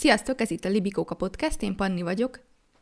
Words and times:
Sziasztok, 0.00 0.40
ez 0.40 0.50
itt 0.50 0.64
a 0.64 0.68
Libikóka 0.68 1.14
Podcast, 1.14 1.62
én 1.62 1.76
Panni 1.76 2.02
vagyok. 2.02 2.40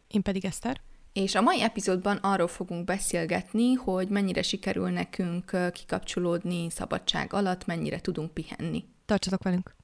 Én 0.08 0.22
pedig 0.22 0.44
Eszter. 0.44 0.80
És 1.12 1.34
a 1.34 1.40
mai 1.40 1.62
epizódban 1.62 2.16
arról 2.16 2.48
fogunk 2.48 2.84
beszélgetni, 2.84 3.72
hogy 3.72 4.08
mennyire 4.08 4.42
sikerül 4.42 4.88
nekünk 4.88 5.72
kikapcsolódni 5.72 6.70
szabadság 6.70 7.32
alatt, 7.32 7.66
mennyire 7.66 8.00
tudunk 8.00 8.30
pihenni. 8.30 8.84
Tartsatok 9.06 9.42
velünk! 9.42 9.77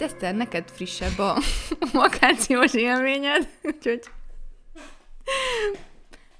Hát 0.00 0.02
Eszter, 0.02 0.34
neked 0.34 0.70
frissebb 0.70 1.18
a 1.18 1.38
vakációs 1.92 2.74
élményed, 2.74 3.48
úgyhogy 3.62 4.00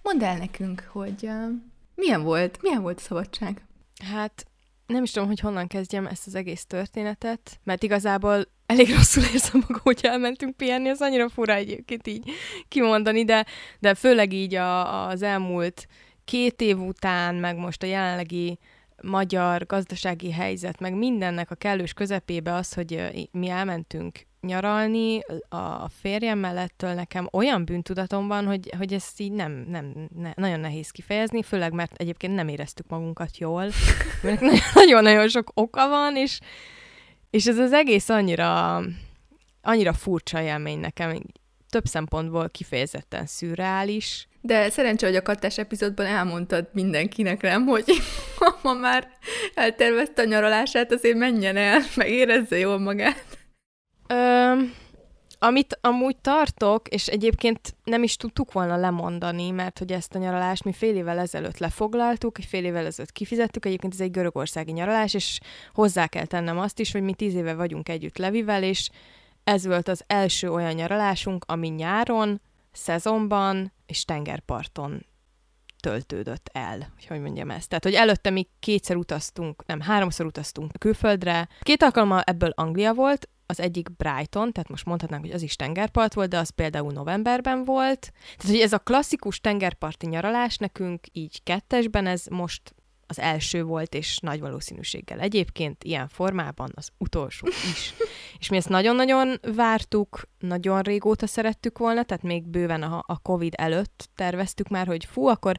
mondd 0.02 0.24
el 0.24 0.36
nekünk, 0.36 0.88
hogy 0.92 1.28
milyen 1.94 2.22
volt, 2.22 2.58
milyen 2.62 2.82
volt 2.82 2.98
a 2.98 3.00
szabadság? 3.00 3.62
Hát 4.04 4.46
nem 4.86 5.02
is 5.02 5.10
tudom, 5.10 5.28
hogy 5.28 5.40
honnan 5.40 5.66
kezdjem 5.66 6.06
ezt 6.06 6.27
az 6.27 6.34
egész 6.34 6.64
történetet, 6.64 7.60
mert 7.64 7.82
igazából 7.82 8.44
elég 8.66 8.94
rosszul 8.94 9.22
érzem 9.22 9.60
magam, 9.69 9.82
hogy 9.82 10.00
elmentünk 10.02 10.56
pihenni, 10.56 10.88
az 10.88 11.00
annyira 11.00 11.28
fura 11.28 11.52
egyébként 11.52 12.06
így 12.06 12.30
kimondani, 12.69 13.25
de, 13.25 13.47
de 13.78 13.94
főleg 13.94 14.32
így 14.32 14.55
a, 14.55 15.06
az 15.08 15.22
elmúlt 15.22 15.86
két 16.25 16.60
év 16.60 16.80
után, 16.80 17.34
meg 17.34 17.56
most 17.56 17.82
a 17.82 17.86
jelenlegi 17.86 18.58
magyar 19.05 19.66
gazdasági 19.66 20.33
helyzet, 20.33 20.80
meg 20.80 20.94
mindennek 20.94 21.50
a 21.50 21.55
kellős 21.55 21.92
közepébe 21.92 22.55
az, 22.55 22.72
hogy 22.72 23.28
mi 23.33 23.48
elmentünk 23.48 24.27
nyaralni 24.41 25.20
a 25.48 25.88
férjem 25.88 26.38
mellettől 26.38 26.92
nekem 26.94 27.28
olyan 27.32 27.64
bűntudatom 27.64 28.28
van, 28.28 28.47
hogy, 28.47 28.72
hogy 28.78 28.92
ezt 28.92 29.20
így 29.20 29.32
nem, 29.32 29.64
nem 29.69 30.08
ne, 30.16 30.32
nagyon 30.34 30.60
nehéz 30.60 30.91
kifejezni, 30.91 31.42
főleg 31.42 31.72
mert 31.72 31.94
egyébként 31.97 32.34
nem 32.34 32.48
éreztük 32.48 32.88
magunkat 32.88 33.38
jól, 33.38 33.70
mert 34.22 34.41
nagyon-nagyon 34.75 35.28
sok 35.28 35.50
oka 35.55 35.88
van, 35.88 36.16
és, 36.16 36.41
és 37.30 37.47
ez 37.47 37.58
az 37.58 37.72
egész 37.72 38.08
annyira, 38.08 38.82
annyira 39.62 39.92
furcsa 39.92 40.42
élmény 40.42 40.78
nekem, 40.78 41.22
több 41.69 41.84
szempontból 41.84 42.48
kifejezetten 42.48 43.27
szürreális, 43.27 44.28
de 44.47 44.70
szerencsé, 44.70 45.06
hogy 45.06 45.17
a 45.17 45.23
kattás 45.23 45.59
epizódban 45.59 46.06
elmondtad 46.06 46.69
mindenkinek, 46.73 47.41
nem, 47.41 47.67
hogy 47.67 47.84
ma 48.62 48.73
már 48.73 49.09
eltervezte 49.55 50.23
a 50.23 50.25
nyaralását, 50.25 50.92
azért 50.92 51.17
menjen 51.17 51.56
el, 51.56 51.81
meg 51.97 52.11
érezze 52.11 52.59
jól 52.59 52.78
magát. 52.78 53.25
Ö, 54.09 54.53
amit 55.39 55.78
amúgy 55.81 56.17
tartok, 56.17 56.89
és 56.89 57.06
egyébként 57.06 57.75
nem 57.84 58.03
is 58.03 58.17
tudtuk 58.17 58.53
volna 58.53 58.77
lemondani, 58.77 59.50
mert 59.50 59.78
hogy 59.78 59.92
ezt 59.92 60.15
a 60.15 60.19
nyaralást 60.19 60.65
mi 60.65 60.72
fél 60.72 60.97
évvel 60.97 61.19
ezelőtt 61.19 61.59
lefoglaltuk, 61.59 62.39
fél 62.48 62.65
évvel 62.65 62.87
ezelőtt 62.87 63.12
kifizettük, 63.12 63.67
egyébként 63.67 63.92
ez 63.92 64.00
egy 64.00 64.11
görögországi 64.11 64.72
nyaralás, 64.72 65.15
és 65.15 65.41
hozzá 65.72 66.06
kell 66.06 66.27
tennem 66.27 66.59
azt 66.59 66.81
is, 66.81 66.92
hogy 66.92 67.03
mi 67.03 67.15
tíz 67.15 67.34
éve 67.34 67.55
vagyunk 67.55 67.89
együtt 67.89 68.19
Levivel, 68.19 68.62
és 68.62 68.91
ez 69.45 69.67
volt 69.67 69.89
az 69.89 70.05
első 70.06 70.50
olyan 70.50 70.75
nyaralásunk, 70.75 71.45
ami 71.48 71.69
nyáron, 71.69 72.41
szezonban 72.75 73.72
és 73.87 74.04
tengerparton 74.04 75.06
töltődött 75.81 76.50
el, 76.53 76.93
hogy 76.94 77.06
hogy 77.06 77.21
mondjam 77.21 77.50
ezt. 77.50 77.69
Tehát, 77.69 77.84
hogy 77.84 77.94
előtte 77.94 78.31
mi 78.31 78.48
kétszer 78.60 78.97
utaztunk, 78.97 79.66
nem, 79.66 79.81
háromszor 79.81 80.26
utaztunk 80.26 80.72
külföldre. 80.78 81.48
Két 81.60 81.82
alkalommal 81.82 82.21
ebből 82.21 82.53
Anglia 82.54 82.94
volt, 82.94 83.28
az 83.47 83.60
egyik 83.60 83.97
Brighton, 83.97 84.53
tehát 84.53 84.69
most 84.69 84.84
mondhatnánk, 84.84 85.25
hogy 85.25 85.32
az 85.32 85.43
is 85.43 85.56
tengerpart 85.56 86.15
volt, 86.15 86.28
de 86.28 86.38
az 86.38 86.50
például 86.50 86.93
novemberben 86.93 87.65
volt. 87.65 88.12
Tehát, 88.37 88.53
hogy 88.53 88.60
ez 88.60 88.72
a 88.72 88.78
klasszikus 88.78 89.41
tengerparti 89.41 90.06
nyaralás 90.06 90.56
nekünk 90.56 91.06
így 91.12 91.43
kettesben, 91.43 92.06
ez 92.06 92.27
most 92.27 92.75
az 93.06 93.19
első 93.19 93.62
volt, 93.62 93.94
és 93.94 94.19
nagy 94.19 94.41
valószínűséggel 94.41 95.20
egyébként 95.20 95.84
ilyen 95.84 96.09
formában 96.09 96.72
az 96.75 96.88
utolsó 96.98 97.47
is. 97.47 97.94
és 98.41 98.48
mi 98.48 98.56
ezt 98.56 98.69
nagyon-nagyon 98.69 99.41
vártuk, 99.54 100.22
nagyon 100.38 100.81
régóta 100.82 101.26
szerettük 101.26 101.78
volna, 101.78 102.03
tehát 102.03 102.22
még 102.22 102.47
bőven 102.47 102.82
a, 102.82 103.04
a 103.06 103.19
Covid 103.19 103.53
előtt 103.56 104.09
terveztük 104.15 104.69
már, 104.69 104.87
hogy 104.87 105.04
fú, 105.04 105.26
akkor 105.26 105.59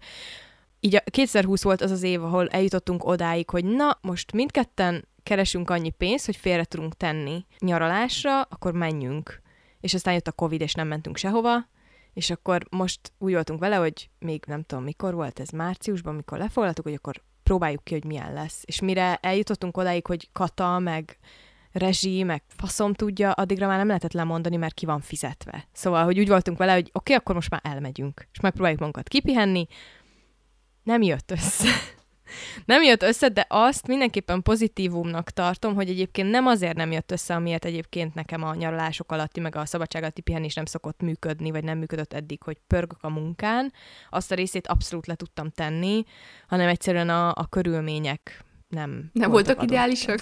így 0.79 0.95
a 0.95 1.03
2020 1.05 1.63
volt 1.63 1.81
az 1.81 1.91
az 1.91 2.03
év, 2.03 2.23
ahol 2.23 2.47
eljutottunk 2.47 3.05
odáig, 3.05 3.49
hogy 3.49 3.65
na, 3.65 3.97
most 4.01 4.31
mindketten 4.31 5.07
keresünk 5.23 5.69
annyi 5.69 5.89
pénzt, 5.89 6.25
hogy 6.25 6.35
félre 6.35 6.63
tudunk 6.63 6.93
tenni 6.93 7.45
nyaralásra, 7.59 8.41
akkor 8.41 8.73
menjünk. 8.73 9.41
És 9.79 9.93
aztán 9.93 10.13
jött 10.13 10.27
a 10.27 10.31
Covid, 10.31 10.61
és 10.61 10.73
nem 10.73 10.87
mentünk 10.87 11.17
sehova, 11.17 11.67
és 12.13 12.29
akkor 12.29 12.65
most 12.69 12.99
úgy 13.17 13.33
voltunk 13.33 13.59
vele, 13.59 13.75
hogy 13.75 14.09
még 14.19 14.43
nem 14.47 14.63
tudom 14.63 14.83
mikor 14.83 15.13
volt 15.13 15.39
ez, 15.39 15.49
márciusban, 15.49 16.15
mikor 16.15 16.37
lefoglaltuk, 16.37 16.83
hogy 16.83 16.93
akkor 16.93 17.21
próbáljuk 17.45 17.83
ki, 17.83 17.93
hogy 17.93 18.05
milyen 18.05 18.33
lesz. 18.33 18.63
És 18.65 18.79
mire 18.79 19.17
eljutottunk 19.21 19.77
odáig, 19.77 20.05
hogy 20.05 20.29
kata, 20.31 20.79
meg 20.79 21.17
rezsi, 21.71 22.23
meg 22.23 22.43
faszom 22.47 22.93
tudja, 22.93 23.31
addigra 23.31 23.67
már 23.67 23.77
nem 23.77 23.87
lehetett 23.87 24.13
lemondani, 24.13 24.55
mert 24.55 24.73
ki 24.73 24.85
van 24.85 25.01
fizetve. 25.01 25.67
Szóval, 25.71 26.03
hogy 26.03 26.19
úgy 26.19 26.27
voltunk 26.27 26.57
vele, 26.57 26.73
hogy 26.73 26.87
oké, 26.87 26.91
okay, 26.93 27.15
akkor 27.15 27.35
most 27.35 27.49
már 27.49 27.61
elmegyünk, 27.63 28.27
és 28.31 28.39
megpróbáljuk 28.39 28.79
magunkat 28.79 29.07
kipihenni. 29.07 29.67
Nem 30.83 31.01
jött 31.01 31.31
össze 31.31 31.67
nem 32.65 32.83
jött 32.83 33.03
össze, 33.03 33.29
de 33.29 33.45
azt 33.49 33.87
mindenképpen 33.87 34.41
pozitívumnak 34.41 35.29
tartom, 35.29 35.75
hogy 35.75 35.89
egyébként 35.89 36.29
nem 36.29 36.47
azért 36.47 36.75
nem 36.75 36.91
jött 36.91 37.11
össze, 37.11 37.35
amiért 37.35 37.65
egyébként 37.65 38.13
nekem 38.13 38.43
a 38.43 38.55
nyaralások 38.55 39.11
alatti, 39.11 39.39
meg 39.39 39.55
a 39.55 39.65
szabadság 39.65 40.01
alatti 40.01 40.21
pihenés 40.21 40.53
nem 40.53 40.65
szokott 40.65 41.01
működni, 41.01 41.51
vagy 41.51 41.63
nem 41.63 41.77
működött 41.77 42.13
eddig, 42.13 42.43
hogy 42.43 42.57
pörgök 42.67 43.03
a 43.03 43.09
munkán. 43.09 43.73
Azt 44.09 44.31
a 44.31 44.35
részét 44.35 44.67
abszolút 44.67 45.07
le 45.07 45.15
tudtam 45.15 45.49
tenni, 45.49 46.03
hanem 46.47 46.67
egyszerűen 46.67 47.09
a, 47.09 47.29
a 47.29 47.47
körülmények 47.49 48.43
nem 48.67 49.09
Nem 49.13 49.29
voltak, 49.29 49.55
voltak 49.55 49.63
ideálisak? 49.63 50.19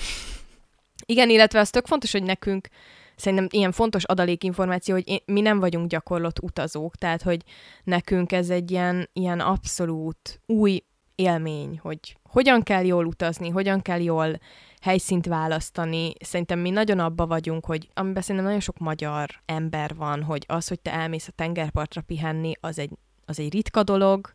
Igen, 1.05 1.29
illetve 1.29 1.59
az 1.59 1.69
tök 1.69 1.85
fontos, 1.85 2.11
hogy 2.11 2.23
nekünk 2.23 2.67
szerintem 3.15 3.47
ilyen 3.51 3.71
fontos 3.71 4.03
adalékinformáció, 4.03 4.93
hogy 4.93 5.07
én, 5.07 5.19
mi 5.25 5.41
nem 5.41 5.59
vagyunk 5.59 5.89
gyakorlott 5.89 6.41
utazók, 6.41 6.95
tehát 6.95 7.21
hogy 7.21 7.41
nekünk 7.83 8.31
ez 8.31 8.49
egy 8.49 8.71
ilyen, 8.71 9.09
ilyen 9.13 9.39
abszolút 9.39 10.41
új 10.45 10.83
élmény, 11.23 11.79
hogy 11.81 12.17
hogyan 12.29 12.63
kell 12.63 12.85
jól 12.85 13.05
utazni, 13.05 13.49
hogyan 13.49 13.81
kell 13.81 14.01
jól 14.01 14.39
helyszínt 14.81 15.25
választani. 15.25 16.13
Szerintem 16.19 16.59
mi 16.59 16.69
nagyon 16.69 16.99
abba 16.99 17.27
vagyunk, 17.27 17.65
hogy 17.65 17.87
amiben 17.93 18.21
szerintem 18.21 18.45
nagyon 18.45 18.59
sok 18.59 18.77
magyar 18.77 19.29
ember 19.45 19.95
van, 19.95 20.23
hogy 20.23 20.43
az, 20.47 20.67
hogy 20.67 20.79
te 20.79 20.93
elmész 20.93 21.27
a 21.27 21.31
tengerpartra 21.31 22.01
pihenni, 22.01 22.51
az 22.59 22.79
egy, 22.79 22.91
az 23.25 23.39
egy 23.39 23.53
ritka 23.53 23.83
dolog, 23.83 24.33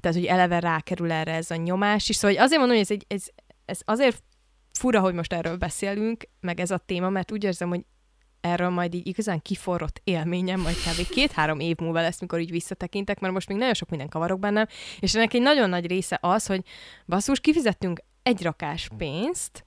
tehát, 0.00 0.16
hogy 0.16 0.26
eleve 0.26 0.58
rákerül 0.58 1.12
erre 1.12 1.34
ez 1.34 1.50
a 1.50 1.56
nyomás 1.56 2.08
is. 2.08 2.16
Szóval 2.16 2.36
hogy 2.36 2.44
azért 2.44 2.58
mondom, 2.58 2.76
hogy 2.76 2.86
ez, 2.90 2.90
egy, 2.90 3.04
ez, 3.08 3.26
ez 3.64 3.80
azért 3.84 4.22
fura, 4.78 5.00
hogy 5.00 5.14
most 5.14 5.32
erről 5.32 5.56
beszélünk, 5.56 6.28
meg 6.40 6.60
ez 6.60 6.70
a 6.70 6.78
téma, 6.78 7.08
mert 7.08 7.32
úgy 7.32 7.44
érzem, 7.44 7.68
hogy 7.68 7.84
erről 8.40 8.68
majd 8.68 8.94
így 8.94 9.06
igazán 9.06 9.42
kiforrott 9.42 10.00
élményem, 10.04 10.60
majd 10.60 10.76
kb. 10.76 11.08
két-három 11.08 11.60
év 11.60 11.76
múlva 11.78 12.00
lesz, 12.00 12.20
mikor 12.20 12.40
így 12.40 12.50
visszatekintek, 12.50 13.20
mert 13.20 13.32
most 13.32 13.48
még 13.48 13.58
nagyon 13.58 13.74
sok 13.74 13.88
minden 13.88 14.08
kavarok 14.08 14.38
bennem, 14.38 14.66
és 15.00 15.14
ennek 15.14 15.34
egy 15.34 15.42
nagyon 15.42 15.68
nagy 15.68 15.86
része 15.86 16.18
az, 16.20 16.46
hogy 16.46 16.64
basszus, 17.06 17.40
kifizettünk 17.40 18.00
egy 18.22 18.42
rakás 18.42 18.88
pénzt, 18.96 19.64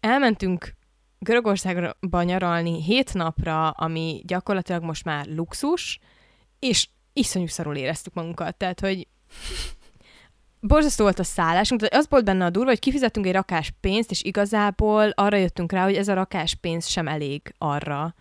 elmentünk 0.00 0.76
Görögországba 1.18 2.22
nyaralni 2.22 2.82
hét 2.82 3.14
napra, 3.14 3.70
ami 3.70 4.22
gyakorlatilag 4.26 4.82
most 4.82 5.04
már 5.04 5.26
luxus, 5.26 5.98
és 6.58 6.88
iszonyú 7.12 7.46
szarul 7.46 7.76
éreztük 7.76 8.14
magunkat. 8.14 8.56
Tehát, 8.56 8.80
hogy 8.80 9.06
borzasztó 10.60 11.04
volt 11.04 11.18
a 11.18 11.24
szállásunk, 11.24 11.80
de 11.80 11.88
az 11.90 12.06
volt 12.08 12.24
benne 12.24 12.44
a 12.44 12.50
durva, 12.50 12.68
hogy 12.68 12.78
kifizettünk 12.78 13.26
egy 13.26 13.32
rakás 13.32 13.72
pénzt, 13.80 14.10
és 14.10 14.22
igazából 14.22 15.10
arra 15.14 15.36
jöttünk 15.36 15.72
rá, 15.72 15.84
hogy 15.84 15.94
ez 15.94 16.08
a 16.08 16.14
rakás 16.14 16.54
pénz 16.54 16.86
sem 16.86 17.08
elég 17.08 17.54
arra, 17.58 18.14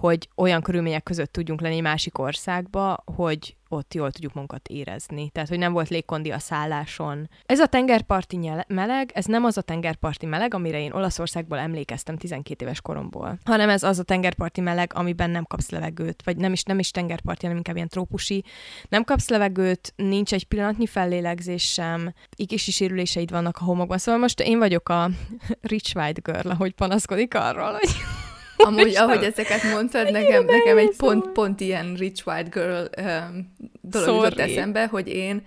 hogy 0.00 0.28
olyan 0.36 0.62
körülmények 0.62 1.02
között 1.02 1.32
tudjunk 1.32 1.60
lenni 1.60 1.80
másik 1.80 2.18
országba, 2.18 3.02
hogy 3.16 3.56
ott 3.68 3.94
jól 3.94 4.10
tudjuk 4.10 4.32
magunkat 4.32 4.68
érezni. 4.68 5.30
Tehát, 5.30 5.48
hogy 5.48 5.58
nem 5.58 5.72
volt 5.72 5.88
légkondi 5.88 6.30
a 6.30 6.38
szálláson. 6.38 7.28
Ez 7.46 7.58
a 7.58 7.66
tengerparti 7.66 8.50
meleg, 8.68 9.10
ez 9.14 9.24
nem 9.24 9.44
az 9.44 9.56
a 9.56 9.62
tengerparti 9.62 10.26
meleg, 10.26 10.54
amire 10.54 10.80
én 10.80 10.92
Olaszországból 10.92 11.58
emlékeztem 11.58 12.16
12 12.16 12.64
éves 12.64 12.80
koromból, 12.80 13.38
hanem 13.44 13.68
ez 13.68 13.82
az 13.82 13.98
a 13.98 14.02
tengerparti 14.02 14.60
meleg, 14.60 14.92
amiben 14.94 15.30
nem 15.30 15.44
kapsz 15.44 15.70
levegőt, 15.70 16.22
vagy 16.24 16.36
nem 16.36 16.52
is, 16.52 16.62
nem 16.62 16.78
is 16.78 16.90
tengerparti, 16.90 17.42
hanem 17.42 17.56
inkább 17.56 17.76
ilyen 17.76 17.88
trópusi. 17.88 18.44
Nem 18.88 19.04
kapsz 19.04 19.28
levegőt, 19.28 19.92
nincs 19.96 20.32
egy 20.32 20.44
pillanatnyi 20.44 20.86
fellélegzés 20.86 21.72
sem, 21.72 22.14
igési 22.36 22.70
sérüléseid 22.70 23.30
vannak 23.30 23.56
a 23.60 23.64
homokban. 23.64 23.98
Szóval 23.98 24.20
most 24.20 24.40
én 24.40 24.58
vagyok 24.58 24.88
a 24.88 25.10
rich 25.60 25.96
white 25.96 26.32
girl, 26.32 26.50
ahogy 26.50 26.72
panaszkodik 26.72 27.34
arról, 27.34 27.72
hogy 27.72 27.90
Amúgy, 28.64 28.96
ahogy 28.96 29.24
ezeket 29.24 29.62
mondtad, 29.62 30.10
nekem, 30.10 30.44
nekem 30.44 30.78
egy 30.78 30.96
pont, 30.96 31.28
pont 31.28 31.60
ilyen 31.60 31.94
rich 31.94 32.28
white 32.28 32.48
girl 32.48 33.06
um, 33.06 33.54
dolog 33.80 34.08
Sorry. 34.08 34.22
jutott 34.24 34.38
eszembe, 34.38 34.86
hogy 34.86 35.08
én 35.08 35.46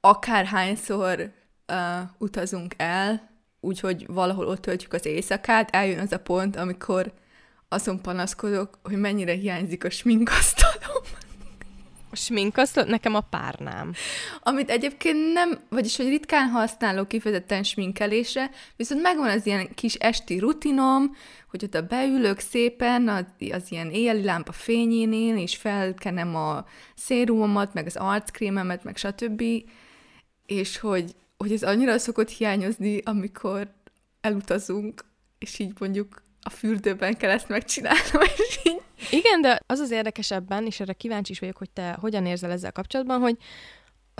akárhányszor 0.00 1.32
uh, 1.68 1.76
utazunk 2.18 2.74
el, 2.76 3.30
úgyhogy 3.60 4.06
valahol 4.06 4.46
ott 4.46 4.62
töltjük 4.62 4.92
az 4.92 5.06
éjszakát, 5.06 5.68
eljön 5.74 5.98
az 5.98 6.12
a 6.12 6.18
pont, 6.18 6.56
amikor 6.56 7.12
azon 7.68 8.02
panaszkodok, 8.02 8.78
hogy 8.82 8.96
mennyire 8.96 9.32
hiányzik 9.32 9.84
a 9.84 9.90
sminkasztalom. 9.90 10.69
A 12.10 12.16
sminkasztal? 12.16 12.84
Nekem 12.84 13.14
a 13.14 13.20
párnám. 13.20 13.92
Amit 14.42 14.70
egyébként 14.70 15.32
nem, 15.32 15.60
vagyis 15.68 15.96
hogy 15.96 16.08
ritkán 16.08 16.48
használok 16.48 17.08
kifejezetten 17.08 17.62
sminkelésre, 17.62 18.50
viszont 18.76 19.02
megvan 19.02 19.28
az 19.28 19.46
ilyen 19.46 19.74
kis 19.74 19.94
esti 19.94 20.38
rutinom, 20.38 21.16
hogy 21.50 21.64
oda 21.64 21.82
beülök 21.82 22.38
szépen 22.38 23.08
az, 23.08 23.24
az 23.50 23.62
ilyen 23.68 23.90
éjjeli 23.90 24.22
lámpa 24.22 24.52
fényénél, 24.52 25.36
és 25.36 25.56
felkenem 25.56 26.36
a 26.36 26.64
szérumomat, 26.94 27.74
meg 27.74 27.86
az 27.86 27.96
arckrémemet, 27.96 28.84
meg 28.84 28.96
stb. 28.96 29.42
És 30.46 30.78
hogy, 30.78 31.14
hogy 31.36 31.52
ez 31.52 31.62
annyira 31.62 31.98
szokott 31.98 32.28
hiányozni, 32.28 33.00
amikor 33.04 33.74
elutazunk, 34.20 35.04
és 35.38 35.58
így 35.58 35.72
mondjuk 35.78 36.22
a 36.42 36.50
fürdőben 36.50 37.16
kell 37.16 37.30
ezt 37.30 37.48
megcsinálnom, 37.48 38.22
és. 38.36 38.60
Igen, 39.10 39.40
de 39.40 39.60
az 39.66 39.78
az 39.78 39.90
érdekesebben, 39.90 40.66
és 40.66 40.80
erre 40.80 40.92
kíváncsi 40.92 41.32
is 41.32 41.38
vagyok, 41.38 41.56
hogy 41.56 41.70
te 41.70 41.96
hogyan 42.00 42.26
érzel 42.26 42.50
ezzel 42.50 42.72
kapcsolatban, 42.72 43.20
hogy 43.20 43.36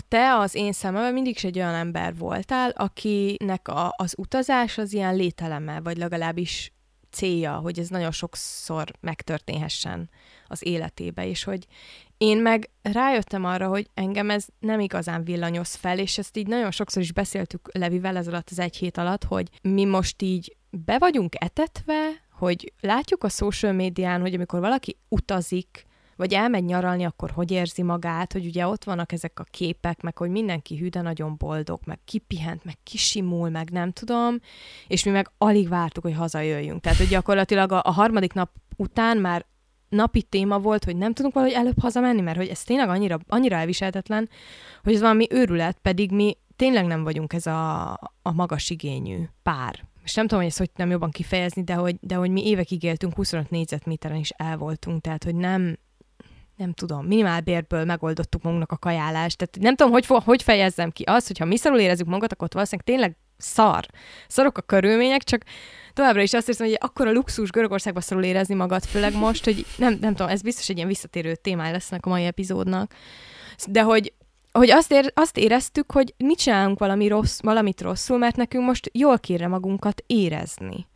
te 0.09 0.37
az 0.37 0.55
én 0.55 0.73
szememben 0.73 1.13
mindig 1.13 1.35
is 1.35 1.45
egy 1.45 1.59
olyan 1.59 1.75
ember 1.75 2.17
voltál, 2.17 2.71
akinek 2.71 3.69
a, 3.69 3.95
az 3.97 4.15
utazás 4.17 4.79
az 4.79 4.93
ilyen 4.93 5.17
lételeme, 5.17 5.81
vagy 5.81 5.97
legalábbis 5.97 6.73
célja, 7.11 7.53
hogy 7.53 7.79
ez 7.79 7.89
nagyon 7.89 8.11
sokszor 8.11 8.91
megtörténhessen 9.01 10.11
az 10.47 10.67
életébe, 10.67 11.27
és 11.27 11.45
hogy 11.45 11.67
én 12.19 12.39
meg 12.39 12.71
rájöttem 12.83 13.45
arra, 13.45 13.69
hogy 13.69 13.91
engem 13.95 14.31
ez 14.31 14.47
nem 14.59 14.81
igazán 14.81 15.25
villanyoz 15.25 15.75
fel, 15.75 15.99
és 15.99 16.19
ezt 16.19 16.37
így 16.37 16.47
nagyon 16.47 16.71
sokszor 16.71 17.03
is 17.03 17.13
beszéltük 17.13 17.69
Levivel 17.73 18.17
ez 18.17 18.29
alatt 18.29 18.49
az 18.51 18.59
egy 18.59 18.77
hét 18.77 18.97
alatt, 18.97 19.25
hogy 19.25 19.49
mi 19.63 19.85
most 19.85 20.23
így 20.23 20.57
be 20.71 20.99
vagyunk 20.99 21.35
etetve, 21.39 22.11
hogy 22.33 22.73
látjuk 22.81 23.25
a 23.25 23.29
social 23.29 23.73
médián, 23.73 24.21
hogy 24.21 24.35
amikor 24.35 24.61
valaki 24.61 24.97
utazik, 25.09 25.89
vagy 26.17 26.33
elmegy 26.33 26.65
nyaralni, 26.65 27.05
akkor 27.05 27.31
hogy 27.31 27.51
érzi 27.51 27.83
magát, 27.83 28.33
hogy 28.33 28.47
ugye 28.47 28.67
ott 28.67 28.85
vannak 28.85 29.13
ezek 29.13 29.41
a 29.41 29.45
képek, 29.51 30.03
meg 30.03 30.19
hogy 30.19 30.31
mindenki 30.31 30.77
hű, 30.77 30.89
de 30.89 31.01
nagyon 31.01 31.37
boldog, 31.39 31.81
meg 31.85 31.99
kipihent, 32.05 32.65
meg 32.65 32.75
kisimul, 32.83 33.49
meg 33.49 33.71
nem 33.71 33.93
tudom, 33.93 34.39
és 34.87 35.05
mi 35.05 35.11
meg 35.11 35.31
alig 35.39 35.69
vártuk, 35.69 36.03
hogy 36.03 36.15
hazajöjjünk. 36.15 36.81
Tehát, 36.81 36.99
hogy 36.99 37.09
gyakorlatilag 37.09 37.73
a, 37.73 37.81
a 37.85 37.91
harmadik 37.91 38.33
nap 38.33 38.51
után 38.77 39.17
már 39.17 39.47
napi 39.89 40.23
téma 40.23 40.59
volt, 40.59 40.85
hogy 40.85 40.97
nem 40.97 41.13
tudunk 41.13 41.35
valahogy 41.35 41.57
előbb 41.57 41.81
hazamenni, 41.81 42.21
mert 42.21 42.37
hogy 42.37 42.49
ez 42.49 42.63
tényleg 42.63 42.89
annyira, 42.89 43.19
annyira 43.29 43.57
elviselhetetlen, 43.57 44.29
hogy 44.83 44.95
ez 44.95 45.01
valami 45.01 45.27
őrület, 45.31 45.79
pedig 45.83 46.11
mi 46.11 46.37
tényleg 46.57 46.87
nem 46.87 47.03
vagyunk 47.03 47.33
ez 47.33 47.47
a, 47.47 47.93
a 48.23 48.33
magas 48.33 48.71
igényű 48.71 49.25
pár. 49.43 49.89
És 50.05 50.15
nem 50.15 50.27
tudom, 50.27 50.39
hogy 50.39 50.49
ezt 50.49 50.59
hogy 50.59 50.71
nem 50.77 50.91
jobban 50.91 51.11
kifejezni, 51.11 51.65
de 51.65 51.75
hogy, 51.75 51.97
de 52.01 52.15
hogy 52.15 52.31
mi 52.31 52.47
évekig 52.47 52.83
éltünk 52.83 53.15
25 53.15 53.51
négyzetméteren 53.51 54.17
is 54.17 54.31
el 54.31 54.57
voltunk, 54.57 55.01
tehát 55.01 55.25
hogy 55.25 55.35
nem, 55.35 55.79
nem 56.57 56.73
tudom, 56.73 57.07
minimálbérből 57.07 57.85
megoldottuk 57.85 58.43
magunknak 58.43 58.73
a 58.73 58.77
kajálást. 58.77 59.37
Tehát 59.37 59.59
nem 59.61 59.77
tudom, 59.77 59.93
hogy, 59.93 60.07
hogy 60.07 60.43
fejezzem 60.43 60.91
ki 60.91 61.03
azt, 61.03 61.27
hogyha 61.27 61.45
mi 61.45 61.57
szarul 61.57 61.79
érezzük 61.79 62.07
magunkat, 62.07 62.33
akkor 62.33 62.49
valószínűleg 62.53 62.87
tényleg 62.87 63.17
szar. 63.41 63.87
Szarok 64.29 64.59
a 64.59 64.63
körülmények, 64.63 65.23
csak 65.23 65.43
továbbra 65.93 66.23
is 66.23 66.33
azt 66.33 66.47
hiszem, 66.47 66.67
hogy 66.67 66.77
akkor 66.81 67.07
a 67.07 67.13
luxus 67.13 67.51
Görögországban 67.51 68.03
szorul 68.03 68.25
érezni 68.25 68.55
magad, 68.55 68.85
főleg 68.85 69.15
most, 69.15 69.45
hogy 69.45 69.67
nem, 69.77 69.99
nem 70.01 70.15
tudom, 70.15 70.33
ez 70.33 70.43
biztos 70.43 70.69
egy 70.69 70.77
ilyen 70.77 70.89
visszatérő 70.89 71.35
témája 71.35 71.73
lesznek 71.73 72.07
a 72.07 72.09
mai 72.09 72.25
epizódnak. 72.25 72.95
De 73.69 73.83
hogy, 73.83 74.13
hogy 74.53 74.71
azt, 74.71 74.93
ér, 74.93 75.13
azt 75.15 75.37
éreztük, 75.37 75.93
hogy 75.93 76.15
mit 76.17 76.39
csinálunk 76.39 76.79
valami 76.79 77.09
rossz, 77.09 77.41
valamit 77.41 77.81
rosszul, 77.81 78.19
mert 78.19 78.37
nekünk 78.37 78.65
most 78.65 78.91
jól 78.93 79.19
kéne 79.19 79.47
magunkat 79.47 80.03
érezni. 80.07 80.87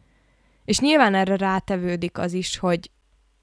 És 0.65 0.79
nyilván 0.79 1.15
erre 1.15 1.37
rátevődik 1.37 2.19
az 2.19 2.33
is, 2.33 2.59
hogy 2.59 2.91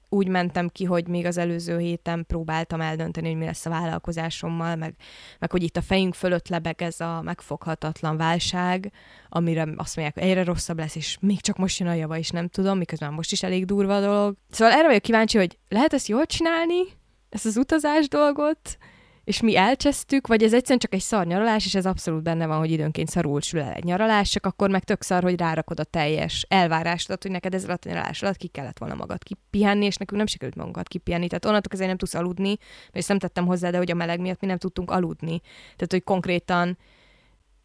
úgy 0.08 0.28
mentem 0.28 0.68
ki, 0.68 0.84
hogy 0.84 1.08
még 1.08 1.26
az 1.26 1.36
előző 1.36 1.78
héten 1.78 2.24
próbáltam 2.26 2.80
eldönteni, 2.80 3.28
hogy 3.28 3.36
mi 3.36 3.44
lesz 3.44 3.66
a 3.66 3.70
vállalkozásommal, 3.70 4.76
meg, 4.76 4.94
meg 5.38 5.50
hogy 5.50 5.62
itt 5.62 5.76
a 5.76 5.82
fejünk 5.82 6.14
fölött 6.14 6.48
lebeg 6.48 6.82
ez 6.82 7.00
a 7.00 7.22
megfoghatatlan 7.22 8.16
válság, 8.16 8.92
amire 9.28 9.66
azt 9.76 9.96
mondják, 9.96 10.18
hogy 10.18 10.28
egyre 10.30 10.44
rosszabb 10.44 10.78
lesz, 10.78 10.96
és 10.96 11.16
még 11.20 11.40
csak 11.40 11.56
most 11.56 11.78
jön 11.78 11.88
a 11.88 11.94
java, 11.94 12.18
és 12.18 12.30
nem 12.30 12.48
tudom, 12.48 12.78
miközben 12.78 13.12
most 13.12 13.32
is 13.32 13.42
elég 13.42 13.64
durva 13.64 13.96
a 13.96 14.00
dolog. 14.00 14.36
Szóval 14.50 14.74
erre 14.74 14.86
vagyok 14.86 15.02
kíváncsi, 15.02 15.38
hogy 15.38 15.58
lehet 15.68 15.92
ezt 15.92 16.08
jól 16.08 16.26
csinálni, 16.26 16.82
ezt 17.28 17.46
az 17.46 17.56
utazás 17.56 18.08
dolgot, 18.08 18.78
és 19.24 19.40
mi 19.40 19.56
elcsesztük, 19.56 20.26
vagy 20.26 20.42
ez 20.42 20.52
egyszerűen 20.52 20.78
csak 20.78 20.94
egy 20.94 21.00
szar 21.00 21.26
nyaralás, 21.26 21.64
és 21.64 21.74
ez 21.74 21.86
abszolút 21.86 22.22
benne 22.22 22.46
van, 22.46 22.58
hogy 22.58 22.70
időnként 22.70 23.08
szarul 23.08 23.40
sül 23.40 23.60
el 23.60 23.72
egy 23.72 23.84
nyaralás, 23.84 24.30
csak 24.30 24.46
akkor 24.46 24.70
meg 24.70 24.84
tök 24.84 25.02
szar, 25.02 25.22
hogy 25.22 25.38
rárakod 25.38 25.80
a 25.80 25.84
teljes 25.84 26.46
elvárásodat, 26.48 27.22
hogy 27.22 27.30
neked 27.30 27.54
ez 27.54 27.64
alatt 27.64 27.84
a 27.84 27.88
nyaralás 27.88 28.22
alatt 28.22 28.36
ki 28.36 28.46
kellett 28.46 28.78
volna 28.78 28.94
magad 28.94 29.22
kipihenni, 29.22 29.84
és 29.84 29.96
nekünk 29.96 30.18
nem 30.18 30.28
sikerült 30.28 30.56
magunkat 30.56 30.88
kipihenni. 30.88 31.26
Tehát 31.26 31.44
onnantól 31.44 31.68
kezdve 31.68 31.86
nem 31.88 31.96
tudsz 31.96 32.14
aludni, 32.14 32.56
és 32.90 33.06
nem 33.06 33.18
tettem 33.18 33.46
hozzá, 33.46 33.70
de 33.70 33.76
hogy 33.76 33.90
a 33.90 33.94
meleg 33.94 34.20
miatt 34.20 34.40
mi 34.40 34.46
nem 34.46 34.58
tudtunk 34.58 34.90
aludni. 34.90 35.40
Tehát, 35.62 35.90
hogy 35.90 36.04
konkrétan 36.04 36.78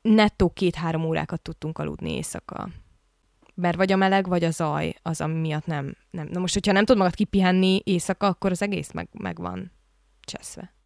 nettó 0.02 0.50
két-három 0.50 1.06
órákat 1.06 1.42
tudtunk 1.42 1.78
aludni 1.78 2.16
éjszaka. 2.16 2.70
Mert 3.56 3.78
vagy 3.78 3.92
a 3.92 3.96
meleg, 3.96 4.28
vagy 4.28 4.44
a 4.44 4.52
zaj 4.52 4.96
az, 5.02 5.22
ami 5.22 5.40
miatt 5.40 5.66
nem, 5.66 5.96
nem. 6.12 6.28
Na 6.32 6.40
most, 6.40 6.54
hogyha 6.54 6.72
nem 6.72 6.86
tudod 6.86 7.02
magad 7.02 7.16
kipihenni 7.16 7.82
éjszaka, 7.84 8.28
akkor 8.28 8.52
az 8.52 8.62
egész 8.62 8.92
meg, 8.92 9.10
meg 9.12 9.38
van 9.38 9.72
cseszve. 10.22 10.77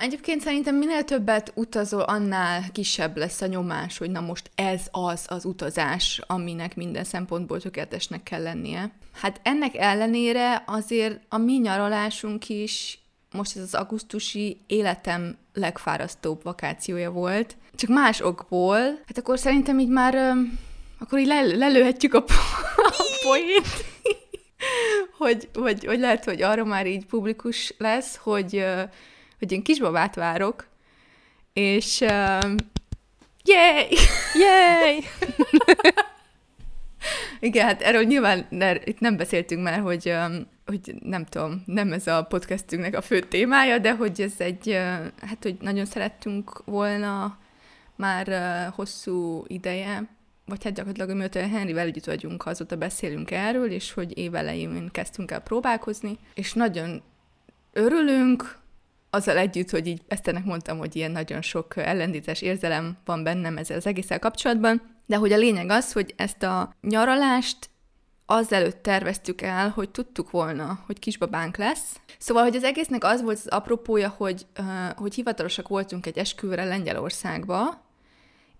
Egyébként 0.00 0.40
szerintem 0.40 0.76
minél 0.76 1.04
többet 1.04 1.52
utazol, 1.54 2.00
annál 2.00 2.62
kisebb 2.72 3.16
lesz 3.16 3.40
a 3.40 3.46
nyomás, 3.46 3.98
hogy 3.98 4.10
na 4.10 4.20
most 4.20 4.50
ez 4.54 4.80
az 4.90 5.24
az 5.28 5.44
utazás, 5.44 6.20
aminek 6.26 6.76
minden 6.76 7.04
szempontból 7.04 7.60
tökéletesnek 7.60 8.22
kell 8.22 8.42
lennie. 8.42 8.90
Hát 9.12 9.40
ennek 9.42 9.76
ellenére 9.76 10.62
azért 10.66 11.20
a 11.28 11.38
mi 11.38 11.56
nyaralásunk 11.56 12.48
is 12.48 12.98
most 13.32 13.56
ez 13.56 13.62
az 13.62 13.74
augusztusi 13.74 14.60
életem 14.66 15.36
legfárasztóbb 15.54 16.42
vakációja 16.42 17.10
volt, 17.10 17.56
csak 17.74 17.90
más 17.90 18.20
okból. 18.20 18.78
Hát 18.78 19.18
akkor 19.18 19.38
szerintem 19.38 19.78
így 19.78 19.88
már, 19.88 20.34
akkor 20.98 21.18
így 21.18 21.26
lel- 21.26 21.56
lelőhetjük 21.56 22.14
a, 22.14 22.20
po- 22.20 22.36
a 22.76 23.04
poént. 23.24 23.84
hogy, 25.18 25.48
hogy, 25.54 25.84
hogy 25.84 25.98
lehet, 25.98 26.24
hogy 26.24 26.42
arra 26.42 26.64
már 26.64 26.86
így 26.86 27.06
publikus 27.06 27.74
lesz, 27.78 28.16
hogy 28.16 28.64
hogy 29.40 29.52
én 29.52 29.62
kisbabát 29.62 30.14
várok, 30.14 30.66
és 31.52 32.00
uh, 32.00 32.50
yay! 33.44 33.96
Yay! 34.34 34.98
Igen, 37.40 37.66
hát 37.66 37.82
erről 37.82 38.02
nyilván 38.02 38.46
ne, 38.48 38.74
itt 38.84 39.00
nem 39.00 39.16
beszéltünk 39.16 39.62
már, 39.62 39.80
hogy, 39.80 40.08
um, 40.08 40.46
hogy 40.66 40.94
nem 41.02 41.24
tudom, 41.24 41.62
nem 41.66 41.92
ez 41.92 42.06
a 42.06 42.22
podcastünknek 42.22 42.96
a 42.96 43.00
fő 43.00 43.20
témája, 43.20 43.78
de 43.78 43.94
hogy 43.94 44.20
ez 44.20 44.34
egy, 44.38 44.68
uh, 44.68 44.74
hát 45.20 45.38
hogy 45.42 45.56
nagyon 45.60 45.84
szerettünk 45.84 46.62
volna 46.64 47.38
már 47.96 48.28
uh, 48.28 48.74
hosszú 48.74 49.44
ideje, 49.46 50.08
vagy 50.46 50.64
hát 50.64 50.72
gyakorlatilag 50.72 51.16
mióta 51.16 51.48
Henryvel 51.48 51.86
együtt 51.86 52.04
vagyunk, 52.04 52.46
azóta 52.46 52.76
beszélünk 52.76 53.30
erről, 53.30 53.70
és 53.70 53.92
hogy 53.92 54.18
évelején 54.18 54.88
kezdtünk 54.92 55.30
el 55.30 55.40
próbálkozni, 55.40 56.18
és 56.34 56.52
nagyon 56.52 57.02
örülünk, 57.72 58.59
azzal 59.10 59.36
együtt, 59.36 59.70
hogy 59.70 59.86
így 59.86 60.02
ezt 60.08 60.28
ennek 60.28 60.44
mondtam, 60.44 60.78
hogy 60.78 60.96
ilyen 60.96 61.10
nagyon 61.10 61.42
sok 61.42 61.76
ellendítés 61.76 62.42
érzelem 62.42 62.96
van 63.04 63.22
bennem 63.22 63.56
ezzel 63.56 63.76
az 63.76 63.86
egésszel 63.86 64.18
kapcsolatban, 64.18 64.82
de 65.06 65.16
hogy 65.16 65.32
a 65.32 65.36
lényeg 65.36 65.70
az, 65.70 65.92
hogy 65.92 66.14
ezt 66.16 66.42
a 66.42 66.74
nyaralást 66.80 67.70
azelőtt 68.26 68.82
terveztük 68.82 69.40
el, 69.40 69.68
hogy 69.68 69.90
tudtuk 69.90 70.30
volna, 70.30 70.82
hogy 70.86 70.98
kisbabánk 70.98 71.56
lesz. 71.56 72.00
Szóval, 72.18 72.42
hogy 72.42 72.56
az 72.56 72.64
egésznek 72.64 73.04
az 73.04 73.22
volt 73.22 73.36
az 73.36 73.46
apropója, 73.46 74.08
hogy, 74.16 74.46
hogy 74.96 75.14
hivatalosak 75.14 75.68
voltunk 75.68 76.06
egy 76.06 76.18
esküvőre 76.18 76.64
Lengyelországba, 76.64 77.88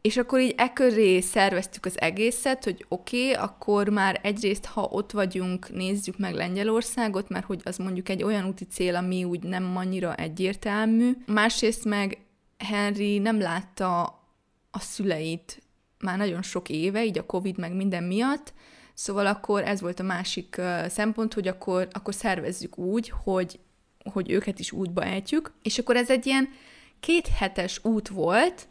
És 0.01 0.17
akkor 0.17 0.41
így 0.41 0.55
e 0.57 0.73
köré 0.73 1.21
szerveztük 1.21 1.85
az 1.85 2.01
egészet, 2.01 2.65
hogy 2.65 2.85
oké, 2.89 3.31
okay, 3.31 3.45
akkor 3.45 3.89
már 3.89 4.21
egyrészt, 4.23 4.65
ha 4.65 4.83
ott 4.83 5.11
vagyunk, 5.11 5.73
nézzük 5.73 6.19
meg 6.19 6.35
Lengyelországot, 6.35 7.29
mert 7.29 7.47
hogy 7.47 7.61
az 7.65 7.77
mondjuk 7.77 8.09
egy 8.09 8.23
olyan 8.23 8.47
úti 8.47 8.65
cél, 8.65 8.97
ami 8.97 9.25
úgy 9.25 9.43
nem 9.43 9.77
annyira 9.77 10.15
egyértelmű. 10.15 11.13
Másrészt 11.27 11.85
meg 11.85 12.19
Henry 12.59 13.19
nem 13.19 13.41
látta 13.41 14.03
a 14.71 14.79
szüleit 14.79 15.63
már 15.99 16.19
nagyon 16.19 16.43
sok 16.43 16.69
éve, 16.69 17.05
így 17.05 17.19
a 17.19 17.27
Covid 17.27 17.59
meg 17.59 17.75
minden 17.75 18.05
miatt, 18.05 18.53
Szóval 19.01 19.27
akkor 19.27 19.63
ez 19.63 19.81
volt 19.81 20.01
a 20.01 20.03
másik 20.03 20.61
szempont, 20.89 21.35
hogy 21.35 21.49
akkor, 21.49 21.89
akkor 21.93 22.15
szervezzük 22.15 22.79
úgy, 22.79 23.13
hogy, 23.25 23.59
hogy 24.13 24.31
őket 24.31 24.59
is 24.59 24.73
útba 24.73 25.05
ejtjük. 25.05 25.53
És 25.63 25.79
akkor 25.79 25.97
ez 25.97 26.11
egy 26.11 26.27
ilyen 26.27 26.49
két 27.01 27.27
hetes 27.27 27.85
út 27.85 28.09
volt, 28.09 28.69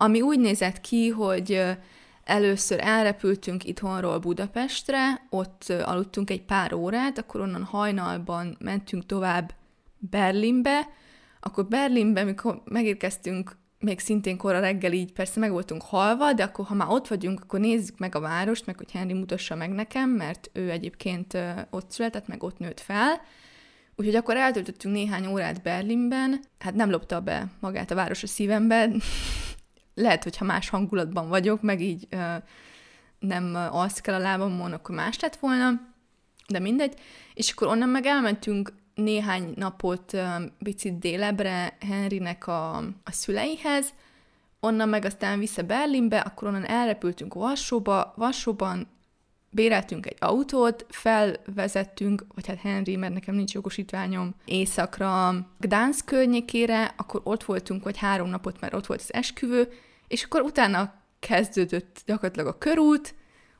ami 0.00 0.20
úgy 0.20 0.38
nézett 0.38 0.80
ki, 0.80 1.08
hogy 1.08 1.62
először 2.24 2.78
elrepültünk 2.82 3.64
itthonról 3.64 4.18
Budapestre, 4.18 5.26
ott 5.30 5.64
aludtunk 5.68 6.30
egy 6.30 6.42
pár 6.42 6.72
órát, 6.72 7.18
akkor 7.18 7.40
onnan 7.40 7.64
hajnalban 7.64 8.56
mentünk 8.60 9.06
tovább 9.06 9.52
Berlinbe, 9.98 10.88
akkor 11.40 11.66
Berlinbe, 11.66 12.24
mikor 12.24 12.62
megérkeztünk, 12.64 13.56
még 13.78 14.00
szintén 14.00 14.36
kora 14.36 14.60
reggel 14.60 14.92
így 14.92 15.12
persze 15.12 15.40
meg 15.40 15.50
voltunk 15.50 15.82
halva, 15.82 16.32
de 16.32 16.42
akkor 16.42 16.64
ha 16.64 16.74
már 16.74 16.88
ott 16.90 17.08
vagyunk, 17.08 17.40
akkor 17.40 17.60
nézzük 17.60 17.98
meg 17.98 18.14
a 18.14 18.20
várost, 18.20 18.66
meg 18.66 18.76
hogy 18.76 18.90
Henry 18.92 19.12
mutassa 19.12 19.54
meg 19.54 19.70
nekem, 19.70 20.10
mert 20.10 20.50
ő 20.52 20.70
egyébként 20.70 21.38
ott 21.70 21.90
született, 21.90 22.26
meg 22.26 22.42
ott 22.42 22.58
nőtt 22.58 22.80
fel, 22.80 23.20
Úgyhogy 24.00 24.14
akkor 24.16 24.36
eltöltöttünk 24.36 24.94
néhány 24.94 25.26
órát 25.26 25.62
Berlinben, 25.62 26.40
hát 26.58 26.74
nem 26.74 26.90
lopta 26.90 27.20
be 27.20 27.46
magát 27.60 27.90
a 27.90 27.94
város 27.94 28.22
a 28.22 28.26
szívemben, 28.26 29.00
lehet, 29.98 30.22
hogyha 30.22 30.44
más 30.44 30.68
hangulatban 30.68 31.28
vagyok, 31.28 31.62
meg 31.62 31.80
így 31.80 32.06
ö, 32.10 32.34
nem 33.18 33.54
alszik 33.70 34.06
el 34.06 34.14
a 34.14 34.18
lábamon, 34.18 34.72
akkor 34.72 34.94
más 34.94 35.20
lett 35.20 35.36
volna, 35.36 35.80
de 36.48 36.58
mindegy. 36.58 36.94
És 37.34 37.50
akkor 37.50 37.66
onnan 37.66 37.88
meg 37.88 38.06
elmentünk 38.06 38.72
néhány 38.94 39.52
napot 39.56 40.12
ö, 40.12 40.26
picit 40.58 40.98
délebre 40.98 41.76
Henrynek 41.80 42.46
a, 42.46 42.76
a 42.76 43.10
szüleihez, 43.10 43.92
onnan 44.60 44.88
meg 44.88 45.04
aztán 45.04 45.38
vissza 45.38 45.62
Berlinbe, 45.62 46.18
akkor 46.18 46.48
onnan 46.48 46.66
elrepültünk 46.66 47.34
Varsóba, 47.34 48.12
Varsóban 48.16 48.88
béreltünk 49.50 50.06
egy 50.06 50.16
autót, 50.20 50.86
felvezettünk, 50.88 52.26
vagy 52.34 52.46
hát 52.46 52.60
Henry, 52.60 52.96
mert 52.96 53.12
nekem 53.12 53.34
nincs 53.34 53.54
jogosítványom, 53.54 54.34
éjszakra 54.44 55.34
Gdansk 55.58 56.04
környékére, 56.04 56.94
akkor 56.96 57.20
ott 57.24 57.44
voltunk, 57.44 57.84
vagy 57.84 57.96
három 57.96 58.28
napot, 58.28 58.60
mert 58.60 58.74
ott 58.74 58.86
volt 58.86 59.00
az 59.00 59.14
esküvő, 59.14 59.68
és 60.08 60.22
akkor 60.22 60.40
utána 60.40 60.94
kezdődött 61.18 62.02
gyakorlatilag 62.06 62.46
a 62.46 62.58
körút, 62.58 63.14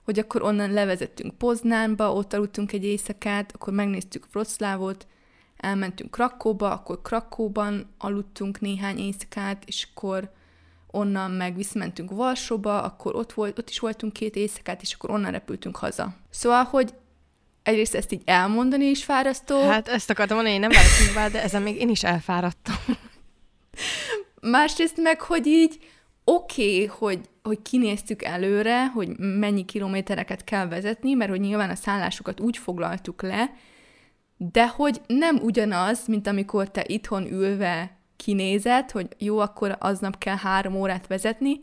hogy 0.05 0.19
akkor 0.19 0.43
onnan 0.43 0.73
levezettünk 0.73 1.39
Poznánba, 1.39 2.13
ott 2.13 2.33
aludtunk 2.33 2.73
egy 2.73 2.85
éjszakát, 2.85 3.53
akkor 3.55 3.73
megnéztük 3.73 4.27
Wroclawot, 4.33 5.07
elmentünk 5.57 6.11
Krakóba, 6.11 6.71
akkor 6.71 7.03
Krakóban 7.03 7.95
aludtunk 7.99 8.61
néhány 8.61 8.99
éjszakát, 8.99 9.63
és 9.67 9.89
akkor 9.91 10.31
onnan 10.91 11.31
meg 11.31 11.57
visszamentünk 11.57 12.11
Varsóba, 12.11 12.83
akkor 12.83 13.17
ott, 13.17 13.33
volt, 13.33 13.59
ott 13.59 13.71
is 13.71 13.79
voltunk 13.79 14.13
két 14.13 14.37
éjszakát, 14.37 14.83
és 14.83 14.95
akkor 14.95 15.11
onnan 15.11 15.31
repültünk 15.31 15.77
haza. 15.77 16.15
Szóval, 16.31 16.65
hogy 16.65 16.95
egyrészt 17.63 17.95
ezt 17.95 18.13
így 18.13 18.23
elmondani 18.25 18.85
is 18.85 19.05
fárasztó. 19.05 19.69
Hát 19.69 19.89
ezt 19.89 20.11
akartam 20.11 20.37
mondani, 20.37 20.57
én 20.57 20.61
nem 20.61 20.71
vártam 20.71 21.33
de 21.33 21.43
ezen 21.43 21.63
még 21.63 21.81
én 21.81 21.89
is 21.89 22.05
elfáradtam. 22.05 22.77
Másrészt 24.41 24.97
meg, 24.97 25.21
hogy 25.21 25.47
így 25.47 25.79
oké, 26.31 26.75
okay, 26.75 26.87
hogy, 26.87 27.21
hogy 27.43 27.63
kinéztük 27.63 28.23
előre, 28.23 28.87
hogy 28.87 29.19
mennyi 29.19 29.65
kilométereket 29.65 30.45
kell 30.45 30.69
vezetni, 30.69 31.15
mert 31.15 31.31
hogy 31.31 31.41
nyilván 31.41 31.71
a 31.71 31.75
szállásokat 31.75 32.41
úgy 32.41 32.57
foglaltuk 32.57 33.23
le, 33.23 33.51
de 34.37 34.69
hogy 34.69 35.01
nem 35.07 35.37
ugyanaz, 35.37 36.07
mint 36.07 36.27
amikor 36.27 36.71
te 36.71 36.85
itthon 36.87 37.33
ülve 37.33 37.99
kinézed, 38.17 38.91
hogy 38.91 39.09
jó, 39.19 39.39
akkor 39.39 39.77
aznap 39.79 40.19
kell 40.19 40.37
három 40.37 40.75
órát 40.75 41.07
vezetni, 41.07 41.61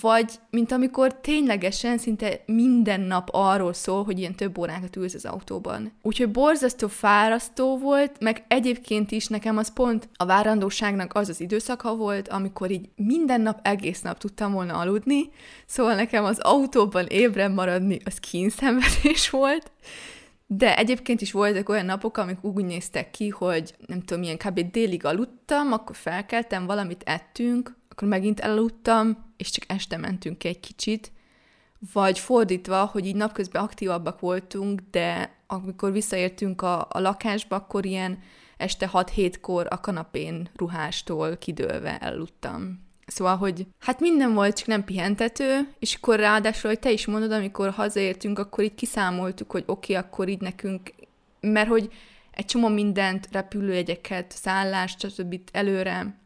vagy 0.00 0.32
mint 0.50 0.72
amikor 0.72 1.20
ténylegesen 1.20 1.98
szinte 1.98 2.40
minden 2.46 3.00
nap 3.00 3.28
arról 3.32 3.72
szól, 3.72 4.04
hogy 4.04 4.18
ilyen 4.18 4.34
több 4.34 4.58
órákat 4.58 4.96
ülsz 4.96 5.14
az 5.14 5.24
autóban. 5.24 5.92
Úgyhogy 6.02 6.30
borzasztó 6.30 6.88
fárasztó 6.88 7.78
volt, 7.78 8.20
meg 8.20 8.44
egyébként 8.48 9.10
is 9.10 9.26
nekem 9.26 9.56
az 9.56 9.72
pont 9.72 10.08
a 10.16 10.26
várandóságnak 10.26 11.14
az 11.14 11.28
az 11.28 11.40
időszaka 11.40 11.94
volt, 11.94 12.28
amikor 12.28 12.70
így 12.70 12.88
minden 12.96 13.40
nap, 13.40 13.58
egész 13.62 14.00
nap 14.00 14.18
tudtam 14.18 14.52
volna 14.52 14.78
aludni, 14.78 15.30
szóval 15.66 15.94
nekem 15.94 16.24
az 16.24 16.38
autóban 16.38 17.06
ébren 17.06 17.52
maradni 17.52 17.98
az 18.04 18.18
kínszenvedés 18.18 19.30
volt, 19.40 19.70
de 20.46 20.76
egyébként 20.76 21.20
is 21.20 21.32
voltak 21.32 21.68
olyan 21.68 21.86
napok, 21.86 22.16
amik 22.16 22.44
úgy 22.44 22.64
néztek 22.64 23.10
ki, 23.10 23.28
hogy 23.28 23.74
nem 23.86 24.00
tudom, 24.00 24.22
milyen 24.22 24.36
kb. 24.36 24.70
délig 24.70 25.04
aludtam, 25.04 25.72
akkor 25.72 25.96
felkeltem, 25.96 26.66
valamit 26.66 27.02
ettünk, 27.04 27.74
akkor 27.96 28.08
megint 28.08 28.40
elaludtam, 28.40 29.32
és 29.36 29.50
csak 29.50 29.64
este 29.68 29.96
mentünk 29.96 30.44
egy 30.44 30.60
kicsit, 30.60 31.12
vagy 31.92 32.18
fordítva, 32.18 32.84
hogy 32.84 33.06
így 33.06 33.14
napközben 33.14 33.62
aktívabbak 33.62 34.20
voltunk, 34.20 34.80
de 34.90 35.34
amikor 35.46 35.92
visszaértünk 35.92 36.62
a, 36.62 36.86
a 36.90 37.00
lakásba, 37.00 37.56
akkor 37.56 37.86
ilyen 37.86 38.18
este 38.56 38.90
6-7-kor 38.92 39.66
a 39.70 39.80
kanapén 39.80 40.48
ruhástól 40.56 41.36
kidőlve 41.36 41.98
elaludtam. 41.98 42.84
Szóval, 43.06 43.36
hogy 43.36 43.66
hát 43.78 44.00
minden 44.00 44.34
volt, 44.34 44.56
csak 44.56 44.66
nem 44.66 44.84
pihentető, 44.84 45.72
és 45.78 45.94
akkor 45.94 46.18
ráadásul, 46.18 46.70
hogy 46.70 46.78
te 46.78 46.90
is 46.90 47.06
mondod, 47.06 47.32
amikor 47.32 47.70
hazaértünk, 47.70 48.38
akkor 48.38 48.64
így 48.64 48.74
kiszámoltuk, 48.74 49.50
hogy 49.50 49.64
oké, 49.66 49.96
okay, 49.96 50.04
akkor 50.04 50.28
így 50.28 50.40
nekünk, 50.40 50.90
mert 51.40 51.68
hogy 51.68 51.92
egy 52.30 52.44
csomó 52.44 52.68
mindent, 52.68 53.28
repülőjegyeket, 53.32 54.32
szállást, 54.32 55.00
stb. 55.00 55.40
előre 55.52 56.24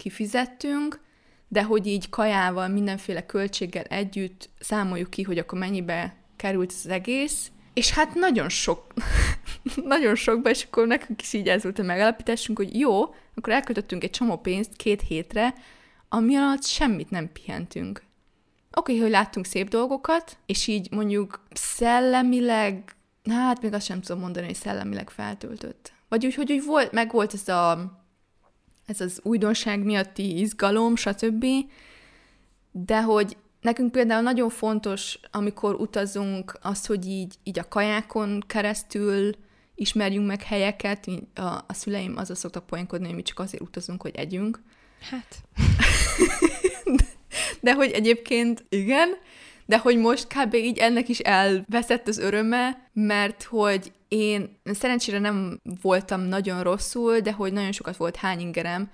kifizettünk, 0.00 1.00
de 1.48 1.62
hogy 1.62 1.86
így 1.86 2.08
kajával, 2.08 2.68
mindenféle 2.68 3.26
költséggel 3.26 3.84
együtt 3.84 4.48
számoljuk 4.58 5.10
ki, 5.10 5.22
hogy 5.22 5.38
akkor 5.38 5.58
mennyibe 5.58 6.16
került 6.36 6.72
az 6.72 6.88
egész, 6.88 7.50
és 7.74 7.90
hát 7.90 8.14
nagyon 8.14 8.48
sok, 8.48 8.92
nagyon 9.84 10.14
sokba, 10.14 10.50
és 10.50 10.64
akkor 10.64 10.86
nekünk 10.86 11.22
is 11.22 11.32
így 11.32 11.48
ez 11.48 11.62
volt 11.62 11.78
a 11.78 11.82
megállapításunk, 11.82 12.58
hogy 12.58 12.78
jó, 12.78 13.14
akkor 13.34 13.52
elköltöttünk 13.52 14.04
egy 14.04 14.10
csomó 14.10 14.36
pénzt 14.36 14.76
két 14.76 15.02
hétre, 15.02 15.54
ami 16.08 16.36
alatt 16.36 16.64
semmit 16.64 17.10
nem 17.10 17.32
pihentünk. 17.32 18.02
Oké, 18.76 18.92
okay, 18.92 18.98
hogy 18.98 19.10
láttunk 19.10 19.46
szép 19.46 19.68
dolgokat, 19.68 20.36
és 20.46 20.66
így 20.66 20.90
mondjuk 20.90 21.44
szellemileg, 21.52 22.96
hát 23.30 23.62
még 23.62 23.72
azt 23.72 23.86
sem 23.86 24.00
tudom 24.00 24.20
mondani, 24.20 24.46
hogy 24.46 24.54
szellemileg 24.54 25.10
feltöltött. 25.10 25.92
Vagy 26.08 26.26
úgy, 26.26 26.34
hogy 26.34 26.52
úgy 26.52 26.64
volt, 26.64 26.92
meg 26.92 27.12
volt 27.12 27.34
ez 27.34 27.48
a 27.48 27.99
ez 28.90 29.00
az 29.00 29.20
újdonság 29.22 29.84
miatti 29.84 30.38
izgalom, 30.38 30.96
stb. 30.96 31.46
De 32.70 33.02
hogy 33.02 33.36
nekünk 33.60 33.92
például 33.92 34.22
nagyon 34.22 34.48
fontos, 34.48 35.18
amikor 35.30 35.74
utazunk, 35.74 36.58
az, 36.62 36.86
hogy 36.86 37.06
így, 37.06 37.34
így 37.42 37.58
a 37.58 37.68
kajákon 37.68 38.44
keresztül 38.46 39.34
ismerjünk 39.74 40.26
meg 40.26 40.42
helyeket. 40.42 41.06
A, 41.34 41.40
a 41.42 41.72
szüleim 41.72 42.16
azzal 42.16 42.36
szoktak 42.36 42.66
poénkodni, 42.66 43.06
hogy 43.06 43.14
mi 43.14 43.22
csak 43.22 43.38
azért 43.38 43.62
utazunk, 43.62 44.02
hogy 44.02 44.14
együnk. 44.16 44.62
Hát. 45.10 45.36
de, 46.84 47.04
de 47.70 47.74
hogy 47.74 47.90
egyébként 47.90 48.64
igen, 48.68 49.08
de 49.66 49.78
hogy 49.78 49.98
most 49.98 50.26
kb. 50.26 50.54
így 50.54 50.78
ennek 50.78 51.08
is 51.08 51.18
elveszett 51.18 52.08
az 52.08 52.18
öröme, 52.18 52.90
mert 52.92 53.42
hogy 53.42 53.92
én 54.10 54.60
szerencsére 54.64 55.18
nem 55.18 55.60
voltam 55.82 56.20
nagyon 56.20 56.62
rosszul, 56.62 57.20
de 57.20 57.32
hogy 57.32 57.52
nagyon 57.52 57.72
sokat 57.72 57.96
volt 57.96 58.16
hányingerem, 58.16 58.90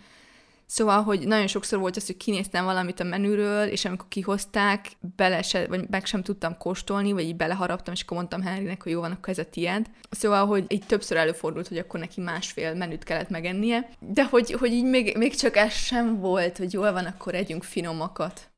Szóval, 0.69 1.03
hogy 1.03 1.27
nagyon 1.27 1.47
sokszor 1.47 1.79
volt 1.79 1.97
az, 1.97 2.07
hogy 2.07 2.17
kinéztem 2.17 2.65
valamit 2.65 3.01
a 3.01 3.05
menüről, 3.05 3.67
és 3.67 3.85
amikor 3.85 4.09
kihozták, 4.09 4.93
bele 5.17 5.43
se, 5.43 5.67
vagy 5.67 5.89
meg 5.91 6.07
sem 6.07 6.23
tudtam 6.23 6.57
kóstolni, 6.59 7.13
vagy 7.13 7.25
így 7.25 7.37
beleharaptam, 7.37 7.95
és 7.95 8.03
akkor 8.03 8.17
mondtam 8.17 8.43
Henrynek, 8.43 8.83
hogy 8.83 8.93
jó 8.93 9.01
van, 9.01 9.13
akkor 9.13 9.29
ez 9.29 9.39
a 9.39 9.51
tiéd. 9.51 9.87
Szóval, 10.11 10.47
hogy 10.47 10.65
így 10.69 10.87
többször 10.87 11.17
előfordult, 11.17 11.69
hogy 11.69 11.79
akkor 11.79 12.01
neki 12.01 12.21
másfél 12.21 12.75
menüt 12.75 13.05
kellett 13.05 13.29
megennie, 13.29 13.91
de 14.01 14.25
hogy, 14.25 14.53
hogy 14.53 14.73
így 14.73 14.85
még, 14.85 15.17
még 15.17 15.35
csak 15.35 15.57
ez 15.57 15.73
sem 15.73 16.21
volt, 16.21 16.59
hogy 16.59 16.73
jól 16.73 16.93
van, 16.93 17.05
akkor 17.05 17.35
együnk 17.35 17.63
finomakat. 17.63 18.51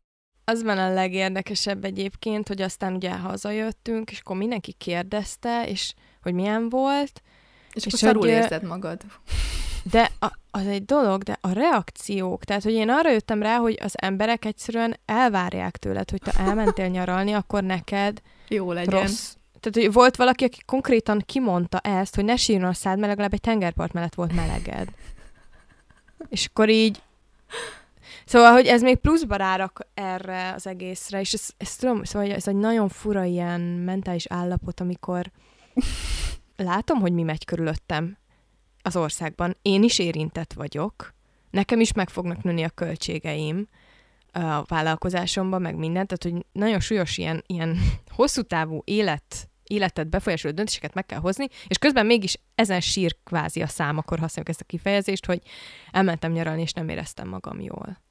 Az 0.48 0.62
van 0.62 0.78
a 0.78 0.92
legérdekesebb 0.92 1.84
egyébként, 1.84 2.48
hogy 2.48 2.62
aztán 2.62 2.94
ugye 2.94 3.10
hazajöttünk, 3.16 4.10
és 4.10 4.20
akkor 4.20 4.36
mindenki 4.36 4.72
kérdezte, 4.72 5.66
és 5.66 5.94
hogy 6.22 6.34
milyen 6.34 6.68
volt. 6.68 7.22
És, 7.72 7.86
és 7.86 7.86
akkor 7.86 7.98
szarul 7.98 8.26
érzed 8.26 8.62
magad. 8.62 9.00
De 9.90 10.10
a, 10.20 10.32
az 10.50 10.66
egy 10.66 10.84
dolog, 10.84 11.22
de 11.22 11.38
a 11.40 11.52
reakciók, 11.52 12.44
tehát 12.44 12.62
hogy 12.62 12.72
én 12.72 12.90
arra 12.90 13.10
jöttem 13.10 13.42
rá, 13.42 13.56
hogy 13.56 13.78
az 13.82 13.92
emberek 13.96 14.44
egyszerűen 14.44 14.96
elvárják 15.04 15.76
tőled, 15.76 16.10
hogy 16.10 16.20
te 16.22 16.32
elmentél 16.38 16.86
nyaralni, 16.86 17.32
akkor 17.32 17.62
neked 17.62 18.20
jó 18.48 18.72
legyen. 18.72 19.00
Rossz. 19.00 19.34
Tehát, 19.60 19.86
hogy 19.86 19.92
volt 19.92 20.16
valaki, 20.16 20.44
aki 20.44 20.58
konkrétan 20.66 21.22
kimondta 21.26 21.78
ezt, 21.78 22.14
hogy 22.14 22.24
ne 22.24 22.36
sírjon 22.36 22.68
a 22.68 22.72
szád, 22.72 22.96
mert 22.96 23.08
legalább 23.08 23.32
egy 23.32 23.40
tengerpart 23.40 23.92
mellett 23.92 24.14
volt 24.14 24.32
meleged. 24.32 24.88
És 26.28 26.46
akkor 26.46 26.68
így 26.68 27.02
Szóval, 28.28 28.52
hogy 28.52 28.66
ez 28.66 28.82
még 28.82 28.96
pluszba 28.96 29.36
rárak 29.36 29.80
erre 29.94 30.52
az 30.52 30.66
egészre, 30.66 31.20
és 31.20 31.32
ez, 31.32 31.48
ez 31.56 31.76
tudom, 31.76 32.04
szóval 32.04 32.30
ez 32.30 32.48
egy 32.48 32.56
nagyon 32.56 32.88
fura 32.88 33.24
ilyen 33.24 33.60
mentális 33.60 34.26
állapot, 34.26 34.80
amikor 34.80 35.30
látom, 36.56 37.00
hogy 37.00 37.12
mi 37.12 37.22
megy 37.22 37.44
körülöttem 37.44 38.18
az 38.82 38.96
országban. 38.96 39.56
Én 39.62 39.82
is 39.82 39.98
érintett 39.98 40.52
vagyok, 40.52 41.14
nekem 41.50 41.80
is 41.80 41.92
meg 41.92 42.08
fognak 42.08 42.42
nőni 42.42 42.62
a 42.62 42.68
költségeim 42.68 43.66
a 44.32 44.62
vállalkozásomban, 44.62 45.62
meg 45.62 45.76
mindent, 45.76 46.08
tehát 46.08 46.36
hogy 46.36 46.46
nagyon 46.52 46.80
súlyos 46.80 47.18
ilyen, 47.18 47.44
ilyen 47.46 47.78
hosszú 48.16 48.42
távú 48.42 48.82
élet 48.84 49.48
életet 49.62 50.08
befolyásoló 50.08 50.54
döntéseket 50.54 50.94
meg 50.94 51.06
kell 51.06 51.18
hozni, 51.18 51.46
és 51.66 51.78
közben 51.78 52.06
mégis 52.06 52.40
ezen 52.54 52.80
sír 52.80 53.16
kvázi 53.24 53.62
a 53.62 53.66
szám, 53.66 53.98
akkor 53.98 54.18
használjuk 54.18 54.48
ezt 54.48 54.60
a 54.60 54.64
kifejezést, 54.64 55.26
hogy 55.26 55.42
elmentem 55.90 56.32
nyaralni, 56.32 56.60
és 56.60 56.72
nem 56.72 56.88
éreztem 56.88 57.28
magam 57.28 57.60
jól. 57.60 58.06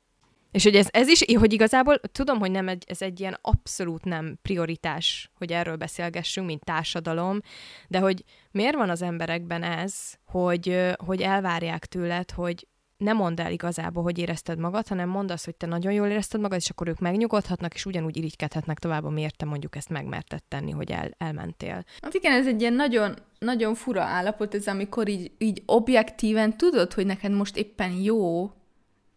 És 0.58 0.64
hogy 0.64 0.76
ez, 0.76 0.88
ez 0.92 1.08
is, 1.08 1.24
hogy 1.40 1.54
igazából 1.54 2.00
tudom, 2.12 2.40
hogy 2.40 2.52
nem 2.52 2.68
egy, 2.68 2.84
ez 2.88 3.02
egy 3.02 3.20
ilyen 3.20 3.38
abszolút 3.42 4.04
nem 4.04 4.38
prioritás, 4.42 5.32
hogy 5.34 5.52
erről 5.52 5.76
beszélgessünk, 5.76 6.48
mint 6.48 6.64
társadalom, 6.64 7.40
de 7.88 8.00
hogy 8.00 8.24
miért 8.52 8.76
van 8.76 8.90
az 8.90 9.02
emberekben 9.02 9.64
ez, 9.64 10.14
hogy, 10.26 10.96
hogy 11.06 11.22
elvárják 11.22 11.86
tőled, 11.86 12.32
hogy 12.32 12.68
ne 12.98 13.14
mondd 13.14 13.42
el 13.42 13.52
igazából, 13.52 14.04
hogy 14.04 14.18
érezted 14.18 14.60
magad, 14.60 14.88
hanem 14.88 15.10
mondd 15.10 15.32
azt, 15.32 15.46
hogy 15.46 15.56
te 15.56 15.66
nagyon 15.66 15.92
jól 15.92 16.08
érezted 16.08 16.42
magad, 16.42 16.60
és 16.60 16.70
akkor 16.70 16.88
ők 16.88 17.00
megnyugodhatnak, 17.00 17.74
és 17.74 17.86
ugyanúgy 17.86 18.18
irigykedhetnek 18.18 18.80
tovább, 18.80 19.12
miért 19.12 19.38
te 19.38 19.46
mondjuk 19.46 19.76
ezt 19.76 19.90
megmerted 19.90 20.44
tenni, 20.44 20.72
hogy 20.72 20.92
el, 20.92 21.12
elmentél. 21.18 21.84
Hát 22.02 22.14
igen, 22.14 22.32
ez 22.32 22.48
egy 22.48 22.62
ilyen 22.62 22.74
nagyon, 22.74 23.16
nagyon 23.40 23.76
fura 23.76 24.02
állapot, 24.02 24.56
ez 24.56 24.68
amikor 24.68 25.08
így, 25.08 25.32
így 25.38 25.64
objektíven 25.66 26.58
tudod, 26.58 26.94
hogy 26.94 27.06
neked 27.06 27.32
most 27.32 27.58
éppen 27.58 27.92
jó, 27.92 28.52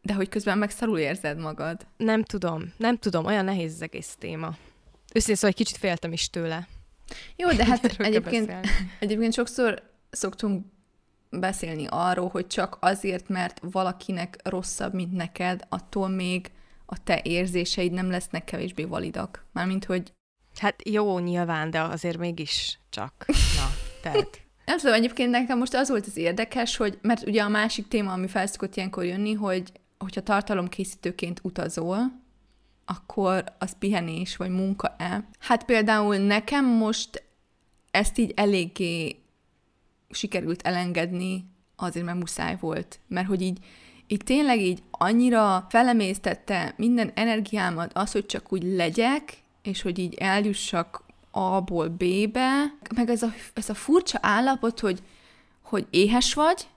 de 0.03 0.15
hogy 0.15 0.29
közben 0.29 0.59
meg 0.59 0.71
szarul 0.71 0.99
érzed 0.99 1.39
magad. 1.39 1.87
Nem 1.97 2.23
tudom, 2.23 2.73
nem 2.77 2.97
tudom, 2.97 3.25
olyan 3.25 3.45
nehéz 3.45 3.73
az 3.73 3.83
egész 3.83 4.17
téma. 4.19 4.57
Őszintén 5.15 5.35
szóval 5.35 5.51
egy 5.51 5.57
kicsit 5.57 5.77
féltem 5.77 6.13
is 6.13 6.31
tőle. 6.31 6.69
Jó, 7.37 7.53
de 7.53 7.65
hát 7.65 7.85
egyébként, 7.99 8.53
egyébként 8.99 9.35
sokszor 9.35 9.83
szoktunk 10.11 10.67
beszélni 11.31 11.87
arról, 11.89 12.29
hogy 12.29 12.47
csak 12.47 12.77
azért, 12.81 13.29
mert 13.29 13.61
valakinek 13.63 14.37
rosszabb, 14.45 14.95
mint 14.95 15.13
neked, 15.13 15.63
attól 15.69 16.09
még 16.09 16.51
a 16.87 17.03
te 17.03 17.21
érzéseid 17.23 17.93
nem 17.93 18.11
lesznek 18.11 18.45
kevésbé 18.45 18.85
validak. 18.85 19.45
Mármint, 19.53 19.85
hogy... 19.85 20.13
Hát 20.59 20.89
jó, 20.89 21.19
nyilván, 21.19 21.71
de 21.71 21.81
azért 21.81 22.19
mégis 22.19 22.79
csak. 22.91 23.25
Na, 23.59 23.71
tehát... 24.03 24.41
Nem 24.65 24.79
tudom, 24.79 24.95
egyébként 24.95 25.31
nekem 25.31 25.59
most 25.59 25.75
az 25.75 25.89
volt 25.89 26.07
az 26.07 26.17
érdekes, 26.17 26.77
hogy, 26.77 26.99
mert 27.03 27.27
ugye 27.27 27.43
a 27.43 27.49
másik 27.49 27.89
téma, 27.89 28.13
ami 28.13 28.29
felszokott 28.29 28.77
ilyenkor 28.77 29.05
jönni, 29.05 29.33
hogy 29.33 29.73
hogyha 30.01 30.21
tartalomkészítőként 30.21 31.41
utazol, 31.43 32.21
akkor 32.85 33.45
az 33.59 33.77
pihenés 33.79 34.37
vagy 34.37 34.51
munka-e? 34.51 35.29
Hát 35.39 35.65
például 35.65 36.17
nekem 36.17 36.65
most 36.65 37.25
ezt 37.91 38.19
így 38.19 38.33
eléggé 38.37 39.17
sikerült 40.11 40.63
elengedni, 40.63 41.45
azért 41.77 42.05
mert 42.05 42.19
muszáj 42.19 42.57
volt. 42.61 43.01
Mert 43.09 43.27
hogy 43.27 43.43
így, 43.43 43.59
így 44.07 44.23
tényleg 44.25 44.61
így 44.61 44.83
annyira 44.91 45.67
felemésztette 45.69 46.75
minden 46.77 47.13
energiámat 47.15 47.93
az, 47.95 48.13
hogy 48.13 48.27
csak 48.27 48.53
úgy 48.53 48.63
legyek, 48.63 49.43
és 49.63 49.83
hogy 49.83 49.99
így 49.99 50.15
eljussak 50.15 51.05
A-ból 51.31 51.89
B-be, 51.89 52.75
meg 52.95 53.11
ez 53.11 53.23
a, 53.23 53.33
ez 53.55 53.69
a 53.69 53.75
furcsa 53.75 54.19
állapot, 54.23 54.81
hogy, 54.81 55.03
hogy 55.63 55.87
éhes 55.91 56.35
vagy, 56.35 56.69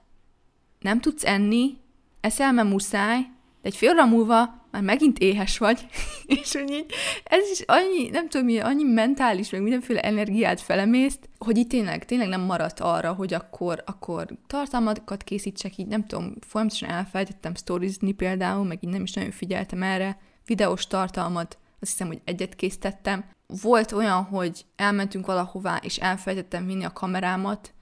nem 0.80 1.00
tudsz 1.00 1.24
enni, 1.24 1.76
eszel, 2.24 2.52
mert 2.52 2.68
muszáj, 2.68 3.18
de 3.62 3.68
egy 3.68 3.76
fél 3.76 3.90
óra 3.90 4.06
múlva 4.06 4.62
már 4.70 4.82
megint 4.82 5.18
éhes 5.18 5.58
vagy, 5.58 5.86
és 6.40 6.52
hogy 6.52 6.86
ez 7.24 7.50
is 7.52 7.60
annyi, 7.66 8.08
nem 8.10 8.28
tudom 8.28 8.46
mi, 8.46 8.58
annyi 8.58 8.82
mentális, 8.82 9.50
meg 9.50 9.62
mindenféle 9.62 10.00
energiát 10.00 10.60
felemészt, 10.60 11.28
hogy 11.38 11.56
itt 11.56 11.68
tényleg, 11.68 12.04
tényleg 12.04 12.28
nem 12.28 12.40
maradt 12.40 12.80
arra, 12.80 13.12
hogy 13.12 13.34
akkor, 13.34 13.82
akkor 13.86 14.26
tartalmakat 14.46 15.22
készítsek, 15.22 15.76
így 15.76 15.86
nem 15.86 16.06
tudom, 16.06 16.34
folyamatosan 16.46 16.88
elfelejtettem 16.88 17.54
sztorizni 17.54 18.12
például, 18.12 18.64
meg 18.64 18.78
így 18.80 18.90
nem 18.90 19.02
is 19.02 19.12
nagyon 19.12 19.30
figyeltem 19.30 19.82
erre, 19.82 20.18
videós 20.46 20.86
tartalmat, 20.86 21.58
azt 21.80 21.90
hiszem, 21.90 22.06
hogy 22.06 22.20
egyet 22.24 22.56
készítettem. 22.56 23.24
Volt 23.62 23.92
olyan, 23.92 24.22
hogy 24.22 24.64
elmentünk 24.76 25.26
valahová, 25.26 25.76
és 25.82 25.96
elfelejtettem 25.96 26.66
vinni 26.66 26.84
a 26.84 26.92
kamerámat, 26.92 27.72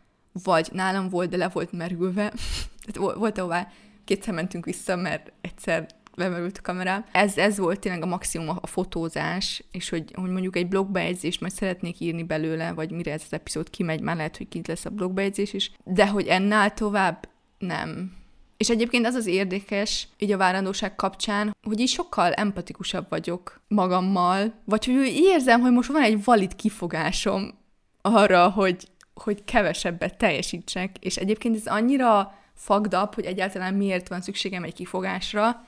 vagy 0.44 0.68
nálam 0.72 1.08
volt, 1.08 1.30
de 1.30 1.36
le 1.36 1.48
volt 1.48 1.72
merülve. 1.72 2.32
Tehát 2.92 3.16
volt, 3.16 3.38
ahová 3.38 3.68
kétszer 4.04 4.34
mentünk 4.34 4.64
vissza, 4.64 4.96
mert 4.96 5.32
egyszer 5.40 5.86
lemerült 6.14 6.58
a 6.58 6.62
kamerám. 6.62 7.04
Ez, 7.12 7.38
ez 7.38 7.58
volt 7.58 7.80
tényleg 7.80 8.02
a 8.02 8.06
maximum 8.06 8.48
a, 8.48 8.58
a 8.60 8.66
fotózás, 8.66 9.64
és 9.70 9.88
hogy, 9.88 10.12
hogy 10.14 10.30
mondjuk 10.30 10.56
egy 10.56 10.68
blogbejegyzést 10.68 11.40
majd 11.40 11.52
szeretnék 11.52 12.00
írni 12.00 12.22
belőle, 12.22 12.72
vagy 12.72 12.90
mire 12.90 13.12
ez 13.12 13.22
az 13.24 13.32
epizód 13.32 13.70
kimegy, 13.70 14.00
már 14.00 14.16
lehet, 14.16 14.36
hogy 14.36 14.48
kint 14.48 14.66
lesz 14.66 14.84
a 14.84 14.90
blogbejegyzés 14.90 15.52
is, 15.52 15.72
de 15.84 16.08
hogy 16.08 16.26
ennál 16.26 16.74
tovább 16.74 17.28
nem. 17.58 18.12
És 18.56 18.70
egyébként 18.70 19.06
az 19.06 19.14
az 19.14 19.26
érdekes, 19.26 20.08
így 20.18 20.32
a 20.32 20.36
várandóság 20.36 20.94
kapcsán, 20.94 21.56
hogy 21.62 21.80
így 21.80 21.88
sokkal 21.88 22.32
empatikusabb 22.32 23.06
vagyok 23.08 23.60
magammal, 23.68 24.52
vagy 24.64 24.84
hogy 24.84 24.94
érzem, 25.06 25.60
hogy 25.60 25.72
most 25.72 25.92
van 25.92 26.02
egy 26.02 26.24
valid 26.24 26.56
kifogásom 26.56 27.54
arra, 28.02 28.50
hogy, 28.50 28.88
hogy 29.14 29.44
kevesebbet 29.44 30.16
teljesítsek, 30.16 30.96
és 31.00 31.16
egyébként 31.16 31.56
ez 31.56 31.66
annyira 31.66 32.34
fagdap, 32.54 33.14
hogy 33.14 33.24
egyáltalán 33.24 33.74
miért 33.74 34.08
van 34.08 34.20
szükségem 34.20 34.62
egy 34.62 34.74
kifogásra, 34.74 35.64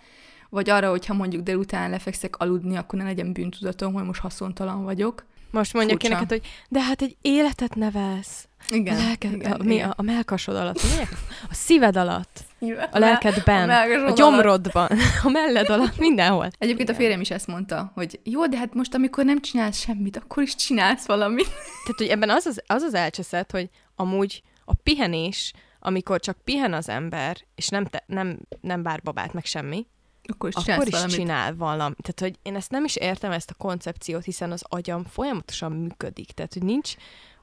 vagy 0.48 0.70
arra, 0.70 0.90
hogyha 0.90 1.14
mondjuk 1.14 1.42
délután 1.42 1.90
lefekszek 1.90 2.36
aludni, 2.36 2.76
akkor 2.76 2.98
ne 2.98 3.04
legyen 3.04 3.32
bűntudatom, 3.32 3.92
hogy 3.92 4.04
most 4.04 4.20
haszontalan 4.20 4.84
vagyok. 4.84 5.24
Most 5.50 5.72
mondja 5.72 5.96
ki 5.96 6.08
neked, 6.08 6.28
hogy 6.28 6.46
de 6.68 6.82
hát 6.82 7.02
egy 7.02 7.16
életet 7.20 7.74
nevelsz. 7.74 8.48
Igen. 8.68 8.96
A, 8.96 8.98
lelked, 8.98 9.32
igen, 9.32 9.52
a, 9.52 9.62
mi, 9.62 9.74
igen. 9.74 9.90
a, 9.90 9.94
a 9.96 10.02
melkasod 10.02 10.56
alatt, 10.56 10.82
mi 10.82 11.06
a 11.50 11.54
szíved 11.54 11.96
alatt, 11.96 12.40
a 12.92 12.98
lelkedben, 12.98 13.70
a 13.70 14.06
a 14.06 14.12
gyomrodban, 14.12 14.90
a 15.24 15.28
melled 15.28 15.68
alatt, 15.68 15.98
mindenhol. 15.98 16.50
Egyébként 16.58 16.88
a 16.88 16.94
férjem 16.94 17.20
is 17.20 17.30
ezt 17.30 17.46
mondta, 17.46 17.90
hogy 17.94 18.20
jó, 18.22 18.46
de 18.46 18.56
hát 18.56 18.74
most, 18.74 18.94
amikor 18.94 19.24
nem 19.24 19.40
csinálsz 19.40 19.78
semmit, 19.78 20.16
akkor 20.16 20.42
is 20.42 20.54
csinálsz 20.54 21.06
valamit. 21.06 21.46
Tehát, 21.46 21.96
hogy 21.96 22.08
ebben 22.08 22.30
az 22.30 22.46
az, 22.46 22.62
az, 22.66 22.82
az 22.82 22.94
elcseszett, 22.94 23.50
hogy 23.50 23.68
amúgy 23.96 24.42
a 24.64 24.74
pihenés, 24.74 25.52
amikor 25.86 26.20
csak 26.20 26.38
pihen 26.44 26.72
az 26.72 26.88
ember, 26.88 27.36
és 27.54 27.68
nem, 27.68 27.84
te, 27.84 28.04
nem, 28.06 28.38
nem 28.60 28.82
bár 28.82 29.00
babát, 29.02 29.32
meg 29.32 29.44
semmi, 29.44 29.86
akkor 30.22 30.48
is, 30.48 30.54
akkor 30.54 30.86
is 30.86 30.92
valamit. 30.92 31.14
csinál 31.14 31.54
valamit. 31.56 31.98
Tehát, 32.02 32.20
hogy 32.20 32.38
én 32.42 32.56
ezt 32.56 32.70
nem 32.70 32.84
is 32.84 32.96
értem, 32.96 33.30
ezt 33.30 33.50
a 33.50 33.54
koncepciót, 33.54 34.24
hiszen 34.24 34.52
az 34.52 34.64
agyam 34.68 35.04
folyamatosan 35.04 35.72
működik. 35.72 36.32
Tehát, 36.32 36.52
hogy 36.52 36.62
nincs, 36.62 36.94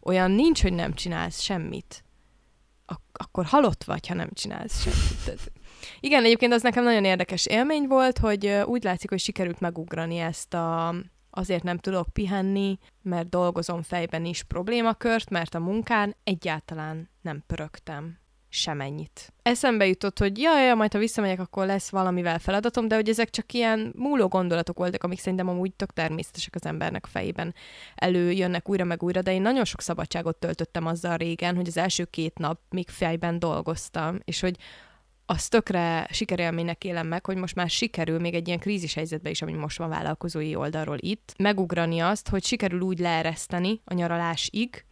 olyan 0.02 0.32
nincs, 0.32 0.62
hogy 0.62 0.74
nem 0.74 0.94
csinálsz 0.94 1.42
semmit. 1.42 2.04
Ak- 2.86 3.18
akkor 3.18 3.46
halott 3.46 3.84
vagy, 3.84 4.08
ha 4.08 4.14
nem 4.14 4.30
csinálsz 4.34 4.82
semmit. 4.82 5.26
Tehát, 5.26 5.52
igen, 6.00 6.24
egyébként 6.24 6.54
az 6.54 6.62
nekem 6.62 6.84
nagyon 6.84 7.06
érdekes 7.06 7.46
élmény 7.46 7.88
volt, 7.88 8.18
hogy 8.18 8.48
úgy 8.48 8.84
látszik, 8.84 9.10
hogy 9.10 9.20
sikerült 9.20 9.60
megugrani 9.60 10.18
ezt 10.18 10.54
a 10.54 10.96
azért 11.34 11.64
nem 11.64 11.78
tudok 11.78 12.10
pihenni, 12.10 12.78
mert 13.02 13.30
dolgozom 13.30 13.82
fejben 13.82 14.26
is 14.26 14.44
problémakört, 14.44 15.30
mert 15.30 15.56
a 15.56 15.60
munkán 15.60 16.16
egyáltalán 16.24 17.10
nem 17.22 17.44
pörögtem 17.48 18.21
semennyit. 18.54 19.34
Eszembe 19.42 19.88
jutott, 19.88 20.20
hogy 20.20 20.38
jaj, 20.38 20.64
jaj, 20.64 20.76
majd 20.76 20.94
ha 20.94 21.00
visszamegyek, 21.00 21.40
akkor 21.40 21.66
lesz 21.66 21.90
valamivel 21.90 22.40
feladatom, 22.40 22.88
de 22.88 22.96
hogy 22.96 23.10
ezek 23.10 23.30
csak 23.30 23.54
ilyen 23.54 23.94
múló 23.96 24.28
gondolatok 24.28 24.78
voltak, 24.78 25.04
amik 25.04 25.20
szerintem 25.20 25.50
amúgy 25.50 25.74
tök 25.74 25.94
természetesek 25.94 26.56
az 26.56 26.66
embernek 26.66 27.06
fejében 27.06 27.54
előjönnek 27.96 28.70
újra 28.70 28.84
meg 28.84 29.04
újra, 29.04 29.22
de 29.22 29.34
én 29.34 29.42
nagyon 29.42 29.66
sok 29.66 29.82
szabadságot 29.82 30.36
töltöttem 30.36 30.86
azzal 30.86 31.18
régen, 31.18 31.56
hogy 31.56 31.68
az 31.68 31.78
első 31.78 32.06
két 32.06 32.38
nap 32.38 32.60
még 32.70 32.90
fejben 32.90 33.40
dolgoztam, 33.40 34.20
és 34.24 34.40
hogy 34.40 34.58
azt 35.26 35.50
tökre 35.50 36.08
sikerélménynek 36.12 36.84
élem 36.84 37.08
meg, 37.08 37.26
hogy 37.26 37.38
most 37.38 37.56
már 37.56 37.70
sikerül 37.70 38.20
még 38.20 38.34
egy 38.34 38.48
ilyen 38.48 38.60
krízis 38.60 38.94
helyzetbe 38.94 39.30
is, 39.30 39.42
ami 39.42 39.54
most 39.54 39.78
van 39.78 39.90
vállalkozói 39.90 40.56
oldalról 40.56 40.98
itt, 41.00 41.34
megugrani 41.38 42.00
azt, 42.00 42.30
hogy 42.30 42.44
sikerül 42.44 42.82
úgy 42.82 43.00
leereszteni 43.00 43.82
a 43.86 43.94
nyaralásig, 43.94 44.86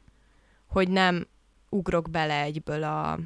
hogy 0.67 0.89
nem 0.89 1.27
ugrok 1.69 2.09
bele 2.09 2.41
egyből 2.41 2.83
a... 2.83 3.19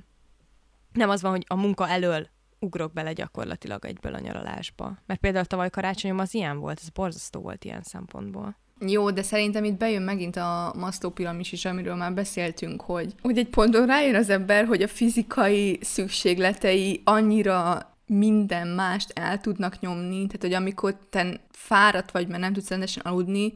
Nem 0.93 1.09
az 1.09 1.21
van, 1.21 1.31
hogy 1.31 1.45
a 1.47 1.55
munka 1.55 1.87
elől 1.87 2.27
ugrok 2.59 2.93
bele 2.93 3.13
gyakorlatilag 3.13 3.85
egyből 3.85 4.13
a 4.13 4.19
nyaralásba. 4.19 4.97
Mert 5.05 5.19
például 5.19 5.45
tavaly 5.45 5.69
karácsonyom 5.69 6.19
az 6.19 6.33
ilyen 6.33 6.59
volt, 6.59 6.79
ez 6.81 6.89
borzasztó 6.89 7.41
volt 7.41 7.65
ilyen 7.65 7.81
szempontból. 7.81 8.57
Jó, 8.79 9.11
de 9.11 9.23
szerintem 9.23 9.63
itt 9.63 9.77
bejön 9.77 10.01
megint 10.01 10.35
a 10.35 10.73
Maslow 10.77 11.11
piramis 11.11 11.51
is, 11.51 11.65
amiről 11.65 11.95
már 11.95 12.13
beszéltünk, 12.13 12.81
hogy, 12.81 13.15
hogy 13.21 13.37
egy 13.37 13.49
ponton 13.49 13.85
rájön 13.85 14.15
az 14.15 14.29
ember, 14.29 14.65
hogy 14.65 14.81
a 14.81 14.87
fizikai 14.87 15.79
szükségletei 15.81 17.01
annyira 17.03 17.91
minden 18.05 18.67
mást 18.67 19.11
el 19.15 19.41
tudnak 19.41 19.79
nyomni, 19.79 20.15
tehát 20.15 20.41
hogy 20.41 20.53
amikor 20.53 20.97
te 21.09 21.39
fáradt 21.51 22.11
vagy, 22.11 22.27
mert 22.27 22.41
nem 22.41 22.53
tudsz 22.53 22.69
rendesen 22.69 23.03
aludni, 23.05 23.53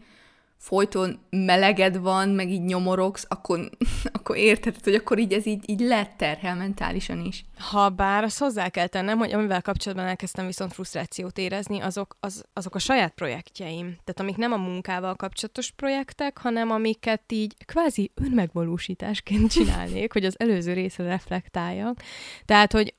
folyton 0.58 1.20
meleged 1.30 1.98
van, 1.98 2.30
meg 2.30 2.50
így 2.50 2.62
nyomorogsz, 2.62 3.26
akkor, 3.28 3.70
akkor 4.18 4.38
érted, 4.38 4.76
hogy 4.84 4.94
akkor 4.94 5.20
így 5.20 5.34
ez 5.34 5.46
így, 5.46 5.70
így 5.70 5.96
terhel 6.18 6.56
mentálisan 6.56 7.26
is. 7.26 7.46
Ha 7.58 7.90
bár 7.90 8.24
azt 8.24 8.40
hozzá 8.40 8.70
kell 8.70 8.88
tennem, 8.88 9.18
hogy 9.18 9.34
amivel 9.34 9.62
kapcsolatban 9.62 10.08
elkezdtem 10.08 10.46
viszont 10.46 10.74
frusztrációt 10.74 11.38
érezni, 11.38 11.80
azok, 11.80 12.18
az, 12.20 12.44
azok 12.54 12.76
a 12.76 12.80
saját 12.80 13.14
projektjeim. 13.14 13.86
Tehát 13.86 14.20
amik 14.20 14.36
nem 14.38 14.52
a 14.52 14.58
munkával 14.58 15.16
kapcsolatos 15.16 15.72
projektek, 15.72 16.38
hanem 16.38 16.72
amiket 16.72 17.32
így 17.32 17.56
kvázi 17.66 18.12
önmegvalósításként 18.16 19.52
csinálnék, 19.56 20.14
hogy 20.14 20.26
az 20.26 20.40
előző 20.40 20.74
részre 20.74 21.04
reflektáljak. 21.04 22.02
Tehát, 22.46 22.72
hogy 22.72 22.94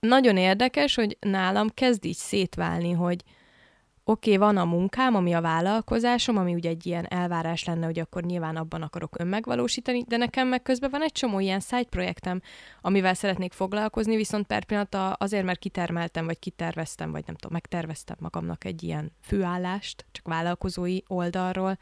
nagyon 0.00 0.36
érdekes, 0.36 0.94
hogy 0.94 1.16
nálam 1.20 1.68
kezd 1.68 2.04
így 2.04 2.16
szétválni, 2.16 2.92
hogy, 2.92 3.22
oké, 4.04 4.34
okay, 4.34 4.46
van 4.46 4.56
a 4.56 4.64
munkám, 4.64 5.14
ami 5.14 5.32
a 5.32 5.40
vállalkozásom, 5.40 6.36
ami 6.36 6.54
ugye 6.54 6.68
egy 6.68 6.86
ilyen 6.86 7.06
elvárás 7.08 7.64
lenne, 7.64 7.86
hogy 7.86 7.98
akkor 7.98 8.22
nyilván 8.22 8.56
abban 8.56 8.82
akarok 8.82 9.18
önmegvalósítani, 9.18 10.04
de 10.08 10.16
nekem 10.16 10.48
meg 10.48 10.62
közben 10.62 10.90
van 10.90 11.02
egy 11.02 11.12
csomó 11.12 11.40
ilyen 11.40 11.60
side 11.60 11.84
projektem, 11.90 12.40
amivel 12.80 13.14
szeretnék 13.14 13.52
foglalkozni, 13.52 14.16
viszont 14.16 14.46
per 14.46 14.64
pillanat 14.64 15.16
azért, 15.18 15.44
mert 15.44 15.58
kitermeltem, 15.58 16.24
vagy 16.24 16.38
kiterveztem, 16.38 17.10
vagy 17.10 17.22
nem 17.26 17.34
tudom, 17.34 17.52
megterveztem 17.52 18.16
magamnak 18.20 18.64
egy 18.64 18.82
ilyen 18.82 19.12
főállást, 19.20 20.06
csak 20.12 20.28
vállalkozói 20.28 20.98
oldalról, 21.06 21.78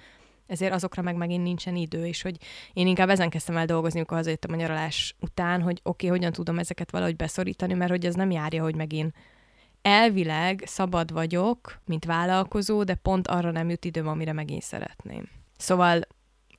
ezért 0.46 0.72
azokra 0.72 1.02
meg 1.02 1.16
megint 1.16 1.42
nincsen 1.42 1.76
idő, 1.76 2.06
és 2.06 2.22
hogy 2.22 2.36
én 2.72 2.86
inkább 2.86 3.08
ezen 3.08 3.30
kezdtem 3.30 3.56
el 3.56 3.66
dolgozni, 3.66 3.98
amikor 3.98 4.16
hazajöttem 4.16 4.52
a 4.52 4.56
nyaralás 4.56 5.16
után, 5.20 5.62
hogy 5.62 5.80
oké, 5.82 6.06
okay, 6.06 6.18
hogyan 6.18 6.32
tudom 6.32 6.58
ezeket 6.58 6.90
valahogy 6.90 7.16
beszorítani, 7.16 7.74
mert 7.74 7.90
hogy 7.90 8.06
ez 8.06 8.14
nem 8.14 8.30
járja, 8.30 8.62
hogy 8.62 8.74
megint 8.74 9.14
elvileg 9.82 10.62
szabad 10.66 11.12
vagyok, 11.12 11.80
mint 11.84 12.04
vállalkozó, 12.04 12.84
de 12.84 12.94
pont 12.94 13.28
arra 13.28 13.50
nem 13.50 13.70
jut 13.70 13.84
időm, 13.84 14.08
amire 14.08 14.32
megint 14.32 14.62
szeretném. 14.62 15.28
Szóval 15.56 16.00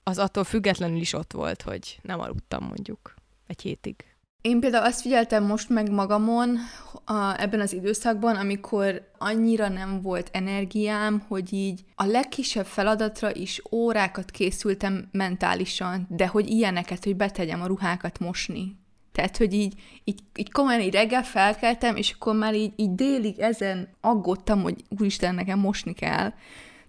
az 0.04 0.18
attól 0.18 0.44
függetlenül 0.44 1.00
is 1.00 1.14
ott 1.14 1.32
volt, 1.32 1.62
hogy 1.62 2.00
nem 2.02 2.20
aludtam 2.20 2.64
mondjuk 2.64 3.14
egy 3.48 3.62
hétig. 3.62 3.96
Én 4.42 4.60
például 4.60 4.86
azt 4.86 5.02
figyeltem 5.02 5.44
most 5.44 5.70
meg 5.70 5.92
magamon 5.92 6.58
a, 7.06 7.42
ebben 7.42 7.60
az 7.60 7.74
időszakban, 7.74 8.36
amikor 8.36 9.12
annyira 9.18 9.68
nem 9.68 10.02
volt 10.02 10.30
energiám, 10.32 11.24
hogy 11.28 11.54
így 11.54 11.84
a 11.96 12.06
legkisebb 12.06 12.66
feladatra 12.66 13.36
is 13.36 13.62
órákat 13.72 14.32
készültem 14.32 15.10
mentálisan, 15.12 16.08
de 16.10 16.28
hogy 16.28 16.50
ilyeneket, 16.50 17.04
hogy 17.04 17.16
betegyem 17.16 17.62
a 17.62 17.66
ruhákat 17.66 18.20
mosni. 18.20 18.78
Tehát, 19.20 19.38
hogy 19.38 19.54
így, 19.54 19.74
így, 20.04 20.20
így 20.36 20.52
komolyan 20.52 20.82
így 20.82 20.94
reggel 20.94 21.24
felkeltem, 21.24 21.96
és 21.96 22.12
akkor 22.12 22.36
már 22.36 22.56
így, 22.56 22.74
így 22.76 22.96
délig 22.96 23.40
ezen 23.40 23.88
aggódtam, 24.02 24.62
hogy 24.62 24.76
úristen, 25.00 25.36
nekem 25.36 25.60
mosni 25.60 25.94
kell. 25.94 26.34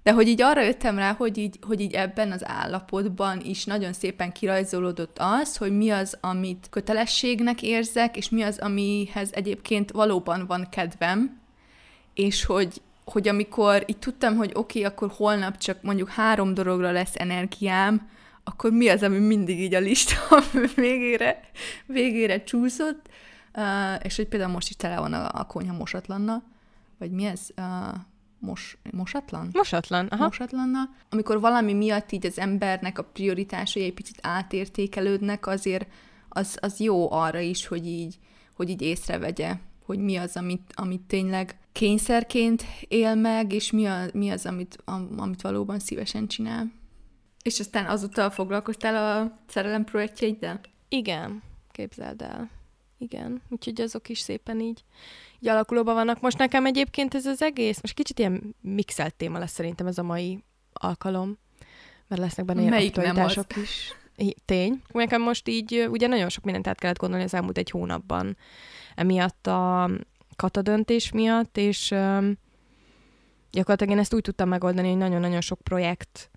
De 0.02 0.12
hogy 0.12 0.28
így 0.28 0.42
arra 0.42 0.62
jöttem 0.62 0.98
rá, 0.98 1.12
hogy 1.12 1.38
így, 1.38 1.58
hogy 1.66 1.80
így 1.80 1.92
ebben 1.94 2.32
az 2.32 2.48
állapotban 2.48 3.40
is 3.44 3.64
nagyon 3.64 3.92
szépen 3.92 4.32
kirajzolódott 4.32 5.16
az, 5.18 5.56
hogy 5.56 5.76
mi 5.76 5.90
az, 5.90 6.18
amit 6.20 6.66
kötelességnek 6.70 7.62
érzek, 7.62 8.16
és 8.16 8.28
mi 8.28 8.42
az, 8.42 8.58
amihez 8.58 9.30
egyébként 9.32 9.90
valóban 9.90 10.46
van 10.46 10.68
kedvem, 10.70 11.40
és 12.14 12.44
hogy, 12.44 12.80
hogy 13.04 13.28
amikor 13.28 13.84
így 13.86 13.98
tudtam, 13.98 14.36
hogy 14.36 14.50
oké, 14.54 14.78
okay, 14.78 14.92
akkor 14.92 15.12
holnap 15.16 15.56
csak 15.56 15.82
mondjuk 15.82 16.08
három 16.08 16.54
dologra 16.54 16.90
lesz 16.90 17.14
energiám, 17.14 18.08
akkor 18.50 18.72
mi 18.72 18.88
az, 18.88 19.02
ami 19.02 19.18
mindig 19.18 19.60
így 19.60 19.74
a 19.74 19.80
lista 19.80 20.42
végére, 20.74 21.40
végére 21.86 22.44
csúszott, 22.44 23.08
uh, 23.54 24.04
és 24.04 24.16
hogy 24.16 24.28
például 24.28 24.52
most 24.52 24.68
is 24.68 24.76
tele 24.76 24.98
van 24.98 25.12
a, 25.12 25.28
a 25.32 25.44
konyha 25.44 25.76
mosatlanna, 25.76 26.42
vagy 26.98 27.10
mi 27.10 27.24
ez? 27.24 27.40
Uh, 27.56 27.64
mos, 28.38 28.76
mosatlan? 28.90 29.50
Mosatlan, 29.52 30.06
aha. 30.06 30.24
Mosatlanna. 30.24 30.78
Amikor 31.10 31.40
valami 31.40 31.72
miatt 31.72 32.12
így 32.12 32.26
az 32.26 32.38
embernek 32.38 32.98
a 32.98 33.04
prioritásai 33.04 33.84
egy 33.84 33.94
picit 33.94 34.18
átértékelődnek, 34.22 35.46
azért 35.46 35.86
az, 36.28 36.58
az 36.60 36.80
jó 36.80 37.12
arra 37.12 37.38
is, 37.38 37.66
hogy 37.66 37.86
így, 37.86 38.18
hogy 38.56 38.68
így 38.68 38.82
észrevegye, 38.82 39.54
hogy 39.84 39.98
mi 39.98 40.16
az, 40.16 40.36
amit, 40.36 40.72
amit 40.74 41.00
tényleg 41.00 41.58
kényszerként 41.72 42.64
él 42.88 43.14
meg, 43.14 43.52
és 43.52 43.70
mi, 43.70 43.86
a, 43.86 44.04
mi 44.12 44.30
az, 44.30 44.46
amit, 44.46 44.78
amit 45.16 45.42
valóban 45.42 45.78
szívesen 45.78 46.26
csinál. 46.26 46.78
És 47.42 47.60
aztán 47.60 47.86
azóta 47.86 48.30
foglalkoztál 48.30 48.96
a 48.96 49.38
szerelem 49.48 49.84
projektjeiddel? 49.84 50.60
Igen, 50.88 51.42
képzeld 51.72 52.22
el. 52.22 52.50
Igen, 52.98 53.42
úgyhogy 53.48 53.80
azok 53.80 54.08
is 54.08 54.18
szépen 54.18 54.60
így, 54.60 54.84
így 55.38 55.48
alakulóban 55.48 55.94
vannak. 55.94 56.20
Most 56.20 56.38
nekem 56.38 56.66
egyébként 56.66 57.14
ez 57.14 57.26
az 57.26 57.42
egész, 57.42 57.80
most 57.80 57.94
kicsit 57.94 58.18
ilyen 58.18 58.54
mixelt 58.60 59.14
téma 59.14 59.38
lesz 59.38 59.52
szerintem 59.52 59.86
ez 59.86 59.98
a 59.98 60.02
mai 60.02 60.44
alkalom, 60.72 61.38
mert 62.08 62.20
lesznek 62.20 62.46
benne 62.46 62.60
ilyen 62.60 62.72
Melyik 62.72 62.96
aktualitások 62.96 63.56
is. 63.56 63.94
Tény. 64.44 64.82
Nekem 64.92 65.22
most 65.22 65.48
így, 65.48 65.86
ugye 65.90 66.06
nagyon 66.06 66.28
sok 66.28 66.44
mindent 66.44 66.66
át 66.66 66.78
kellett 66.78 66.98
gondolni 66.98 67.24
az 67.24 67.34
elmúlt 67.34 67.58
egy 67.58 67.70
hónapban, 67.70 68.36
emiatt 68.94 69.46
a 69.46 69.90
kata 70.36 70.62
döntés 70.62 71.12
miatt, 71.12 71.56
és 71.56 71.90
um, 71.90 72.38
gyakorlatilag 73.50 73.92
én 73.92 73.98
ezt 73.98 74.14
úgy 74.14 74.22
tudtam 74.22 74.48
megoldani, 74.48 74.88
hogy 74.88 74.96
nagyon-nagyon 74.96 75.40
sok 75.40 75.60
projekt 75.60 76.30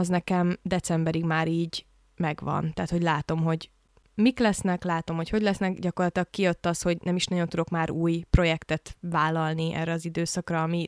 az 0.00 0.08
nekem 0.08 0.56
decemberig 0.62 1.24
már 1.24 1.48
így 1.48 1.86
megvan. 2.16 2.72
Tehát, 2.74 2.90
hogy 2.90 3.02
látom, 3.02 3.42
hogy 3.42 3.70
mik 4.14 4.38
lesznek, 4.38 4.84
látom, 4.84 5.16
hogy 5.16 5.30
hogy 5.30 5.42
lesznek, 5.42 5.78
gyakorlatilag 5.78 6.30
kijött 6.30 6.66
az, 6.66 6.82
hogy 6.82 6.98
nem 7.02 7.16
is 7.16 7.26
nagyon 7.26 7.48
tudok 7.48 7.68
már 7.68 7.90
új 7.90 8.24
projektet 8.30 8.96
vállalni 9.00 9.74
erre 9.74 9.92
az 9.92 10.04
időszakra, 10.04 10.62
ami 10.62 10.86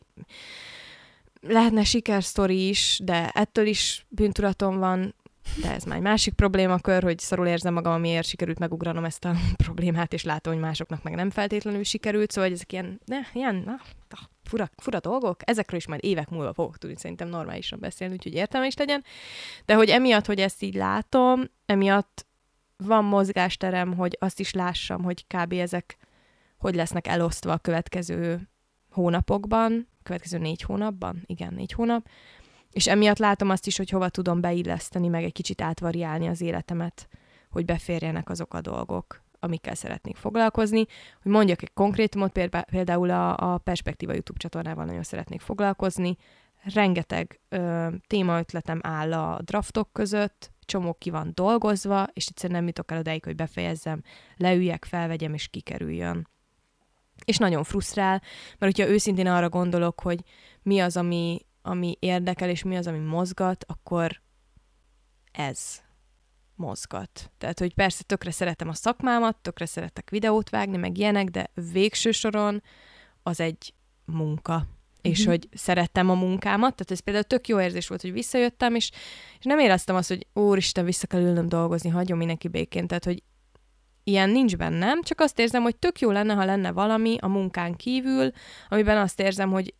lehetne 1.40 1.84
sikersztori 1.84 2.68
is, 2.68 3.00
de 3.04 3.28
ettől 3.28 3.66
is 3.66 4.06
bűntudatom 4.08 4.78
van, 4.78 5.14
de 5.60 5.72
ez 5.72 5.84
már 5.84 5.96
egy 5.96 6.02
másik 6.02 6.34
problémakör, 6.34 7.02
hogy 7.02 7.18
szarul 7.18 7.46
érzem 7.46 7.72
magam, 7.74 7.92
amiért 7.92 8.26
sikerült 8.26 8.58
megugranom 8.58 9.04
ezt 9.04 9.24
a 9.24 9.34
problémát, 9.64 10.12
és 10.12 10.24
látom, 10.24 10.52
hogy 10.52 10.62
másoknak 10.62 11.02
meg 11.02 11.14
nem 11.14 11.30
feltétlenül 11.30 11.82
sikerült, 11.82 12.30
szóval 12.30 12.50
ezek 12.50 12.72
ilyen, 12.72 13.00
ne, 13.04 13.18
ilyen, 13.32 13.62
na, 13.66 13.80
fura, 14.52 14.70
fura 14.76 15.00
dolgok, 15.00 15.40
ezekről 15.44 15.78
is 15.78 15.86
majd 15.86 16.04
évek 16.04 16.30
múlva 16.30 16.52
fogok 16.52 16.78
tudni 16.78 16.96
szerintem 16.96 17.28
normálisan 17.28 17.78
beszélni, 17.80 18.14
úgyhogy 18.14 18.34
értelme 18.34 18.66
is 18.66 18.76
legyen. 18.76 19.04
De 19.64 19.74
hogy 19.74 19.88
emiatt, 19.88 20.26
hogy 20.26 20.40
ezt 20.40 20.62
így 20.62 20.74
látom, 20.74 21.44
emiatt 21.66 22.26
van 22.76 23.04
mozgásterem, 23.04 23.94
hogy 23.94 24.16
azt 24.20 24.40
is 24.40 24.52
lássam, 24.52 25.02
hogy 25.02 25.26
kb. 25.26 25.52
ezek 25.52 25.96
hogy 26.58 26.74
lesznek 26.74 27.06
elosztva 27.06 27.52
a 27.52 27.58
következő 27.58 28.48
hónapokban, 28.90 29.88
következő 30.02 30.38
négy 30.38 30.62
hónapban, 30.62 31.22
igen, 31.26 31.54
négy 31.54 31.72
hónap, 31.72 32.08
és 32.70 32.86
emiatt 32.86 33.18
látom 33.18 33.50
azt 33.50 33.66
is, 33.66 33.76
hogy 33.76 33.90
hova 33.90 34.08
tudom 34.08 34.40
beilleszteni, 34.40 35.08
meg 35.08 35.24
egy 35.24 35.32
kicsit 35.32 35.60
átvariálni 35.60 36.28
az 36.28 36.40
életemet, 36.40 37.08
hogy 37.50 37.64
beférjenek 37.64 38.30
azok 38.30 38.54
a 38.54 38.60
dolgok, 38.60 39.22
amikkel 39.42 39.74
szeretnék 39.74 40.16
foglalkozni. 40.16 40.86
Hogy 41.22 41.32
mondjak 41.32 41.62
egy 41.62 41.72
konkrétumot, 41.74 42.32
például 42.70 43.10
a, 43.10 43.52
a 43.52 43.58
Perspektíva 43.58 44.12
YouTube 44.12 44.38
csatornával 44.38 44.84
nagyon 44.84 45.02
szeretnék 45.02 45.40
foglalkozni. 45.40 46.16
Rengeteg 46.74 47.40
ö, 47.48 47.88
témaötletem 48.06 48.80
áll 48.82 49.12
a 49.12 49.40
draftok 49.42 49.92
között, 49.92 50.50
csomó 50.64 50.94
ki 50.94 51.10
van 51.10 51.30
dolgozva, 51.34 52.06
és 52.12 52.26
egyszerűen 52.26 52.58
nem 52.58 52.66
jutok 52.66 52.90
el 52.90 52.98
odáig, 52.98 53.24
hogy 53.24 53.34
befejezzem, 53.34 54.02
leüljek, 54.36 54.84
felvegyem, 54.84 55.34
és 55.34 55.48
kikerüljön. 55.48 56.28
És 57.24 57.36
nagyon 57.36 57.64
frusztrál, 57.64 58.22
mert 58.58 58.76
hogyha 58.76 58.92
őszintén 58.92 59.26
arra 59.26 59.48
gondolok, 59.48 60.00
hogy 60.00 60.20
mi 60.62 60.80
az, 60.80 60.96
ami, 60.96 61.46
ami 61.62 61.96
érdekel, 61.98 62.48
és 62.48 62.62
mi 62.62 62.76
az, 62.76 62.86
ami 62.86 62.98
mozgat, 62.98 63.64
akkor 63.68 64.20
ez 65.32 65.82
mozgat. 66.62 67.30
Tehát, 67.38 67.58
hogy 67.58 67.74
persze 67.74 68.02
tökre 68.02 68.30
szeretem 68.30 68.68
a 68.68 68.74
szakmámat, 68.74 69.36
tökre 69.36 69.66
szeretek 69.66 70.10
videót 70.10 70.50
vágni, 70.50 70.76
meg 70.76 70.98
ilyenek, 70.98 71.28
de 71.28 71.50
végső 71.72 72.10
soron 72.10 72.62
az 73.22 73.40
egy 73.40 73.74
munka. 74.04 74.54
Mm-hmm. 74.54 75.12
És 75.12 75.20
mhm. 75.20 75.28
hogy 75.28 75.48
szerettem 75.52 76.10
a 76.10 76.14
munkámat, 76.14 76.74
tehát 76.74 76.90
ez 76.90 77.00
például 77.00 77.24
tök 77.24 77.48
jó 77.48 77.60
érzés 77.60 77.88
volt, 77.88 78.00
hogy 78.00 78.12
visszajöttem, 78.12 78.74
és, 78.74 78.90
és 79.38 79.44
nem 79.44 79.58
éreztem 79.58 79.96
azt, 79.96 80.08
hogy 80.08 80.26
úristen, 80.32 80.84
vissza 80.84 81.06
kell 81.06 81.20
ülnöm 81.20 81.48
dolgozni, 81.48 81.90
hagyom 81.90 82.18
mindenki 82.18 82.48
békén, 82.48 82.86
tehát, 82.86 83.04
hogy 83.04 83.22
ilyen 84.04 84.30
nincs 84.30 84.56
bennem, 84.56 85.02
csak 85.02 85.20
azt 85.20 85.38
érzem, 85.38 85.62
hogy 85.62 85.76
tök 85.76 86.00
jó 86.00 86.10
lenne, 86.10 86.34
ha 86.34 86.44
lenne 86.44 86.72
valami 86.72 87.16
a 87.20 87.28
munkán 87.28 87.76
kívül, 87.76 88.30
amiben 88.68 88.98
azt 88.98 89.20
érzem, 89.20 89.50
hogy 89.50 89.74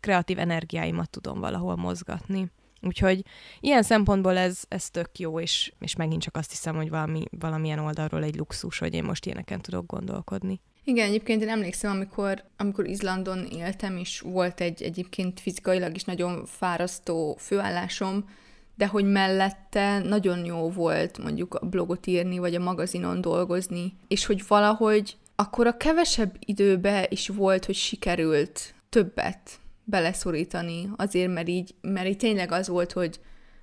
kreatív 0.00 0.38
energiáimat 0.38 1.10
tudom 1.10 1.40
valahol 1.40 1.76
mozgatni. 1.76 2.50
Úgyhogy 2.82 3.24
ilyen 3.60 3.82
szempontból 3.82 4.36
ez, 4.36 4.62
ez 4.68 4.90
tök 4.90 5.18
jó, 5.18 5.40
és, 5.40 5.72
és 5.78 5.96
megint 5.96 6.22
csak 6.22 6.36
azt 6.36 6.50
hiszem, 6.50 6.76
hogy 6.76 6.90
valami, 6.90 7.24
valamilyen 7.30 7.78
oldalról 7.78 8.22
egy 8.22 8.36
luxus, 8.36 8.78
hogy 8.78 8.94
én 8.94 9.04
most 9.04 9.26
ilyeneken 9.26 9.60
tudok 9.60 9.86
gondolkodni. 9.86 10.60
Igen, 10.84 11.08
egyébként 11.08 11.42
én 11.42 11.48
emlékszem, 11.48 11.90
amikor, 11.90 12.44
amikor 12.56 12.88
Izlandon 12.88 13.46
éltem, 13.46 13.96
és 13.96 14.20
volt 14.20 14.60
egy 14.60 14.82
egyébként 14.82 15.40
fizikailag 15.40 15.94
is 15.94 16.04
nagyon 16.04 16.44
fárasztó 16.46 17.36
főállásom, 17.40 18.28
de 18.74 18.86
hogy 18.86 19.04
mellette 19.04 19.98
nagyon 19.98 20.44
jó 20.44 20.70
volt 20.70 21.18
mondjuk 21.18 21.54
a 21.54 21.66
blogot 21.66 22.06
írni, 22.06 22.38
vagy 22.38 22.54
a 22.54 22.60
magazinon 22.60 23.20
dolgozni, 23.20 23.96
és 24.08 24.26
hogy 24.26 24.44
valahogy 24.48 25.16
akkor 25.34 25.66
a 25.66 25.76
kevesebb 25.76 26.36
időbe 26.38 27.06
is 27.08 27.28
volt, 27.28 27.64
hogy 27.64 27.74
sikerült 27.74 28.74
többet 28.88 29.60
beleszorítani, 29.92 30.90
azért, 30.96 31.32
mert 31.32 31.48
így, 31.48 31.74
mert 31.80 32.06
így 32.06 32.16
tényleg 32.16 32.52
az 32.52 32.68
volt, 32.68 32.92
hogy, 32.92 33.20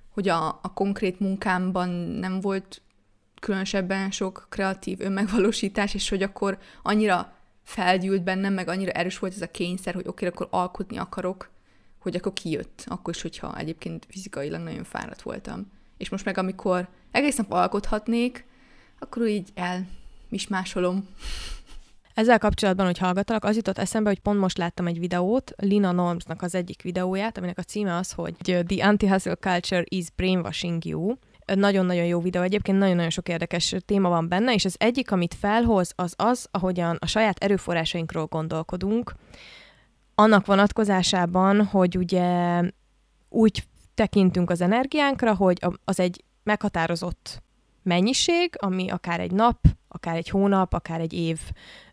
hogy 0.08 0.28
a, 0.28 0.48
a 0.48 0.72
konkrét 0.74 1.20
munkámban 1.20 1.88
nem 1.98 2.40
volt 2.40 2.82
különösebben 3.40 4.10
sok 4.10 4.46
kreatív 4.48 5.00
önmegvalósítás, 5.00 5.94
és 5.94 6.08
hogy 6.08 6.22
akkor 6.22 6.58
annyira 6.82 7.32
felgyűlt 7.62 8.22
bennem, 8.22 8.52
meg 8.52 8.68
annyira 8.68 8.90
erős 8.90 9.18
volt 9.18 9.34
ez 9.34 9.42
a 9.42 9.50
kényszer, 9.50 9.94
hogy 9.94 10.06
oké, 10.06 10.26
akkor 10.26 10.48
alkotni 10.50 10.96
akarok, 10.96 11.50
hogy 11.98 12.16
akkor 12.16 12.32
kijött, 12.32 12.84
akkor 12.86 13.14
is, 13.14 13.22
hogyha 13.22 13.58
egyébként 13.58 14.06
fizikailag 14.08 14.60
nagyon 14.60 14.84
fáradt 14.84 15.22
voltam. 15.22 15.70
És 15.96 16.08
most 16.08 16.24
meg 16.24 16.38
amikor 16.38 16.88
egész 17.10 17.36
nap 17.36 17.52
alkothatnék, 17.52 18.44
akkor 18.98 19.26
így 19.26 19.48
elmismásolom. 19.54 21.08
Ezzel 22.14 22.38
kapcsolatban, 22.38 22.86
hogy 22.86 22.98
hallgatalak, 22.98 23.44
az 23.44 23.56
jutott 23.56 23.78
eszembe, 23.78 24.08
hogy 24.08 24.20
pont 24.20 24.38
most 24.38 24.58
láttam 24.58 24.86
egy 24.86 24.98
videót, 24.98 25.52
Lina 25.56 25.92
Normsnak 25.92 26.42
az 26.42 26.54
egyik 26.54 26.82
videóját, 26.82 27.38
aminek 27.38 27.58
a 27.58 27.62
címe 27.62 27.96
az, 27.96 28.12
hogy 28.12 28.34
The 28.66 28.86
Anti-Hustle 28.86 29.34
Culture 29.34 29.84
is 29.84 30.10
Brainwashing 30.10 30.84
You. 30.84 31.14
Nagyon-nagyon 31.54 32.04
jó 32.04 32.20
videó, 32.20 32.42
egyébként 32.42 32.78
nagyon-nagyon 32.78 33.10
sok 33.10 33.28
érdekes 33.28 33.74
téma 33.84 34.08
van 34.08 34.28
benne, 34.28 34.54
és 34.54 34.64
az 34.64 34.74
egyik, 34.78 35.10
amit 35.10 35.34
felhoz, 35.34 35.92
az 35.96 36.14
az, 36.16 36.46
ahogyan 36.50 36.96
a 37.00 37.06
saját 37.06 37.38
erőforrásainkról 37.38 38.26
gondolkodunk, 38.26 39.14
annak 40.14 40.46
vonatkozásában, 40.46 41.64
hogy 41.64 41.96
ugye 41.96 42.60
úgy 43.28 43.64
tekintünk 43.94 44.50
az 44.50 44.60
energiánkra, 44.60 45.34
hogy 45.34 45.58
az 45.84 46.00
egy 46.00 46.24
meghatározott 46.42 47.42
mennyiség, 47.82 48.54
ami 48.58 48.90
akár 48.90 49.20
egy 49.20 49.32
nap, 49.32 49.58
akár 49.92 50.16
egy 50.16 50.28
hónap, 50.28 50.72
akár 50.72 51.00
egy 51.00 51.12
év 51.12 51.38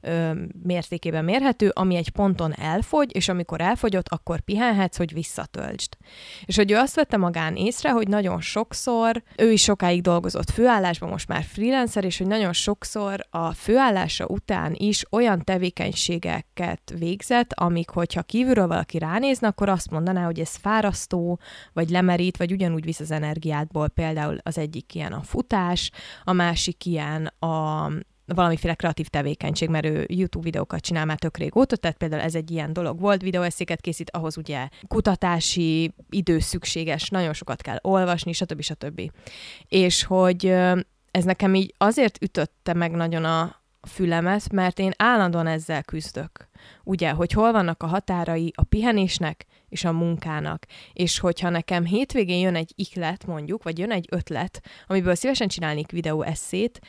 ö, 0.01 0.31
mértékében 0.63 1.23
mérhető, 1.23 1.71
ami 1.73 1.95
egy 1.95 2.09
ponton 2.09 2.53
elfogy, 2.53 3.15
és 3.15 3.29
amikor 3.29 3.61
elfogyott, 3.61 4.09
akkor 4.09 4.39
pihenhetsz, 4.39 4.97
hogy 4.97 5.13
visszatöltsd. 5.13 5.97
És 6.45 6.55
hogy 6.55 6.71
ő 6.71 6.75
azt 6.75 6.95
vette 6.95 7.17
magán 7.17 7.55
észre, 7.55 7.91
hogy 7.91 8.07
nagyon 8.07 8.41
sokszor, 8.41 9.23
ő 9.37 9.51
is 9.51 9.61
sokáig 9.61 10.01
dolgozott 10.01 10.49
főállásban, 10.49 11.09
most 11.09 11.27
már 11.27 11.43
freelancer, 11.43 12.03
és 12.03 12.17
hogy 12.17 12.27
nagyon 12.27 12.53
sokszor 12.53 13.25
a 13.29 13.51
főállása 13.51 14.25
után 14.25 14.73
is 14.77 15.05
olyan 15.11 15.43
tevékenységeket 15.43 16.93
végzett, 16.97 17.53
amik, 17.53 17.89
hogyha 17.89 18.21
kívülről 18.21 18.67
valaki 18.67 18.97
ránézne, 18.97 19.47
akkor 19.47 19.69
azt 19.69 19.91
mondaná, 19.91 20.25
hogy 20.25 20.39
ez 20.39 20.55
fárasztó, 20.55 21.39
vagy 21.73 21.89
lemerít, 21.89 22.37
vagy 22.37 22.51
ugyanúgy 22.51 22.83
visz 22.83 22.99
az 22.99 23.11
energiádból. 23.11 23.89
Például 23.89 24.37
az 24.43 24.57
egyik 24.57 24.95
ilyen 24.95 25.13
a 25.13 25.21
futás, 25.21 25.91
a 26.23 26.33
másik 26.33 26.85
ilyen 26.85 27.25
a 27.39 27.86
valamiféle 28.35 28.75
kreatív 28.75 29.07
tevékenység, 29.07 29.69
mert 29.69 29.85
ő 29.85 30.05
YouTube 30.09 30.43
videókat 30.43 30.81
csinál 30.81 31.05
már 31.05 31.17
tök 31.17 31.37
régóta, 31.37 31.75
tehát 31.75 31.97
például 31.97 32.21
ez 32.21 32.35
egy 32.35 32.51
ilyen 32.51 32.73
dolog 32.73 32.99
volt, 32.99 33.21
videóeszéket 33.21 33.81
készít, 33.81 34.11
ahhoz 34.11 34.37
ugye 34.37 34.67
kutatási 34.87 35.93
idő 36.09 36.39
szükséges, 36.39 37.09
nagyon 37.09 37.33
sokat 37.33 37.61
kell 37.61 37.77
olvasni, 37.81 38.33
stb. 38.33 38.61
stb. 38.61 39.01
És 39.67 40.03
hogy 40.03 40.45
ez 41.11 41.23
nekem 41.23 41.55
így 41.55 41.73
azért 41.77 42.23
ütötte 42.23 42.73
meg 42.73 42.91
nagyon 42.91 43.25
a 43.25 43.61
fülemet, 43.87 44.51
mert 44.51 44.79
én 44.79 44.91
állandóan 44.97 45.47
ezzel 45.47 45.83
küzdök. 45.83 46.49
Ugye, 46.83 47.09
hogy 47.09 47.31
hol 47.31 47.51
vannak 47.51 47.83
a 47.83 47.87
határai 47.87 48.53
a 48.55 48.63
pihenésnek 48.63 49.45
és 49.69 49.83
a 49.83 49.91
munkának. 49.91 50.65
És 50.93 51.19
hogyha 51.19 51.49
nekem 51.49 51.85
hétvégén 51.85 52.39
jön 52.39 52.55
egy 52.55 52.71
iklet 52.75 53.25
mondjuk, 53.25 53.63
vagy 53.63 53.79
jön 53.79 53.91
egy 53.91 54.07
ötlet, 54.11 54.61
amiből 54.87 55.15
szívesen 55.15 55.47
csinálnék 55.47 55.91
videó 55.91 56.21
eszét, 56.21 56.79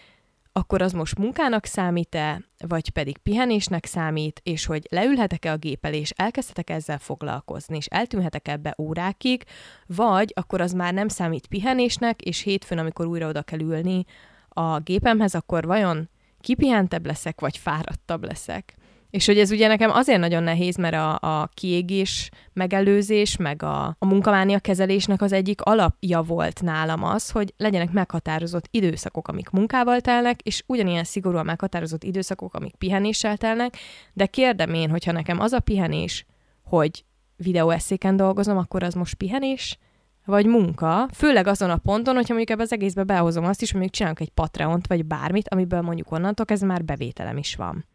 akkor 0.58 0.82
az 0.82 0.92
most 0.92 1.18
munkának 1.18 1.64
számít-e, 1.64 2.42
vagy 2.58 2.90
pedig 2.90 3.18
pihenésnek 3.18 3.84
számít, 3.84 4.40
és 4.44 4.66
hogy 4.66 4.86
leülhetek-e 4.90 5.52
a 5.52 5.56
gép 5.56 5.84
elé, 5.84 5.98
és 5.98 6.10
elkezdhetek 6.10 6.70
ezzel 6.70 6.98
foglalkozni, 6.98 7.76
és 7.76 7.86
eltűnhetek 7.86 8.48
ebbe 8.48 8.74
órákig, 8.78 9.44
vagy 9.86 10.32
akkor 10.36 10.60
az 10.60 10.72
már 10.72 10.94
nem 10.94 11.08
számít 11.08 11.46
pihenésnek, 11.46 12.20
és 12.20 12.40
hétfőn, 12.40 12.78
amikor 12.78 13.06
újra 13.06 13.28
oda 13.28 13.42
kell 13.42 13.60
ülni 13.60 14.04
a 14.48 14.78
gépemhez, 14.78 15.34
akkor 15.34 15.64
vajon 15.64 16.08
kipihentebb 16.40 17.06
leszek, 17.06 17.40
vagy 17.40 17.56
fáradtabb 17.56 18.24
leszek. 18.24 18.77
És 19.10 19.26
hogy 19.26 19.38
ez 19.38 19.50
ugye 19.50 19.66
nekem 19.66 19.90
azért 19.90 20.20
nagyon 20.20 20.42
nehéz, 20.42 20.76
mert 20.76 20.94
a, 20.94 21.18
a 21.40 21.48
kiégés 21.54 22.30
megelőzés, 22.52 23.36
meg 23.36 23.62
a, 23.62 23.84
a 23.98 24.06
munkamánia 24.06 24.58
kezelésnek 24.58 25.22
az 25.22 25.32
egyik 25.32 25.60
alapja 25.62 26.22
volt 26.22 26.62
nálam 26.62 27.04
az, 27.04 27.30
hogy 27.30 27.54
legyenek 27.56 27.92
meghatározott 27.92 28.68
időszakok, 28.70 29.28
amik 29.28 29.50
munkával 29.50 30.00
telnek, 30.00 30.40
és 30.40 30.62
ugyanilyen 30.66 31.04
szigorúan 31.04 31.44
meghatározott 31.44 32.04
időszakok, 32.04 32.54
amik 32.54 32.74
pihenéssel 32.74 33.36
telnek, 33.36 33.76
de 34.12 34.26
kérdem 34.26 34.74
én, 34.74 34.90
hogyha 34.90 35.12
nekem 35.12 35.40
az 35.40 35.52
a 35.52 35.60
pihenés, 35.60 36.26
hogy 36.62 37.04
videóeszéken 37.36 38.16
dolgozom, 38.16 38.56
akkor 38.56 38.82
az 38.82 38.94
most 38.94 39.14
pihenés, 39.14 39.78
vagy 40.24 40.46
munka, 40.46 41.08
főleg 41.14 41.46
azon 41.46 41.70
a 41.70 41.76
ponton, 41.76 42.14
hogyha 42.14 42.34
mondjuk 42.34 42.50
ebbe 42.50 42.62
az 42.62 42.72
egészbe 42.72 43.04
behozom 43.04 43.44
azt 43.44 43.62
is, 43.62 43.70
hogy 43.70 43.80
mondjuk 43.80 43.96
csinálok 43.96 44.20
egy 44.20 44.30
Patreont, 44.30 44.86
vagy 44.86 45.04
bármit, 45.04 45.48
amiből 45.48 45.80
mondjuk 45.80 46.12
onnantól 46.12 46.46
ez 46.48 46.60
már 46.60 46.84
bevételem 46.84 47.36
is 47.36 47.54
van. 47.54 47.86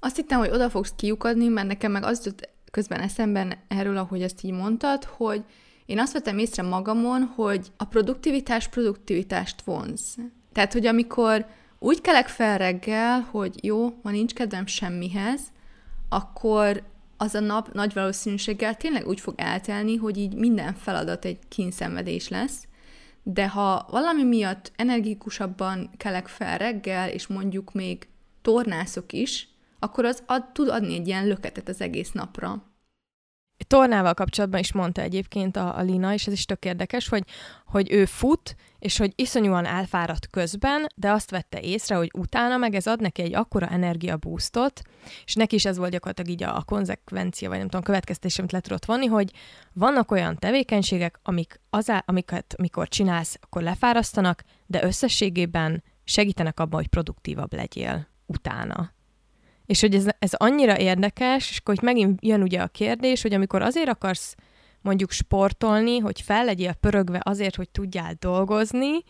Azt 0.00 0.16
hittem, 0.16 0.38
hogy 0.38 0.50
oda 0.50 0.70
fogsz 0.70 0.92
kiukadni, 0.96 1.48
mert 1.48 1.66
nekem 1.66 1.92
meg 1.92 2.04
az 2.04 2.24
jut 2.24 2.48
közben 2.70 3.00
eszemben 3.00 3.54
erről, 3.68 3.96
ahogy 3.96 4.22
ezt 4.22 4.42
így 4.42 4.52
mondtad, 4.52 5.04
hogy 5.04 5.44
én 5.86 5.98
azt 5.98 6.12
vettem 6.12 6.38
észre 6.38 6.62
magamon, 6.62 7.22
hogy 7.22 7.72
a 7.76 7.84
produktivitás 7.84 8.68
produktivitást 8.68 9.62
vonz. 9.62 10.16
Tehát, 10.52 10.72
hogy 10.72 10.86
amikor 10.86 11.46
úgy 11.78 12.00
kelek 12.00 12.28
fel 12.28 12.58
reggel, 12.58 13.20
hogy 13.20 13.64
jó, 13.64 13.98
ma 14.02 14.10
nincs 14.10 14.34
kedvem 14.34 14.66
semmihez, 14.66 15.40
akkor 16.08 16.82
az 17.16 17.34
a 17.34 17.40
nap 17.40 17.72
nagy 17.72 17.94
valószínűséggel 17.94 18.74
tényleg 18.74 19.06
úgy 19.06 19.20
fog 19.20 19.34
eltelni, 19.36 19.96
hogy 19.96 20.16
így 20.16 20.34
minden 20.34 20.74
feladat 20.74 21.24
egy 21.24 21.38
kínszenvedés 21.48 22.28
lesz, 22.28 22.66
de 23.22 23.48
ha 23.48 23.86
valami 23.90 24.22
miatt 24.22 24.72
energikusabban 24.76 25.90
kelek 25.96 26.28
fel 26.28 26.58
reggel, 26.58 27.08
és 27.08 27.26
mondjuk 27.26 27.72
még 27.72 28.08
tornászok 28.42 29.12
is, 29.12 29.48
akkor 29.78 30.04
az 30.04 30.22
ad, 30.26 30.52
tud 30.52 30.68
adni 30.68 30.94
egy 30.94 31.06
ilyen 31.06 31.26
löketet 31.26 31.68
az 31.68 31.80
egész 31.80 32.12
napra. 32.12 32.74
Tornával 33.66 34.14
kapcsolatban 34.14 34.60
is 34.60 34.72
mondta 34.72 35.00
egyébként 35.02 35.56
a, 35.56 35.78
a 35.78 35.82
Lina, 35.82 36.12
és 36.12 36.26
ez 36.26 36.32
is 36.32 36.44
tök 36.44 36.64
érdekes, 36.64 37.08
hogy, 37.08 37.22
hogy 37.66 37.92
ő 37.92 38.04
fut, 38.04 38.56
és 38.78 38.98
hogy 38.98 39.12
iszonyúan 39.14 39.64
elfáradt 39.64 40.26
közben, 40.30 40.86
de 40.94 41.10
azt 41.10 41.30
vette 41.30 41.60
észre, 41.60 41.94
hogy 41.94 42.10
utána 42.18 42.56
meg 42.56 42.74
ez 42.74 42.86
ad 42.86 43.00
neki 43.00 43.22
egy 43.22 43.34
akkora 43.34 43.68
energiaboostot, 43.68 44.82
és 45.24 45.34
neki 45.34 45.54
is 45.54 45.64
ez 45.64 45.76
volt 45.76 45.90
gyakorlatilag 45.90 46.30
így 46.30 46.42
a, 46.42 46.56
a 46.56 46.62
konzekvencia, 46.62 47.48
vagy 47.48 47.58
nem 47.58 47.68
tudom, 47.68 47.84
következtés, 47.84 48.38
amit 48.38 48.52
le 48.52 48.60
tudott 48.60 48.84
vonni, 48.84 49.06
hogy 49.06 49.32
vannak 49.72 50.10
olyan 50.10 50.36
tevékenységek, 50.36 51.18
amik 51.22 51.60
az, 51.70 51.92
amiket 52.04 52.54
mikor 52.58 52.88
csinálsz, 52.88 53.38
akkor 53.40 53.62
lefárasztanak, 53.62 54.42
de 54.66 54.84
összességében 54.84 55.82
segítenek 56.04 56.60
abban, 56.60 56.80
hogy 56.80 56.88
produktívabb 56.88 57.52
legyél 57.52 58.08
utána. 58.26 58.94
És 59.66 59.80
hogy 59.80 59.94
ez, 59.94 60.06
ez 60.18 60.32
annyira 60.32 60.78
érdekes, 60.78 61.50
és 61.50 61.58
akkor 61.58 61.74
hogy 61.74 61.84
megint 61.84 62.18
jön 62.22 62.42
ugye 62.42 62.60
a 62.60 62.66
kérdés, 62.66 63.22
hogy 63.22 63.34
amikor 63.34 63.62
azért 63.62 63.88
akarsz 63.88 64.34
mondjuk 64.80 65.10
sportolni, 65.10 65.98
hogy 65.98 66.20
fel 66.20 66.44
legyél 66.44 66.72
pörögve 66.72 67.20
azért, 67.22 67.56
hogy 67.56 67.70
tudjál 67.70 68.14
dolgozni, 68.18 69.02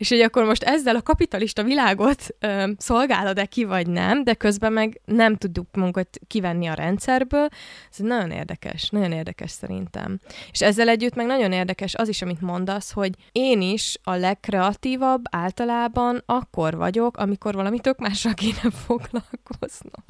és 0.00 0.08
hogy 0.08 0.20
akkor 0.20 0.44
most 0.44 0.62
ezzel 0.62 0.96
a 0.96 1.02
kapitalista 1.02 1.62
világot 1.62 2.26
ö, 2.38 2.70
szolgálod-e 2.76 3.46
ki, 3.46 3.64
vagy 3.64 3.86
nem, 3.86 4.24
de 4.24 4.34
közben 4.34 4.72
meg 4.72 5.00
nem 5.04 5.36
tudjuk 5.36 5.66
magunkat 5.72 6.08
kivenni 6.26 6.66
a 6.66 6.74
rendszerből. 6.74 7.48
Ez 7.90 7.96
nagyon 7.96 8.30
érdekes, 8.30 8.88
nagyon 8.88 9.12
érdekes 9.12 9.50
szerintem. 9.50 10.18
És 10.50 10.62
ezzel 10.62 10.88
együtt 10.88 11.14
meg 11.14 11.26
nagyon 11.26 11.52
érdekes 11.52 11.94
az 11.94 12.08
is, 12.08 12.22
amit 12.22 12.40
mondasz, 12.40 12.92
hogy 12.92 13.10
én 13.32 13.60
is 13.60 13.98
a 14.02 14.14
legkreatívabb 14.14 15.22
általában 15.30 16.22
akkor 16.26 16.76
vagyok, 16.76 17.16
amikor 17.16 17.54
valami 17.54 17.80
tök 17.80 17.98
másra 17.98 18.32
kéne 18.32 18.70
foglalkoznom. 18.86 20.04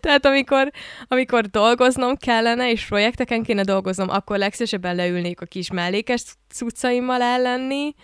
Tehát 0.00 0.26
amikor, 0.26 0.70
amikor 1.08 1.46
dolgoznom 1.46 2.16
kellene, 2.16 2.70
és 2.70 2.86
projekteken 2.86 3.42
kéne 3.42 3.62
dolgoznom, 3.62 4.08
akkor 4.08 4.38
legszívesebben 4.38 4.94
leülnék 4.94 5.40
a 5.40 5.46
kis 5.46 5.70
mellékes 5.70 6.22
cuccaimmal 6.48 7.22
ellenni, 7.22 7.94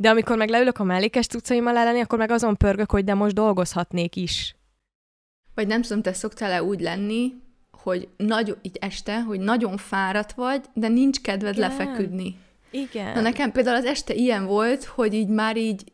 de 0.00 0.08
amikor 0.08 0.36
meg 0.36 0.48
leülök 0.48 0.78
a 0.78 0.84
mellékes 0.84 1.26
cuccaimmal 1.26 1.76
elleni, 1.76 2.00
akkor 2.00 2.18
meg 2.18 2.30
azon 2.30 2.56
pörgök, 2.56 2.90
hogy 2.90 3.04
de 3.04 3.14
most 3.14 3.34
dolgozhatnék 3.34 4.16
is. 4.16 4.56
Vagy 5.54 5.66
nem 5.66 5.82
tudom, 5.82 6.02
te 6.02 6.12
szoktál-e 6.12 6.62
úgy 6.62 6.80
lenni, 6.80 7.34
hogy 7.70 8.08
nagy, 8.16 8.56
így 8.62 8.76
este, 8.80 9.22
hogy 9.22 9.40
nagyon 9.40 9.76
fáradt 9.76 10.32
vagy, 10.32 10.64
de 10.74 10.88
nincs 10.88 11.20
kedved 11.20 11.56
Igen. 11.56 11.68
lefeküdni. 11.68 12.36
Igen. 12.70 13.14
Na 13.14 13.20
nekem 13.20 13.52
például 13.52 13.76
az 13.76 13.84
este 13.84 14.14
ilyen 14.14 14.46
volt, 14.46 14.84
hogy 14.84 15.14
így 15.14 15.28
már 15.28 15.56
így, 15.56 15.92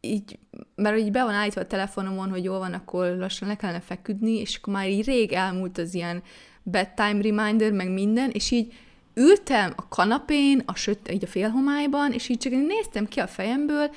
így, 0.00 0.38
mert 0.74 0.98
így 0.98 1.10
be 1.10 1.24
van 1.24 1.34
állítva 1.34 1.60
a 1.60 1.66
telefonomon, 1.66 2.30
hogy 2.30 2.44
jól 2.44 2.58
van, 2.58 2.72
akkor 2.72 3.16
lassan 3.16 3.48
le 3.48 3.56
kellene 3.56 3.80
feküdni, 3.80 4.32
és 4.40 4.56
akkor 4.56 4.74
már 4.74 4.88
így 4.88 5.04
rég 5.04 5.32
elmúlt 5.32 5.78
az 5.78 5.94
ilyen 5.94 6.22
bedtime 6.62 7.22
reminder, 7.22 7.72
meg 7.72 7.90
minden, 7.90 8.30
és 8.30 8.50
így 8.50 8.72
ültem 9.14 9.72
a 9.76 9.88
kanapén, 9.88 10.62
a 10.66 10.74
söt, 10.74 11.12
így 11.12 11.24
a 11.24 11.26
félhomályban, 11.26 12.12
és 12.12 12.28
így 12.28 12.38
csak 12.38 12.52
néztem 12.52 13.06
ki 13.06 13.20
a 13.20 13.26
fejemből, 13.26 13.90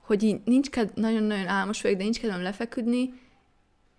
hogy 0.00 0.22
így 0.22 0.40
nincs 0.44 0.70
kedv, 0.70 0.98
nagyon-nagyon 0.98 1.46
álmos 1.46 1.82
vagyok, 1.82 1.96
de 1.96 2.02
nincs 2.02 2.20
kedvem 2.20 2.42
lefeküdni, 2.42 3.14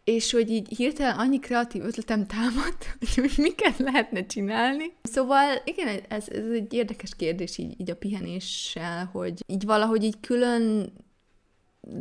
és 0.03 0.31
hogy 0.31 0.49
így 0.49 0.77
hirtelen 0.77 1.19
annyi 1.19 1.39
kreatív 1.39 1.83
ötletem 1.83 2.27
támadt, 2.27 2.97
hogy 3.15 3.33
miket 3.37 3.77
lehetne 3.77 4.25
csinálni. 4.25 4.93
Szóval 5.03 5.61
igen, 5.65 5.99
ez, 6.07 6.29
ez 6.29 6.49
egy 6.53 6.73
érdekes 6.73 7.15
kérdés 7.15 7.57
így, 7.57 7.79
így 7.79 7.89
a 7.89 7.95
pihenéssel, 7.95 9.05
hogy 9.05 9.43
így 9.47 9.65
valahogy 9.65 10.03
így 10.03 10.19
külön 10.19 10.93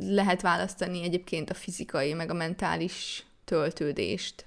lehet 0.01 0.41
választani 0.41 1.03
egyébként 1.03 1.51
a 1.51 1.55
fizikai, 1.55 2.13
meg 2.13 2.31
a 2.31 2.35
mentális 2.35 3.27
töltődést. 3.45 4.47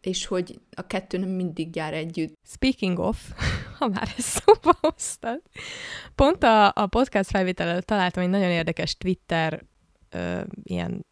És 0.00 0.26
hogy 0.26 0.60
a 0.70 0.86
kettő 0.86 1.18
nem 1.18 1.28
mindig 1.28 1.76
jár 1.76 1.94
együtt. 1.94 2.34
Speaking 2.46 2.98
of, 2.98 3.30
ha 3.78 3.88
már 3.88 4.14
ezt 4.16 4.42
szóba 4.44 4.74
hoztad, 4.80 5.42
pont 6.14 6.42
a, 6.42 6.72
a 6.74 6.86
podcast 6.86 7.30
felvétel 7.30 7.82
találtam 7.82 8.22
egy 8.22 8.28
nagyon 8.28 8.50
érdekes 8.50 8.96
Twitter 8.96 9.64
ö, 10.10 10.40
ilyen 10.62 11.06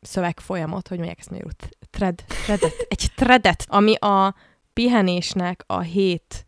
szövegfolyamot, 0.00 0.88
hogy 0.88 0.96
mondják 0.96 1.18
ezt 1.18 1.30
magyarul, 1.30 1.52
thread, 1.90 2.24
threadet, 2.26 2.86
egy 2.88 3.10
threadet, 3.14 3.64
ami 3.68 3.94
a 3.94 4.34
pihenésnek 4.72 5.64
a 5.66 5.80
hét 5.80 6.46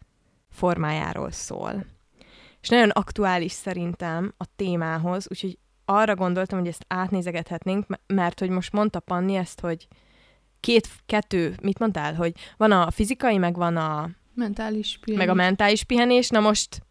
formájáról 0.51 1.31
szól. 1.31 1.87
És 2.61 2.69
nagyon 2.69 2.91
aktuális 2.91 3.53
szerintem 3.53 4.35
a 4.37 4.45
témához, 4.57 5.27
úgyhogy 5.31 5.59
arra 5.85 6.15
gondoltam, 6.15 6.59
hogy 6.59 6.69
ezt 6.69 6.85
átnézegethetnénk, 6.89 7.87
mert 8.07 8.39
hogy 8.39 8.49
most 8.49 8.73
mondta 8.73 9.01
Panni 9.01 9.35
ezt, 9.35 9.61
hogy 9.61 9.87
két, 10.63 10.89
kettő, 11.07 11.55
mit 11.63 11.79
mondtál, 11.79 12.15
hogy 12.15 12.33
van 12.57 12.73
a 12.73 12.91
fizikai, 12.91 13.39
meg 13.39 13.57
van 13.57 13.77
a 13.77 14.11
mentális 14.35 14.99
pihenés. 15.01 15.27
meg 15.27 15.37
a 15.37 15.43
mentális 15.43 15.85
pihenés. 15.85 16.29
Na 16.29 16.41
most 16.41 16.83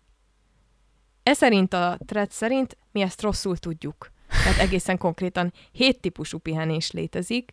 ez 1.23 1.37
szerint 1.37 1.73
a 1.73 1.97
thread 2.05 2.31
szerint 2.31 2.77
mi 2.91 3.01
ezt 3.01 3.21
rosszul 3.21 3.57
tudjuk. 3.57 4.11
Tehát 4.43 4.59
egészen 4.59 4.97
konkrétan 4.97 5.53
hét 5.71 5.99
típusú 5.99 6.37
pihenés 6.37 6.91
létezik, 6.91 7.51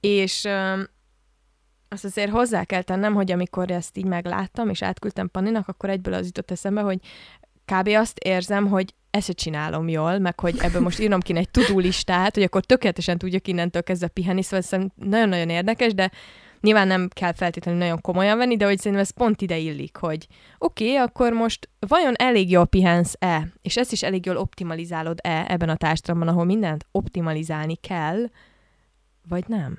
és 0.00 0.44
ö, 0.44 0.82
azt 1.88 2.04
azért 2.04 2.30
hozzá 2.30 2.64
kell 2.64 2.82
tennem, 2.82 3.14
hogy 3.14 3.32
amikor 3.32 3.70
ezt 3.70 3.96
így 3.96 4.06
megláttam, 4.06 4.68
és 4.68 4.82
átküldtem 4.82 5.30
Paninak, 5.30 5.68
akkor 5.68 5.90
egyből 5.90 6.14
az 6.14 6.26
jutott 6.26 6.50
eszembe, 6.50 6.80
hogy 6.80 6.98
kb. 7.64 7.88
azt 7.88 8.18
érzem, 8.18 8.66
hogy 8.66 8.94
ezt 9.12 9.26
se 9.26 9.32
csinálom 9.32 9.88
jól, 9.88 10.18
meg 10.18 10.40
hogy 10.40 10.56
ebből 10.58 10.80
most 10.80 11.00
írnom 11.00 11.20
ki 11.20 11.36
egy 11.36 11.50
tudó 11.50 11.78
listát, 11.78 12.34
hogy 12.34 12.42
akkor 12.42 12.64
tökéletesen 12.64 13.18
tudjak 13.18 13.48
innentől 13.48 13.82
kezdve 13.82 14.08
pihenni, 14.08 14.42
szóval 14.42 14.58
ez 14.58 14.86
nagyon-nagyon 14.94 15.48
érdekes, 15.48 15.94
de 15.94 16.10
nyilván 16.60 16.86
nem 16.86 17.08
kell 17.08 17.32
feltétlenül 17.32 17.80
nagyon 17.80 18.00
komolyan 18.00 18.38
venni, 18.38 18.56
de 18.56 18.64
hogy 18.64 18.76
szerintem 18.78 19.00
ez 19.00 19.10
pont 19.10 19.40
ide 19.40 19.58
illik, 19.58 19.96
hogy 19.96 20.26
oké, 20.58 20.84
okay, 20.84 20.96
akkor 20.96 21.32
most 21.32 21.68
vajon 21.78 22.14
elég 22.16 22.50
jól 22.50 22.66
pihensz-e, 22.66 23.48
és 23.62 23.76
ezt 23.76 23.92
is 23.92 24.02
elég 24.02 24.26
jól 24.26 24.36
optimalizálod-e 24.36 25.44
ebben 25.48 25.68
a 25.68 25.76
társadalomban, 25.76 26.34
ahol 26.34 26.44
mindent 26.44 26.86
optimalizálni 26.90 27.74
kell, 27.74 28.26
vagy 29.28 29.44
nem? 29.46 29.78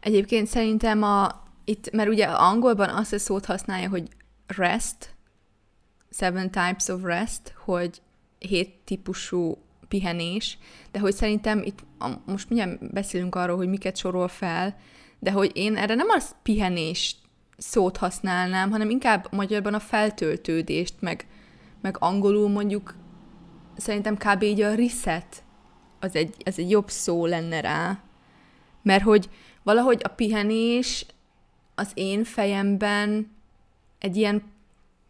Egyébként 0.00 0.46
szerintem 0.46 1.02
a, 1.02 1.42
itt, 1.64 1.90
mert 1.90 2.08
ugye 2.08 2.24
angolban 2.24 2.88
azt 2.88 3.12
a 3.12 3.18
szót 3.18 3.44
használja, 3.44 3.88
hogy 3.88 4.08
rest, 4.46 5.14
seven 6.10 6.50
types 6.50 6.88
of 6.88 7.02
rest, 7.02 7.54
hogy 7.64 8.02
hét 8.46 8.74
típusú 8.84 9.58
pihenés, 9.88 10.58
de 10.90 10.98
hogy 10.98 11.14
szerintem 11.14 11.62
itt 11.62 11.78
most 12.26 12.48
mindjárt 12.48 12.92
beszélünk 12.92 13.34
arról, 13.34 13.56
hogy 13.56 13.68
miket 13.68 13.96
sorol 13.96 14.28
fel, 14.28 14.76
de 15.18 15.30
hogy 15.30 15.50
én 15.54 15.76
erre 15.76 15.94
nem 15.94 16.08
az 16.08 16.34
pihenés 16.42 17.16
szót 17.56 17.96
használnám, 17.96 18.70
hanem 18.70 18.90
inkább 18.90 19.28
magyarban 19.30 19.74
a 19.74 19.80
feltöltődést, 19.80 20.94
meg, 21.00 21.26
meg 21.80 21.96
angolul 21.98 22.48
mondjuk 22.48 22.94
szerintem 23.76 24.16
kb. 24.16 24.42
így 24.42 24.60
a 24.60 24.74
reset 24.74 25.42
az 26.00 26.14
egy, 26.14 26.34
az 26.44 26.58
egy 26.58 26.70
jobb 26.70 26.90
szó 26.90 27.26
lenne 27.26 27.60
rá, 27.60 28.02
mert 28.82 29.02
hogy 29.02 29.30
valahogy 29.62 30.00
a 30.04 30.08
pihenés 30.08 31.06
az 31.74 31.90
én 31.94 32.24
fejemben 32.24 33.30
egy 33.98 34.16
ilyen 34.16 34.42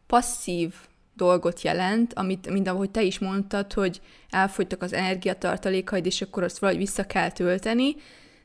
passzív 0.07 0.75
dolgot 1.23 1.63
jelent, 1.63 2.15
amit, 2.15 2.51
mint 2.51 2.69
ahogy 2.69 2.91
te 2.91 3.03
is 3.03 3.19
mondtad, 3.19 3.73
hogy 3.73 4.01
elfogytak 4.31 4.83
az 4.83 4.93
energiatartalékaid, 4.93 6.07
és 6.07 6.23
akkor 6.23 6.43
azt 6.43 6.59
valahogy 6.59 6.83
vissza 6.83 7.07
kell 7.07 7.31
tölteni, 7.31 7.95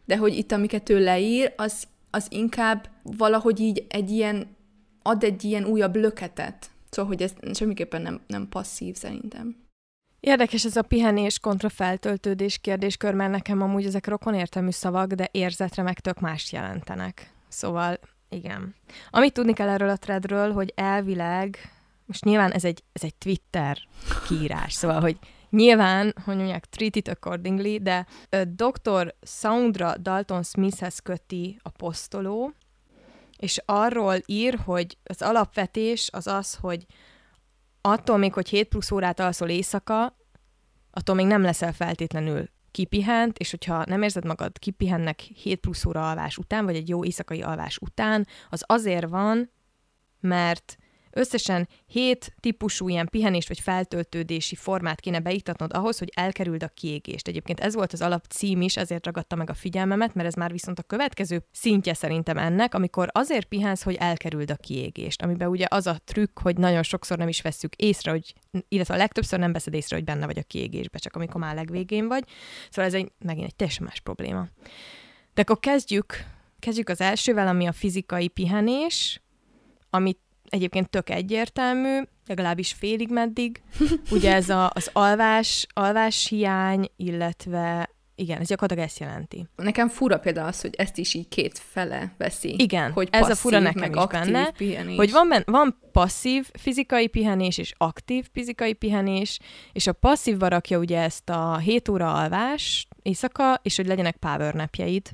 de 0.05 0.17
hogy 0.17 0.37
itt, 0.37 0.51
amiket 0.51 0.89
ő 0.89 1.03
leír, 1.03 1.53
az, 1.55 1.83
az 2.11 2.27
inkább 2.29 2.89
valahogy 3.03 3.59
így 3.59 3.85
egy 3.89 4.09
ilyen, 4.09 4.55
ad 5.01 5.23
egy 5.23 5.43
ilyen 5.43 5.65
újabb 5.65 5.95
löketet. 5.95 6.69
Szóval, 6.89 7.11
hogy 7.11 7.21
ez 7.21 7.55
semmiképpen 7.55 8.01
nem, 8.01 8.21
nem 8.27 8.49
passzív 8.49 8.95
szerintem. 8.95 9.55
Érdekes 10.19 10.65
ez 10.65 10.75
a 10.75 10.81
pihenés 10.81 11.39
kontra 11.39 11.69
feltöltődés 11.69 12.57
kérdéskör, 12.57 13.13
mert 13.13 13.31
nekem 13.31 13.61
amúgy 13.61 13.85
ezek 13.85 14.07
rokonértelmű 14.07 14.71
szavak, 14.71 15.13
de 15.13 15.29
érzetre 15.31 15.83
meg 15.83 15.99
tök 15.99 16.19
más 16.19 16.51
jelentenek. 16.51 17.33
Szóval 17.47 17.99
igen. 18.29 18.75
Amit 19.09 19.33
tudni 19.33 19.53
kell 19.53 19.69
erről 19.69 19.89
a 19.89 19.97
threadről, 19.97 20.51
hogy 20.51 20.73
elvileg, 20.75 21.57
most 22.07 22.23
nyilván 22.23 22.51
ez 22.51 22.63
egy, 22.63 22.83
ez 22.93 23.03
egy 23.03 23.15
Twitter 23.15 23.77
kiírás, 24.27 24.73
szóval, 24.73 25.01
hogy 25.01 25.17
Nyilván, 25.49 26.13
hogy 26.23 26.35
mondják, 26.35 26.65
treat 26.65 26.95
it 26.95 27.07
accordingly, 27.07 27.77
de 27.77 28.05
dr. 28.55 29.15
Soundra 29.21 29.97
Dalton 29.97 30.43
Smithhez 30.43 30.99
köti 30.99 31.59
a 31.63 31.69
posztoló, 31.69 32.53
és 33.37 33.61
arról 33.65 34.15
ír, 34.25 34.59
hogy 34.65 34.97
az 35.03 35.21
alapvetés 35.21 36.09
az 36.11 36.27
az, 36.27 36.55
hogy 36.55 36.85
attól 37.81 38.17
még, 38.17 38.33
hogy 38.33 38.49
7 38.49 38.67
plusz 38.67 38.91
órát 38.91 39.19
alszol 39.19 39.49
éjszaka, 39.49 40.17
attól 40.91 41.15
még 41.15 41.25
nem 41.25 41.41
leszel 41.41 41.73
feltétlenül 41.73 42.49
kipihent, 42.71 43.37
és 43.37 43.49
hogyha 43.49 43.83
nem 43.85 44.01
érzed 44.01 44.25
magad 44.25 44.59
kipihennek 44.59 45.19
7 45.19 45.59
plusz 45.59 45.85
óra 45.85 46.09
alvás 46.09 46.37
után, 46.37 46.65
vagy 46.65 46.75
egy 46.75 46.89
jó 46.89 47.03
éjszakai 47.03 47.41
alvás 47.41 47.77
után, 47.77 48.27
az 48.49 48.63
azért 48.65 49.09
van, 49.09 49.51
mert 50.19 50.77
Összesen 51.17 51.67
hét 51.85 52.35
típusú 52.39 52.89
ilyen 52.89 53.07
pihenés 53.09 53.47
vagy 53.47 53.59
feltöltődési 53.59 54.55
formát 54.55 54.99
kéne 54.99 55.19
beiktatnod 55.19 55.73
ahhoz, 55.73 55.97
hogy 55.97 56.11
elkerüld 56.15 56.63
a 56.63 56.67
kiégést. 56.67 57.27
Egyébként 57.27 57.59
ez 57.59 57.73
volt 57.73 57.93
az 57.93 58.01
alap 58.01 58.25
cím 58.25 58.61
is, 58.61 58.77
ezért 58.77 59.05
ragadta 59.05 59.35
meg 59.35 59.49
a 59.49 59.53
figyelmemet, 59.53 60.13
mert 60.13 60.27
ez 60.27 60.33
már 60.33 60.51
viszont 60.51 60.79
a 60.79 60.83
következő 60.83 61.45
szintje 61.51 61.93
szerintem 61.93 62.37
ennek, 62.37 62.73
amikor 62.73 63.09
azért 63.11 63.45
pihensz, 63.45 63.83
hogy 63.83 63.95
elkerüld 63.95 64.51
a 64.51 64.55
kiégést, 64.55 65.21
amiben 65.21 65.47
ugye 65.47 65.65
az 65.69 65.87
a 65.87 65.97
trükk, 66.05 66.39
hogy 66.39 66.57
nagyon 66.57 66.83
sokszor 66.83 67.17
nem 67.17 67.27
is 67.27 67.41
vesszük 67.41 67.75
észre, 67.75 68.11
hogy, 68.11 68.33
illetve 68.67 68.93
a 68.93 68.97
legtöbbször 68.97 69.39
nem 69.39 69.51
veszed 69.51 69.73
észre, 69.73 69.95
hogy 69.95 70.05
benne 70.05 70.25
vagy 70.25 70.37
a 70.37 70.43
kiégésbe, 70.43 70.97
csak 70.97 71.15
amikor 71.15 71.41
már 71.41 71.55
legvégén 71.55 72.07
vagy. 72.07 72.23
Szóval 72.69 72.85
ez 72.85 72.93
egy, 72.93 73.11
megint 73.19 73.45
egy 73.45 73.55
teljesen 73.55 73.83
más 73.85 73.99
probléma. 73.99 74.47
De 75.33 75.41
akkor 75.41 75.59
kezdjük, 75.59 76.23
kezdjük 76.59 76.89
az 76.89 77.01
elsővel, 77.01 77.47
ami 77.47 77.67
a 77.67 77.71
fizikai 77.71 78.27
pihenés, 78.27 79.21
amit 79.89 80.19
egyébként 80.49 80.89
tök 80.89 81.09
egyértelmű, 81.09 82.01
legalábbis 82.25 82.73
félig 82.73 83.09
meddig. 83.09 83.61
Ugye 84.11 84.33
ez 84.33 84.49
a, 84.49 84.71
az 84.73 84.89
alvás, 84.93 85.67
alvás 85.73 86.27
hiány, 86.27 86.91
illetve 86.95 87.89
igen, 88.19 88.39
ez 88.39 88.47
gyakorlatilag 88.47 88.89
ezt 88.89 88.99
jelenti. 88.99 89.47
Nekem 89.55 89.87
fura 89.87 90.19
például 90.19 90.47
az, 90.47 90.61
hogy 90.61 90.75
ezt 90.77 90.97
is 90.97 91.13
így 91.13 91.27
két 91.27 91.59
fele 91.59 92.13
veszi. 92.17 92.55
Igen, 92.57 92.91
hogy 92.91 93.07
ez 93.11 93.29
a 93.29 93.35
fura 93.35 93.59
nekem 93.59 93.93
is 93.93 94.05
benne, 94.11 94.51
pihenés. 94.51 94.95
hogy 94.95 95.11
van, 95.11 95.27
ben, 95.29 95.43
van 95.45 95.79
passzív 95.91 96.49
fizikai 96.53 97.07
pihenés 97.07 97.57
és 97.57 97.73
aktív 97.77 98.27
fizikai 98.33 98.73
pihenés, 98.73 99.39
és 99.73 99.87
a 99.87 99.93
passzív 99.93 100.37
rakja 100.39 100.77
ugye 100.77 101.01
ezt 101.01 101.29
a 101.29 101.57
7 101.57 101.89
óra 101.89 102.13
alvás 102.13 102.87
éjszaka, 103.01 103.59
és 103.61 103.75
hogy 103.75 103.87
legyenek 103.87 104.15
power 104.15 104.53
napjeid 104.53 105.11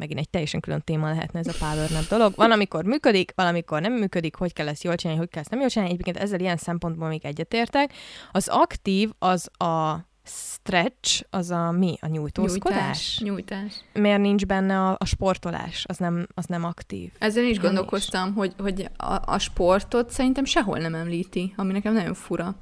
megint 0.00 0.18
egy 0.18 0.28
teljesen 0.28 0.60
külön 0.60 0.82
téma 0.84 1.08
lehetne 1.08 1.38
ez 1.38 1.46
a 1.46 1.54
power 1.58 1.90
nap 1.90 2.08
dolog. 2.08 2.32
Van, 2.36 2.50
amikor 2.50 2.84
működik, 2.84 3.32
valamikor 3.34 3.80
nem 3.80 3.92
működik, 3.92 4.34
hogy 4.34 4.52
kell 4.52 4.68
ezt 4.68 4.84
jól 4.84 4.94
csinálni, 4.94 5.20
hogy 5.20 5.30
kell 5.30 5.40
ezt 5.40 5.50
nem 5.50 5.60
jól 5.60 5.68
csinálni. 5.68 5.92
Egyébként 5.92 6.16
ezzel 6.16 6.40
ilyen 6.40 6.56
szempontból 6.56 7.08
még 7.08 7.24
egyetértek. 7.24 7.92
Az 8.32 8.48
aktív 8.48 9.10
az 9.18 9.50
a 9.58 10.04
stretch, 10.24 11.24
az 11.30 11.50
a 11.50 11.70
mi? 11.70 11.98
A 12.00 12.06
nyújtózkodás? 12.06 13.20
Nyújtás. 13.22 13.58
nyújtás. 13.58 13.84
Miért 13.92 14.20
nincs 14.20 14.46
benne 14.46 14.80
a, 14.80 14.96
a 14.98 15.04
sportolás? 15.04 15.84
Az 15.88 15.96
nem, 15.96 16.26
az 16.34 16.44
nem 16.44 16.64
aktív. 16.64 17.10
Ezzel 17.18 17.44
is 17.44 17.58
gondolkoztam, 17.58 18.28
is. 18.28 18.34
hogy, 18.34 18.54
hogy 18.58 18.90
a, 18.96 19.32
a 19.32 19.38
sportot 19.38 20.10
szerintem 20.10 20.44
sehol 20.44 20.78
nem 20.78 20.94
említi, 20.94 21.52
ami 21.56 21.72
nekem 21.72 21.92
nagyon 21.92 22.14
fura. 22.14 22.56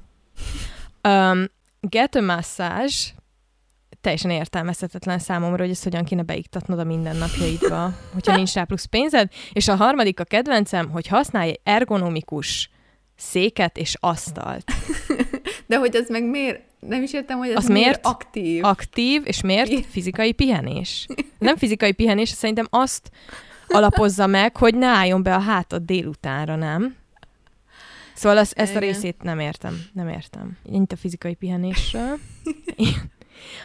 Um, 1.07 1.45
get 1.79 2.15
a 2.15 2.21
massage 2.21 3.17
teljesen 4.01 4.31
értelmezhetetlen 4.31 5.19
számomra, 5.19 5.61
hogy 5.61 5.71
ezt 5.71 5.83
hogyan 5.83 6.03
kéne 6.03 6.21
beiktatnod 6.21 6.79
a 6.79 6.83
mindennapjaidba, 6.83 7.93
hogyha 8.13 8.35
nincs 8.35 8.53
rá 8.53 8.63
plusz 8.63 8.85
pénzed. 8.85 9.31
És 9.53 9.67
a 9.67 9.75
harmadik 9.75 10.19
a 10.19 10.23
kedvencem, 10.23 10.89
hogy 10.89 11.07
használj 11.07 11.59
ergonomikus 11.63 12.69
széket 13.15 13.77
és 13.77 13.95
asztalt. 13.99 14.71
De 15.67 15.77
hogy 15.77 15.95
az 15.95 16.09
meg 16.09 16.23
miért? 16.23 16.61
Nem 16.79 17.03
is 17.03 17.13
értem, 17.13 17.37
hogy 17.37 17.49
ez 17.49 17.55
az 17.55 17.67
miért, 17.67 17.85
miért 17.85 18.05
aktív. 18.05 18.63
Aktív, 18.63 19.21
és 19.25 19.41
miért 19.41 19.85
fizikai 19.85 20.31
pihenés. 20.31 21.07
Nem 21.39 21.57
fizikai 21.57 21.91
pihenés, 21.91 22.29
szerintem 22.29 22.67
azt 22.69 23.11
alapozza 23.67 24.27
meg, 24.27 24.57
hogy 24.57 24.75
ne 24.75 24.87
álljon 24.87 25.23
be 25.23 25.35
a 25.35 25.39
hátad 25.39 25.83
délutánra, 25.83 26.55
nem? 26.55 26.95
Szóval 28.13 28.37
az, 28.37 28.53
ezt 28.55 28.75
a 28.75 28.79
részét 28.79 29.21
nem 29.21 29.39
értem. 29.39 29.81
Nem 29.93 30.09
értem. 30.09 30.57
Ennyit 30.73 30.91
a 30.91 30.95
fizikai 30.95 31.33
pihenésről. 31.33 32.19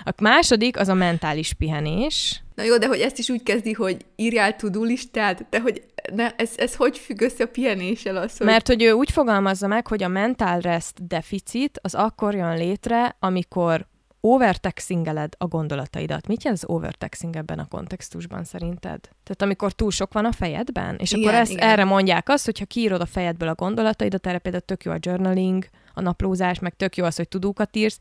A 0.05 0.13
második 0.23 0.79
az 0.79 0.89
a 0.89 0.95
mentális 0.95 1.53
pihenés. 1.53 2.43
Na 2.55 2.63
jó, 2.63 2.79
de 2.79 2.87
hogy 2.87 3.01
ezt 3.01 3.19
is 3.19 3.29
úgy 3.29 3.43
kezdi, 3.43 3.73
hogy 3.73 3.97
írjál 4.17 4.57
tudó 4.57 4.83
listát, 4.83 5.47
de 5.51 5.61
hogy 5.61 5.85
ne, 6.13 6.31
ez, 6.37 6.51
ez 6.57 6.75
hogy 6.75 6.99
függ 6.99 7.21
össze 7.21 7.45
a 7.45 7.47
pihenéssel 7.47 8.17
az, 8.17 8.37
hogy... 8.37 8.47
Mert 8.47 8.67
hogy 8.67 8.83
ő 8.83 8.93
úgy 8.93 9.11
fogalmazza 9.11 9.67
meg, 9.67 9.87
hogy 9.87 10.03
a 10.03 10.09
mental 10.09 10.61
rest 10.61 11.07
deficit 11.07 11.79
az 11.83 11.95
akkor 11.95 12.35
jön 12.35 12.57
létre, 12.57 13.17
amikor 13.19 13.87
overtaxingeled 14.21 15.33
a 15.39 15.47
gondolataidat. 15.47 16.27
Mit 16.27 16.43
jelent 16.43 16.63
az 16.63 16.69
overtaxing 16.71 17.37
ebben 17.37 17.59
a 17.59 17.67
kontextusban 17.67 18.45
szerinted? 18.45 19.01
Tehát 19.01 19.43
amikor 19.43 19.73
túl 19.73 19.91
sok 19.91 20.13
van 20.13 20.25
a 20.25 20.33
fejedben? 20.33 20.97
És 20.99 21.13
igen, 21.13 21.25
akkor 21.25 21.41
ezt 21.41 21.51
igen. 21.51 21.69
erre 21.69 21.85
mondják 21.85 22.29
azt, 22.29 22.45
hogyha 22.45 22.65
kiírod 22.65 23.01
a 23.01 23.07
fejedből 23.07 23.49
a 23.49 23.55
gondolataidat, 23.55 24.27
erre 24.27 24.39
például 24.39 24.65
tök 24.65 24.85
jó 24.85 24.93
a 24.93 24.99
journaling, 25.01 25.69
a 25.95 26.01
naplózás, 26.01 26.59
meg 26.59 26.77
tök 26.77 26.97
jó 26.97 27.05
az, 27.05 27.17
hogy 27.17 27.29
tudókat 27.29 27.77
írsz, 27.77 27.99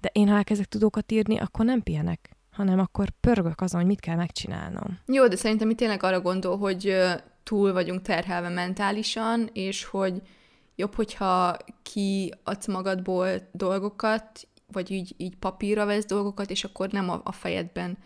de 0.00 0.10
én 0.12 0.28
ha 0.28 0.36
elkezdek 0.36 0.66
tudókat 0.66 1.12
írni, 1.12 1.38
akkor 1.38 1.64
nem 1.64 1.82
pihenek 1.82 2.36
hanem 2.56 2.78
akkor 2.78 3.08
pörgök 3.20 3.60
azon, 3.60 3.80
hogy 3.80 3.88
mit 3.88 4.00
kell 4.00 4.16
megcsinálnom. 4.16 4.98
Jó, 5.06 5.28
de 5.28 5.36
szerintem 5.36 5.70
itt 5.70 5.76
tényleg 5.76 6.02
arra 6.02 6.20
gondol, 6.20 6.58
hogy 6.58 6.96
túl 7.42 7.72
vagyunk 7.72 8.02
terhelve 8.02 8.48
mentálisan, 8.48 9.50
és 9.52 9.84
hogy 9.84 10.22
jobb, 10.76 10.94
hogyha 10.94 11.56
kiadsz 11.82 12.66
magadból 12.66 13.28
dolgokat, 13.52 14.48
vagy 14.72 14.90
így, 14.90 15.14
így 15.16 15.36
papírra 15.36 15.86
vesz 15.86 16.04
dolgokat, 16.04 16.50
és 16.50 16.64
akkor 16.64 16.90
nem 16.90 17.10
a, 17.10 17.20
a 17.24 17.32
fejedben 17.32 17.98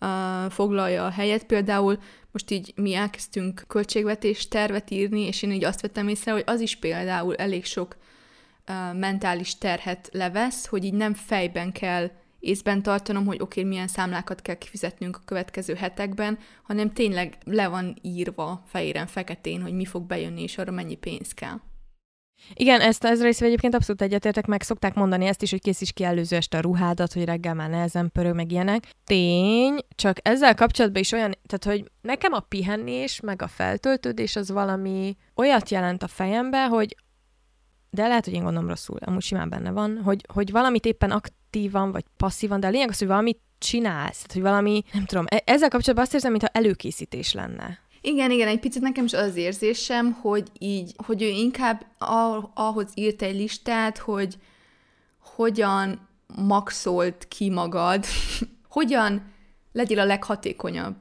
uh, 0.00 0.50
foglalja 0.50 1.06
a 1.06 1.10
helyet. 1.10 1.44
Például 1.44 1.98
most 2.30 2.50
így 2.50 2.72
mi 2.76 2.94
elkezdtünk 2.94 3.64
költségvetés 3.66 4.48
tervet 4.48 4.90
írni, 4.90 5.20
és 5.20 5.42
én 5.42 5.52
így 5.52 5.64
azt 5.64 5.80
vettem 5.80 6.08
észre, 6.08 6.32
hogy 6.32 6.44
az 6.46 6.60
is 6.60 6.76
például 6.76 7.34
elég 7.34 7.64
sok 7.64 7.96
uh, 7.98 8.11
mentális 8.92 9.58
terhet 9.58 10.08
levesz, 10.12 10.66
hogy 10.66 10.84
így 10.84 10.94
nem 10.94 11.14
fejben 11.14 11.72
kell 11.72 12.10
észben 12.42 12.82
tartanom, 12.82 13.26
hogy 13.26 13.40
oké, 13.40 13.60
okay, 13.60 13.72
milyen 13.72 13.88
számlákat 13.88 14.42
kell 14.42 14.54
kifizetnünk 14.54 15.16
a 15.16 15.22
következő 15.24 15.74
hetekben, 15.74 16.38
hanem 16.62 16.92
tényleg 16.92 17.36
le 17.44 17.68
van 17.68 17.96
írva 18.02 18.62
fehéren, 18.66 19.06
feketén, 19.06 19.62
hogy 19.62 19.72
mi 19.72 19.84
fog 19.84 20.06
bejönni, 20.06 20.42
és 20.42 20.58
arra 20.58 20.72
mennyi 20.72 20.94
pénz 20.94 21.34
kell. 21.34 21.60
Igen, 22.54 22.80
ezt 22.80 23.04
az 23.04 23.22
részvel 23.22 23.48
egyébként 23.48 23.74
abszolút 23.74 24.02
egyetértek, 24.02 24.46
meg 24.46 24.62
szokták 24.62 24.94
mondani 24.94 25.26
ezt 25.26 25.42
is, 25.42 25.50
hogy 25.50 25.60
készíts 25.60 25.92
ki 25.92 26.04
előző 26.04 26.36
este 26.36 26.58
a 26.58 26.60
ruhádat, 26.60 27.12
hogy 27.12 27.24
reggel 27.24 27.54
már 27.54 27.70
nehezen 27.70 28.10
pörög, 28.12 28.34
meg 28.34 28.52
ilyenek. 28.52 28.90
Tény, 29.04 29.78
csak 29.94 30.16
ezzel 30.22 30.54
kapcsolatban 30.54 31.00
is 31.00 31.12
olyan, 31.12 31.34
tehát 31.46 31.78
hogy 31.78 31.90
nekem 32.00 32.32
a 32.32 32.40
pihenés, 32.40 33.20
meg 33.20 33.42
a 33.42 33.48
feltöltődés 33.48 34.36
az 34.36 34.50
valami 34.50 35.16
olyat 35.34 35.70
jelent 35.70 36.02
a 36.02 36.08
fejembe, 36.08 36.66
hogy 36.66 36.96
de 37.94 38.06
lehet, 38.06 38.24
hogy 38.24 38.34
én 38.34 38.42
gondolom 38.42 38.68
rosszul, 38.68 38.96
amúgy 39.00 39.22
simán 39.22 39.48
benne 39.48 39.70
van, 39.70 40.00
hogy, 40.04 40.24
hogy 40.32 40.50
valamit 40.50 40.84
éppen 40.84 41.10
aktívan 41.10 41.92
vagy 41.92 42.04
passzívan, 42.16 42.60
de 42.60 42.66
a 42.66 42.70
lényeg 42.70 42.88
az, 42.88 42.98
hogy 42.98 43.06
valamit 43.06 43.40
csinálsz, 43.58 44.16
tehát, 44.16 44.32
hogy 44.32 44.42
valami, 44.42 44.84
nem 44.92 45.04
tudom, 45.04 45.24
e- 45.28 45.42
ezzel 45.44 45.68
kapcsolatban 45.68 46.04
azt 46.04 46.14
érzem, 46.14 46.30
mintha 46.30 46.48
előkészítés 46.52 47.32
lenne. 47.32 47.78
Igen, 48.00 48.30
igen, 48.30 48.48
egy 48.48 48.60
picit 48.60 48.82
nekem 48.82 49.04
is 49.04 49.12
az 49.12 49.36
érzésem, 49.36 50.12
hogy 50.12 50.48
így, 50.58 50.94
hogy 51.06 51.22
ő 51.22 51.26
inkább 51.26 51.86
ahhoz 52.54 52.90
írt 52.94 53.22
egy 53.22 53.34
listát, 53.34 53.98
hogy 53.98 54.36
hogyan 55.18 56.08
maxolt 56.26 57.28
ki 57.28 57.50
magad, 57.50 58.04
hogyan 58.68 59.32
legyél 59.72 59.98
a 59.98 60.04
leghatékonyabb. 60.04 60.94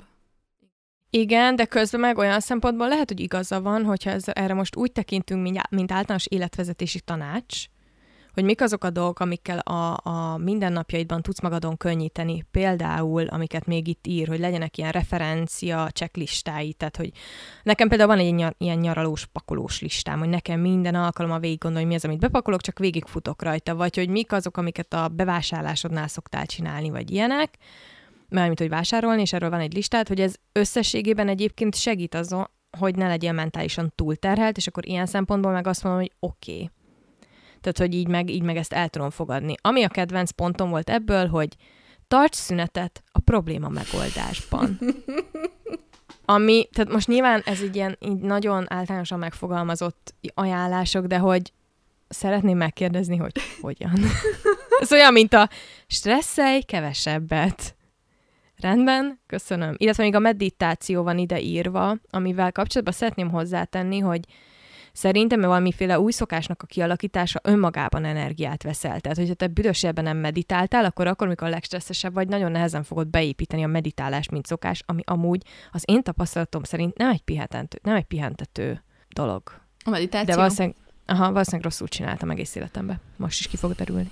Igen, 1.13 1.55
de 1.55 1.65
közben 1.65 1.99
meg 1.99 2.17
olyan 2.17 2.39
szempontból 2.39 2.87
lehet, 2.87 3.07
hogy 3.07 3.19
igaza 3.19 3.61
van, 3.61 3.83
hogyha 3.83 4.09
ez, 4.09 4.23
erre 4.27 4.53
most 4.53 4.75
úgy 4.75 4.91
tekintünk, 4.91 5.41
mint, 5.69 5.91
általános 5.91 6.25
életvezetési 6.25 6.99
tanács, 6.99 7.65
hogy 8.33 8.43
mik 8.43 8.61
azok 8.61 8.83
a 8.83 8.89
dolgok, 8.89 9.19
amikkel 9.19 9.59
a, 9.59 9.99
a 10.03 10.37
mindennapjaidban 10.37 11.21
tudsz 11.21 11.41
magadon 11.41 11.77
könnyíteni, 11.77 12.45
például, 12.51 13.27
amiket 13.27 13.65
még 13.65 13.87
itt 13.87 14.07
ír, 14.07 14.27
hogy 14.27 14.39
legyenek 14.39 14.77
ilyen 14.77 14.91
referencia, 14.91 15.89
checklistái, 15.89 16.73
tehát, 16.73 16.97
hogy 16.97 17.11
nekem 17.63 17.87
például 17.87 18.09
van 18.09 18.19
egy 18.19 18.33
nyar, 18.33 18.55
ilyen 18.57 18.77
nyaralós, 18.77 19.25
pakolós 19.25 19.81
listám, 19.81 20.19
hogy 20.19 20.29
nekem 20.29 20.59
minden 20.59 20.95
alkalommal 20.95 21.39
végig 21.39 21.57
gondolom, 21.57 21.83
hogy 21.85 21.95
mi 21.95 21.99
az, 22.03 22.09
amit 22.09 22.19
bepakolok, 22.19 22.61
csak 22.61 22.79
végigfutok 22.79 23.41
rajta, 23.43 23.75
vagy 23.75 23.95
hogy 23.95 24.09
mik 24.09 24.31
azok, 24.31 24.57
amiket 24.57 24.93
a 24.93 25.07
bevásárlásodnál 25.07 26.07
szoktál 26.07 26.45
csinálni, 26.45 26.89
vagy 26.89 27.11
ilyenek, 27.11 27.57
mármint, 28.31 28.59
hogy 28.59 28.69
vásárolni, 28.69 29.21
és 29.21 29.33
erről 29.33 29.49
van 29.49 29.59
egy 29.59 29.73
listát, 29.73 30.07
hogy 30.07 30.19
ez 30.19 30.35
összességében 30.51 31.27
egyébként 31.27 31.75
segít 31.75 32.15
azon, 32.15 32.49
hogy 32.77 32.95
ne 32.95 33.07
legyél 33.07 33.31
mentálisan 33.31 33.91
túlterhelt, 33.95 34.57
és 34.57 34.67
akkor 34.67 34.87
ilyen 34.87 35.05
szempontból 35.05 35.51
meg 35.51 35.67
azt 35.67 35.83
mondom, 35.83 36.01
hogy 36.01 36.11
oké. 36.19 36.53
Okay. 36.53 36.69
Tehát, 37.61 37.77
hogy 37.77 37.93
így 37.93 38.07
meg, 38.07 38.29
így 38.29 38.43
meg 38.43 38.57
ezt 38.57 38.73
el 38.73 38.89
tudom 38.89 39.09
fogadni. 39.09 39.55
Ami 39.61 39.83
a 39.83 39.87
kedvenc 39.87 40.31
pontom 40.31 40.69
volt 40.69 40.89
ebből, 40.89 41.27
hogy 41.27 41.55
tarts 42.07 42.35
szünetet 42.35 43.03
a 43.11 43.19
probléma 43.19 43.69
megoldásban. 43.69 44.79
Ami, 46.25 46.67
tehát 46.71 46.91
most 46.91 47.07
nyilván 47.07 47.41
ez 47.45 47.61
egy 47.61 47.75
ilyen 47.75 47.97
így 47.99 48.19
nagyon 48.19 48.65
általánosan 48.67 49.19
megfogalmazott 49.19 50.13
ajánlások, 50.33 51.05
de 51.05 51.17
hogy 51.17 51.53
szeretném 52.09 52.57
megkérdezni, 52.57 53.17
hogy 53.17 53.31
hogyan. 53.61 53.93
ez 54.81 54.91
olyan, 54.91 55.13
mint 55.13 55.33
a 55.33 55.49
stresszelj 55.87 56.61
kevesebbet. 56.61 57.75
Rendben, 58.61 59.19
köszönöm. 59.27 59.73
Illetve 59.77 60.03
még 60.03 60.15
a 60.15 60.19
meditáció 60.19 61.03
van 61.03 61.17
ide 61.17 61.41
írva, 61.41 61.95
amivel 62.09 62.51
kapcsolatban 62.51 62.93
szeretném 62.93 63.29
hozzátenni, 63.29 63.99
hogy 63.99 64.19
szerintem 64.93 65.41
valamiféle 65.41 65.99
új 65.99 66.11
szokásnak 66.11 66.61
a 66.63 66.65
kialakítása 66.65 67.39
önmagában 67.43 68.05
energiát 68.05 68.63
veszel. 68.63 68.99
Tehát, 68.99 69.17
hogyha 69.17 69.33
te 69.33 69.47
büdösebben 69.47 70.03
nem 70.03 70.17
meditáltál, 70.17 70.85
akkor 70.85 71.07
akkor, 71.07 71.27
amikor 71.27 71.47
a 71.47 71.51
legstresszesebb 71.51 72.13
vagy, 72.13 72.27
nagyon 72.27 72.51
nehezen 72.51 72.83
fogod 72.83 73.07
beépíteni 73.07 73.63
a 73.63 73.67
meditálást, 73.67 74.31
mint 74.31 74.45
szokás, 74.45 74.83
ami 74.85 75.01
amúgy 75.05 75.43
az 75.71 75.83
én 75.85 76.03
tapasztalatom 76.03 76.63
szerint 76.63 76.97
nem 76.97 77.09
egy 77.09 77.21
pihentető, 77.21 77.79
nem 77.83 77.95
egy 77.95 78.05
pihentető 78.05 78.83
dolog. 79.09 79.41
A 79.85 79.89
meditáció? 79.89 80.33
De 80.33 80.35
valószínűleg, 80.35 80.75
aha, 81.05 81.31
valószínűleg 81.31 81.65
rosszul 81.65 81.87
csináltam 81.87 82.29
egész 82.29 82.55
életemben. 82.55 83.01
Most 83.17 83.39
is 83.39 83.47
ki 83.47 83.57
fog 83.57 83.71
derülni. 83.75 84.11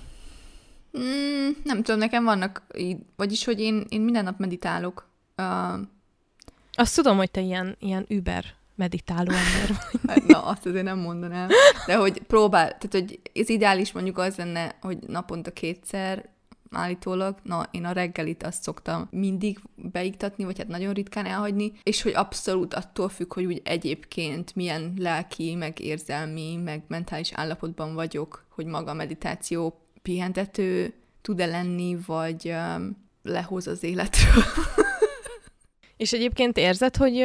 Mm, 0.98 1.48
nem 1.64 1.82
tudom, 1.82 1.98
nekem 2.00 2.24
vannak, 2.24 2.62
így, 2.76 2.96
vagyis, 3.16 3.44
hogy 3.44 3.60
én, 3.60 3.86
én 3.88 4.00
minden 4.00 4.24
nap 4.24 4.38
meditálok. 4.38 5.08
Uh, 5.36 5.80
azt 6.72 6.94
tudom, 6.94 7.16
hogy 7.16 7.30
te 7.30 7.40
ilyen, 7.40 7.76
ilyen 7.78 8.04
über 8.08 8.44
meditáló 8.74 9.30
ember 9.30 9.68
vagy. 9.68 10.00
Hát, 10.08 10.26
na, 10.32 10.42
azt 10.42 10.66
azért 10.66 10.84
nem 10.84 10.98
mondanám. 10.98 11.48
De 11.86 11.96
hogy 11.96 12.22
próbál, 12.22 12.78
tehát 12.78 12.90
hogy 12.90 13.20
az 13.34 13.48
ideális 13.48 13.92
mondjuk 13.92 14.18
az 14.18 14.36
lenne, 14.36 14.76
hogy 14.80 14.98
naponta 15.06 15.52
kétszer 15.52 16.28
állítólag, 16.70 17.36
na, 17.42 17.68
én 17.70 17.84
a 17.84 17.92
reggelit 17.92 18.42
azt 18.42 18.62
szoktam 18.62 19.08
mindig 19.10 19.58
beiktatni, 19.74 20.44
vagy 20.44 20.58
hát 20.58 20.68
nagyon 20.68 20.92
ritkán 20.92 21.26
elhagyni, 21.26 21.72
és 21.82 22.02
hogy 22.02 22.12
abszolút 22.14 22.74
attól 22.74 23.08
függ, 23.08 23.34
hogy 23.34 23.44
úgy 23.44 23.60
egyébként 23.64 24.54
milyen 24.54 24.94
lelki, 24.98 25.54
meg 25.54 25.80
érzelmi, 25.80 26.56
meg 26.56 26.82
mentális 26.88 27.32
állapotban 27.32 27.94
vagyok, 27.94 28.44
hogy 28.48 28.66
maga 28.66 28.90
a 28.90 28.94
meditáció 28.94 29.80
pihentető 30.02 30.94
tud-e 31.22 31.46
lenni, 31.46 31.96
vagy 32.06 32.54
lehoz 33.22 33.66
az 33.66 33.82
életről. 33.82 34.44
És 35.96 36.12
egyébként 36.12 36.56
érzed, 36.56 36.96
hogy, 36.96 37.24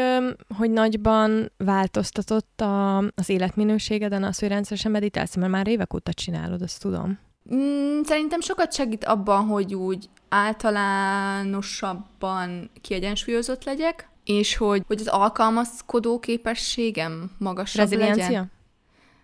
hogy 0.58 0.72
nagyban 0.72 1.52
változtatott 1.58 2.62
a, 2.62 2.98
az 2.98 3.30
életminőségeden 3.30 4.24
az, 4.24 4.40
hogy 4.40 4.50
rendszeresen 4.50 4.92
meditálsz, 4.92 5.36
mert 5.36 5.52
már 5.52 5.68
évek 5.68 5.94
óta 5.94 6.14
csinálod, 6.14 6.62
azt 6.62 6.82
tudom. 6.82 7.20
Mm, 7.56 8.02
szerintem 8.02 8.42
sokat 8.42 8.74
segít 8.74 9.06
abban, 9.06 9.46
hogy 9.46 9.76
úgy 9.76 10.10
általánosabban 10.30 12.70
kiegyensúlyozott 12.82 13.64
legyek, 13.64 14.10
és 14.24 14.58
hogy, 14.58 14.84
hogy 14.88 15.00
az 15.00 15.08
alkalmazkodó 15.08 16.20
képességem 16.20 17.32
magasabb 17.38 17.82
Reziliencia? 17.82 18.26
legyen. 18.26 18.52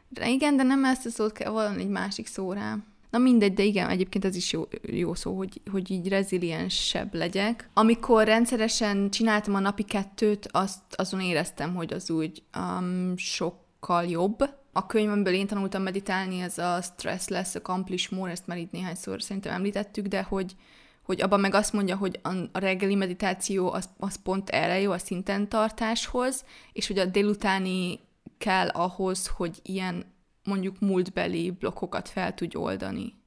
De 0.09 0.29
igen, 0.29 0.57
de 0.57 0.63
nem 0.63 0.85
ezt 0.85 1.05
a 1.05 1.09
szót 1.09 1.31
kell 1.31 1.51
valami 1.51 1.81
egy 1.81 1.89
másik 1.89 2.27
szóra. 2.27 2.77
Na 3.11 3.17
mindegy, 3.17 3.53
de 3.53 3.63
igen, 3.63 3.89
egyébként 3.89 4.25
ez 4.25 4.35
is 4.35 4.51
jó, 4.51 4.67
jó 4.81 5.13
szó, 5.13 5.37
hogy, 5.37 5.61
hogy 5.71 5.91
így 5.91 6.07
reziliensebb 6.07 7.13
legyek. 7.13 7.69
Amikor 7.73 8.25
rendszeresen 8.25 9.09
csináltam 9.09 9.55
a 9.55 9.59
napi 9.59 9.83
kettőt, 9.83 10.49
azt 10.51 10.81
azon 10.95 11.21
éreztem, 11.21 11.75
hogy 11.75 11.93
az 11.93 12.09
úgy 12.09 12.43
um, 12.57 13.13
sokkal 13.17 14.05
jobb. 14.05 14.39
A 14.73 14.85
könyvemből 14.85 15.33
én 15.33 15.47
tanultam 15.47 15.81
meditálni, 15.81 16.41
ez 16.41 16.57
a 16.57 16.81
Stress 16.81 17.27
Less 17.27 17.55
Accomplish 17.55 18.11
More, 18.11 18.31
ezt 18.31 18.47
már 18.47 18.57
itt 18.57 18.71
néhányszor 18.71 19.21
szerintem 19.21 19.53
említettük, 19.53 20.05
de 20.05 20.23
hogy, 20.23 20.55
hogy 21.01 21.21
abban 21.21 21.39
meg 21.39 21.53
azt 21.53 21.73
mondja, 21.73 21.95
hogy 21.95 22.19
a 22.51 22.59
reggeli 22.59 22.95
meditáció 22.95 23.71
az, 23.71 23.89
az 23.99 24.15
pont 24.23 24.49
erre 24.49 24.79
jó, 24.79 24.91
a 24.91 24.97
szinten 24.97 25.49
tartáshoz, 25.49 26.45
és 26.73 26.87
hogy 26.87 26.97
a 26.97 27.05
délutáni 27.05 27.99
kell 28.37 28.67
ahhoz, 28.67 29.27
hogy 29.27 29.59
ilyen 29.63 30.05
mondjuk 30.43 30.79
múltbeli 30.79 31.51
blokkokat 31.51 32.09
fel 32.09 32.33
tudj 32.33 32.55
oldani. 32.55 33.19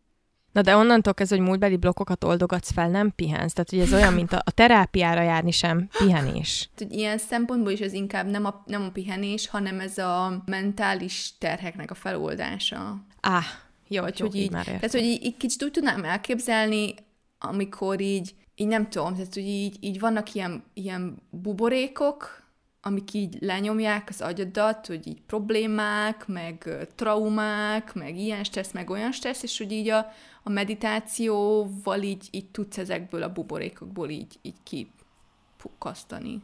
Na 0.53 0.63
de 0.63 0.77
onnantól 0.77 1.15
kezdve, 1.15 1.37
hogy 1.37 1.47
múltbeli 1.47 1.77
blokkokat 1.77 2.25
oldogatsz 2.25 2.73
fel, 2.73 2.89
nem 2.89 3.13
pihensz. 3.17 3.53
Tehát, 3.53 3.71
hogy 3.71 3.79
ez 3.79 3.93
olyan, 3.93 4.13
mint 4.13 4.33
a, 4.33 4.43
a 4.45 4.51
terápiára 4.51 5.23
járni 5.23 5.51
sem 5.51 5.89
pihenés. 5.99 6.71
Ilyen 6.89 7.19
szempontból 7.19 7.73
is 7.73 7.81
ez 7.81 7.93
inkább 7.93 8.27
nem 8.27 8.45
a, 8.45 8.63
nem 8.67 8.83
a 8.83 8.91
pihenés, 8.91 9.49
hanem 9.49 9.81
ez 9.81 9.99
a 9.99 10.43
mentális 10.47 11.35
terheknek 11.39 11.91
a 11.91 11.95
feloldása. 11.95 13.05
Á, 13.21 13.41
jó, 13.89 14.03
Vagy, 14.03 14.19
jó, 14.19 14.27
hogy 14.27 14.37
így, 14.37 14.51
már 14.51 14.65
Tehát, 14.65 14.91
hogy 14.91 15.03
így, 15.05 15.25
így 15.25 15.37
kicsit 15.37 15.63
úgy 15.63 15.71
tudnám 15.71 16.05
elképzelni, 16.05 16.95
amikor 17.39 18.01
így, 18.01 18.35
így 18.55 18.67
nem 18.67 18.89
tudom, 18.89 19.13
tehát 19.13 19.35
hogy 19.35 19.47
így, 19.47 19.77
így 19.81 20.01
vannak 20.01 20.35
ilyen, 20.35 20.65
ilyen 20.75 21.17
buborékok, 21.31 22.44
amik 22.87 23.13
így 23.13 23.37
lenyomják 23.41 24.09
az 24.09 24.21
agyadat, 24.21 24.87
hogy 24.87 25.07
így 25.07 25.21
problémák, 25.27 26.27
meg 26.27 26.87
traumák, 26.95 27.95
meg 27.95 28.17
ilyen 28.17 28.45
stressz, 28.45 28.73
meg 28.73 28.91
olyan 28.91 29.13
stressz, 29.13 29.43
és 29.43 29.59
hogy 29.59 29.73
így 29.73 29.89
a, 29.89 30.13
a 30.43 30.51
meditációval 30.51 32.03
így, 32.03 32.29
így 32.31 32.51
tudsz 32.51 32.79
ezekből 32.79 33.23
a 33.23 33.33
buborékokból 33.33 34.09
így, 34.11 34.39
így 34.43 34.57
kipukkasztani, 34.63 36.43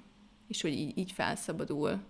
és 0.48 0.62
hogy 0.62 0.72
így, 0.72 0.98
így 0.98 1.12
felszabadul 1.12 2.00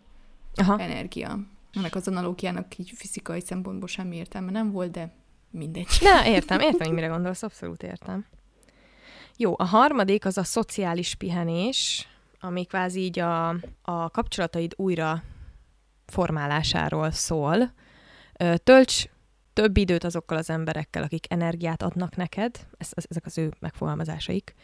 Aha. 0.55 0.79
energia. 0.79 1.39
Ennek 1.73 1.95
az 1.95 2.09
analógiának 2.09 2.79
így 2.79 2.91
fizikai 2.95 3.41
szempontból 3.41 3.89
semmi 3.89 4.17
értelme 4.17 4.51
nem 4.51 4.73
volt, 4.73 4.91
de 4.91 5.13
mindegy. 5.51 5.87
Na, 6.01 6.27
értem, 6.27 6.61
értem, 6.61 6.87
hogy 6.87 6.95
mire 6.95 7.07
gondolsz, 7.07 7.43
abszolút 7.43 7.83
értem. 7.83 8.27
Jó, 9.37 9.55
a 9.59 9.65
harmadik 9.65 10.25
az 10.25 10.39
a 10.39 10.45
szociális 10.45 11.15
pihenés, 11.15 12.09
ami 12.41 12.65
kvázi 12.65 13.01
így 13.01 13.19
a, 13.19 13.49
a 13.83 14.11
kapcsolataid 14.11 14.73
újra 14.77 15.23
formálásáról 16.07 17.11
szól. 17.11 17.73
Tölts 18.65 19.05
több 19.53 19.77
időt 19.77 20.05
azokkal 20.05 20.37
az 20.37 20.51
emberekkel, 20.51 21.03
akik 21.03 21.33
energiát 21.33 21.83
adnak 21.83 22.17
neked, 22.17 22.67
ez, 22.79 22.91
ezek 22.93 23.27
az 23.27 23.39
ő 23.39 23.53
megfogalmazásaik. 23.59 24.55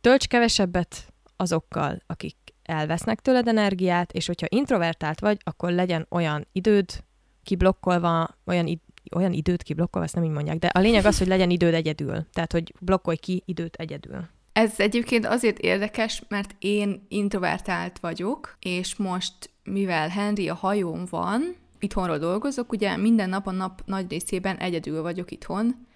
Tölts 0.00 0.26
kevesebbet 0.26 1.12
azokkal, 1.36 2.02
akik 2.06 2.36
elvesznek 2.62 3.20
tőled 3.20 3.48
energiát, 3.48 4.12
és 4.12 4.26
hogyha 4.26 4.46
introvertált 4.50 5.20
vagy, 5.20 5.38
akkor 5.44 5.70
legyen 5.70 6.06
olyan 6.10 6.46
időd 6.52 7.04
kiblokkolva, 7.42 8.38
olyan, 8.44 8.66
id- 8.66 8.82
olyan 9.14 9.32
időt 9.32 9.62
kiblokkolva, 9.62 10.06
ezt 10.06 10.14
nem 10.14 10.24
így 10.24 10.30
mondják, 10.30 10.58
de 10.58 10.66
a 10.66 10.78
lényeg 10.78 11.04
az, 11.04 11.18
hogy 11.18 11.26
legyen 11.26 11.50
időd 11.50 11.74
egyedül. 11.74 12.26
Tehát, 12.32 12.52
hogy 12.52 12.74
blokkolj 12.80 13.16
ki 13.16 13.42
időt 13.46 13.76
egyedül. 13.76 14.28
Ez 14.58 14.72
egyébként 14.76 15.26
azért 15.26 15.58
érdekes, 15.58 16.22
mert 16.28 16.54
én 16.58 17.06
introvertált 17.08 17.98
vagyok, 17.98 18.56
és 18.60 18.96
most, 18.96 19.50
mivel 19.64 20.08
Henry 20.08 20.48
a 20.48 20.54
hajón 20.54 21.06
van, 21.10 21.56
itthonról 21.78 22.18
dolgozok, 22.18 22.72
ugye 22.72 22.96
minden 22.96 23.28
nap 23.28 23.46
a 23.46 23.50
nap 23.50 23.82
nagy 23.86 24.10
részében 24.10 24.56
egyedül 24.56 25.02
vagyok 25.02 25.30
itthon, 25.30 25.86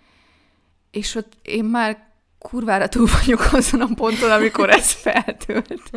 és 0.91 1.15
ott 1.15 1.33
én 1.43 1.65
már 1.65 2.09
kurvára 2.39 2.89
túl 2.89 3.09
vagyok 3.21 3.53
azon 3.53 3.81
a 3.81 3.89
ponton, 3.95 4.31
amikor 4.31 4.71
ez 4.71 4.93
feltölt. 5.05 5.91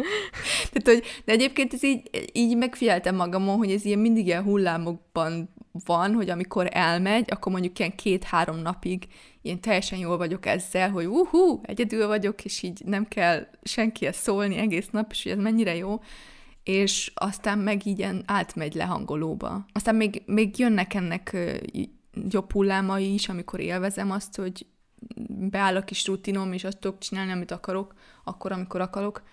Tehát, 0.72 0.84
hogy, 0.84 1.04
de 1.26 1.32
egyébként 1.32 1.74
ez 1.74 1.84
így, 1.84 2.30
így 2.34 2.58
megfigyeltem 2.58 3.16
magamon, 3.16 3.58
hogy 3.58 3.72
ez 3.72 3.86
ilyen 3.86 4.00
mindig 4.00 4.26
ilyen 4.26 4.44
hullámokban 4.44 5.50
van, 5.86 6.14
hogy 6.14 6.30
amikor 6.30 6.68
elmegy, 6.72 7.26
akkor 7.32 7.52
mondjuk 7.52 7.80
ilyen 7.80 7.96
két-három 7.96 8.58
napig 8.58 9.08
én 9.46 9.60
teljesen 9.60 10.00
jól 10.00 10.18
vagyok 10.18 10.46
ezzel, 10.46 10.90
hogy 10.90 11.06
uhú, 11.06 11.62
egyedül 11.64 12.08
vagyok, 12.08 12.46
és 12.46 12.62
így 12.62 12.82
nem 12.86 13.08
kell 13.08 13.48
senkihez 13.64 14.16
szólni 14.16 14.58
egész 14.58 14.90
nap, 14.92 15.12
és 15.12 15.24
hogy 15.24 15.32
ez 15.32 15.38
mennyire 15.38 15.76
jó, 15.76 16.02
és 16.64 17.12
aztán 17.16 17.60
meg 17.60 17.86
így 17.86 18.08
átmegy 18.26 18.74
lehangolóba. 18.74 19.66
Aztán 19.74 19.96
még, 19.96 20.24
még 20.26 20.60
jönnek 20.60 20.94
ennek 20.94 21.38
jobb 22.30 22.52
hullámai 22.52 23.14
is, 23.14 23.30
amikor 23.30 23.60
élvezem 23.60 24.12
azt, 24.12 24.36
hogy 24.36 24.66
beáll 25.28 25.76
a 25.76 25.84
kis 25.84 26.06
rutinom, 26.06 26.54
és 26.54 26.64
azt 26.64 26.80
tudok 26.80 27.00
csinálni, 27.00 27.32
amit 27.32 27.52
akarok, 27.52 27.94
akkor, 28.24 28.52
amikor 28.52 28.82
akarok. 28.82 29.24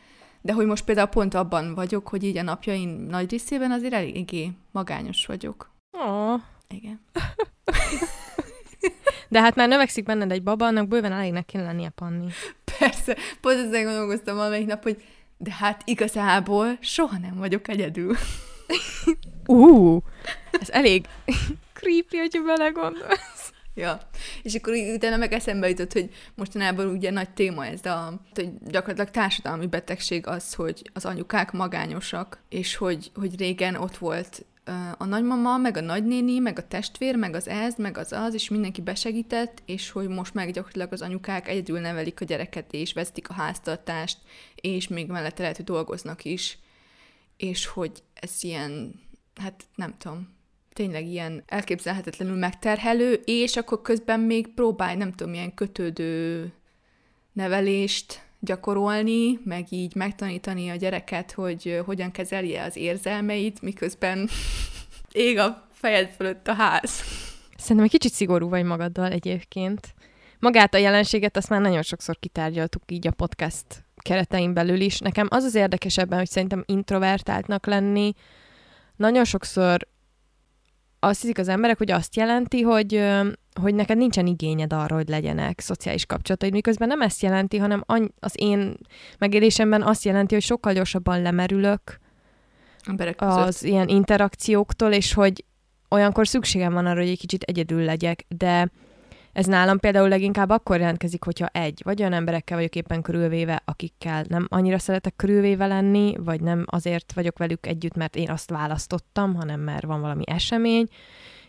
De 0.40 0.52
hogy 0.52 0.66
most 0.66 0.84
például 0.84 1.06
pont 1.08 1.34
abban 1.34 1.74
vagyok, 1.74 2.08
hogy 2.08 2.24
így 2.24 2.36
a 2.36 2.42
napjaim 2.42 2.90
nagy 2.90 3.30
részében 3.30 3.70
azért 3.70 3.92
eléggé 3.92 4.52
magányos 4.70 5.26
vagyok. 5.26 5.70
Oh. 5.90 6.40
Igen. 6.68 7.00
De 9.28 9.40
hát 9.40 9.54
már 9.54 9.68
növekszik 9.68 10.04
benned 10.04 10.30
egy 10.32 10.42
baba, 10.42 10.66
annak 10.66 10.88
bőven 10.88 11.12
elégnek 11.12 11.44
kéne 11.44 11.64
lennie 11.64 11.88
panni. 11.88 12.26
Persze, 12.78 13.16
pont 13.40 13.58
ezzel 13.58 13.84
gondolkoztam 13.84 14.36
valamelyik 14.36 14.66
nap, 14.66 14.82
hogy 14.82 15.02
de 15.38 15.52
hát 15.52 15.82
igazából 15.84 16.76
soha 16.80 17.18
nem 17.18 17.36
vagyok 17.36 17.68
egyedül. 17.68 18.16
uh, 19.46 20.02
ez 20.60 20.70
elég 20.70 21.06
creepy, 21.72 22.16
hogyha 22.16 22.42
belegondolsz. 22.42 23.52
Ja, 23.74 23.98
és 24.42 24.54
akkor 24.54 24.74
utána 24.94 25.16
meg 25.16 25.32
eszembe 25.32 25.68
jutott, 25.68 25.92
hogy 25.92 26.10
mostanában 26.34 26.86
ugye 26.86 27.10
nagy 27.10 27.30
téma 27.30 27.66
ez, 27.66 27.86
a, 27.86 28.20
hogy 28.34 28.50
gyakorlatilag 28.64 29.10
társadalmi 29.10 29.66
betegség 29.66 30.26
az, 30.26 30.54
hogy 30.54 30.90
az 30.92 31.04
anyukák 31.04 31.52
magányosak, 31.52 32.42
és 32.48 32.76
hogy, 32.76 33.10
hogy 33.14 33.38
régen 33.38 33.74
ott 33.74 33.96
volt 33.96 34.44
a 34.98 35.04
nagymama, 35.04 35.56
meg 35.56 35.76
a 35.76 35.80
nagynéni, 35.80 36.38
meg 36.38 36.58
a 36.58 36.68
testvér, 36.68 37.16
meg 37.16 37.34
az 37.34 37.48
ez, 37.48 37.74
meg 37.76 37.98
az 37.98 38.12
az, 38.12 38.34
és 38.34 38.48
mindenki 38.48 38.80
besegített, 38.80 39.62
és 39.64 39.90
hogy 39.90 40.08
most 40.08 40.34
meg 40.34 40.52
gyakorlatilag 40.52 40.92
az 40.92 41.02
anyukák 41.02 41.48
egyedül 41.48 41.80
nevelik 41.80 42.20
a 42.20 42.24
gyereket, 42.24 42.72
és 42.72 42.92
vezetik 42.92 43.28
a 43.28 43.32
háztartást, 43.32 44.18
és 44.54 44.88
még 44.88 45.06
mellette 45.06 45.40
lehet, 45.40 45.56
hogy 45.56 45.64
dolgoznak 45.64 46.24
is, 46.24 46.58
és 47.36 47.66
hogy 47.66 48.02
ez 48.14 48.38
ilyen, 48.40 49.00
hát 49.34 49.64
nem 49.74 49.94
tudom, 49.98 50.28
tényleg 50.72 51.06
ilyen 51.06 51.42
elképzelhetetlenül 51.46 52.36
megterhelő, 52.36 53.12
és 53.24 53.56
akkor 53.56 53.82
közben 53.82 54.20
még 54.20 54.54
próbálj, 54.54 54.96
nem 54.96 55.12
tudom, 55.12 55.34
ilyen 55.34 55.54
kötődő 55.54 56.52
nevelést 57.32 58.22
gyakorolni, 58.44 59.38
meg 59.44 59.66
így 59.70 59.94
megtanítani 59.94 60.68
a 60.68 60.74
gyereket, 60.76 61.32
hogy 61.32 61.82
hogyan 61.84 62.10
kezelje 62.10 62.62
az 62.62 62.76
érzelmeit, 62.76 63.62
miközben 63.62 64.28
ég 65.12 65.38
a 65.38 65.68
fejed 65.70 66.08
fölött 66.08 66.48
a 66.48 66.52
ház. 66.52 67.02
Szerintem 67.56 67.84
egy 67.84 67.90
kicsit 67.90 68.12
szigorú 68.12 68.48
vagy 68.48 68.64
magaddal 68.64 69.10
egyébként. 69.10 69.94
Magát 70.38 70.74
a 70.74 70.78
jelenséget 70.78 71.36
azt 71.36 71.48
már 71.48 71.60
nagyon 71.60 71.82
sokszor 71.82 72.18
kitárgyaltuk 72.18 72.82
így 72.86 73.06
a 73.06 73.10
podcast 73.10 73.66
keretein 73.96 74.54
belül 74.54 74.80
is. 74.80 74.98
Nekem 74.98 75.26
az 75.30 75.44
az 75.44 75.54
érdekesebben, 75.54 76.18
hogy 76.18 76.28
szerintem 76.28 76.62
introvertáltnak 76.66 77.66
lenni 77.66 78.12
nagyon 78.96 79.24
sokszor 79.24 79.86
azt 81.04 81.20
hiszik 81.20 81.38
az 81.38 81.48
emberek, 81.48 81.78
hogy 81.78 81.90
azt 81.90 82.16
jelenti, 82.16 82.60
hogy, 82.60 83.04
hogy 83.60 83.74
neked 83.74 83.96
nincsen 83.96 84.26
igényed 84.26 84.72
arra, 84.72 84.94
hogy 84.94 85.08
legyenek 85.08 85.60
szociális 85.60 86.06
kapcsolataid, 86.06 86.52
miközben 86.52 86.88
nem 86.88 87.00
ezt 87.00 87.22
jelenti, 87.22 87.56
hanem 87.56 87.84
az 88.20 88.32
én 88.36 88.76
megélésemben 89.18 89.82
azt 89.82 90.04
jelenti, 90.04 90.34
hogy 90.34 90.42
sokkal 90.42 90.72
gyorsabban 90.72 91.22
lemerülök 91.22 91.98
az 93.16 93.64
ilyen 93.64 93.88
interakcióktól, 93.88 94.92
és 94.92 95.12
hogy 95.12 95.44
olyankor 95.88 96.28
szükségem 96.28 96.72
van 96.72 96.86
arra, 96.86 97.00
hogy 97.00 97.08
egy 97.08 97.18
kicsit 97.18 97.42
egyedül 97.42 97.84
legyek, 97.84 98.24
de 98.28 98.70
ez 99.32 99.46
nálam 99.46 99.78
például 99.78 100.08
leginkább 100.08 100.50
akkor 100.50 100.78
jelentkezik, 100.78 101.24
hogyha 101.24 101.46
egy, 101.46 101.80
vagy 101.84 102.00
olyan 102.00 102.12
emberekkel 102.12 102.56
vagyok 102.56 102.74
éppen 102.74 103.02
körülvéve, 103.02 103.62
akikkel 103.64 104.24
nem 104.28 104.46
annyira 104.50 104.78
szeretek 104.78 105.16
körülvéve 105.16 105.66
lenni, 105.66 106.14
vagy 106.18 106.40
nem 106.40 106.64
azért 106.66 107.12
vagyok 107.12 107.38
velük 107.38 107.66
együtt, 107.66 107.94
mert 107.94 108.16
én 108.16 108.30
azt 108.30 108.50
választottam, 108.50 109.34
hanem 109.34 109.60
mert 109.60 109.84
van 109.84 110.00
valami 110.00 110.22
esemény, 110.26 110.88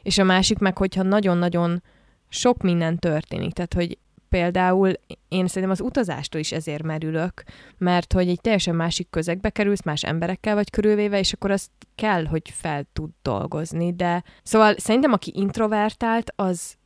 és 0.02 0.18
a 0.18 0.24
másik 0.24 0.58
meg, 0.58 0.78
hogyha 0.78 1.04
nagyon-nagyon 1.04 1.84
sok 2.30 2.62
minden 2.62 3.00
történik, 3.00 3.54
tehát 3.54 3.74
hogy 3.74 3.98
például 4.30 4.92
én 5.28 5.48
szerintem 5.48 5.72
az 5.72 5.82
utazástól 5.82 6.40
is 6.40 6.52
ezért 6.52 6.84
merülök, 6.84 7.44
mert 7.78 8.14
hogy 8.14 8.30
egy 8.30 8.42
teljesen 8.42 8.76
másik 8.76 9.10
közegbe 9.10 9.50
kerülsz, 9.50 9.84
más 9.84 10.04
emberekkel 10.04 10.56
vagy 10.56 10.70
körülvéve, 10.70 11.20
és 11.20 11.34
akkor 11.34 11.52
azt 11.52 11.72
kell, 11.96 12.26
hogy 12.26 12.50
fel 12.50 12.86
tud 12.94 13.10
dolgozni, 13.22 13.94
de 13.94 14.24
szóval 14.44 14.76
szerintem 14.78 15.12
aki 15.12 15.32
introvertált, 15.36 16.34
az 16.36 16.78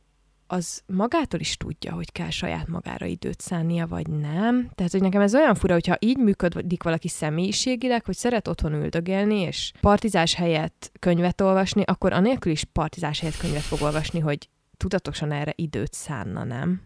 az 0.50 0.82
magától 0.86 1.40
is 1.40 1.56
tudja, 1.56 1.92
hogy 1.92 2.12
kell 2.12 2.30
saját 2.30 2.68
magára 2.68 3.06
időt 3.06 3.40
szánnia, 3.40 3.86
vagy 3.86 4.08
nem. 4.08 4.70
Tehát, 4.74 4.92
hogy 4.92 5.00
nekem 5.00 5.20
ez 5.20 5.34
olyan 5.34 5.54
fura, 5.54 5.72
hogyha 5.72 5.96
így 5.98 6.18
működik 6.18 6.82
valaki 6.82 7.08
személyiségileg, 7.08 8.04
hogy 8.04 8.16
szeret 8.16 8.48
otthon 8.48 8.72
üldögélni, 8.72 9.40
és 9.40 9.72
partizás 9.80 10.34
helyett 10.34 10.92
könyvet 10.98 11.40
olvasni, 11.40 11.82
akkor 11.86 12.12
anélkül 12.12 12.52
is 12.52 12.64
partizás 12.64 13.20
helyett 13.20 13.36
könyvet 13.36 13.62
fog 13.62 13.82
olvasni, 13.82 14.20
hogy 14.20 14.48
tudatosan 14.76 15.32
erre 15.32 15.52
időt 15.56 15.92
szánna, 15.92 16.44
nem? 16.44 16.82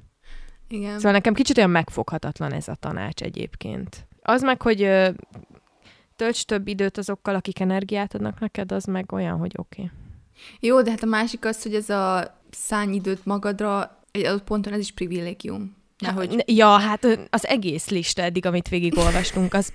Igen. 0.69 0.97
Szóval 0.97 1.13
nekem 1.13 1.35
kicsit 1.35 1.57
olyan 1.57 1.71
megfoghatatlan 1.71 2.53
ez 2.53 2.69
a 2.69 2.75
tanács 2.75 3.23
egyébként. 3.23 4.07
Az 4.23 4.43
meg, 4.43 4.63
hogy 4.63 4.83
ö, 4.83 5.11
tölts 6.17 6.45
több 6.45 6.69
időt 6.69 6.99
azokkal, 6.99 7.35
akik 7.35 7.61
energiát 7.61 8.15
adnak 8.15 8.41
neked, 8.41 8.73
az 8.73 8.85
meg 8.85 9.13
olyan, 9.13 9.39
hogy 9.39 9.53
oké. 9.57 9.83
Okay. 9.83 9.95
Jó, 10.61 10.83
de 10.83 10.91
hát 10.91 11.03
a 11.03 11.07
másik 11.07 11.45
az, 11.45 11.63
hogy 11.63 11.75
ez 11.75 11.91
a 11.91 12.35
szállj 12.55 12.95
időt 12.95 13.25
magadra, 13.27 13.99
egy 14.11 14.25
adott 14.25 14.45
ponton 14.45 14.73
ez 14.73 14.79
is 14.79 14.93
privilégium. 14.93 15.77
Nehogy... 15.99 16.43
Ja, 16.47 16.69
hát 16.69 17.07
az 17.31 17.47
egész 17.47 17.89
lista 17.89 18.23
eddig, 18.23 18.47
amit 18.47 18.69
végigolvastunk, 18.69 19.55
az, 19.55 19.73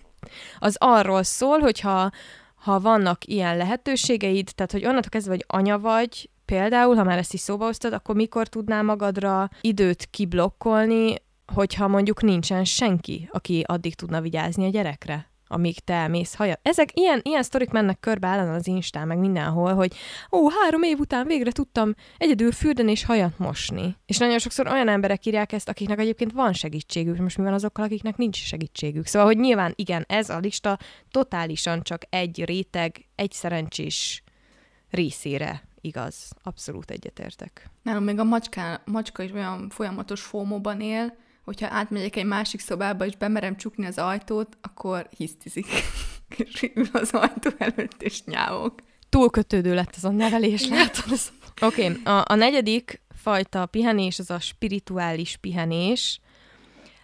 az 0.60 0.76
arról 0.80 1.24
szól, 1.24 1.60
hogyha 1.60 2.12
ha 2.56 2.80
vannak 2.80 3.26
ilyen 3.26 3.58
lehetőségeid, 3.58 4.50
tehát 4.56 4.72
hogy 4.72 4.86
onnantól 4.86 5.10
kezdve, 5.10 5.32
hogy 5.32 5.46
anya 5.48 5.80
vagy, 5.80 6.30
például, 6.46 6.96
ha 6.96 7.04
már 7.04 7.18
ezt 7.18 7.34
is 7.34 7.40
szóba 7.40 7.66
hoztad, 7.66 7.94
akkor 7.94 8.16
mikor 8.16 8.48
tudnál 8.48 8.84
magadra 8.84 9.50
időt 9.62 10.06
kiblokkolni, 10.06 11.16
hogyha 11.54 11.88
mondjuk 11.88 12.22
nincsen 12.22 12.64
senki, 12.64 13.30
aki 13.32 13.64
addig 13.68 13.96
tudna 13.96 14.22
vigyázni 14.22 14.66
a 14.66 14.70
gyerekre? 14.70 15.30
Amíg 15.48 15.80
te 15.80 15.94
elmész 15.94 16.36
hajat. 16.36 16.60
Ezek 16.62 16.90
ilyen, 16.94 17.20
ilyen 17.24 17.44
sztorik 17.44 17.70
mennek 17.70 18.00
körbe 18.00 18.28
ellen 18.28 18.54
az 18.54 18.68
Instán, 18.68 19.08
meg 19.08 19.18
mindenhol, 19.18 19.74
hogy 19.74 19.94
ó, 20.32 20.50
három 20.50 20.84
év 20.84 21.00
után 21.00 21.28
végre 21.28 21.52
tudtam 21.52 21.94
egyedül 22.18 22.52
fürdeni 22.52 22.92
és 22.92 23.06
hajat 23.06 23.38
mosni. 23.40 23.96
És 24.06 24.18
nagyon 24.18 24.40
sokszor 24.40 24.68
olyan 24.68 24.88
emberek 24.88 25.26
írják 25.26 25.52
ezt, 25.52 25.70
akiknek 25.70 26.00
egyébként 26.00 26.32
van 26.32 26.54
segítségük, 26.54 27.18
most 27.18 27.38
mi 27.38 27.44
van 27.44 27.54
azokkal, 27.54 27.86
akiknek 27.86 28.18
nincs 28.18 28.38
segítségük. 28.38 29.06
Szóval, 29.06 29.28
hogy 29.28 29.38
nyilván 29.38 29.74
igen, 29.76 30.06
ez 30.08 30.30
a 30.30 30.38
lista 30.38 30.78
totálisan 31.12 31.82
csak 31.82 32.02
egy 32.10 32.46
réteg, 32.46 33.06
egy 33.16 33.32
szerencsés 33.32 34.24
részére 34.90 35.64
igaz. 35.82 36.32
Abszolút 36.44 36.92
egyetértek. 36.92 37.70
Nálam 37.84 38.04
még 38.04 38.20
a 38.20 38.24
macska, 38.24 38.82
macska 38.86 39.24
is 39.24 39.32
olyan 39.32 39.70
folyamatos 39.70 40.22
fómóban 40.22 40.82
él, 40.82 41.16
hogyha 41.48 41.68
átmegyek 41.70 42.16
egy 42.16 42.26
másik 42.26 42.60
szobába, 42.60 43.06
és 43.06 43.16
bemerem 43.16 43.58
csukni 43.58 43.86
az 43.86 43.98
ajtót, 43.98 44.58
akkor 44.62 45.08
hisztizik. 45.18 45.66
és 46.38 46.72
ül 46.74 46.88
az 46.92 47.12
ajtó 47.12 47.50
előtt, 47.58 48.02
és 48.02 48.24
nyávok. 48.24 48.80
Túlkötődő 49.10 49.74
lett 49.74 49.94
az 49.96 50.04
a 50.04 50.10
nevelés, 50.10 50.68
látod? 50.68 51.20
Oké, 51.62 51.90
okay, 51.90 52.02
a, 52.04 52.24
a 52.28 52.36
negyedik 52.36 53.02
fajta 53.16 53.66
pihenés 53.66 54.20
az 54.20 54.30
a 54.30 54.40
spirituális 54.40 55.38
pihenés. 55.38 56.20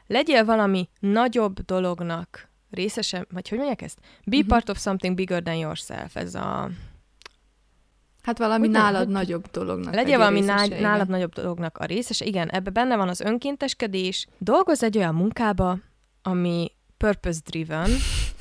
Legyél 0.08 0.46
valami 0.46 0.90
nagyobb 1.00 1.60
dolognak 1.60 2.50
részese, 2.70 3.26
vagy 3.30 3.50
hogy 3.50 3.58
mondják 3.58 3.82
ezt? 3.82 4.00
Be 4.26 4.36
uh-huh. 4.36 4.50
part 4.50 4.70
of 4.70 4.80
something 4.80 5.16
bigger 5.16 5.42
than 5.42 5.56
yourself. 5.56 6.16
Ez 6.16 6.36
a 6.36 6.70
Hát 8.24 8.38
valami 8.38 8.60
hogy 8.60 8.70
nálad 8.70 9.08
ne, 9.08 9.14
nagyobb 9.14 9.46
dolognak. 9.52 9.94
Legyen 9.94 10.18
valami 10.18 10.40
részese, 10.40 10.80
nálad 10.80 11.10
nagyobb 11.10 11.34
dolognak 11.34 11.78
a 11.78 11.86
részes. 11.86 12.22
Igen, 12.22 12.50
ebbe 12.50 12.70
benne 12.70 12.96
van 12.96 13.10
az 13.10 13.20
önkénteskedés. 13.20 14.28
Dolgozz 14.38 14.84
egy 14.84 14.98
olyan 14.98 15.16
munkába, 15.16 15.78
ami 16.22 16.72
purpose-driven, 16.98 17.90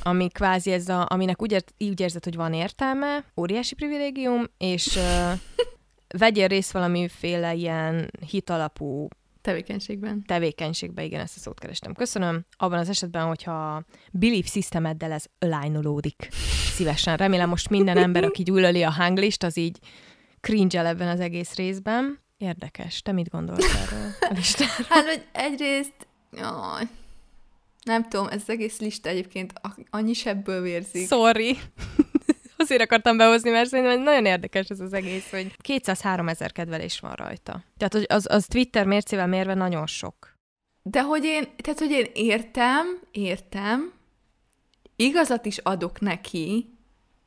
ami 0.02 0.28
kvázi 0.28 0.72
ez 0.72 0.88
a, 0.88 1.06
aminek 1.08 1.42
úgy, 1.42 1.52
ért, 1.52 1.74
úgy 1.78 2.00
érzed, 2.00 2.24
hogy 2.24 2.36
van 2.36 2.52
értelme, 2.52 3.24
óriási 3.36 3.74
privilégium, 3.74 4.44
és 4.58 4.96
uh, 4.96 5.38
vegyél 6.18 6.46
részt 6.46 6.72
valamiféle 6.72 7.54
ilyen 7.54 8.10
hitalapú 8.30 9.08
Tevékenységben. 9.42 10.22
Tevékenységben, 10.26 11.04
igen, 11.04 11.20
ezt 11.20 11.36
a 11.36 11.40
szót 11.40 11.58
kerestem. 11.58 11.94
Köszönöm. 11.94 12.44
Abban 12.56 12.78
az 12.78 12.88
esetben, 12.88 13.26
hogyha 13.26 13.84
belief 14.12 14.50
systemeddel 14.50 15.12
ez 15.12 15.24
alignolodik 15.38 16.28
szívesen. 16.74 17.16
Remélem 17.16 17.48
most 17.48 17.68
minden 17.68 17.96
ember, 17.96 18.24
aki 18.24 18.42
gyűlöli 18.42 18.82
a 18.82 18.90
hanglist, 18.90 19.42
az 19.42 19.56
így 19.56 19.78
cringe 20.40 20.86
ebben 20.86 21.08
az 21.08 21.20
egész 21.20 21.54
részben. 21.54 22.20
Érdekes. 22.36 23.02
Te 23.02 23.12
mit 23.12 23.30
gondolsz 23.30 23.74
erről 23.74 24.10
a 24.20 24.32
listáról? 24.34 24.86
Hát, 24.88 25.04
hogy 25.04 25.24
egyrészt, 25.32 26.06
jaj, 26.32 26.82
nem 27.82 28.08
tudom, 28.08 28.26
ez 28.26 28.40
az 28.42 28.50
egész 28.50 28.78
lista 28.78 29.08
egyébként 29.08 29.52
annyi 29.90 30.12
sebből 30.12 30.62
vérzik. 30.62 31.06
Sorry. 31.06 31.58
Azért 32.56 32.82
akartam 32.82 33.16
behozni, 33.16 33.50
mert 33.50 33.68
szerintem 33.68 34.02
nagyon 34.02 34.24
érdekes 34.24 34.68
ez 34.68 34.80
az 34.80 34.92
egész, 34.92 35.30
hogy 35.30 35.56
203 35.56 36.28
ezer 36.28 36.52
kedvelés 36.52 37.00
van 37.00 37.12
rajta. 37.12 37.64
Tehát 37.76 37.92
hogy 37.92 38.06
az, 38.08 38.26
az 38.30 38.46
Twitter 38.46 38.86
mércével 38.86 39.26
mérve 39.26 39.54
nagyon 39.54 39.86
sok. 39.86 40.36
De 40.82 41.02
hogy 41.02 41.24
én, 41.24 41.44
tehát 41.56 41.78
hogy 41.78 41.90
én 41.90 42.06
értem, 42.14 42.86
értem, 43.10 43.92
igazat 44.96 45.46
is 45.46 45.58
adok 45.58 46.00
neki, 46.00 46.74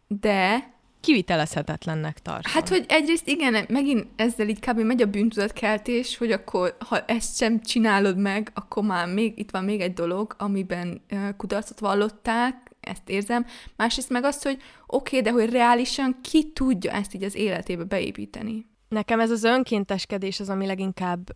de 0.08 0.74
kivitelezhetetlennek 1.06 2.20
tartom. 2.20 2.52
Hát, 2.52 2.70
hogy 2.70 2.86
egyrészt 2.88 3.28
igen, 3.28 3.66
megint 3.70 4.08
ezzel 4.16 4.48
így 4.48 4.60
kb. 4.60 4.80
megy 4.80 5.02
a 5.02 5.06
bűntudatkeltés, 5.06 6.18
hogy 6.18 6.32
akkor, 6.32 6.76
ha 6.80 7.06
ezt 7.06 7.38
sem 7.38 7.62
csinálod 7.62 8.18
meg, 8.18 8.52
akkor 8.54 8.84
már 8.84 9.08
még, 9.08 9.40
itt 9.40 9.52
van 9.52 9.64
még 9.64 9.82
egy 9.82 9.94
dolog, 9.94 10.36
amiben 10.38 11.02
kudarcot 11.38 11.80
vallották, 11.80 12.65
ezt 12.86 13.10
érzem. 13.10 13.46
Másrészt 13.76 14.10
meg 14.10 14.24
azt, 14.24 14.44
hogy 14.44 14.62
oké, 14.88 15.18
okay, 15.18 15.22
de 15.22 15.40
hogy 15.40 15.50
reálisan 15.50 16.22
ki 16.22 16.52
tudja 16.52 16.92
ezt 16.92 17.14
így 17.14 17.24
az 17.24 17.36
életébe 17.36 17.84
beépíteni. 17.84 18.66
Nekem 18.88 19.20
ez 19.20 19.32
az 19.32 19.44
önkénteskedés 19.44 20.40
az, 20.40 20.50
ami 20.50 20.66
leginkább 20.66 21.36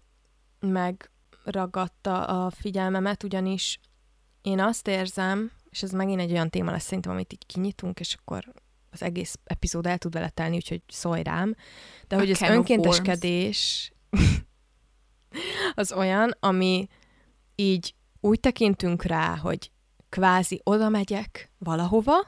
megragadta 0.59 2.25
a 2.25 2.49
figyelmemet, 2.49 3.23
ugyanis 3.23 3.79
én 4.41 4.59
azt 4.59 4.87
érzem, 4.87 5.51
és 5.69 5.83
ez 5.83 5.91
megint 5.91 6.19
egy 6.19 6.31
olyan 6.31 6.49
téma 6.49 6.71
lesz 6.71 6.83
szerintem, 6.83 7.11
amit 7.11 7.33
így 7.33 7.45
kinyitunk, 7.45 7.99
és 7.99 8.13
akkor 8.13 8.53
az 8.91 9.01
egész 9.01 9.39
epizód 9.43 9.85
el 9.85 9.97
tud 9.97 10.13
vele 10.13 10.29
telni, 10.29 10.55
úgyhogy 10.55 10.81
szólj 10.87 11.23
rám. 11.23 11.55
De 12.07 12.15
hogy 12.15 12.31
az 12.31 12.41
önkénteskedés 12.41 13.91
az 15.75 15.91
olyan, 15.91 16.35
ami 16.39 16.87
így 17.55 17.95
úgy 18.19 18.39
tekintünk 18.39 19.03
rá, 19.03 19.35
hogy 19.37 19.71
kvázi 20.09 20.61
oda 20.63 20.89
megyek 20.89 21.51
valahova, 21.57 22.27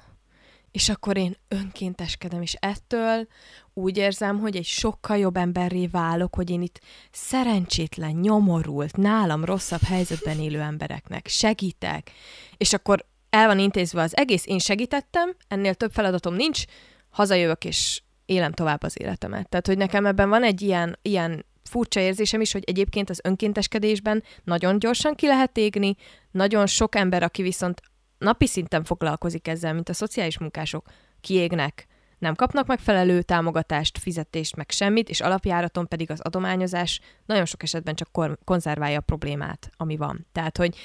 és 0.71 0.89
akkor 0.89 1.17
én 1.17 1.37
önkénteskedem, 1.47 2.41
és 2.41 2.53
ettől 2.59 3.27
úgy 3.73 3.97
érzem, 3.97 4.39
hogy 4.39 4.55
egy 4.55 4.65
sokkal 4.65 5.17
jobb 5.17 5.37
emberré 5.37 5.87
válok, 5.87 6.35
hogy 6.35 6.49
én 6.49 6.61
itt 6.61 6.79
szerencsétlen, 7.11 8.11
nyomorult, 8.11 8.97
nálam 8.97 9.45
rosszabb 9.45 9.81
helyzetben 9.81 10.39
élő 10.39 10.59
embereknek 10.59 11.27
segítek, 11.27 12.11
és 12.57 12.73
akkor 12.73 13.05
el 13.29 13.47
van 13.47 13.59
intézve 13.59 14.01
az 14.01 14.17
egész, 14.17 14.45
én 14.45 14.59
segítettem, 14.59 15.35
ennél 15.47 15.73
több 15.73 15.91
feladatom 15.91 16.33
nincs, 16.33 16.63
hazajövök 17.09 17.65
és 17.65 18.01
élem 18.25 18.51
tovább 18.51 18.83
az 18.83 18.99
életemet. 18.99 19.49
Tehát, 19.49 19.67
hogy 19.67 19.77
nekem 19.77 20.05
ebben 20.05 20.29
van 20.29 20.43
egy 20.43 20.61
ilyen, 20.61 20.99
ilyen 21.01 21.45
furcsa 21.63 21.99
érzésem 21.99 22.41
is, 22.41 22.51
hogy 22.51 22.63
egyébként 22.65 23.09
az 23.09 23.19
önkénteskedésben 23.23 24.23
nagyon 24.43 24.79
gyorsan 24.79 25.15
ki 25.15 25.27
lehet 25.27 25.57
égni, 25.57 25.95
nagyon 26.31 26.67
sok 26.67 26.95
ember, 26.95 27.23
aki 27.23 27.41
viszont 27.41 27.81
napi 28.17 28.47
szinten 28.47 28.83
foglalkozik 28.83 29.47
ezzel, 29.47 29.73
mint 29.73 29.89
a 29.89 29.93
szociális 29.93 30.37
munkások, 30.37 30.85
kiégnek, 31.21 31.87
nem 32.21 32.35
kapnak 32.35 32.67
megfelelő 32.67 33.21
támogatást, 33.21 33.97
fizetést, 33.97 34.55
meg 34.55 34.69
semmit, 34.69 35.09
és 35.09 35.21
alapjáraton 35.21 35.87
pedig 35.87 36.11
az 36.11 36.19
adományozás 36.19 36.99
nagyon 37.25 37.45
sok 37.45 37.63
esetben 37.63 37.95
csak 37.95 38.09
konzerválja 38.45 38.97
a 38.97 39.01
problémát, 39.01 39.69
ami 39.77 39.97
van. 39.97 40.27
Tehát, 40.31 40.57
hogy 40.57 40.75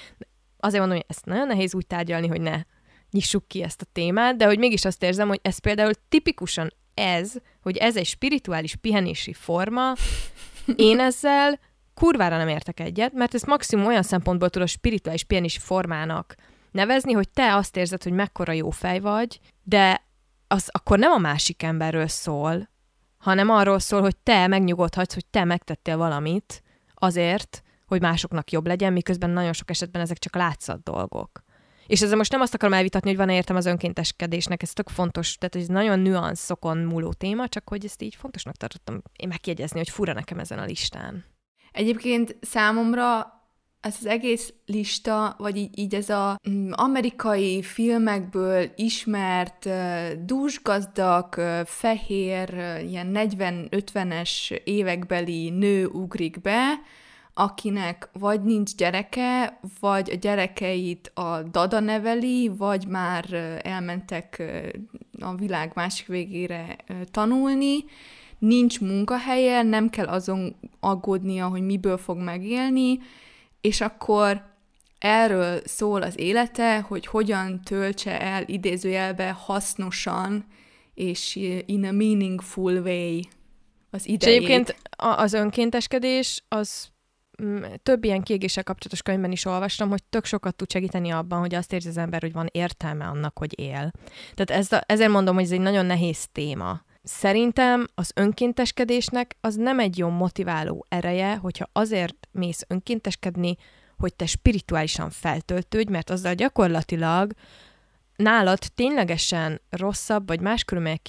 azért 0.58 0.80
mondom, 0.80 0.98
hogy 0.98 1.06
ezt 1.08 1.24
nagyon 1.24 1.46
nehéz 1.46 1.74
úgy 1.74 1.86
tárgyalni, 1.86 2.26
hogy 2.26 2.40
ne 2.40 2.62
nyissuk 3.10 3.48
ki 3.48 3.62
ezt 3.62 3.82
a 3.82 3.86
témát, 3.92 4.36
de 4.36 4.46
hogy 4.46 4.58
mégis 4.58 4.84
azt 4.84 5.02
érzem, 5.02 5.28
hogy 5.28 5.40
ez 5.42 5.58
például 5.58 5.92
tipikusan 6.08 6.72
ez, 6.94 7.32
hogy 7.62 7.76
ez 7.76 7.96
egy 7.96 8.06
spirituális 8.06 8.76
pihenési 8.76 9.32
forma, 9.32 9.92
én 10.76 11.00
ezzel 11.00 11.58
kurvára 12.00 12.36
nem 12.36 12.48
értek 12.48 12.80
egyet, 12.80 13.12
mert 13.12 13.34
ezt 13.34 13.46
maximum 13.46 13.86
olyan 13.86 14.02
szempontból 14.02 14.50
tudod 14.50 14.68
spirituális 14.68 15.24
pihenési 15.24 15.58
formának 15.58 16.34
nevezni, 16.70 17.12
hogy 17.12 17.28
te 17.28 17.54
azt 17.54 17.76
érzed, 17.76 18.02
hogy 18.02 18.12
mekkora 18.12 18.52
jó 18.52 18.70
fej 18.70 19.00
vagy, 19.00 19.40
de 19.62 20.02
az 20.48 20.68
akkor 20.72 20.98
nem 20.98 21.12
a 21.12 21.18
másik 21.18 21.62
emberről 21.62 22.06
szól, 22.06 22.68
hanem 23.18 23.50
arról 23.50 23.78
szól, 23.78 24.00
hogy 24.00 24.16
te 24.16 24.46
megnyugodhatsz, 24.46 25.14
hogy 25.14 25.26
te 25.26 25.44
megtettél 25.44 25.96
valamit 25.96 26.62
azért, 26.94 27.62
hogy 27.86 28.00
másoknak 28.00 28.50
jobb 28.50 28.66
legyen, 28.66 28.92
miközben 28.92 29.30
nagyon 29.30 29.52
sok 29.52 29.70
esetben 29.70 30.02
ezek 30.02 30.18
csak 30.18 30.34
látszat 30.34 30.82
dolgok. 30.82 31.44
És 31.86 32.02
ezzel 32.02 32.16
most 32.16 32.32
nem 32.32 32.40
azt 32.40 32.54
akarom 32.54 32.74
elvitatni, 32.74 33.08
hogy 33.08 33.18
van 33.18 33.28
értem 33.28 33.56
az 33.56 33.66
önkénteskedésnek, 33.66 34.62
ez 34.62 34.72
tök 34.72 34.88
fontos, 34.88 35.34
tehát 35.34 35.56
ez 35.56 35.66
nagyon 35.66 35.98
nüanszokon 35.98 36.78
múló 36.78 37.12
téma, 37.12 37.48
csak 37.48 37.68
hogy 37.68 37.84
ezt 37.84 38.02
így 38.02 38.14
fontosnak 38.14 38.56
tartottam 38.56 39.02
én 39.16 39.28
megjegyezni, 39.28 39.78
hogy 39.78 39.90
fura 39.90 40.12
nekem 40.12 40.38
ezen 40.38 40.58
a 40.58 40.64
listán. 40.64 41.24
Egyébként 41.76 42.36
számomra 42.40 43.40
ez 43.80 43.96
az 43.98 44.06
egész 44.06 44.52
lista, 44.66 45.34
vagy 45.38 45.56
így, 45.56 45.78
így 45.78 45.94
ez 45.94 46.10
a 46.10 46.38
mm, 46.50 46.70
amerikai 46.72 47.62
filmekből 47.62 48.70
ismert, 48.76 49.68
dúsgazdag, 50.24 51.34
fehér, 51.64 52.48
ilyen 52.88 53.10
40-50-es 53.14 54.50
évekbeli 54.64 55.50
nő 55.50 55.86
ugrik 55.86 56.40
be, 56.40 56.80
akinek 57.34 58.08
vagy 58.12 58.42
nincs 58.42 58.74
gyereke, 58.74 59.60
vagy 59.80 60.10
a 60.10 60.14
gyerekeit 60.14 61.10
a 61.14 61.42
dada 61.42 61.80
neveli, 61.80 62.48
vagy 62.48 62.86
már 62.86 63.32
elmentek 63.62 64.42
a 65.20 65.34
világ 65.34 65.72
másik 65.74 66.06
végére 66.06 66.76
tanulni, 67.10 67.84
nincs 68.38 68.80
munkahelye, 68.80 69.62
nem 69.62 69.90
kell 69.90 70.06
azon 70.06 70.56
aggódnia, 70.80 71.48
hogy 71.48 71.62
miből 71.62 71.98
fog 71.98 72.18
megélni, 72.18 72.98
és 73.60 73.80
akkor 73.80 74.54
erről 74.98 75.60
szól 75.64 76.02
az 76.02 76.18
élete, 76.18 76.80
hogy 76.80 77.06
hogyan 77.06 77.60
töltse 77.60 78.20
el 78.20 78.42
idézőjelbe 78.46 79.30
hasznosan 79.30 80.46
és 80.94 81.36
in 81.66 81.84
a 81.84 81.92
meaningful 81.92 82.72
way 82.72 83.20
az 83.90 84.08
idejét. 84.08 84.22
És 84.40 84.46
egyébként 84.48 84.76
az 84.96 85.32
önkénteskedés 85.32 86.44
az 86.48 86.88
mm, 87.42 87.62
több 87.82 88.04
ilyen 88.04 88.22
kiégéssel 88.22 88.64
kapcsolatos 88.64 89.02
könyvben 89.02 89.32
is 89.32 89.44
olvastam, 89.44 89.88
hogy 89.88 90.02
tök 90.04 90.24
sokat 90.24 90.54
tud 90.54 90.70
segíteni 90.70 91.10
abban, 91.10 91.38
hogy 91.38 91.54
azt 91.54 91.72
érzi 91.72 91.88
az 91.88 91.96
ember, 91.96 92.22
hogy 92.22 92.32
van 92.32 92.48
értelme 92.52 93.04
annak, 93.04 93.38
hogy 93.38 93.58
él. 93.58 93.92
Tehát 94.34 94.50
ez, 94.62 94.68
ezért 94.86 95.10
mondom, 95.10 95.34
hogy 95.34 95.44
ez 95.44 95.50
egy 95.50 95.60
nagyon 95.60 95.86
nehéz 95.86 96.26
téma. 96.32 96.84
Szerintem 97.08 97.86
az 97.94 98.10
önkénteskedésnek 98.14 99.36
az 99.40 99.54
nem 99.54 99.78
egy 99.78 99.98
jó 99.98 100.08
motiváló 100.08 100.86
ereje, 100.88 101.36
hogyha 101.36 101.68
azért 101.72 102.28
mész 102.30 102.64
önkénteskedni, 102.68 103.56
hogy 103.96 104.14
te 104.14 104.26
spirituálisan 104.26 105.10
feltöltődj, 105.10 105.90
mert 105.90 106.10
azzal 106.10 106.34
gyakorlatilag 106.34 107.32
nálad 108.16 108.58
ténylegesen 108.74 109.60
rosszabb, 109.70 110.26
vagy 110.26 110.40
más 110.40 110.64
körülmények 110.64 111.02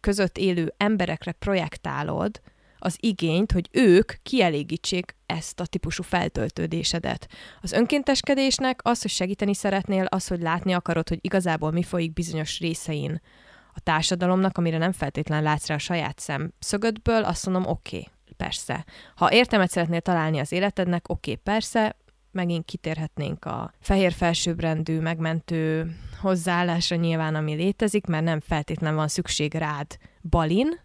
között 0.00 0.38
élő 0.38 0.74
emberekre 0.76 1.32
projektálod 1.32 2.40
az 2.78 2.96
igényt, 3.00 3.52
hogy 3.52 3.68
ők 3.72 4.12
kielégítsék 4.22 5.16
ezt 5.26 5.60
a 5.60 5.66
típusú 5.66 6.02
feltöltődésedet. 6.02 7.28
Az 7.60 7.72
önkénteskedésnek 7.72 8.80
az, 8.82 9.02
hogy 9.02 9.10
segíteni 9.10 9.54
szeretnél, 9.54 10.04
az, 10.04 10.26
hogy 10.26 10.40
látni 10.40 10.72
akarod, 10.72 11.08
hogy 11.08 11.18
igazából 11.20 11.70
mi 11.70 11.82
folyik 11.82 12.12
bizonyos 12.12 12.58
részein 12.58 13.20
a 13.76 13.80
társadalomnak, 13.80 14.58
amire 14.58 14.78
nem 14.78 14.92
feltétlenül 14.92 15.44
látsz 15.44 15.66
rá 15.66 15.74
a 15.74 15.78
saját 15.78 16.18
szemszögödből, 16.18 17.24
azt 17.24 17.46
mondom, 17.46 17.66
oké, 17.66 17.96
okay, 17.96 18.08
persze. 18.36 18.84
Ha 19.14 19.32
értelmet 19.32 19.70
szeretnél 19.70 20.00
találni 20.00 20.38
az 20.38 20.52
életednek, 20.52 21.08
oké, 21.08 21.30
okay, 21.30 21.42
persze, 21.42 21.96
megint 22.30 22.64
kitérhetnénk 22.64 23.44
a 23.44 23.72
fehér 23.80 24.12
felsőbbrendű, 24.12 25.00
megmentő 25.00 25.94
hozzáállásra 26.20 26.96
nyilván, 26.96 27.34
ami 27.34 27.54
létezik, 27.54 28.06
mert 28.06 28.24
nem 28.24 28.40
feltétlenül 28.40 28.96
van 28.96 29.08
szükség 29.08 29.54
rád 29.54 29.96
Balin, 30.30 30.80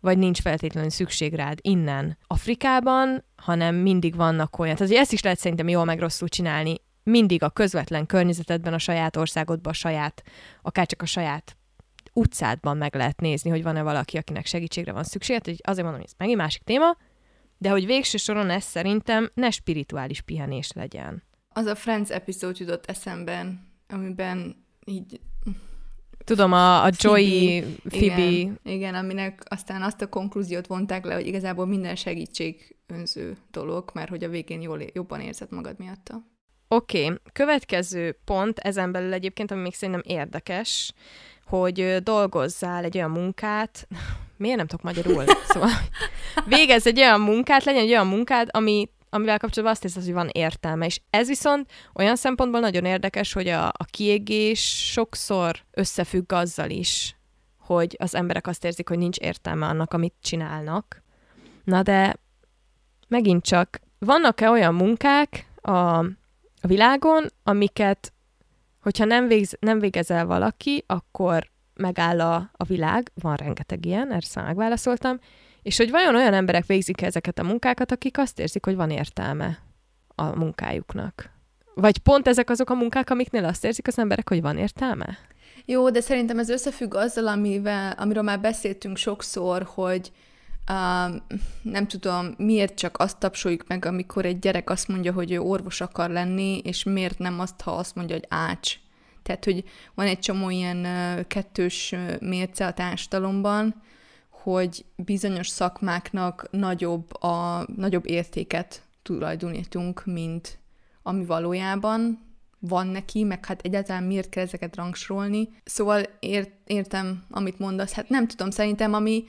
vagy 0.00 0.18
nincs 0.18 0.40
feltétlenül 0.40 0.90
szükség 0.90 1.34
rád 1.34 1.58
innen 1.62 2.18
Afrikában, 2.26 3.24
hanem 3.36 3.74
mindig 3.74 4.16
vannak 4.16 4.58
olyan. 4.58 4.76
Tehát 4.76 4.92
ezt 4.92 5.12
is 5.12 5.22
lehet 5.22 5.38
szerintem 5.38 5.68
jól 5.68 5.84
meg 5.84 6.00
rosszul 6.00 6.28
csinálni. 6.28 6.74
Mindig 7.02 7.42
a 7.42 7.50
közvetlen 7.50 8.06
környezetedben, 8.06 8.72
a 8.72 8.78
saját 8.78 9.16
országodban, 9.16 9.72
a 9.72 9.76
saját, 9.76 10.22
akár 10.62 10.86
csak 10.86 11.02
a 11.02 11.06
saját 11.06 11.55
utcádban 12.16 12.76
meg 12.76 12.94
lehet 12.94 13.20
nézni, 13.20 13.50
hogy 13.50 13.62
van-e 13.62 13.82
valaki, 13.82 14.16
akinek 14.16 14.46
segítségre 14.46 14.92
van 14.92 15.04
szüksége. 15.04 15.38
Tehát 15.38 15.60
azért 15.62 15.82
mondom, 15.82 16.00
hogy 16.00 16.10
ez 16.10 16.18
megint 16.18 16.38
másik 16.38 16.62
téma, 16.62 16.96
de 17.58 17.70
hogy 17.70 17.86
végső 17.86 18.16
soron 18.16 18.50
ez 18.50 18.64
szerintem 18.64 19.30
ne 19.34 19.50
spirituális 19.50 20.20
pihenés 20.20 20.72
legyen. 20.72 21.22
Az 21.48 21.66
a 21.66 21.74
Friends 21.74 22.10
epizód 22.10 22.58
jutott 22.58 22.86
eszemben, 22.86 23.72
amiben 23.88 24.64
így 24.84 25.20
Tudom, 26.24 26.52
a, 26.52 26.84
a 26.84 26.90
Joey, 26.96 27.62
Phoebe. 27.88 28.22
Igen, 28.22 28.58
igen, 28.62 28.94
aminek 28.94 29.42
aztán 29.48 29.82
azt 29.82 30.02
a 30.02 30.08
konklúziót 30.08 30.66
vonták 30.66 31.04
le, 31.04 31.14
hogy 31.14 31.26
igazából 31.26 31.66
minden 31.66 31.96
segítség 31.96 32.76
önző 32.86 33.36
dolog, 33.50 33.90
mert 33.94 34.08
hogy 34.08 34.24
a 34.24 34.28
végén 34.28 34.60
jól, 34.60 34.80
jobban 34.92 35.20
érzed 35.20 35.50
magad 35.50 35.78
miatta. 35.78 36.26
Oké, 36.68 37.04
okay. 37.04 37.16
következő 37.32 38.18
pont, 38.24 38.58
ezen 38.58 38.92
belül 38.92 39.12
egyébként, 39.12 39.50
ami 39.50 39.60
még 39.60 39.74
szerintem 39.74 40.02
érdekes, 40.04 40.92
hogy 41.44 42.02
dolgozzál 42.02 42.84
egy 42.84 42.96
olyan 42.96 43.10
munkát, 43.10 43.88
miért 44.36 44.56
nem 44.56 44.66
tudok 44.66 44.84
magyarul? 44.84 45.24
Szóval 45.48 45.70
végez 46.46 46.86
egy 46.86 46.98
olyan 46.98 47.20
munkát, 47.20 47.64
legyen 47.64 47.82
egy 47.82 47.90
olyan 47.90 48.06
munkád, 48.06 48.48
ami, 48.50 48.90
amivel 49.10 49.38
kapcsolatban 49.38 49.72
azt 49.72 49.82
hiszed, 49.82 50.04
hogy 50.04 50.12
van 50.12 50.28
értelme. 50.32 50.86
És 50.86 51.00
ez 51.10 51.28
viszont 51.28 51.70
olyan 51.94 52.16
szempontból 52.16 52.60
nagyon 52.60 52.84
érdekes, 52.84 53.32
hogy 53.32 53.48
a, 53.48 53.66
a 53.66 53.84
kiégés 53.90 54.90
sokszor 54.92 55.56
összefügg 55.70 56.32
azzal 56.32 56.70
is, 56.70 57.16
hogy 57.58 57.96
az 57.98 58.14
emberek 58.14 58.46
azt 58.46 58.64
érzik, 58.64 58.88
hogy 58.88 58.98
nincs 58.98 59.16
értelme 59.16 59.66
annak, 59.66 59.92
amit 59.92 60.14
csinálnak. 60.22 61.02
Na 61.64 61.82
de 61.82 62.16
megint 63.08 63.44
csak, 63.44 63.80
vannak-e 63.98 64.50
olyan 64.50 64.74
munkák 64.74 65.46
a, 65.62 66.04
a 66.66 66.68
világon, 66.68 67.26
amiket 67.42 68.12
hogyha 68.80 69.04
nem, 69.04 69.26
végz, 69.26 69.56
nem 69.60 69.78
végezel 69.78 70.26
valaki, 70.26 70.84
akkor 70.86 71.50
megáll 71.74 72.20
a, 72.20 72.50
a 72.56 72.64
világ, 72.64 73.10
van 73.14 73.34
rengeteg 73.34 73.84
ilyen, 73.84 74.10
erre 74.10 74.26
szóval 74.26 74.48
megválaszoltam, 74.48 75.18
és 75.62 75.76
hogy 75.76 75.90
vajon 75.90 76.14
olyan 76.14 76.32
emberek 76.32 76.66
végzik 76.66 77.02
ezeket 77.02 77.38
a 77.38 77.42
munkákat, 77.42 77.92
akik 77.92 78.18
azt 78.18 78.38
érzik, 78.38 78.64
hogy 78.64 78.76
van 78.76 78.90
értelme 78.90 79.58
a 80.14 80.36
munkájuknak. 80.36 81.30
Vagy 81.74 81.98
pont 81.98 82.28
ezek 82.28 82.50
azok 82.50 82.70
a 82.70 82.74
munkák, 82.74 83.10
amiknél 83.10 83.44
azt 83.44 83.64
érzik 83.64 83.86
az 83.86 83.98
emberek, 83.98 84.28
hogy 84.28 84.40
van 84.40 84.58
értelme? 84.58 85.18
Jó, 85.64 85.90
de 85.90 86.00
szerintem 86.00 86.38
ez 86.38 86.48
összefügg 86.48 86.94
azzal, 86.94 87.26
amivel, 87.26 87.94
amiről 87.98 88.22
már 88.22 88.40
beszéltünk 88.40 88.96
sokszor, 88.96 89.62
hogy 89.74 90.12
uh, 90.68 91.16
nem 91.62 91.86
tudom, 91.88 92.34
miért 92.38 92.74
csak 92.74 92.98
azt 92.98 93.18
tapsoljuk 93.18 93.64
meg, 93.68 93.84
amikor 93.84 94.24
egy 94.24 94.38
gyerek 94.38 94.70
azt 94.70 94.88
mondja, 94.88 95.12
hogy 95.12 95.32
ő 95.32 95.40
orvos 95.40 95.80
akar 95.80 96.10
lenni, 96.10 96.58
és 96.58 96.82
miért 96.82 97.18
nem 97.18 97.40
azt, 97.40 97.60
ha 97.60 97.70
azt 97.70 97.94
mondja, 97.94 98.14
hogy 98.14 98.26
ács. 98.28 98.78
Tehát, 99.22 99.44
hogy 99.44 99.64
van 99.94 100.06
egy 100.06 100.18
csomó 100.18 100.50
ilyen 100.50 100.76
uh, 100.76 101.26
kettős 101.26 101.94
mérce 102.20 102.66
a 102.66 102.72
társadalomban, 102.72 103.82
hogy 104.30 104.84
bizonyos 104.96 105.48
szakmáknak 105.48 106.48
nagyobb, 106.50 107.22
a, 107.22 107.66
nagyobb 107.76 108.08
értéket 108.08 108.82
tulajdonítunk, 109.02 110.04
mint 110.04 110.58
ami 111.02 111.24
valójában 111.24 112.26
van 112.58 112.86
neki, 112.86 113.24
meg 113.24 113.44
hát 113.44 113.60
egyáltalán 113.60 114.02
miért 114.02 114.28
kell 114.28 114.44
ezeket 114.44 114.76
rangsorolni. 114.76 115.48
Szóval 115.64 116.02
ért, 116.20 116.50
értem, 116.64 117.24
amit 117.30 117.58
mondasz. 117.58 117.92
Hát 117.92 118.08
nem 118.08 118.28
tudom, 118.28 118.50
szerintem 118.50 118.94
ami, 118.94 119.24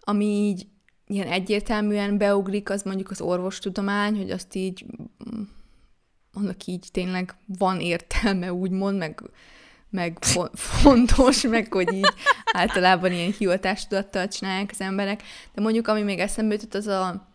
ami 0.00 0.24
így 0.24 0.66
ilyen 1.06 1.26
egyértelműen 1.26 2.18
beugrik, 2.18 2.70
az 2.70 2.82
mondjuk 2.82 3.10
az 3.10 3.20
orvostudomány, 3.20 4.16
hogy 4.16 4.30
azt 4.30 4.54
így, 4.54 4.84
mm, 5.30 5.42
annak 6.32 6.66
így 6.66 6.88
tényleg 6.92 7.34
van 7.58 7.80
értelme, 7.80 8.52
úgymond, 8.52 8.98
meg, 8.98 9.22
meg 9.90 10.18
fontos, 10.54 11.42
meg 11.42 11.72
hogy 11.72 11.92
így 11.92 12.12
általában 12.52 13.12
ilyen 13.12 13.32
hivatástudattal 13.38 14.28
csinálják 14.28 14.70
az 14.72 14.80
emberek. 14.80 15.22
De 15.54 15.60
mondjuk, 15.60 15.88
ami 15.88 16.02
még 16.02 16.18
eszembe 16.18 16.54
jutott, 16.54 16.74
az 16.74 16.86
a, 16.86 17.28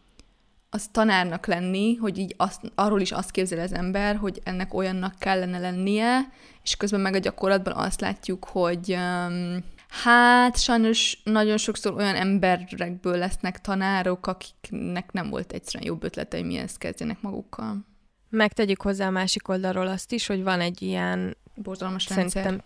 az 0.69 0.87
tanárnak 0.91 1.45
lenni, 1.45 1.95
hogy 1.95 2.17
így 2.17 2.33
azt, 2.37 2.71
arról 2.75 3.01
is 3.01 3.11
azt 3.11 3.31
képzel 3.31 3.59
az 3.59 3.73
ember, 3.73 4.15
hogy 4.15 4.41
ennek 4.43 4.73
olyannak 4.73 5.19
kellene 5.19 5.59
lennie, 5.59 6.29
és 6.63 6.75
közben 6.75 6.99
meg 6.99 7.15
a 7.15 7.19
gyakorlatban 7.19 7.73
azt 7.73 8.01
látjuk, 8.01 8.45
hogy 8.45 8.93
um, 8.93 9.57
Hát 9.91 10.57
sajnos 10.59 11.21
nagyon 11.23 11.57
sokszor 11.57 11.93
olyan 11.93 12.15
emberekből 12.15 13.17
lesznek 13.17 13.61
tanárok, 13.61 14.27
akiknek 14.27 15.11
nem 15.11 15.29
volt 15.29 15.51
egyszerűen 15.51 15.91
jobb 15.91 16.03
ötlete, 16.03 16.37
hogy 16.37 16.45
mihez 16.45 16.77
kezdjenek 16.77 17.21
magukkal. 17.21 17.85
Megtegyük 18.29 18.81
hozzá 18.81 19.07
a 19.07 19.11
másik 19.11 19.47
oldalról 19.47 19.87
azt 19.87 20.11
is, 20.11 20.27
hogy 20.27 20.43
van 20.43 20.59
egy 20.59 20.81
ilyen 20.81 21.37
borzalmas 21.55 22.09
rendszer. 22.09 22.63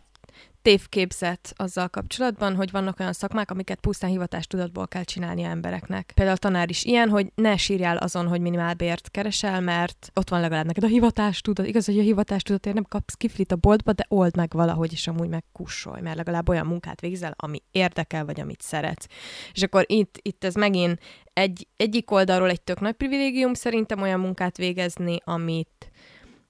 Tévképzet 0.65 1.53
azzal 1.55 1.87
kapcsolatban, 1.87 2.55
hogy 2.55 2.71
vannak 2.71 2.99
olyan 2.99 3.13
szakmák, 3.13 3.51
amiket 3.51 3.79
pusztán 3.79 4.09
hivatástudatból 4.09 4.87
kell 4.87 5.03
csinálni 5.03 5.43
embereknek. 5.43 6.11
Például 6.13 6.35
a 6.35 6.39
tanár 6.39 6.69
is 6.69 6.83
ilyen, 6.83 7.09
hogy 7.09 7.31
ne 7.35 7.57
sírjál 7.57 7.97
azon, 7.97 8.27
hogy 8.27 8.41
minimálbért 8.41 9.11
keresel, 9.11 9.61
mert 9.61 10.11
ott 10.13 10.29
van 10.29 10.39
legalább 10.39 10.65
neked 10.65 10.83
a 10.83 10.87
hivatástudat. 10.87 11.67
Igaz, 11.67 11.85
hogy 11.85 11.99
a 11.99 12.01
hivatástudatért 12.01 12.75
nem 12.75 12.83
kapsz 12.83 13.13
kiflit 13.13 13.51
a 13.51 13.55
boltba, 13.55 13.93
de 13.93 14.05
old 14.07 14.35
meg 14.35 14.51
valahogy, 14.53 14.91
is 14.91 15.07
amúgy 15.07 15.29
megkussolj, 15.29 16.01
mert 16.01 16.17
legalább 16.17 16.49
olyan 16.49 16.65
munkát 16.65 17.01
végzel, 17.01 17.33
ami 17.35 17.61
érdekel, 17.71 18.25
vagy 18.25 18.39
amit 18.39 18.61
szeretsz. 18.61 19.07
És 19.53 19.63
akkor 19.63 19.85
itt, 19.87 20.19
itt 20.21 20.43
ez 20.43 20.55
megint 20.55 20.99
egy, 21.33 21.67
egyik 21.77 22.11
oldalról 22.11 22.49
egy 22.49 22.61
tök 22.61 22.79
nagy 22.79 22.93
privilégium 22.93 23.53
szerintem 23.53 24.01
olyan 24.01 24.19
munkát 24.19 24.57
végezni, 24.57 25.17
amit 25.23 25.91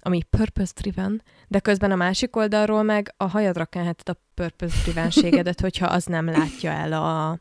ami 0.06 0.24
purpose-driven, 0.24 1.24
de 1.48 1.60
közben 1.60 1.92
a 1.92 1.96
másik 1.96 2.36
oldalról 2.36 2.84
meg 2.84 3.14
a 3.18 3.26
hajadra 3.26 3.66
kenheted 3.66 4.10
a 4.10 4.20
purpose-drivenségedet, 4.34 5.62
hogyha 5.68 5.86
az 5.86 6.06
nem 6.06 6.26
látja 6.26 6.72
el 6.72 6.94
a, 6.94 7.40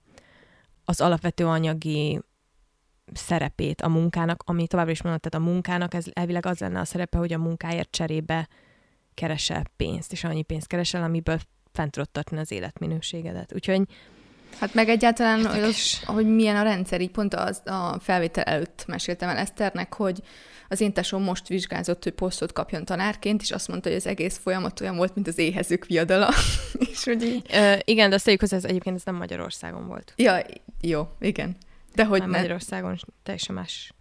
az 0.85 1.01
alapvető 1.01 1.47
anyagi 1.47 2.21
szerepét 3.12 3.81
a 3.81 3.89
munkának, 3.89 4.43
ami 4.47 4.67
továbbra 4.67 4.93
is 4.93 5.03
mondod, 5.03 5.21
tehát 5.21 5.47
a 5.47 5.51
munkának 5.51 5.95
ez 5.95 6.07
elvileg 6.12 6.47
az 6.47 6.59
lenne 6.59 6.81
a 6.81 6.85
szerepe, 6.85 7.19
hogy 7.19 7.33
a 7.33 7.39
munkáért 7.39 7.91
cserébe 7.91 8.49
keresel 9.15 9.65
pénzt, 9.77 10.12
és 10.12 10.25
annyi 10.25 10.43
pénzt 10.43 10.67
keresel, 10.67 11.03
amiből 11.03 11.39
fent 11.73 11.91
tudod 11.91 12.11
tartani 12.11 12.41
az 12.41 12.51
életminőségedet. 12.51 13.55
Úgyhogy 13.55 13.83
Hát 14.59 14.75
meg 14.75 14.89
egyáltalán, 14.89 15.47
hogy, 15.47 15.63
az, 15.63 16.05
hogy 16.05 16.35
milyen 16.35 16.57
a 16.57 16.63
rendszer, 16.63 17.01
így 17.01 17.11
pont 17.11 17.35
az, 17.35 17.63
a 17.65 17.99
felvétel 18.01 18.45
előtt 18.45 18.85
meséltem 18.87 19.29
el 19.29 19.37
Eszternek, 19.37 19.95
hogy 19.95 20.23
az 20.69 20.81
én 20.81 20.93
tesóm 20.93 21.23
most 21.23 21.49
vizsgázott, 21.49 22.03
hogy 22.03 22.13
posztot 22.13 22.53
kapjon 22.53 22.85
tanárként, 22.85 23.43
és 23.43 23.51
azt 23.51 23.69
mondta, 23.69 23.89
hogy 23.89 23.99
az 23.99 24.07
egész 24.07 24.39
folyamat 24.43 24.81
olyan 24.81 24.97
volt, 24.97 25.15
mint 25.15 25.29
az 25.29 25.39
éhezők 25.39 25.87
viadala. 25.87 26.29
és 26.91 27.05
hogy 27.05 27.23
így... 27.23 27.47
Ö, 27.53 27.75
igen, 27.85 28.09
de 28.09 28.15
azt 28.15 28.25
tegyük 28.25 28.41
hozzá, 28.41 28.57
ez 28.57 28.65
egyébként 28.65 28.97
ez 28.97 29.05
nem 29.05 29.15
Magyarországon 29.15 29.87
volt. 29.87 30.13
Ja, 30.17 30.41
jó, 30.81 31.09
igen. 31.21 31.57
De 31.95 32.05
hogy 32.05 32.21
ne... 32.21 32.27
Magyarországon 32.27 32.99
teljesen 33.23 33.55
más 33.55 33.95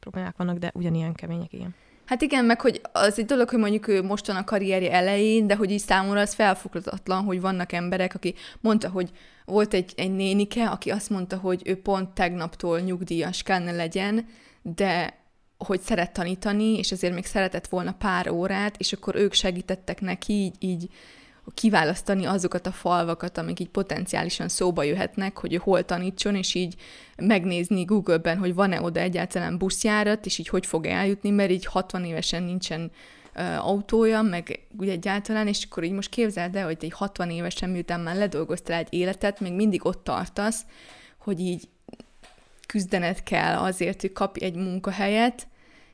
problémák 0.00 0.36
vannak, 0.36 0.58
de 0.58 0.70
ugyanilyen 0.74 1.14
kemények, 1.14 1.52
igen. 1.52 1.74
Hát 2.10 2.22
igen, 2.22 2.44
meg 2.44 2.60
hogy 2.60 2.80
az 2.92 3.18
egy 3.18 3.24
dolog, 3.24 3.48
hogy 3.48 3.58
mondjuk 3.58 3.88
ő 3.88 4.02
mostan 4.02 4.36
a 4.36 4.44
karrierje 4.44 4.92
elején, 4.92 5.46
de 5.46 5.54
hogy 5.54 5.70
így 5.70 5.80
számomra 5.80 6.20
az 6.20 6.34
felfoghatatlan, 6.34 7.24
hogy 7.24 7.40
vannak 7.40 7.72
emberek, 7.72 8.14
aki 8.14 8.34
mondta, 8.60 8.88
hogy 8.88 9.10
volt 9.44 9.74
egy, 9.74 9.92
egy 9.96 10.14
nénike, 10.14 10.68
aki 10.68 10.90
azt 10.90 11.10
mondta, 11.10 11.36
hogy 11.36 11.62
ő 11.64 11.80
pont 11.80 12.08
tegnaptól 12.08 12.80
nyugdíjas 12.80 13.42
kellene 13.42 13.72
legyen, 13.72 14.26
de 14.62 15.18
hogy 15.58 15.80
szeret 15.80 16.12
tanítani, 16.12 16.78
és 16.78 16.90
ezért 16.92 17.14
még 17.14 17.26
szeretett 17.26 17.66
volna 17.66 17.92
pár 17.92 18.30
órát, 18.30 18.76
és 18.78 18.92
akkor 18.92 19.16
ők 19.16 19.32
segítettek 19.32 20.00
neki 20.00 20.32
így, 20.32 20.54
így 20.58 20.88
kiválasztani 21.54 22.24
azokat 22.24 22.66
a 22.66 22.72
falvakat, 22.72 23.38
amik 23.38 23.60
így 23.60 23.68
potenciálisan 23.68 24.48
szóba 24.48 24.82
jöhetnek, 24.82 25.38
hogy 25.38 25.56
hol 25.56 25.84
tanítson, 25.84 26.34
és 26.34 26.54
így 26.54 26.74
megnézni 27.16 27.84
Google-ben, 27.84 28.38
hogy 28.38 28.54
van-e 28.54 28.80
oda 28.80 29.00
egyáltalán 29.00 29.58
buszjárat, 29.58 30.26
és 30.26 30.38
így 30.38 30.48
hogy 30.48 30.66
fog 30.66 30.86
eljutni, 30.86 31.30
mert 31.30 31.50
így 31.50 31.64
60 31.64 32.04
évesen 32.04 32.42
nincsen 32.42 32.90
autója, 33.58 34.22
meg 34.22 34.66
ugye 34.78 34.92
egyáltalán, 34.92 35.46
és 35.46 35.64
akkor 35.64 35.84
így 35.84 35.92
most 35.92 36.08
képzeld 36.08 36.56
el, 36.56 36.64
hogy 36.64 36.76
egy 36.80 36.92
60 36.92 37.30
évesen, 37.30 37.70
miután 37.70 38.00
már 38.00 38.16
ledolgoztál 38.16 38.78
egy 38.78 38.86
életet, 38.90 39.40
még 39.40 39.52
mindig 39.52 39.86
ott 39.86 40.04
tartasz, 40.04 40.64
hogy 41.18 41.40
így 41.40 41.68
küzdened 42.66 43.22
kell 43.22 43.56
azért, 43.56 44.00
hogy 44.00 44.12
kapj 44.12 44.44
egy 44.44 44.54
munkahelyet, 44.54 45.46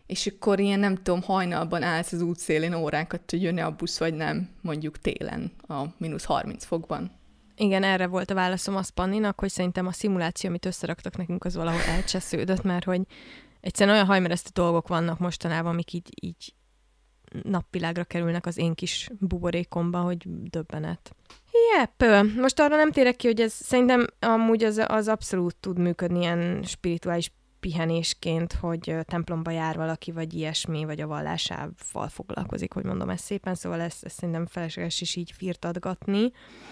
és 0.07 0.27
akkor 0.27 0.61
ilyen, 0.61 0.81
nem 0.81 0.95
tudom, 0.95 1.23
hajnalban 1.23 1.83
állsz 1.83 2.13
az 2.13 2.21
útszélén 2.21 2.75
órákat, 2.75 3.31
hogy 3.31 3.43
jönne 3.43 3.65
a 3.65 3.71
busz, 3.71 3.99
vagy 3.99 4.15
nem, 4.15 4.49
mondjuk 4.61 4.99
télen 4.99 5.53
a 5.69 5.83
mínusz 5.99 6.25
30 6.25 6.65
fokban. 6.65 7.11
Igen, 7.57 7.83
erre 7.83 8.07
volt 8.07 8.31
a 8.31 8.35
válaszom 8.35 8.77
az 8.77 8.89
Panninak, 8.89 9.41
hogy 9.41 9.51
szerintem 9.51 9.87
a 9.87 9.93
szimuláció, 9.93 10.49
amit 10.49 10.67
összeraktak 10.67 11.17
nekünk, 11.17 11.45
az 11.45 11.55
valahol 11.55 11.81
elcsesződött, 11.81 12.63
mert 12.63 12.85
hogy 12.85 13.01
egyszerűen 13.61 13.95
olyan 13.95 14.09
hajmeresztő 14.09 14.51
dolgok 14.55 14.89
vannak 14.89 15.19
mostanában, 15.19 15.73
amik 15.73 15.93
így, 15.93 16.09
így 16.21 16.55
napvilágra 17.43 18.05
kerülnek 18.05 18.47
az 18.47 18.59
én 18.59 18.75
kis 18.75 19.11
buborékomba, 19.19 20.01
hogy 20.01 20.23
döbbenet. 20.27 21.15
Jep, 21.73 22.27
most 22.37 22.61
arra 22.61 22.77
nem 22.77 22.93
térek 22.93 23.17
ki, 23.17 23.27
hogy 23.27 23.41
ez 23.41 23.53
szerintem 23.53 24.07
amúgy 24.19 24.65
az, 24.65 24.83
az 24.87 25.09
abszolút 25.09 25.57
tud 25.57 25.79
működni 25.79 26.19
ilyen 26.19 26.63
spirituális 26.63 27.33
pihenésként, 27.67 28.53
hogy 28.53 28.97
templomba 29.05 29.51
jár 29.51 29.77
valaki, 29.77 30.13
vagy 30.13 30.35
ilyesmi, 30.35 30.85
vagy 30.85 31.01
a 31.01 31.07
vallásával 31.07 32.09
foglalkozik, 32.09 32.73
hogy 32.73 32.85
mondom 32.85 33.11
ezt 33.11 33.25
szépen, 33.25 33.55
szóval 33.55 33.81
ezt, 33.81 34.05
ezt 34.05 34.15
szerintem 34.15 34.47
felesleges 34.47 35.01
is 35.01 35.17
így 35.17 35.33
firtatgatni. 35.33 36.31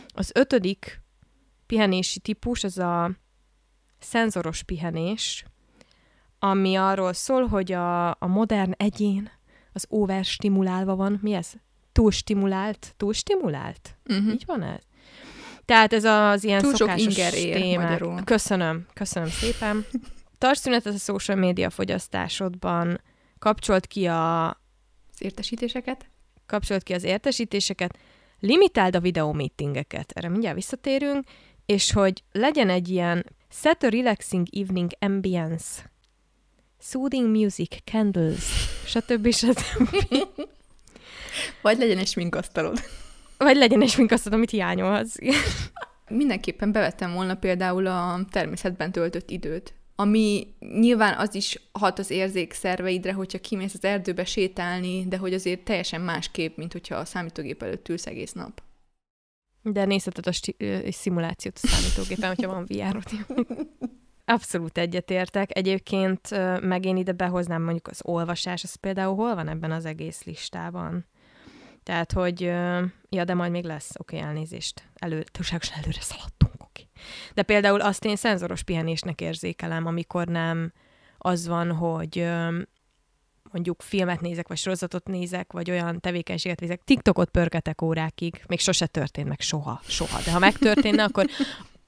Az 0.09 0.31
ötödik 0.35 1.03
pihenési 1.67 2.19
típus 2.19 2.65
az 2.65 2.79
a 2.79 3.11
szenzoros 3.99 4.63
pihenés, 4.63 5.45
ami 6.39 6.77
arról 6.77 7.13
szól, 7.13 7.47
hogy 7.47 7.73
a, 7.73 8.11
a 8.11 8.27
modern 8.27 8.73
egyén 8.77 9.31
az 9.73 9.87
overstimulálva 9.89 10.97
van. 10.97 11.19
Mi 11.23 11.33
ez? 11.33 11.53
Túlstimulált? 11.93 12.95
Túlstimulált? 12.97 13.97
Uh-huh. 14.07 14.33
Így 14.33 14.45
van 14.47 14.63
ez? 14.63 14.83
Tehát 15.65 15.93
ez 15.93 16.05
az 16.05 16.45
ilyen 16.45 16.61
Túl 16.61 16.75
szokásos 16.75 17.03
sok 17.03 17.13
inger 17.13 17.35
ér 17.35 17.61
témák. 17.61 17.89
magyarul. 17.89 18.25
Köszönöm, 18.25 18.87
köszönöm 18.93 19.29
szépen. 19.29 19.85
Tarts 20.45 20.59
szünetet 20.59 20.95
a 20.95 20.99
social 20.99 21.37
média 21.39 21.71
fogyasztásodban, 21.71 23.01
kapcsolt 23.39 23.87
ki 23.87 24.07
a 24.07 24.49
Az 24.49 25.19
értesítéseket? 25.19 26.11
kapcsolt 26.47 26.83
ki 26.83 26.93
az 26.93 27.05
értesítéseket, 27.05 27.99
limitáld 28.41 28.97
a 28.97 29.01
videó 29.01 29.33
meetingeket, 29.33 30.13
erre 30.13 30.29
mindjárt 30.29 30.55
visszatérünk, 30.55 31.25
és 31.67 31.93
hogy 31.93 32.23
legyen 32.33 32.69
egy 32.69 32.89
ilyen 32.89 33.27
set 33.51 33.83
a 33.83 33.89
relaxing 33.89 34.47
evening 34.53 34.91
ambience, 34.99 35.91
soothing 36.81 37.37
music, 37.37 37.77
candles, 37.85 38.45
stb. 38.87 39.33
stb. 39.33 40.15
Vagy 41.63 41.79
legyen 41.79 41.99
egy 41.99 42.09
sminkasztalod. 42.09 42.79
Vagy 43.39 43.57
legyen 43.57 43.83
egy 43.83 43.95
minkasztod, 43.97 44.33
amit 44.33 44.51
hiányolhatsz. 44.51 45.17
Mindenképpen 46.09 46.73
bevettem 46.73 47.13
volna 47.13 47.35
például 47.35 47.87
a 47.87 48.21
természetben 48.31 48.93
töltött 48.93 49.31
időt, 49.31 49.75
ami 49.97 50.55
nyilván 50.59 51.19
az 51.19 51.35
is 51.35 51.69
hat 51.73 51.99
az 51.99 52.11
érzékszerveidre, 52.11 53.13
hogyha 53.13 53.39
kimész 53.39 53.75
az 53.75 53.85
erdőbe 53.85 54.25
sétálni, 54.25 55.05
de 55.09 55.17
hogy 55.17 55.35
azért 55.35 55.65
teljesen 55.65 56.01
más 56.01 56.31
kép, 56.31 56.57
mint 56.57 56.73
hogyha 56.73 56.97
a 56.97 57.05
számítógép 57.05 57.63
előtt 57.63 57.89
ülsz 57.89 58.07
egész 58.07 58.33
nap. 58.33 58.63
De 59.63 59.85
nézheted 59.85 60.27
a 60.27 60.33
sti- 60.33 60.57
egy 60.59 60.95
szimulációt 60.95 61.59
a 61.63 61.67
számítógépen, 61.67 62.29
hogyha 62.29 62.53
van 62.53 62.65
vr 62.65 63.03
Abszolút 64.25 64.79
egyetértek. 64.79 65.57
Egyébként 65.57 66.29
meg 66.61 66.85
én 66.85 66.97
ide 66.97 67.13
behoznám 67.13 67.63
mondjuk 67.63 67.89
az 67.89 68.01
olvasás, 68.05 68.63
az 68.63 68.75
például 68.75 69.15
hol 69.15 69.35
van 69.35 69.49
ebben 69.49 69.73
az 69.73 69.85
egész 69.85 70.23
listában? 70.25 71.07
Tehát, 71.83 72.13
hogy, 72.13 72.41
ja, 73.09 73.25
de 73.25 73.35
majd 73.35 73.51
még 73.51 73.65
lesz, 73.65 73.91
oké, 73.99 74.17
okay, 74.17 74.29
elnézést. 74.29 74.83
Elő, 74.95 75.25
túlságosan 75.33 75.77
előre 75.77 76.01
szaladtunk. 76.01 76.54
De 77.35 77.43
például 77.43 77.81
azt 77.81 78.05
én 78.05 78.17
szenzoros 78.17 78.63
pihenésnek 78.63 79.21
érzékelem, 79.21 79.87
amikor 79.87 80.27
nem 80.27 80.73
az 81.19 81.47
van, 81.47 81.73
hogy 81.73 82.29
mondjuk 83.53 83.83
filmet 83.83 84.21
nézek, 84.21 84.49
vagy 84.49 84.57
sorozatot 84.57 85.07
nézek, 85.07 85.53
vagy 85.53 85.71
olyan 85.71 86.01
tevékenységet 86.01 86.61
nézek, 86.61 86.81
TikTokot 86.85 87.31
pörgetek 87.31 87.83
órákig, 87.83 88.43
még 88.47 88.61
sose 88.61 88.87
történt 88.87 89.29
meg, 89.29 89.41
soha, 89.41 89.81
soha. 89.87 90.21
De 90.25 90.33
ha 90.33 90.39
megtörténne, 90.39 91.05
akkor 91.05 91.27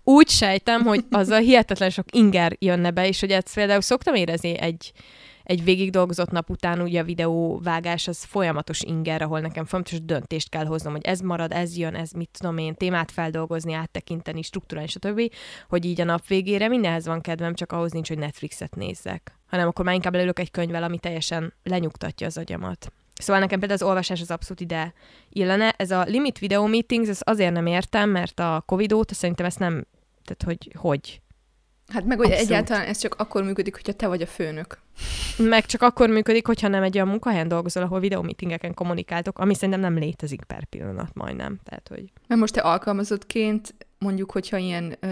úgy 0.04 0.28
sejtem, 0.28 0.82
hogy 0.82 1.04
az 1.10 1.28
a 1.28 1.38
hihetetlen 1.38 1.90
sok 1.90 2.14
inger 2.14 2.56
jönne 2.58 2.90
be, 2.90 3.06
és 3.06 3.20
hogy 3.20 3.30
ezt 3.30 3.54
például 3.54 3.80
szoktam 3.80 4.14
érezni 4.14 4.58
egy, 4.58 4.92
egy 5.46 5.64
végig 5.64 5.90
dolgozott 5.90 6.30
nap 6.30 6.50
után, 6.50 6.80
ugye 6.80 7.00
a 7.00 7.04
videóvágás 7.04 8.08
az 8.08 8.24
folyamatos 8.24 8.82
inger, 8.82 9.22
ahol 9.22 9.40
nekem 9.40 9.64
folyamatos 9.64 10.04
döntést 10.04 10.48
kell 10.48 10.64
hoznom, 10.64 10.92
hogy 10.92 11.04
ez 11.04 11.20
marad, 11.20 11.52
ez 11.52 11.76
jön, 11.76 11.94
ez 11.94 12.10
mit 12.10 12.30
tudom 12.38 12.58
én, 12.58 12.74
témát 12.74 13.10
feldolgozni, 13.10 13.72
áttekinteni, 13.72 14.42
struktúrálni, 14.42 14.88
stb., 14.90 15.32
hogy 15.68 15.84
így 15.84 16.00
a 16.00 16.04
nap 16.04 16.26
végére 16.26 16.68
mindenhez 16.68 17.06
van 17.06 17.20
kedvem, 17.20 17.54
csak 17.54 17.72
ahhoz 17.72 17.92
nincs, 17.92 18.08
hogy 18.08 18.18
Netflixet 18.18 18.74
nézzek. 18.74 19.38
Hanem 19.46 19.68
akkor 19.68 19.84
már 19.84 19.94
inkább 19.94 20.14
leülök 20.14 20.38
egy 20.38 20.50
könyvvel, 20.50 20.82
ami 20.82 20.98
teljesen 20.98 21.52
lenyugtatja 21.62 22.26
az 22.26 22.38
agyamat. 22.38 22.92
Szóval 23.14 23.42
nekem 23.42 23.58
például 23.58 23.80
az 23.80 23.88
olvasás 23.88 24.20
az 24.20 24.30
abszolút 24.30 24.60
ide 24.60 24.92
illene. 25.28 25.74
Ez 25.76 25.90
a 25.90 26.02
limit 26.02 26.38
video 26.38 26.66
meetings, 26.66 27.08
ez 27.08 27.20
azért 27.22 27.52
nem 27.52 27.66
értem, 27.66 28.10
mert 28.10 28.40
a 28.40 28.62
Covid 28.66 28.92
óta 28.92 29.14
szerintem 29.14 29.46
ezt 29.46 29.58
nem, 29.58 29.86
tehát 30.24 30.42
hogy 30.42 30.72
hogy. 30.78 31.20
Hát 31.88 32.04
meg 32.04 32.16
hogy 32.16 32.26
Abszolút. 32.26 32.50
egyáltalán 32.50 32.86
ez 32.86 32.98
csak 32.98 33.14
akkor 33.14 33.42
működik, 33.42 33.74
hogyha 33.74 33.92
te 33.92 34.06
vagy 34.06 34.22
a 34.22 34.26
főnök. 34.26 34.78
Meg 35.38 35.66
csak 35.66 35.82
akkor 35.82 36.08
működik, 36.08 36.46
hogyha 36.46 36.68
nem 36.68 36.82
egy 36.82 36.94
olyan 36.96 37.08
munkahelyen 37.08 37.48
dolgozol, 37.48 37.82
ahol 37.82 38.00
videómeetingeken 38.00 38.74
kommunikáltok, 38.74 39.38
ami 39.38 39.54
szerintem 39.54 39.80
nem 39.80 39.98
létezik 39.98 40.44
per 40.44 40.64
pillanat 40.64 41.10
majdnem. 41.14 41.58
Tehát, 41.64 41.88
hogy 41.88 42.04
Mert 42.26 42.40
most 42.40 42.52
te 42.52 42.60
alkalmazottként, 42.60 43.74
mondjuk, 43.98 44.30
hogyha 44.30 44.56
ilyen 44.56 44.96
ö, 45.00 45.08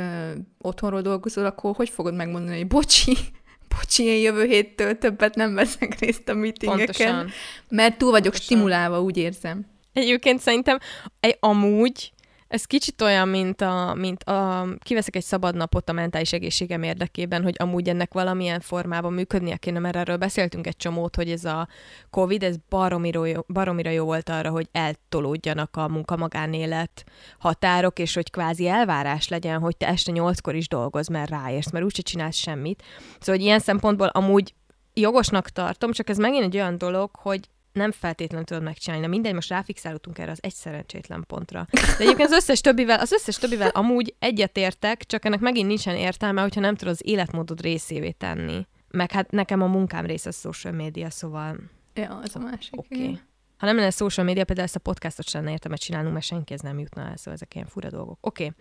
otthonról 0.59 1.01
dolgozol, 1.01 1.45
akkor 1.45 1.75
hogy 1.75 1.89
fogod 1.89 2.15
megmondani, 2.15 2.57
hogy 2.57 2.67
bocsi, 2.67 3.17
bocsi, 3.77 4.03
én 4.05 4.23
jövő 4.23 4.45
héttől 4.45 4.99
többet 4.99 5.35
nem 5.35 5.55
veszek 5.55 5.99
részt 5.99 6.29
a 6.29 6.35
meetingeken, 6.35 6.87
pontosan. 6.87 7.29
mert 7.69 7.99
túl 7.99 8.11
vagyok 8.11 8.33
Pontosan. 8.33 8.57
stimulálva, 8.57 9.01
úgy 9.03 9.17
érzem. 9.17 9.67
Egyébként 9.93 10.41
szerintem 10.41 10.79
egy, 11.21 11.37
amúgy 11.41 12.13
ez 12.49 12.65
kicsit 12.65 13.03
olyan, 13.03 13.29
mint 13.29 13.61
a, 13.61 13.95
mint 13.95 14.23
a, 14.23 14.67
kiveszek 14.79 15.17
egy 15.17 15.25
szabad 15.25 15.55
napot 15.55 15.89
a 15.89 15.93
mentális 15.93 16.33
egészségem 16.33 16.83
érdekében, 16.83 17.43
hogy 17.43 17.55
amúgy 17.59 17.89
ennek 17.89 18.13
valamilyen 18.13 18.61
formában 18.61 19.13
működnie 19.13 19.57
kéne, 19.57 19.79
mert 19.79 19.97
erről 19.97 20.17
beszéltünk 20.17 20.67
egy 20.67 20.77
csomót, 20.77 21.17
hogy 21.17 21.31
ez 21.31 21.45
a 21.45 21.69
Covid, 22.11 22.43
ez 22.43 22.57
baromira 22.69 23.27
jó, 23.27 23.41
baromira 23.47 23.91
jó 23.91 24.05
volt 24.05 24.29
arra, 24.29 24.51
hogy 24.51 24.69
eltolódjanak 24.73 25.77
a 25.77 25.89
munka-magánélet 25.89 27.05
határok, 27.39 27.99
és 27.99 28.15
hogy 28.15 28.31
kvázi 28.31 28.69
elvárás 28.69 29.29
legyen, 29.29 29.61
hogy 29.61 29.77
te 29.77 29.87
este 29.87 30.13
nyolckor 30.13 30.55
is 30.55 30.69
dolgozz, 30.69 31.09
mert 31.09 31.31
ráérsz, 31.31 31.71
mert 31.71 31.85
úgyse 31.85 32.03
csinálsz 32.03 32.37
semmit. 32.37 32.83
Szóval, 33.19 33.35
hogy 33.35 33.45
ilyen 33.45 33.59
szempontból 33.59 34.07
amúgy 34.07 34.55
jogosnak 34.95 35.49
tartom, 35.49 35.93
csak 35.93 36.09
ez 36.09 36.19
megint 36.19 36.45
egy 36.45 36.57
olyan 36.57 36.79
dolog, 36.79 37.11
hogy 37.13 37.49
nem 37.75 37.93
feltétlenül 37.93 38.47
tudod 38.47 38.63
megcsinálni. 38.63 39.05
Na 39.05 39.11
mindegy, 39.11 39.35
most 39.35 39.49
ráfixálódtunk 39.49 40.19
erre 40.19 40.31
az 40.31 40.39
egy 40.43 40.55
szerencsétlen 40.55 41.25
pontra. 41.27 41.67
De 41.71 41.81
egyébként 41.99 42.29
az 42.29 42.35
összes 42.35 42.61
többivel, 42.61 42.99
az 43.01 43.13
összes 43.13 43.37
többivel 43.37 43.69
amúgy 43.69 44.15
egyetértek, 44.19 45.05
csak 45.05 45.25
ennek 45.25 45.41
megint 45.41 45.69
nincsen 45.69 45.97
értelme, 45.97 46.41
hogyha 46.41 46.61
nem 46.61 46.75
tudod 46.75 46.93
az 46.93 47.07
életmódod 47.07 47.61
részévé 47.61 48.11
tenni. 48.11 48.67
Meg 48.91 49.13
hát 49.13 49.31
nekem 49.31 49.63
a 49.63 49.67
munkám 49.67 50.07
része 50.07 50.29
a 50.29 50.33
social 50.33 50.73
media, 50.73 51.11
szóval 51.11 51.57
Ja, 51.95 52.21
az 52.23 52.37
a 52.37 52.39
másik. 52.39 52.79
oké. 52.79 53.03
Okay. 53.03 53.19
Ha 53.57 53.67
nem 53.67 53.77
lenne 53.77 53.91
social 53.91 54.27
media, 54.27 54.45
például 54.45 54.67
ezt 54.67 54.77
a 54.77 54.81
podcastot 54.81 55.29
sem 55.29 55.47
értelme 55.47 55.77
csinálnunk, 55.77 56.13
mert 56.15 56.27
senki 56.27 56.53
ez 56.53 56.61
nem 56.61 56.79
jutna 56.79 57.03
el, 57.03 57.17
szóval 57.17 57.35
ezek 57.35 57.55
ilyen 57.55 57.67
fura 57.67 57.91
dolgok. 57.91 58.19
Oké. 58.21 58.45
Okay. 58.45 58.57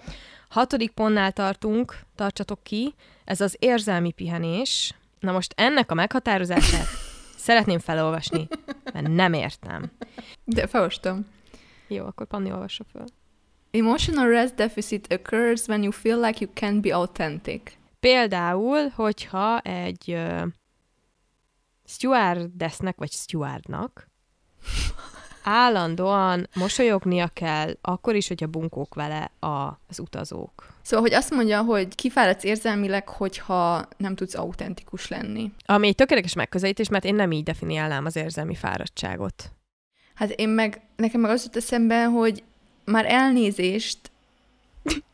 Hatodik 0.50 0.92
pontnál 0.92 1.32
tartunk, 1.32 2.00
tartsatok 2.16 2.64
ki, 2.64 2.94
ez 3.26 3.42
az 3.42 3.56
érzelmi 3.60 4.12
pihenés. 4.12 4.94
Na 5.20 5.32
most 5.32 5.54
ennek 5.58 5.92
a 5.92 5.94
meghatározását 5.94 6.86
szeretném 7.46 7.80
felolvasni, 7.80 8.48
mert 8.94 9.08
nem 9.08 9.34
értem. 9.34 9.92
De 10.44 10.68
felostam. 10.68 11.26
Jó, 11.88 12.06
akkor 12.06 12.28
Panni 12.28 12.52
olvassa 12.52 12.84
föl. 12.92 13.06
Emotional 13.72 14.28
rest 14.28 14.56
deficit 14.56 15.14
occurs 15.14 15.68
when 15.68 15.84
you 15.84 15.92
feel 15.92 16.20
like 16.20 16.46
you 16.46 16.52
can't 16.56 16.82
be 16.82 16.96
authentic. 16.96 17.62
Például, 18.00 18.88
hogyha 18.88 19.60
egy 19.60 20.04
uh, 20.08 20.48
stewardessnek, 21.86 22.98
vagy 22.98 23.12
stewardnak 23.12 24.12
állandóan 25.44 26.50
mosolyognia 26.56 27.28
kell, 27.28 27.78
akkor 27.82 28.16
is, 28.16 28.28
hogyha 28.28 28.48
bunkók 28.48 28.94
vele 28.94 29.32
a, 29.40 29.80
az 29.88 30.00
utazók. 30.00 30.74
Szóval, 30.82 31.06
hogy 31.06 31.14
azt 31.14 31.32
mondja, 31.32 31.62
hogy 31.62 31.96
kifáradsz 31.96 32.44
érzelmileg, 32.44 33.10
hogyha 33.10 33.88
nem 33.98 34.16
tudsz 34.16 34.36
autentikus 34.36 35.08
lenni. 35.08 35.52
Ami 35.66 35.88
egy 35.88 35.96
tökéletes 35.96 36.34
megközelítés, 36.34 36.90
mert 36.90 37.06
én 37.06 37.16
nem 37.16 37.32
így 37.32 37.44
definiálnám 37.44 38.06
az 38.06 38.16
érzelmi 38.16 38.56
fáradtságot. 38.56 39.52
Hát 40.14 40.30
én 40.30 40.50
meg, 40.50 40.82
nekem 40.96 41.22
meg 41.22 41.32
az 41.32 41.44
jut 41.44 41.56
eszembe, 41.56 42.06
hogy 42.06 42.44
már 42.86 43.06
elnézést, 43.06 44.00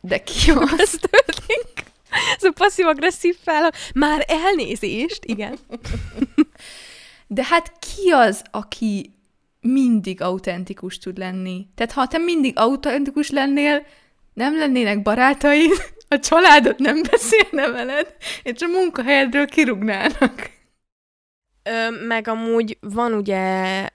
de 0.00 0.18
ki 0.22 0.50
az? 0.50 0.74
Ez 0.78 0.90
történik. 0.90 1.84
Ez 2.36 2.42
a 2.42 2.52
passzív-agresszív 2.54 3.36
fel. 3.42 3.72
Már 3.94 4.24
elnézést, 4.28 5.24
igen. 5.24 5.58
De 7.26 7.44
hát 7.44 7.72
ki 7.78 8.10
az, 8.10 8.42
aki 8.50 9.12
mindig 9.60 10.22
autentikus 10.22 10.98
tud 10.98 11.18
lenni. 11.18 11.66
Tehát 11.74 11.92
ha 11.92 12.06
te 12.06 12.18
mindig 12.18 12.58
autentikus 12.58 13.30
lennél, 13.30 13.86
nem 14.34 14.56
lennének 14.56 15.02
barátaid, 15.02 15.70
a 16.08 16.18
családot 16.18 16.78
nem 16.78 17.02
beszélne 17.10 17.70
veled, 17.70 18.14
és 18.42 18.60
a 18.60 18.66
munkahelyedről 18.66 19.46
kirugnának. 19.46 20.50
Ö, 21.62 22.06
meg 22.06 22.28
amúgy 22.28 22.78
van 22.80 23.12
ugye 23.12 23.86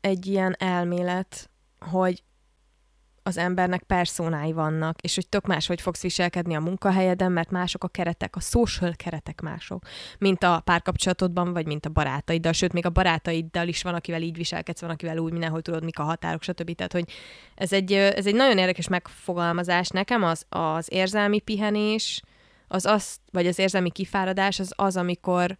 egy 0.00 0.26
ilyen 0.26 0.56
elmélet, 0.58 1.50
hogy 1.78 2.22
az 3.22 3.36
embernek 3.36 3.82
perszónái 3.82 4.52
vannak, 4.52 5.00
és 5.00 5.14
hogy 5.14 5.28
tök 5.28 5.46
más, 5.46 5.66
hogy 5.66 5.80
fogsz 5.80 6.02
viselkedni 6.02 6.54
a 6.54 6.60
munkahelyeden, 6.60 7.32
mert 7.32 7.50
mások 7.50 7.84
a 7.84 7.88
keretek, 7.88 8.36
a 8.36 8.40
social 8.40 8.92
keretek 8.96 9.40
mások, 9.40 9.84
mint 10.18 10.42
a 10.42 10.60
párkapcsolatodban, 10.64 11.52
vagy 11.52 11.66
mint 11.66 11.86
a 11.86 11.90
barátaiddal, 11.90 12.52
sőt, 12.52 12.72
még 12.72 12.86
a 12.86 12.90
barátaiddal 12.90 13.68
is 13.68 13.82
van, 13.82 13.94
akivel 13.94 14.22
így 14.22 14.36
viselkedsz, 14.36 14.80
van, 14.80 14.90
akivel 14.90 15.18
úgy, 15.18 15.32
mindenhol 15.32 15.62
tudod, 15.62 15.84
mik 15.84 15.98
a 15.98 16.02
határok, 16.02 16.42
stb. 16.42 16.74
Tehát, 16.74 16.92
hogy 16.92 17.10
ez 17.54 17.72
egy, 17.72 17.92
ez 17.92 18.26
egy 18.26 18.34
nagyon 18.34 18.58
érdekes 18.58 18.88
megfogalmazás. 18.88 19.88
Nekem 19.88 20.22
az, 20.22 20.44
az 20.48 20.86
érzelmi 20.90 21.40
pihenés, 21.40 22.22
az 22.68 22.86
az, 22.86 23.16
vagy 23.30 23.46
az 23.46 23.58
érzelmi 23.58 23.90
kifáradás, 23.90 24.58
az 24.58 24.72
az, 24.76 24.96
amikor 24.96 25.56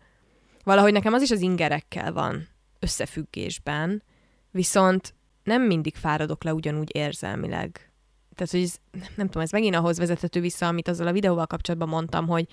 valahogy 0.64 0.92
nekem 0.92 1.12
az 1.12 1.22
is 1.22 1.30
az 1.30 1.40
ingerekkel 1.40 2.12
van 2.12 2.48
összefüggésben, 2.78 4.02
viszont 4.50 5.14
nem 5.45 5.62
mindig 5.62 5.97
fáradok 5.97 6.45
le 6.45 6.55
ugyanúgy 6.55 6.97
érzelmileg. 6.97 7.93
Tehát, 8.34 8.53
hogy 8.53 8.62
ez, 8.62 8.76
nem 9.16 9.26
tudom, 9.26 9.43
ez 9.43 9.51
megint 9.51 9.74
ahhoz 9.74 9.99
vezethető 9.99 10.40
vissza, 10.40 10.66
amit 10.66 10.88
azzal 10.88 11.07
a 11.07 11.12
videóval 11.12 11.47
kapcsolatban 11.47 11.88
mondtam, 11.88 12.26
hogy 12.26 12.47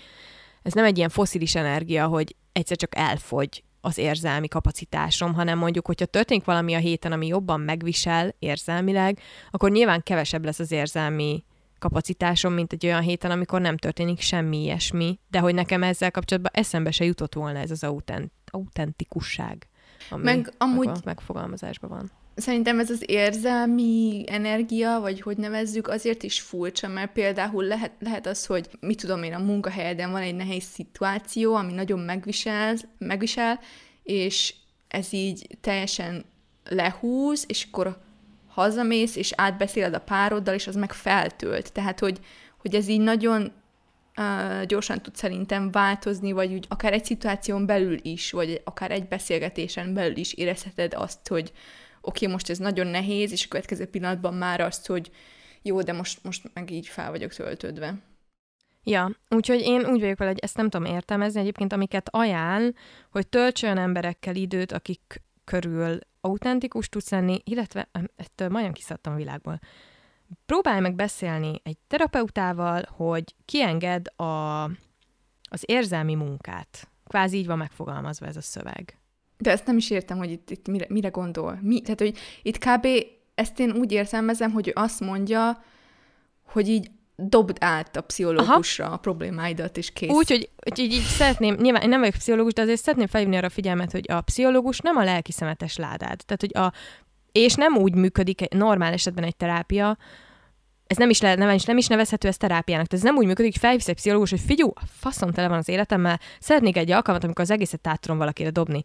ez 0.61 0.73
nem 0.73 0.85
egy 0.85 0.97
ilyen 0.97 1.09
foszilis 1.09 1.55
energia, 1.55 2.07
hogy 2.07 2.35
egyszer 2.51 2.77
csak 2.77 2.95
elfogy 2.95 3.63
az 3.81 3.97
érzelmi 3.97 4.47
kapacitásom, 4.47 5.33
hanem 5.33 5.57
mondjuk, 5.57 5.85
hogyha 5.85 6.05
történik 6.05 6.43
valami 6.45 6.73
a 6.73 6.77
héten, 6.79 7.11
ami 7.11 7.27
jobban 7.27 7.59
megvisel 7.59 8.35
érzelmileg, 8.39 9.19
akkor 9.51 9.71
nyilván 9.71 10.03
kevesebb 10.03 10.45
lesz 10.45 10.59
az 10.59 10.71
érzelmi 10.71 11.43
kapacitásom, 11.79 12.53
mint 12.53 12.73
egy 12.73 12.85
olyan 12.85 13.01
héten, 13.01 13.31
amikor 13.31 13.61
nem 13.61 13.77
történik 13.77 14.19
semmi 14.19 14.61
ilyesmi, 14.61 15.19
de 15.29 15.39
hogy 15.39 15.53
nekem 15.53 15.83
ezzel 15.83 16.11
kapcsolatban 16.11 16.51
eszembe 16.55 16.91
se 16.91 17.05
jutott 17.05 17.33
volna 17.33 17.59
ez 17.59 17.71
az 17.71 17.83
autent, 17.83 18.31
autentikusság, 18.45 19.67
ami 20.09 20.23
Meg 20.23 20.53
amúgy- 20.57 20.85
meg, 20.87 20.97
megfogalmazásban 21.03 21.89
van. 21.89 22.11
Szerintem 22.39 22.79
ez 22.79 22.89
az 22.89 23.03
érzelmi 23.05 24.23
energia, 24.27 24.99
vagy 24.99 25.21
hogy 25.21 25.37
nevezzük, 25.37 25.87
azért 25.87 26.23
is 26.23 26.41
furcsa, 26.41 26.87
mert 26.87 27.11
például 27.11 27.63
lehet, 27.63 27.91
lehet 27.99 28.27
az, 28.27 28.45
hogy 28.45 28.69
mit 28.79 29.01
tudom 29.01 29.23
én, 29.23 29.33
a 29.33 29.39
munkahelyeden 29.39 30.11
van 30.11 30.21
egy 30.21 30.35
nehéz 30.35 30.63
szituáció, 30.63 31.55
ami 31.55 31.73
nagyon 31.73 31.99
megvisel, 31.99 32.75
megvisel, 32.97 33.59
és 34.03 34.53
ez 34.87 35.13
így 35.13 35.47
teljesen 35.61 36.25
lehúz, 36.69 37.43
és 37.47 37.67
akkor 37.71 37.97
hazamész, 38.47 39.15
és 39.15 39.31
átbeszéled 39.35 39.93
a 39.93 39.99
pároddal, 39.99 40.53
és 40.53 40.67
az 40.67 40.75
meg 40.75 40.93
feltölt. 40.93 41.71
Tehát, 41.71 41.99
hogy, 41.99 42.19
hogy 42.57 42.75
ez 42.75 42.87
így 42.87 43.01
nagyon 43.01 43.51
uh, 44.17 44.63
gyorsan 44.65 45.01
tud 45.01 45.15
szerintem 45.15 45.71
változni, 45.71 46.31
vagy 46.31 46.53
úgy 46.53 46.65
akár 46.69 46.93
egy 46.93 47.05
szituáción 47.05 47.65
belül 47.65 47.97
is, 48.01 48.31
vagy 48.31 48.61
akár 48.63 48.91
egy 48.91 49.07
beszélgetésen 49.07 49.93
belül 49.93 50.17
is 50.17 50.33
érezheted 50.33 50.93
azt, 50.93 51.27
hogy 51.27 51.51
oké, 52.01 52.23
okay, 52.23 52.27
most 52.27 52.49
ez 52.49 52.57
nagyon 52.57 52.87
nehéz, 52.87 53.31
és 53.31 53.45
a 53.45 53.47
következő 53.47 53.85
pillanatban 53.85 54.33
már 54.33 54.61
azt, 54.61 54.87
hogy 54.87 55.11
jó, 55.61 55.81
de 55.81 55.93
most, 55.93 56.23
most 56.23 56.49
meg 56.53 56.71
így 56.71 56.87
fel 56.87 57.09
vagyok 57.09 57.33
töltődve. 57.33 57.95
Ja, 58.83 59.11
úgyhogy 59.29 59.61
én 59.61 59.85
úgy 59.85 59.99
vagyok 59.99 60.17
vele, 60.17 60.31
hogy 60.31 60.39
ezt 60.39 60.57
nem 60.57 60.69
tudom 60.69 60.93
értelmezni. 60.93 61.39
Egyébként, 61.39 61.73
amiket 61.73 62.09
ajánl, 62.11 62.71
hogy 63.11 63.27
tölts 63.27 63.63
olyan 63.63 63.77
emberekkel 63.77 64.35
időt, 64.35 64.71
akik 64.71 65.21
körül 65.43 65.99
autentikus 66.21 66.89
tudsz 66.89 67.09
lenni, 67.09 67.41
illetve 67.43 67.89
ettől 68.15 68.49
majdnem 68.49 68.73
kiszadtam 68.73 69.13
a 69.13 69.15
világból. 69.15 69.59
Próbálj 70.45 70.79
meg 70.79 70.95
beszélni 70.95 71.61
egy 71.63 71.77
terapeutával, 71.87 72.83
hogy 72.87 73.35
kienged 73.45 74.19
a, 74.19 74.63
az 75.49 75.63
érzelmi 75.65 76.15
munkát. 76.15 76.89
Kvázi 77.07 77.37
így 77.37 77.45
van 77.45 77.57
megfogalmazva 77.57 78.25
ez 78.25 78.37
a 78.37 78.41
szöveg. 78.41 78.98
De 79.41 79.51
ezt 79.51 79.65
nem 79.65 79.77
is 79.77 79.89
értem, 79.89 80.17
hogy 80.17 80.31
itt, 80.31 80.49
itt 80.49 80.67
mire, 80.67 80.85
mire 80.89 81.09
gondol. 81.09 81.59
Mi? 81.61 81.81
Tehát, 81.81 81.99
hogy 81.99 82.17
itt 82.41 82.57
kb. 82.57 82.87
ezt 83.35 83.59
én 83.59 83.71
úgy 83.71 83.91
értelmezem, 83.91 84.51
hogy 84.51 84.67
ő 84.67 84.71
azt 84.75 84.99
mondja, 84.99 85.63
hogy 86.45 86.67
így 86.67 86.91
dobd 87.15 87.57
át 87.59 87.95
a 87.95 88.01
pszichológusra 88.01 88.85
Aha. 88.85 88.93
a 88.93 88.97
problémáidat, 88.97 89.77
és 89.77 89.91
kész. 89.91 90.09
Úgy, 90.09 90.29
hogy, 90.29 90.49
hogy 90.63 90.79
így, 90.79 90.93
így 90.93 91.03
szeretném, 91.03 91.55
nyilván 91.59 91.81
én 91.81 91.89
nem 91.89 91.99
vagyok 91.99 92.15
pszichológus, 92.15 92.53
de 92.53 92.61
azért 92.61 92.81
szeretném 92.81 93.07
felhívni 93.07 93.37
arra 93.37 93.47
a 93.47 93.49
figyelmet, 93.49 93.91
hogy 93.91 94.05
a 94.11 94.21
pszichológus 94.21 94.79
nem 94.79 94.97
a 94.97 95.03
lelki 95.03 95.31
szemetes 95.31 95.77
ládád. 95.77 96.21
Tehát, 96.25 96.39
hogy 96.39 96.57
a, 96.57 96.73
és 97.31 97.53
nem 97.53 97.77
úgy 97.77 97.95
működik 97.95 98.41
egy 98.41 98.53
normál 98.53 98.93
esetben 98.93 99.23
egy 99.23 99.35
terápia, 99.35 99.97
ez 100.87 100.97
nem 100.97 101.09
is, 101.09 101.21
le, 101.21 101.35
nem, 101.35 101.49
is, 101.49 101.63
nem 101.63 101.77
is 101.77 101.87
nevezhető 101.87 102.27
ez 102.27 102.37
terápiának. 102.37 102.87
Tehát 102.87 103.05
ez 103.05 103.11
nem 103.11 103.19
úgy 103.19 103.25
működik, 103.25 103.51
hogy 103.51 103.61
felhívsz 103.61 103.87
egy 103.87 103.95
pszichológus, 103.95 104.29
hogy 104.29 104.39
figyú, 104.39 104.73
faszom 104.85 105.31
tele 105.31 105.47
van 105.47 105.57
az 105.57 105.69
életemmel, 105.69 106.19
szeretnék 106.39 106.77
egy 106.77 106.91
alkalmat, 106.91 107.23
amikor 107.23 107.43
az 107.43 107.51
egészet 107.51 107.87
át 107.87 107.99
tudom 107.99 108.17
valakire 108.17 108.49
dobni. 108.49 108.83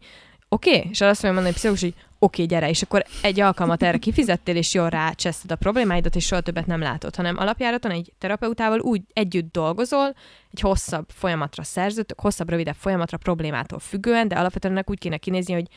Oké? 0.49 0.87
És 0.89 1.01
azt 1.01 1.23
mondja 1.23 1.41
mondani 1.41 1.49
a 1.49 1.51
pszichológus, 1.51 1.81
hogy 1.81 1.93
oké, 2.19 2.43
okay, 2.43 2.45
gyere, 2.45 2.69
és 2.69 2.81
akkor 2.81 3.05
egy 3.21 3.39
alkalmat 3.39 3.83
erre 3.83 3.97
kifizettél, 3.97 4.55
és 4.55 4.73
jól 4.73 4.89
rácseszted 4.89 5.51
a 5.51 5.55
problémáidat, 5.55 6.15
és 6.15 6.25
soha 6.25 6.41
többet 6.41 6.65
nem 6.65 6.79
látod, 6.79 7.15
hanem 7.15 7.37
alapjáraton 7.37 7.91
egy 7.91 8.13
terapeutával 8.17 8.79
úgy 8.79 9.01
együtt 9.13 9.51
dolgozol, 9.51 10.15
egy 10.51 10.59
hosszabb 10.59 11.09
folyamatra 11.09 11.63
szerződtök, 11.63 12.19
hosszabb, 12.19 12.49
rövidebb 12.49 12.75
folyamatra 12.75 13.17
problémától 13.17 13.79
függően, 13.79 14.27
de 14.27 14.35
alapvetően 14.35 14.73
ennek 14.73 14.89
úgy 14.89 14.99
kéne 14.99 15.17
kinézni, 15.17 15.53
hogy 15.53 15.67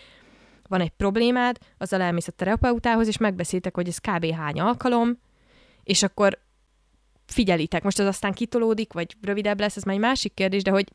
van 0.68 0.80
egy 0.80 0.90
problémád, 0.90 1.58
azzal 1.78 2.00
elmész 2.00 2.28
a 2.28 2.32
terapeutához, 2.32 3.06
és 3.06 3.16
megbeszéltek, 3.16 3.74
hogy 3.74 3.88
ez 3.88 3.98
kb. 3.98 4.32
hány 4.32 4.60
alkalom, 4.60 5.18
és 5.82 6.02
akkor 6.02 6.38
figyelitek. 7.26 7.82
Most 7.82 7.98
az 7.98 8.06
aztán 8.06 8.32
kitolódik, 8.32 8.92
vagy 8.92 9.16
rövidebb 9.22 9.60
lesz, 9.60 9.76
ez 9.76 9.82
már 9.82 9.94
egy 9.94 10.00
másik 10.00 10.34
kérdés, 10.34 10.62
de 10.62 10.70
hogy 10.70 10.88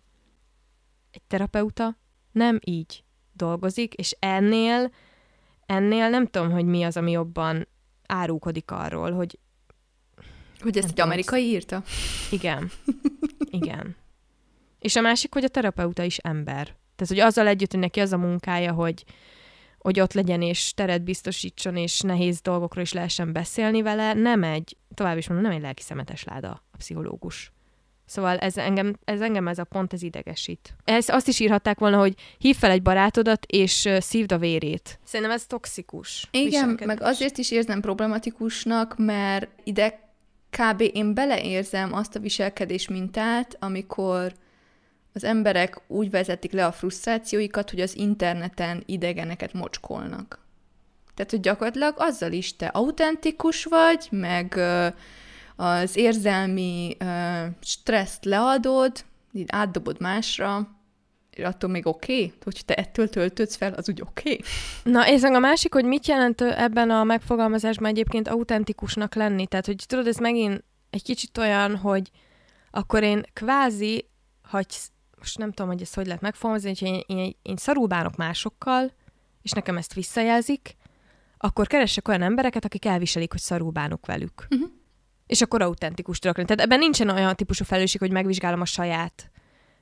egy 1.11 1.21
terapeuta 1.27 1.97
nem 2.31 2.59
így 2.63 3.03
dolgozik, 3.33 3.93
és 3.93 4.15
ennél, 4.19 4.91
ennél 5.65 6.09
nem 6.09 6.27
tudom, 6.27 6.51
hogy 6.51 6.65
mi 6.65 6.83
az, 6.83 6.97
ami 6.97 7.11
jobban 7.11 7.67
árulkodik 8.07 8.71
arról, 8.71 9.11
hogy 9.11 9.39
Hogy 10.59 10.77
ezt 10.77 10.87
egy 10.87 10.93
tudom, 10.93 11.09
amerikai 11.09 11.43
írta? 11.43 11.83
igen, 12.31 12.71
igen. 13.59 13.95
És 14.79 14.95
a 14.95 15.01
másik, 15.01 15.33
hogy 15.33 15.43
a 15.43 15.47
terapeuta 15.47 16.03
is 16.03 16.17
ember. 16.17 16.63
Tehát, 16.95 17.07
hogy 17.07 17.19
azzal 17.19 17.47
együtt, 17.47 17.71
hogy 17.71 17.79
neki 17.79 17.99
az 17.99 18.13
a 18.13 18.17
munkája, 18.17 18.73
hogy, 18.73 19.03
hogy 19.77 19.99
ott 19.99 20.13
legyen 20.13 20.41
és 20.41 20.73
teret 20.73 21.03
biztosítson, 21.03 21.75
és 21.75 21.99
nehéz 21.99 22.41
dolgokról 22.41 22.83
is 22.83 22.93
lehessen 22.93 23.33
beszélni 23.33 23.81
vele, 23.81 24.13
nem 24.13 24.43
egy, 24.43 24.77
tovább 24.93 25.17
is 25.17 25.27
mondom, 25.27 25.47
nem 25.47 25.55
egy 25.55 25.61
lelki 25.63 25.81
szemetes 25.81 26.23
láda 26.23 26.63
a 26.71 26.77
pszichológus. 26.77 27.51
Szóval 28.05 28.37
ez 28.37 28.57
engem, 28.57 28.95
ez 29.05 29.21
engem 29.21 29.47
ez 29.47 29.59
a 29.59 29.63
pont, 29.63 29.93
ez 29.93 30.01
idegesít. 30.01 30.75
Ez 30.83 31.09
azt 31.09 31.27
is 31.27 31.39
írhatták 31.39 31.79
volna, 31.79 31.97
hogy 31.97 32.13
hív 32.37 32.55
fel 32.55 32.71
egy 32.71 32.81
barátodat, 32.81 33.45
és 33.45 33.89
szívd 33.99 34.31
a 34.31 34.37
vérét. 34.37 34.99
Szerintem 35.03 35.35
ez 35.35 35.45
toxikus. 35.45 36.27
Igen, 36.31 36.45
viselkedés. 36.45 36.85
meg 36.85 37.01
azért 37.01 37.37
is 37.37 37.51
érzem 37.51 37.81
problematikusnak, 37.81 38.97
mert 38.97 39.47
ide 39.63 39.99
kb. 40.49 40.89
én 40.93 41.13
beleérzem 41.13 41.93
azt 41.93 42.15
a 42.15 42.19
viselkedés 42.19 42.87
mintát, 42.87 43.57
amikor 43.59 44.33
az 45.13 45.23
emberek 45.23 45.81
úgy 45.87 46.09
vezetik 46.09 46.51
le 46.51 46.65
a 46.65 46.71
frusztrációikat, 46.71 47.69
hogy 47.69 47.81
az 47.81 47.97
interneten 47.97 48.83
idegeneket 48.85 49.53
mocskolnak. 49.53 50.39
Tehát, 51.15 51.31
hogy 51.31 51.39
gyakorlatilag 51.39 51.93
azzal 51.97 52.31
is 52.31 52.55
te 52.55 52.65
autentikus 52.65 53.63
vagy, 53.63 54.07
meg 54.09 54.59
az 55.55 55.97
érzelmi 55.97 56.97
stresszt 57.61 58.25
leadod, 58.25 58.91
így 59.33 59.47
átdobod 59.51 60.01
másra, 60.01 60.67
és 61.31 61.43
attól 61.43 61.69
még 61.69 61.87
oké, 61.87 62.13
okay? 62.13 62.33
hogy 62.43 62.61
te 62.65 62.73
ettől 62.73 63.09
töltödsz 63.09 63.55
fel, 63.55 63.73
az 63.73 63.89
úgy 63.89 64.01
oké. 64.01 64.31
Okay? 64.31 64.41
Na, 64.83 65.09
és 65.09 65.21
a 65.21 65.39
másik, 65.39 65.73
hogy 65.73 65.85
mit 65.85 66.07
jelent 66.07 66.41
ebben 66.41 66.89
a 66.89 67.03
megfogalmazásban 67.03 67.89
egyébként 67.89 68.27
autentikusnak 68.27 69.15
lenni? 69.15 69.47
Tehát, 69.47 69.65
hogy 69.65 69.83
tudod, 69.87 70.07
ez 70.07 70.17
megint 70.17 70.63
egy 70.89 71.03
kicsit 71.03 71.37
olyan, 71.37 71.77
hogy 71.77 72.11
akkor 72.71 73.03
én 73.03 73.23
kvázi, 73.33 74.09
hogy 74.49 74.67
most 75.17 75.37
nem 75.37 75.51
tudom, 75.51 75.71
hogy 75.71 75.81
ezt 75.81 75.95
hogy 75.95 76.05
lehet 76.05 76.21
megfogalmazni, 76.21 76.69
hogy 76.69 76.87
én, 76.87 77.01
én, 77.07 77.35
én 77.41 77.55
szarul 77.55 77.87
bánok 77.87 78.15
másokkal, 78.15 78.91
és 79.41 79.51
nekem 79.51 79.77
ezt 79.77 79.93
visszajelzik, 79.93 80.75
akkor 81.37 81.67
keressek 81.67 82.07
olyan 82.07 82.21
embereket, 82.21 82.65
akik 82.65 82.85
elviselik, 82.85 83.31
hogy 83.31 83.41
szarul 83.41 83.71
bánok 83.71 84.05
velük. 84.05 84.45
Mhm. 84.49 84.63
És 85.33 85.41
akkor 85.41 85.61
autentikus 85.61 86.19
tudok 86.19 86.35
lenni. 86.35 86.47
Tehát 86.47 86.63
ebben 86.63 86.79
nincsen 86.79 87.09
olyan 87.09 87.35
típusú 87.35 87.63
felelősség, 87.63 87.99
hogy 87.99 88.11
megvizsgálom 88.11 88.61
a 88.61 88.65
saját 88.65 89.31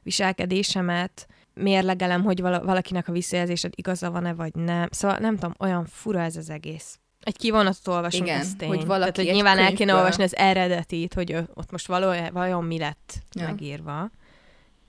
viselkedésemet, 0.04 1.28
mérlegelem, 1.54 2.24
hogy 2.24 2.42
vala- 2.42 2.64
valakinek 2.64 3.08
a 3.08 3.12
visszajelzésed 3.12 3.74
igaza 3.76 4.12
van-e, 4.12 4.34
vagy 4.34 4.54
nem. 4.54 4.88
Szóval 4.92 5.18
nem 5.18 5.36
tudom, 5.36 5.54
olyan 5.60 5.86
fura 5.86 6.22
ez 6.22 6.36
az 6.36 6.50
egész. 6.50 7.00
Egy 7.22 7.38
kivonatot 7.38 7.88
olvasunk, 7.88 8.28
Igen, 8.28 8.40
ez 8.40 8.54
tény. 8.58 8.68
hogy 8.68 8.86
valaki 8.86 9.00
Tehát, 9.00 9.16
hogy 9.16 9.28
egy 9.28 9.34
nyilván 9.34 9.58
el 9.58 9.64
kéne 9.64 9.76
könyvből- 9.76 9.96
olvasni 9.96 10.24
az 10.24 10.36
eredetit, 10.36 11.14
hogy 11.14 11.34
ott 11.54 11.72
most 11.72 11.88
való, 11.88 12.30
vajon 12.32 12.64
mi 12.64 12.78
lett 12.78 13.14
ja. 13.32 13.46
megírva. 13.46 14.10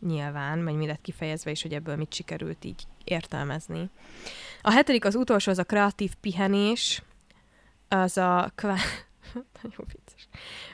Nyilván, 0.07 0.65
vagy 0.65 0.75
mi 0.75 0.87
lett 0.87 1.01
kifejezve, 1.01 1.51
és 1.51 1.63
hogy 1.63 1.73
ebből 1.73 1.97
mit 1.97 2.15
sikerült 2.15 2.65
így 2.65 2.87
értelmezni. 3.05 3.91
A 4.63 4.71
hetedik, 4.71 5.05
az 5.05 5.15
utolsó, 5.15 5.51
az 5.51 5.59
a 5.59 5.65
kreatív 5.65 6.15
pihenés, 6.21 7.03
az 7.89 8.17
a 8.17 8.53
kvá... 8.55 8.77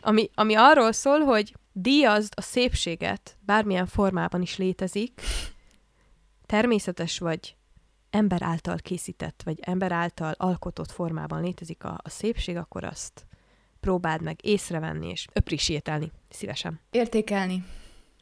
Ami, 0.00 0.30
ami 0.34 0.54
arról 0.54 0.92
szól, 0.92 1.20
hogy 1.20 1.54
díjazd 1.72 2.32
a 2.36 2.40
szépséget, 2.40 3.36
bármilyen 3.40 3.86
formában 3.86 4.42
is 4.42 4.56
létezik, 4.56 5.20
természetes 6.46 7.18
vagy 7.18 7.56
ember 8.10 8.42
által 8.42 8.76
készített, 8.76 9.42
vagy 9.44 9.58
ember 9.60 9.92
által 9.92 10.34
alkotott 10.36 10.90
formában 10.90 11.42
létezik 11.42 11.84
a, 11.84 12.00
a 12.02 12.08
szépség, 12.08 12.56
akkor 12.56 12.84
azt 12.84 13.26
próbáld 13.80 14.22
meg 14.22 14.38
észrevenni 14.42 15.08
és 15.08 15.26
appreciate 15.32 16.00
szívesen. 16.28 16.80
Értékelni. 16.90 17.64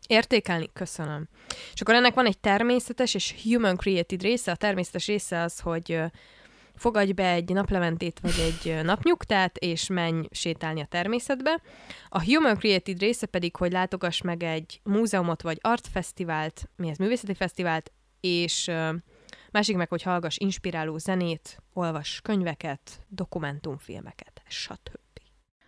Értékelni? 0.07 0.71
Köszönöm. 0.73 1.29
És 1.73 1.81
akkor 1.81 1.95
ennek 1.95 2.15
van 2.15 2.27
egy 2.27 2.39
természetes 2.39 3.15
és 3.15 3.35
human 3.43 3.77
created 3.77 4.23
része. 4.23 4.51
A 4.51 4.57
természetes 4.57 5.07
része 5.07 5.43
az, 5.43 5.61
hogy 5.61 6.01
fogadj 6.77 7.13
be 7.13 7.31
egy 7.31 7.53
naplementét 7.53 8.21
vagy 8.21 8.35
egy 8.39 8.85
napnyugtát, 8.85 9.59
és 9.59 9.87
menj 9.87 10.27
sétálni 10.31 10.81
a 10.81 10.87
természetbe. 10.87 11.61
A 12.09 12.25
Human 12.25 12.57
Created 12.57 12.99
része 12.99 13.27
pedig, 13.27 13.57
hogy 13.57 13.73
látogass 13.73 14.21
meg 14.21 14.43
egy 14.43 14.81
múzeumot 14.85 15.43
vagy 15.43 15.59
artfesztivált, 15.61 16.69
mi 16.77 16.89
ez, 16.89 16.97
művészeti 16.97 17.35
fesztivált, 17.35 17.93
és 18.21 18.71
másik 19.51 19.77
meg, 19.77 19.89
hogy 19.89 20.03
hallgass 20.03 20.37
inspiráló 20.39 20.99
zenét, 20.99 21.63
olvas 21.73 22.21
könyveket, 22.23 23.05
dokumentumfilmeket, 23.09 24.43
stb. 24.49 24.99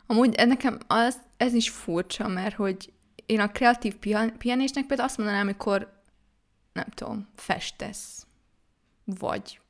Amúgy 0.07 0.47
nekem 0.47 0.79
az, 0.87 1.21
ez 1.37 1.55
is 1.55 1.71
furcsa, 1.71 2.29
mert 2.29 2.55
hogy 2.55 2.93
én 3.27 3.41
a 3.41 3.53
kreatív 3.53 3.97
pihenésnek 4.39 4.87
például 4.87 5.09
azt 5.09 5.17
mondanám, 5.17 5.43
amikor 5.43 6.03
nem 6.73 6.89
tudom, 6.95 7.29
festesz, 7.35 8.27
vagy 9.05 9.61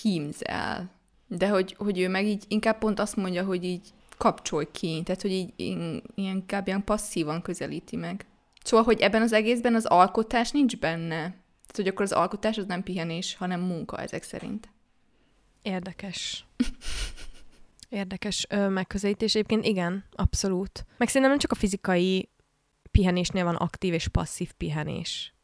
hímzel. 0.00 0.90
De 1.26 1.48
hogy, 1.48 1.74
hogy 1.78 1.98
ő 1.98 2.08
meg 2.08 2.26
így 2.26 2.44
inkább 2.48 2.78
pont 2.78 3.00
azt 3.00 3.16
mondja, 3.16 3.44
hogy 3.44 3.64
így 3.64 3.88
kapcsolj 4.16 4.66
ki, 4.72 5.02
tehát 5.04 5.22
hogy 5.22 5.30
így 5.30 5.52
ilyen, 5.56 6.02
inkább 6.14 6.66
ilyen 6.66 6.84
passzívan 6.84 7.42
közelíti 7.42 7.96
meg. 7.96 8.26
Szóval, 8.62 8.84
hogy 8.84 9.00
ebben 9.00 9.22
az 9.22 9.32
egészben 9.32 9.74
az 9.74 9.84
alkotás 9.84 10.50
nincs 10.50 10.76
benne. 10.76 11.16
Tehát, 11.16 11.76
hogy 11.76 11.86
akkor 11.86 12.04
az 12.04 12.12
alkotás 12.12 12.58
az 12.58 12.66
nem 12.66 12.82
pihenés, 12.82 13.34
hanem 13.34 13.60
munka 13.60 13.98
ezek 13.98 14.22
szerint. 14.22 14.68
Érdekes. 15.62 16.44
Érdekes 17.88 18.46
ö, 18.48 18.68
megközelítés. 18.68 19.34
Egyébként 19.34 19.64
igen, 19.64 20.04
abszolút. 20.12 20.86
Meg 20.96 21.08
szerintem 21.08 21.30
nem 21.30 21.38
csak 21.38 21.50
a 21.50 21.54
fizikai 21.54 22.28
pihenésnél 22.90 23.44
van 23.44 23.54
aktív 23.54 23.92
és 23.92 24.08
passzív 24.08 24.52
pihenés 24.52 25.34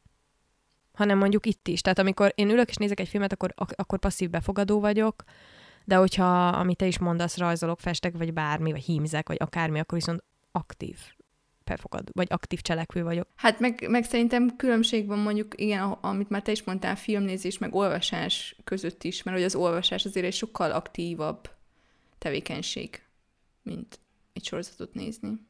hanem 0.98 1.18
mondjuk 1.18 1.46
itt 1.46 1.68
is. 1.68 1.80
Tehát 1.80 1.98
amikor 1.98 2.32
én 2.34 2.50
ülök 2.50 2.68
és 2.68 2.76
nézek 2.76 3.00
egy 3.00 3.08
filmet, 3.08 3.32
akkor, 3.32 3.54
akkor 3.56 3.98
passzív 3.98 4.30
befogadó 4.30 4.80
vagyok, 4.80 5.24
de 5.84 5.96
hogyha, 5.96 6.48
amit 6.48 6.76
te 6.76 6.86
is 6.86 6.98
mondasz, 6.98 7.36
rajzolok, 7.36 7.80
festek, 7.80 8.16
vagy 8.16 8.32
bármi, 8.32 8.70
vagy 8.70 8.84
hímzek, 8.84 9.28
vagy 9.28 9.36
akármi, 9.40 9.78
akkor 9.78 9.98
viszont 9.98 10.24
aktív 10.52 10.98
befogadó, 11.64 12.10
vagy 12.12 12.26
aktív 12.30 12.60
cselekvő 12.60 13.02
vagyok. 13.02 13.28
Hát 13.34 13.60
meg, 13.60 13.86
meg 13.88 14.04
szerintem 14.04 14.56
különbség 14.56 15.06
van 15.06 15.18
mondjuk, 15.18 15.60
igen, 15.60 15.82
amit 15.82 16.28
már 16.28 16.42
te 16.42 16.50
is 16.50 16.62
mondtál, 16.62 16.96
filmnézés, 16.96 17.58
meg 17.58 17.74
olvasás 17.74 18.56
között 18.64 19.04
is, 19.04 19.22
mert 19.22 19.36
hogy 19.36 19.46
az 19.46 19.54
olvasás 19.54 20.04
azért 20.04 20.26
egy 20.26 20.32
sokkal 20.34 20.70
aktívabb 20.70 21.50
tevékenység, 22.18 23.02
mint 23.62 23.98
egy 24.32 24.44
sorozatot 24.44 24.94
nézni. 24.94 25.46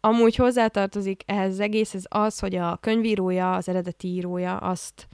Amúgy 0.00 0.36
hozzátartozik 0.36 1.22
ehhez 1.26 1.52
az 1.52 1.60
egészhez 1.60 2.04
az, 2.08 2.38
hogy 2.38 2.54
a 2.54 2.76
könyvírója, 2.76 3.54
az 3.54 3.68
eredeti 3.68 4.08
írója 4.08 4.56
azt 4.56 5.08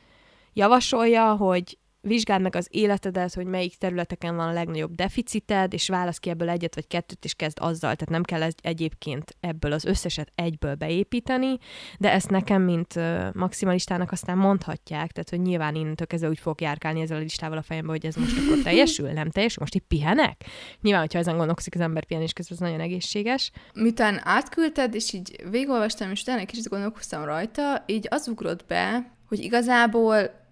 javasolja, 0.53 1.35
hogy 1.35 1.79
vizsgáld 2.07 2.43
meg 2.43 2.57
az 2.57 2.69
életedet, 2.71 3.35
hogy 3.35 3.47
melyik 3.47 3.77
területeken 3.77 4.37
van 4.37 4.49
a 4.49 4.53
legnagyobb 4.53 4.95
deficited, 4.95 5.73
és 5.73 5.89
válasz 5.89 6.19
ki 6.19 6.31
ebből 6.31 6.49
egyet 6.49 6.75
vagy 6.75 6.87
kettőt, 6.87 7.25
és 7.25 7.35
kezd 7.35 7.59
azzal. 7.61 7.95
Tehát 7.95 8.09
nem 8.09 8.23
kell 8.23 8.51
egyébként 8.63 9.37
ebből 9.41 9.73
az 9.73 9.85
összeset 9.85 10.33
egyből 10.35 10.75
beépíteni, 10.75 11.59
de 11.99 12.13
ezt 12.13 12.31
nekem, 12.31 12.63
mint 12.63 12.95
maximalistának 13.33 14.13
aztán 14.13 14.39
mondhatják, 14.39 15.13
tehát 15.13 15.31
hogy 15.31 15.41
nyilván 15.41 15.75
innentől 15.75 16.07
kezdve 16.07 16.29
úgy 16.29 16.39
fog 16.39 16.61
járkálni 16.61 17.01
ezzel 17.01 17.17
a 17.17 17.21
listával 17.21 17.59
a 17.59 17.63
fejembe, 17.63 17.91
hogy 17.91 18.07
ez 18.07 18.15
most 18.15 18.39
akkor 18.39 18.63
teljesül, 18.63 19.11
nem 19.11 19.31
teljesül, 19.31 19.59
most 19.61 19.75
itt 19.75 19.87
pihenek? 19.89 20.45
Nyilván, 20.81 21.01
hogyha 21.01 21.19
ezen 21.19 21.37
gondolkozik 21.37 21.75
az 21.75 21.81
ember 21.81 22.05
pihenés 22.05 22.33
közben, 22.33 22.59
ez 22.61 22.65
nagyon 22.65 22.81
egészséges. 22.81 23.51
Miután 23.75 24.21
átküldted, 24.25 24.95
és 24.95 25.13
így 25.13 25.45
végigolvastam, 25.51 26.11
és 26.11 26.23
utána 26.23 26.41
egy 26.41 26.47
kicsit 26.47 26.69
gondolkoztam 26.69 27.25
rajta, 27.25 27.85
így 27.87 28.07
az 28.11 28.29
ugrott 28.29 28.65
be, 28.67 29.15
hogy 29.29 29.39
igazából 29.39 30.45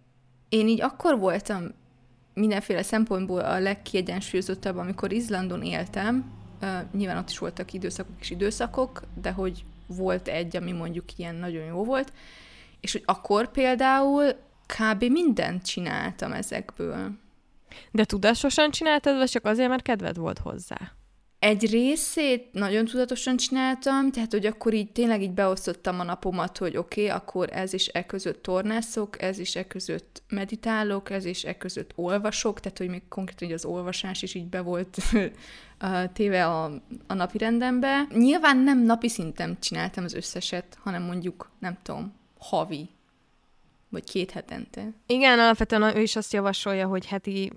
én 0.48 0.68
így 0.68 0.80
akkor 0.80 1.18
voltam 1.18 1.74
mindenféle 2.34 2.82
szempontból 2.82 3.40
a 3.40 3.58
legkiegyensúlyozottabb, 3.58 4.76
amikor 4.76 5.12
Izlandon 5.12 5.62
éltem. 5.62 6.32
Uh, 6.62 6.68
nyilván 6.92 7.16
ott 7.16 7.30
is 7.30 7.38
voltak 7.38 7.72
időszakok 7.72 8.14
és 8.20 8.30
időszakok, 8.30 9.02
de 9.20 9.30
hogy 9.30 9.64
volt 9.86 10.28
egy, 10.28 10.56
ami 10.56 10.72
mondjuk 10.72 11.18
ilyen 11.18 11.34
nagyon 11.34 11.64
jó 11.64 11.84
volt, 11.84 12.12
és 12.80 12.92
hogy 12.92 13.02
akkor 13.04 13.50
például 13.50 14.32
kb. 14.66 15.04
mindent 15.04 15.64
csináltam 15.64 16.32
ezekből. 16.32 17.10
De 17.90 18.04
tudásosan 18.04 18.70
csináltad, 18.70 19.16
vagy 19.16 19.30
csak 19.30 19.44
azért, 19.44 19.68
mert 19.68 19.82
kedved 19.82 20.16
volt 20.16 20.38
hozzá? 20.38 20.92
Egy 21.44 21.70
részét 21.70 22.48
nagyon 22.52 22.84
tudatosan 22.84 23.36
csináltam, 23.36 24.10
tehát 24.10 24.32
hogy 24.32 24.46
akkor 24.46 24.74
így 24.74 24.92
tényleg 24.92 25.22
így 25.22 25.32
beosztottam 25.32 26.00
a 26.00 26.04
napomat, 26.04 26.58
hogy 26.58 26.76
oké, 26.76 27.04
okay, 27.04 27.16
akkor 27.16 27.48
ez 27.52 27.72
is 27.72 27.86
e 27.86 28.06
között 28.06 28.42
tornászok, 28.42 29.22
ez 29.22 29.38
is 29.38 29.56
e 29.56 29.66
között 29.66 30.22
meditálok, 30.28 31.10
ez 31.10 31.24
is 31.24 31.44
e 31.44 31.56
között 31.56 31.92
olvasok, 31.94 32.60
tehát 32.60 32.78
hogy 32.78 32.88
még 32.88 33.02
konkrétan 33.08 33.52
az 33.52 33.64
olvasás 33.64 34.22
is 34.22 34.34
így 34.34 34.46
be 34.46 34.60
volt 34.60 34.98
téve 36.12 36.46
a, 36.46 36.64
a 37.06 37.14
napi 37.14 37.38
rendembe. 37.38 38.06
Nyilván 38.14 38.56
nem 38.56 38.82
napi 38.82 39.08
szinten 39.08 39.56
csináltam 39.60 40.04
az 40.04 40.14
összeset, 40.14 40.78
hanem 40.82 41.02
mondjuk, 41.02 41.50
nem 41.58 41.78
tudom, 41.82 42.14
havi, 42.38 42.88
vagy 43.88 44.04
két 44.04 44.30
hetente. 44.30 44.92
Igen, 45.06 45.38
alapvetően 45.38 45.96
ő 45.96 46.00
is 46.00 46.16
azt 46.16 46.32
javasolja, 46.32 46.86
hogy 46.86 47.06
heti 47.06 47.52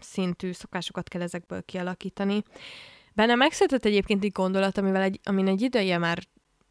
szintű 0.00 0.52
szokásokat 0.52 1.08
kell 1.08 1.22
ezekből 1.22 1.64
kialakítani. 1.64 2.42
Benne 3.12 3.34
megszületett 3.34 3.84
egyébként 3.84 4.24
egy 4.24 4.32
gondolat, 4.32 4.78
amivel 4.78 5.02
egy, 5.02 5.20
amin 5.22 5.48
egy 5.48 5.62
ideje 5.62 5.98
már 5.98 6.26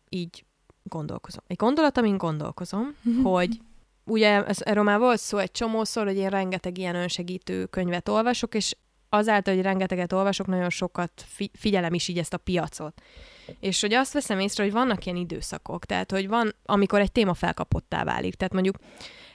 így 0.10 0.46
gondolkozom. 0.84 1.44
Egy 1.48 1.56
gondolat, 1.56 1.98
amin 1.98 2.18
gondolkozom, 2.18 2.96
hogy 3.24 3.60
ugye 4.04 4.46
ez, 4.46 4.62
erről 4.62 4.84
már 4.84 5.00
volt 5.00 5.20
szó 5.20 5.38
egy 5.38 5.52
csomószor, 5.52 6.06
hogy 6.06 6.18
én 6.18 6.30
rengeteg 6.30 6.78
ilyen 6.78 6.96
önsegítő 6.96 7.66
könyvet 7.66 8.10
olvasok, 8.10 8.56
és 8.56 8.76
azáltal, 9.10 9.54
hogy 9.54 9.64
rengeteget 9.64 10.14
olvasok, 10.14 10.48
nagyon 10.48 10.70
sokat 10.70 11.12
fi- 11.28 11.58
figyelem 11.58 11.94
is 11.94 12.08
így 12.08 12.18
ezt 12.18 12.34
a 12.34 12.38
piacot. 12.38 13.02
És 13.60 13.82
hogy 13.82 13.94
azt 13.94 14.14
veszem 14.14 14.40
észre, 14.40 14.64
hogy 14.64 14.72
vannak 14.72 15.06
ilyen 15.06 15.18
időszakok, 15.18 15.86
tehát 15.86 16.12
hogy 16.12 16.28
van, 16.28 16.56
amikor 16.66 17.00
egy 17.00 17.12
téma 17.12 17.34
felkapottá 17.34 18.04
válik. 18.04 18.36
Tehát 18.36 18.54
mondjuk 18.54 18.76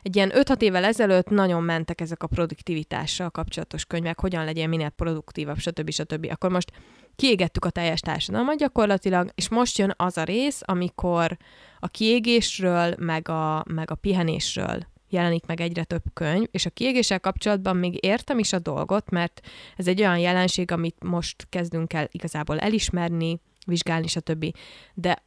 egy 0.03 0.17
ilyen 0.17 0.33
5-6 0.35 0.61
évvel 0.61 0.85
ezelőtt 0.85 1.29
nagyon 1.29 1.63
mentek 1.63 2.01
ezek 2.01 2.23
a 2.23 2.27
produktivitással 2.27 3.31
kapcsolatos 3.31 3.85
könyvek, 3.85 4.21
hogyan 4.21 4.45
legyen 4.45 4.69
minél 4.69 4.89
produktívabb, 4.89 5.59
stb. 5.59 5.91
stb. 5.91 6.29
Akkor 6.31 6.51
most 6.51 6.71
kiégettük 7.17 7.65
a 7.65 7.71
teljes 7.71 8.01
társadalmat 8.01 8.57
gyakorlatilag, 8.57 9.31
és 9.35 9.49
most 9.49 9.79
jön 9.79 9.95
az 9.97 10.17
a 10.17 10.23
rész, 10.23 10.61
amikor 10.65 11.37
a 11.79 11.89
kiégésről, 11.89 12.95
meg 12.99 13.29
a, 13.29 13.65
meg 13.69 13.91
a 13.91 13.95
pihenésről 13.95 14.91
jelenik 15.09 15.47
meg 15.47 15.61
egyre 15.61 15.85
több 15.85 16.03
könyv, 16.13 16.47
és 16.51 16.67
a 16.67 16.71
kiégéssel 16.71 17.21
kapcsolatban 17.21 17.77
még 17.77 18.05
értem 18.05 18.39
is 18.39 18.53
a 18.53 18.59
dolgot, 18.59 19.11
mert 19.11 19.41
ez 19.77 19.87
egy 19.87 20.01
olyan 20.01 20.19
jelenség, 20.19 20.71
amit 20.71 20.97
most 21.05 21.47
kezdünk 21.49 21.93
el 21.93 22.09
igazából 22.11 22.59
elismerni, 22.59 23.41
vizsgálni, 23.67 24.07
stb. 24.07 24.57
De 24.95 25.23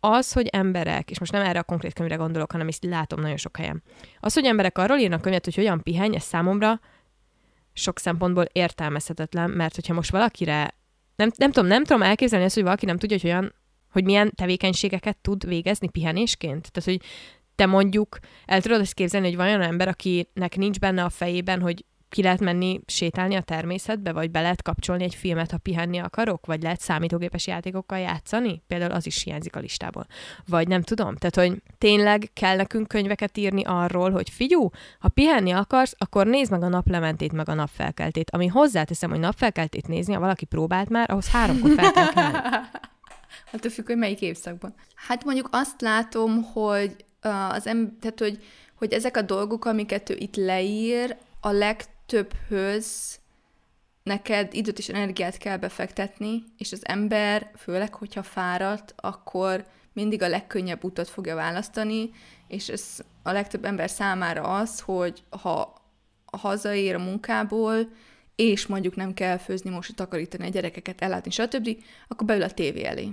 az, 0.00 0.32
hogy 0.32 0.46
emberek, 0.46 1.10
és 1.10 1.18
most 1.18 1.32
nem 1.32 1.44
erre 1.44 1.58
a 1.58 1.62
konkrét 1.62 1.92
könyvre 1.92 2.14
gondolok, 2.14 2.52
hanem 2.52 2.68
ezt 2.68 2.84
látom 2.84 3.20
nagyon 3.20 3.36
sok 3.36 3.56
helyen, 3.56 3.82
az, 4.20 4.34
hogy 4.34 4.44
emberek 4.44 4.78
arról 4.78 4.98
írnak 4.98 5.20
könyvet, 5.20 5.44
hogy 5.44 5.54
hogyan 5.54 5.82
pihenj, 5.82 6.16
ez 6.16 6.22
számomra 6.22 6.80
sok 7.72 7.98
szempontból 7.98 8.44
értelmezhetetlen, 8.52 9.50
mert 9.50 9.74
hogyha 9.74 9.94
most 9.94 10.10
valakire, 10.10 10.74
nem, 11.16 11.30
nem, 11.36 11.52
tudom, 11.52 11.68
nem 11.68 11.84
tudom 11.84 12.02
elképzelni 12.02 12.44
ezt, 12.44 12.54
hogy 12.54 12.62
valaki 12.62 12.86
nem 12.86 12.98
tudja, 12.98 13.16
hogy 13.20 13.30
olyan, 13.30 13.54
hogy 13.90 14.04
milyen 14.04 14.32
tevékenységeket 14.34 15.16
tud 15.16 15.46
végezni 15.46 15.88
pihenésként. 15.88 16.70
Tehát, 16.72 16.88
hogy 16.88 17.08
te 17.54 17.66
mondjuk 17.66 18.18
el 18.46 18.60
tudod 18.62 18.80
ezt 18.80 18.94
képzelni, 18.94 19.26
hogy 19.26 19.36
van 19.36 19.46
olyan 19.46 19.62
ember, 19.62 19.88
akinek 19.88 20.56
nincs 20.56 20.78
benne 20.78 21.04
a 21.04 21.08
fejében, 21.08 21.60
hogy 21.60 21.84
ki 22.10 22.22
lehet 22.22 22.40
menni 22.40 22.80
sétálni 22.86 23.34
a 23.34 23.40
természetbe, 23.40 24.12
vagy 24.12 24.30
be 24.30 24.40
lehet 24.40 24.62
kapcsolni 24.62 25.04
egy 25.04 25.14
filmet, 25.14 25.50
ha 25.50 25.58
pihenni 25.58 25.98
akarok, 25.98 26.46
vagy 26.46 26.62
lehet 26.62 26.80
számítógépes 26.80 27.46
játékokkal 27.46 27.98
játszani? 27.98 28.62
Például 28.66 28.90
az 28.90 29.06
is 29.06 29.22
hiányzik 29.22 29.56
a 29.56 29.60
listából. 29.60 30.06
Vagy 30.46 30.68
nem 30.68 30.82
tudom. 30.82 31.16
Tehát, 31.16 31.50
hogy 31.50 31.62
tényleg 31.78 32.30
kell 32.32 32.56
nekünk 32.56 32.88
könyveket 32.88 33.36
írni 33.36 33.62
arról, 33.64 34.10
hogy 34.10 34.30
figyú, 34.30 34.70
ha 34.98 35.08
pihenni 35.08 35.50
akarsz, 35.50 35.94
akkor 35.98 36.26
nézd 36.26 36.50
meg 36.50 36.62
a 36.62 36.68
naplementét, 36.68 37.32
meg 37.32 37.48
a 37.48 37.54
napfelkeltét. 37.54 38.30
Ami 38.30 38.46
hozzáteszem, 38.46 39.10
hogy 39.10 39.18
napfelkeltét 39.18 39.88
nézni, 39.88 40.14
ha 40.14 40.20
valaki 40.20 40.44
próbált 40.44 40.88
már, 40.88 41.10
ahhoz 41.10 41.30
háromkor 41.30 41.70
fel 41.70 41.92
kell 41.92 42.12
kelni. 42.12 42.38
Hát 43.50 43.72
függ, 43.72 43.86
hogy 43.86 43.96
melyik 43.96 44.20
évszakban. 44.20 44.74
Hát 44.94 45.24
mondjuk 45.24 45.48
azt 45.52 45.80
látom, 45.80 46.42
hogy 46.42 47.04
az 47.50 47.66
em- 47.66 48.00
tehát, 48.00 48.18
hogy, 48.18 48.38
hogy 48.74 48.92
ezek 48.92 49.16
a 49.16 49.22
dolgok, 49.22 49.64
amiket 49.64 50.10
ő 50.10 50.16
itt 50.18 50.36
leír, 50.36 51.16
a 51.40 51.50
legtöbbhöz 52.10 53.18
neked 54.02 54.54
időt 54.54 54.78
és 54.78 54.88
energiát 54.88 55.36
kell 55.38 55.56
befektetni, 55.56 56.44
és 56.58 56.72
az 56.72 56.86
ember, 56.86 57.50
főleg, 57.56 57.94
hogyha 57.94 58.22
fáradt, 58.22 58.94
akkor 58.96 59.66
mindig 59.92 60.22
a 60.22 60.28
legkönnyebb 60.28 60.84
utat 60.84 61.08
fogja 61.08 61.34
választani, 61.34 62.10
és 62.48 62.68
ez 62.68 62.98
a 63.22 63.32
legtöbb 63.32 63.64
ember 63.64 63.90
számára 63.90 64.42
az, 64.42 64.80
hogy 64.80 65.22
ha 65.42 65.74
hazaér 66.24 66.94
a 66.94 66.98
munkából, 66.98 67.92
és 68.34 68.66
mondjuk 68.66 68.96
nem 68.96 69.14
kell 69.14 69.36
főzni, 69.36 69.70
most 69.70 69.94
takarítani 69.94 70.46
a 70.46 70.50
gyerekeket, 70.50 71.00
ellátni, 71.00 71.30
stb., 71.30 71.76
akkor 72.08 72.26
beül 72.26 72.42
a 72.42 72.50
tévé 72.50 72.84
elé. 72.84 73.12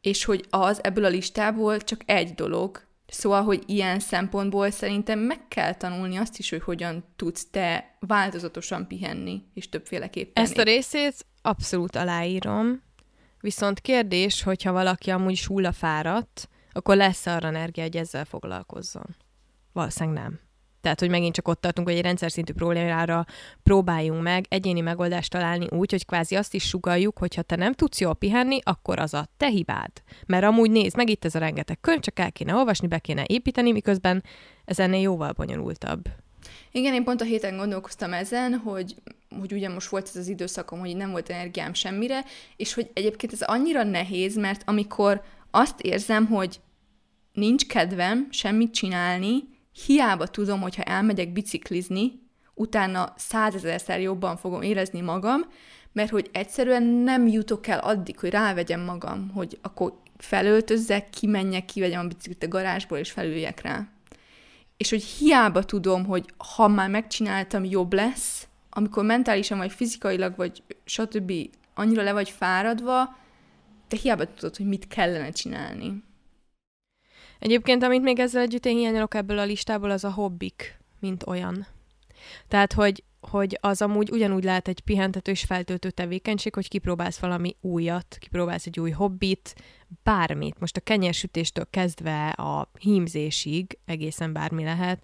És 0.00 0.24
hogy 0.24 0.46
az 0.50 0.84
ebből 0.84 1.04
a 1.04 1.08
listából 1.08 1.80
csak 1.80 2.00
egy 2.06 2.34
dolog, 2.34 2.82
Szóval, 3.06 3.42
hogy 3.42 3.62
ilyen 3.66 4.00
szempontból 4.00 4.70
szerintem 4.70 5.18
meg 5.18 5.48
kell 5.48 5.74
tanulni 5.74 6.16
azt 6.16 6.38
is, 6.38 6.50
hogy 6.50 6.62
hogyan 6.62 7.04
tudsz 7.16 7.50
te 7.50 7.96
változatosan 8.00 8.86
pihenni, 8.86 9.42
és 9.54 9.68
többféleképpen. 9.68 10.44
Ezt 10.44 10.58
a 10.58 10.62
részét 10.62 11.26
abszolút 11.42 11.96
aláírom, 11.96 12.82
viszont 13.40 13.80
kérdés, 13.80 14.42
hogyha 14.42 14.72
valaki 14.72 15.10
amúgy 15.10 15.32
is 15.32 15.46
hullafáradt, 15.46 16.48
akkor 16.72 16.96
lesz 16.96 17.26
arra 17.26 17.48
energia, 17.48 17.82
hogy 17.82 17.96
ezzel 17.96 18.24
foglalkozzon. 18.24 19.16
Valószínűleg 19.72 20.22
nem. 20.22 20.40
Tehát, 20.82 21.00
hogy 21.00 21.10
megint 21.10 21.34
csak 21.34 21.48
ott 21.48 21.60
tartunk, 21.60 21.86
hogy 21.86 21.96
egy 21.96 22.02
rendszer 22.02 22.30
szintű 22.30 22.52
problémára 22.52 23.26
próbáljunk 23.62 24.22
meg 24.22 24.44
egyéni 24.48 24.80
megoldást 24.80 25.30
találni 25.30 25.66
úgy, 25.70 25.90
hogy 25.90 26.06
kvázi 26.06 26.36
azt 26.36 26.54
is 26.54 26.68
sugaljuk, 26.68 27.18
hogy 27.18 27.34
ha 27.34 27.42
te 27.42 27.56
nem 27.56 27.72
tudsz 27.72 28.00
jól 28.00 28.14
pihenni, 28.14 28.58
akkor 28.62 28.98
az 28.98 29.14
a 29.14 29.28
te 29.36 29.48
hibád. 29.48 29.90
Mert 30.26 30.44
amúgy 30.44 30.70
nézd 30.70 30.96
meg, 30.96 31.10
itt 31.10 31.24
ez 31.24 31.34
a 31.34 31.38
rengeteg 31.38 31.80
könyv, 31.80 32.00
csak 32.00 32.18
el 32.18 32.32
kéne 32.32 32.54
olvasni, 32.54 32.86
be 32.86 32.98
kéne 32.98 33.24
építeni, 33.26 33.72
miközben 33.72 34.24
ez 34.64 34.78
ennél 34.78 35.00
jóval 35.00 35.32
bonyolultabb. 35.32 36.08
Igen, 36.70 36.94
én 36.94 37.04
pont 37.04 37.20
a 37.20 37.24
héten 37.24 37.56
gondolkoztam 37.56 38.12
ezen, 38.12 38.54
hogy, 38.54 38.94
hogy 39.40 39.52
ugye 39.52 39.68
most 39.68 39.88
volt 39.88 40.08
ez 40.08 40.16
az 40.16 40.28
időszakom, 40.28 40.78
hogy 40.78 40.96
nem 40.96 41.10
volt 41.10 41.28
energiám 41.28 41.74
semmire, 41.74 42.24
és 42.56 42.74
hogy 42.74 42.90
egyébként 42.92 43.32
ez 43.32 43.42
annyira 43.42 43.82
nehéz, 43.82 44.36
mert 44.36 44.62
amikor 44.66 45.22
azt 45.50 45.80
érzem, 45.80 46.26
hogy 46.26 46.60
nincs 47.32 47.66
kedvem 47.66 48.26
semmit 48.30 48.72
csinálni, 48.72 49.51
hiába 49.86 50.26
tudom, 50.26 50.60
hogy 50.60 50.76
ha 50.76 50.82
elmegyek 50.82 51.32
biciklizni, 51.32 52.20
utána 52.54 53.12
százezerszer 53.16 54.00
jobban 54.00 54.36
fogom 54.36 54.62
érezni 54.62 55.00
magam, 55.00 55.40
mert 55.92 56.10
hogy 56.10 56.30
egyszerűen 56.32 56.82
nem 56.82 57.26
jutok 57.26 57.66
el 57.66 57.78
addig, 57.78 58.18
hogy 58.18 58.30
rávegyem 58.30 58.80
magam, 58.80 59.30
hogy 59.34 59.58
akkor 59.62 60.00
felöltözzek, 60.16 61.10
kimenjek, 61.10 61.64
kivegyem 61.64 62.04
a 62.04 62.08
biciklit 62.08 62.42
a 62.42 62.48
garázsból, 62.48 62.98
és 62.98 63.10
felüljek 63.10 63.60
rá. 63.60 63.88
És 64.76 64.90
hogy 64.90 65.02
hiába 65.02 65.62
tudom, 65.62 66.04
hogy 66.04 66.24
ha 66.54 66.68
már 66.68 66.90
megcsináltam, 66.90 67.64
jobb 67.64 67.92
lesz, 67.92 68.46
amikor 68.70 69.04
mentálisan 69.04 69.58
vagy 69.58 69.72
fizikailag, 69.72 70.36
vagy 70.36 70.62
stb. 70.84 71.32
annyira 71.74 72.02
le 72.02 72.12
vagy 72.12 72.30
fáradva, 72.30 73.16
te 73.88 73.96
hiába 73.96 74.34
tudod, 74.34 74.56
hogy 74.56 74.66
mit 74.66 74.88
kellene 74.88 75.30
csinálni. 75.30 76.02
Egyébként, 77.42 77.82
amit 77.82 78.02
még 78.02 78.18
ezzel 78.18 78.42
együtt 78.42 78.66
én 78.66 78.76
hiányolok 78.76 79.14
ebből 79.14 79.38
a 79.38 79.44
listából, 79.44 79.90
az 79.90 80.04
a 80.04 80.10
hobbik, 80.10 80.78
mint 81.00 81.26
olyan. 81.26 81.66
Tehát, 82.48 82.72
hogy, 82.72 83.04
hogy 83.20 83.58
az 83.60 83.82
amúgy 83.82 84.10
ugyanúgy 84.10 84.44
lehet 84.44 84.68
egy 84.68 84.80
pihentető 84.80 85.30
és 85.30 85.44
feltöltő 85.44 85.90
tevékenység, 85.90 86.54
hogy 86.54 86.68
kipróbálsz 86.68 87.18
valami 87.18 87.56
újat, 87.60 88.16
kipróbálsz 88.20 88.66
egy 88.66 88.80
új 88.80 88.90
hobbit, 88.90 89.54
bármit. 90.02 90.58
Most 90.58 90.76
a 90.76 90.80
kenyersütéstől 90.80 91.66
kezdve 91.70 92.28
a 92.28 92.70
hímzésig 92.78 93.78
egészen 93.84 94.32
bármi 94.32 94.64
lehet, 94.64 95.02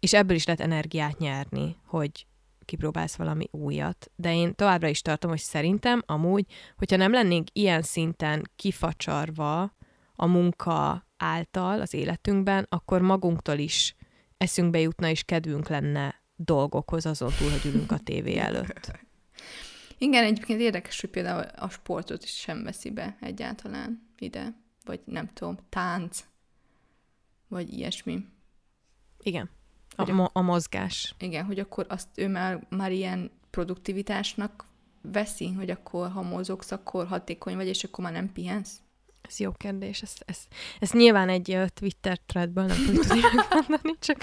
és 0.00 0.12
ebből 0.12 0.36
is 0.36 0.44
lehet 0.44 0.60
energiát 0.60 1.18
nyerni, 1.18 1.76
hogy 1.84 2.26
kipróbálsz 2.64 3.16
valami 3.16 3.48
újat. 3.50 4.10
De 4.16 4.34
én 4.34 4.54
továbbra 4.54 4.88
is 4.88 5.02
tartom, 5.02 5.30
hogy 5.30 5.40
szerintem 5.40 6.02
amúgy, 6.06 6.46
hogyha 6.76 6.96
nem 6.96 7.12
lennénk 7.12 7.48
ilyen 7.52 7.82
szinten 7.82 8.50
kifacsarva 8.56 9.76
a 10.16 10.26
munka 10.26 11.05
által 11.16 11.80
az 11.80 11.94
életünkben, 11.94 12.66
akkor 12.68 13.00
magunktól 13.00 13.58
is 13.58 13.94
eszünkbe 14.36 14.78
jutna, 14.78 15.08
és 15.08 15.22
kedvünk 15.22 15.68
lenne 15.68 16.22
dolgokhoz, 16.36 17.06
azon 17.06 17.32
túl, 17.38 17.50
hogy 17.50 17.64
ülünk 17.64 17.92
a 17.92 17.98
tévé 17.98 18.38
előtt. 18.48 18.98
Igen, 19.98 20.24
egyébként 20.24 20.60
érdekes, 20.60 21.00
hogy 21.00 21.10
például 21.10 21.42
a 21.42 21.68
sportot 21.68 22.24
is 22.24 22.36
sem 22.36 22.62
veszi 22.62 22.90
be 22.90 23.16
egyáltalán 23.20 24.08
ide, 24.18 24.54
vagy 24.84 25.00
nem 25.04 25.32
tudom, 25.32 25.56
tánc, 25.68 26.24
vagy 27.48 27.72
ilyesmi. 27.72 28.24
Igen, 29.22 29.50
a, 29.96 30.12
mo- 30.12 30.30
a 30.32 30.40
mozgás. 30.40 31.14
Igen, 31.18 31.44
hogy 31.44 31.58
akkor 31.58 31.86
azt 31.88 32.08
ő 32.14 32.28
már, 32.28 32.66
már 32.68 32.92
ilyen 32.92 33.30
produktivitásnak 33.50 34.64
veszi, 35.02 35.52
hogy 35.52 35.70
akkor 35.70 36.10
ha 36.10 36.22
mozogsz, 36.22 36.70
akkor 36.70 37.06
hatékony 37.06 37.56
vagy, 37.56 37.66
és 37.66 37.84
akkor 37.84 38.04
már 38.04 38.12
nem 38.12 38.32
pihensz. 38.32 38.80
Ez 39.28 39.38
jó 39.38 39.52
kérdés. 39.52 40.02
Ezt, 40.02 40.22
ezt, 40.26 40.42
ezt 40.80 40.92
nyilván 40.92 41.28
egy 41.28 41.58
Twitter 41.74 42.18
threadből 42.26 42.64
nem 42.64 42.76
fogjuk 42.76 43.06
tudni 43.06 43.20
megmondani, 43.38 43.94
csak 43.98 44.16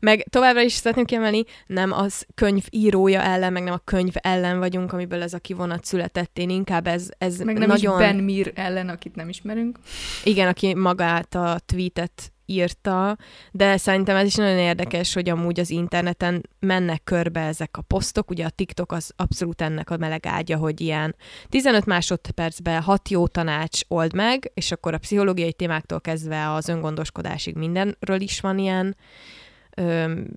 meg 0.00 0.26
továbbra 0.30 0.60
is 0.60 0.72
szeretném 0.72 1.04
kiemelni, 1.04 1.44
nem 1.66 1.92
az 1.92 2.26
könyv 2.34 2.64
írója 2.70 3.22
ellen, 3.22 3.52
meg 3.52 3.62
nem 3.62 3.72
a 3.72 3.80
könyv 3.84 4.12
ellen 4.14 4.58
vagyunk, 4.58 4.92
amiből 4.92 5.22
ez 5.22 5.32
a 5.32 5.38
kivonat 5.38 5.84
született. 5.84 6.38
Én 6.38 6.50
inkább 6.50 6.86
ez, 6.86 7.08
ez 7.18 7.38
meg 7.38 7.58
nem 7.58 7.68
nagyon... 7.68 8.00
is 8.00 8.06
Ben 8.06 8.16
Mir 8.16 8.52
ellen, 8.54 8.88
akit 8.88 9.14
nem 9.14 9.28
ismerünk. 9.28 9.78
Igen, 10.24 10.48
aki 10.48 10.74
magát 10.74 11.34
a 11.34 11.60
tweetet 11.66 12.32
írta, 12.48 13.16
de 13.52 13.76
szerintem 13.76 14.16
ez 14.16 14.26
is 14.26 14.34
nagyon 14.34 14.58
érdekes, 14.58 15.14
hogy 15.14 15.28
amúgy 15.28 15.60
az 15.60 15.70
interneten 15.70 16.48
mennek 16.58 17.04
körbe 17.04 17.40
ezek 17.40 17.76
a 17.76 17.82
posztok, 17.82 18.30
ugye 18.30 18.44
a 18.44 18.50
TikTok 18.50 18.92
az 18.92 19.12
abszolút 19.16 19.60
ennek 19.60 19.90
a 19.90 19.96
meleg 19.96 20.26
ágya, 20.26 20.56
hogy 20.56 20.80
ilyen 20.80 21.16
15 21.48 21.84
másodpercben 21.84 22.82
hat 22.82 23.08
jó 23.08 23.26
tanács 23.26 23.80
old 23.88 24.14
meg, 24.14 24.50
és 24.54 24.72
akkor 24.72 24.94
a 24.94 24.98
pszichológiai 24.98 25.52
témáktól 25.52 26.00
kezdve 26.00 26.52
az 26.52 26.68
öngondoskodásig 26.68 27.56
mindenről 27.56 28.20
is 28.20 28.40
van 28.40 28.58
ilyen 28.58 28.96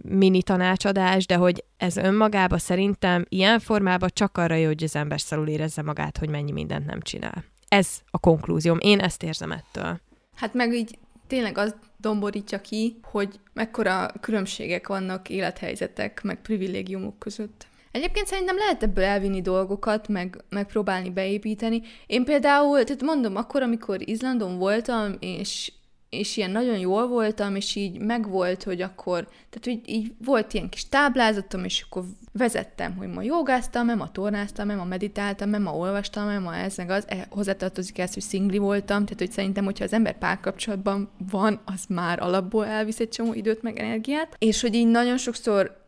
mini 0.01 0.43
tanácsadás, 0.43 1.25
de 1.25 1.35
hogy 1.35 1.63
ez 1.77 1.97
önmagában 1.97 2.57
szerintem 2.57 3.25
ilyen 3.29 3.59
formában 3.59 4.09
csak 4.13 4.37
arra 4.37 4.55
jó, 4.55 4.65
hogy 4.65 4.83
az 4.83 4.95
ember 4.95 5.21
szalul 5.21 5.47
érezze 5.47 5.81
magát, 5.81 6.17
hogy 6.17 6.29
mennyi 6.29 6.51
mindent 6.51 6.85
nem 6.85 7.01
csinál. 7.01 7.43
Ez 7.67 7.87
a 8.11 8.17
konklúzióm. 8.17 8.77
Én 8.81 8.99
ezt 8.99 9.23
érzem 9.23 9.51
ettől. 9.51 9.99
Hát 10.35 10.53
meg 10.53 10.73
így 10.73 10.97
tényleg 11.27 11.57
az 11.57 11.75
domborítja 12.01 12.61
ki, 12.61 12.99
hogy 13.03 13.39
mekkora 13.53 14.11
különbségek 14.21 14.87
vannak 14.87 15.29
élethelyzetek, 15.29 16.23
meg 16.23 16.41
privilégiumok 16.41 17.19
között. 17.19 17.69
Egyébként 17.91 18.27
szerintem 18.27 18.57
lehet 18.57 18.83
ebből 18.83 19.03
elvinni 19.03 19.41
dolgokat, 19.41 20.07
meg, 20.07 20.43
meg 20.49 20.65
próbálni 20.65 21.09
beépíteni. 21.09 21.81
Én 22.07 22.23
például, 22.23 22.83
tehát 22.83 23.01
mondom, 23.01 23.35
akkor, 23.35 23.61
amikor 23.61 24.09
Izlandon 24.09 24.57
voltam, 24.57 25.15
és 25.19 25.71
és 26.11 26.37
ilyen 26.37 26.51
nagyon 26.51 26.77
jól 26.77 27.07
voltam, 27.07 27.55
és 27.55 27.75
így 27.75 27.99
megvolt, 27.99 28.63
hogy 28.63 28.81
akkor, 28.81 29.27
tehát 29.49 29.79
így, 29.79 29.89
így 29.89 30.13
volt 30.25 30.53
ilyen 30.53 30.69
kis 30.69 30.89
táblázatom, 30.89 31.63
és 31.63 31.85
akkor 31.89 32.03
vezettem, 32.31 32.95
hogy 32.95 33.07
ma 33.07 33.21
jogáztam, 33.21 33.97
ma 33.97 34.11
tornáztam, 34.11 34.75
ma 34.75 34.83
meditáltam, 34.83 35.61
ma 35.61 35.75
olvastam, 35.75 36.41
ma 36.41 36.55
ez 36.55 36.77
meg 36.77 36.89
az, 36.89 37.05
e, 37.07 37.27
hozzátartozik 37.29 37.97
ez, 37.97 38.13
hogy 38.13 38.23
szingli 38.23 38.57
voltam, 38.57 39.03
tehát 39.03 39.19
hogy 39.19 39.31
szerintem, 39.31 39.65
hogyha 39.65 39.83
az 39.83 39.93
ember 39.93 40.17
párkapcsolatban 40.17 41.09
van, 41.31 41.59
az 41.65 41.83
már 41.87 42.19
alapból 42.21 42.65
elvisz 42.65 42.99
egy 42.99 43.09
csomó 43.09 43.33
időt, 43.33 43.61
meg 43.61 43.79
energiát, 43.79 44.35
és 44.37 44.61
hogy 44.61 44.73
így 44.73 44.87
nagyon 44.87 45.17
sokszor 45.17 45.79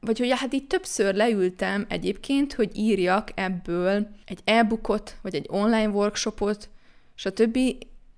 vagy 0.00 0.18
hogy 0.18 0.30
hát 0.30 0.52
így 0.52 0.66
többször 0.66 1.14
leültem 1.14 1.86
egyébként, 1.88 2.52
hogy 2.52 2.70
írjak 2.76 3.28
ebből 3.34 4.08
egy 4.26 4.40
e-bookot, 4.44 5.16
vagy 5.22 5.34
egy 5.34 5.46
online 5.48 5.88
workshopot, 5.88 6.68
stb., 7.14 7.58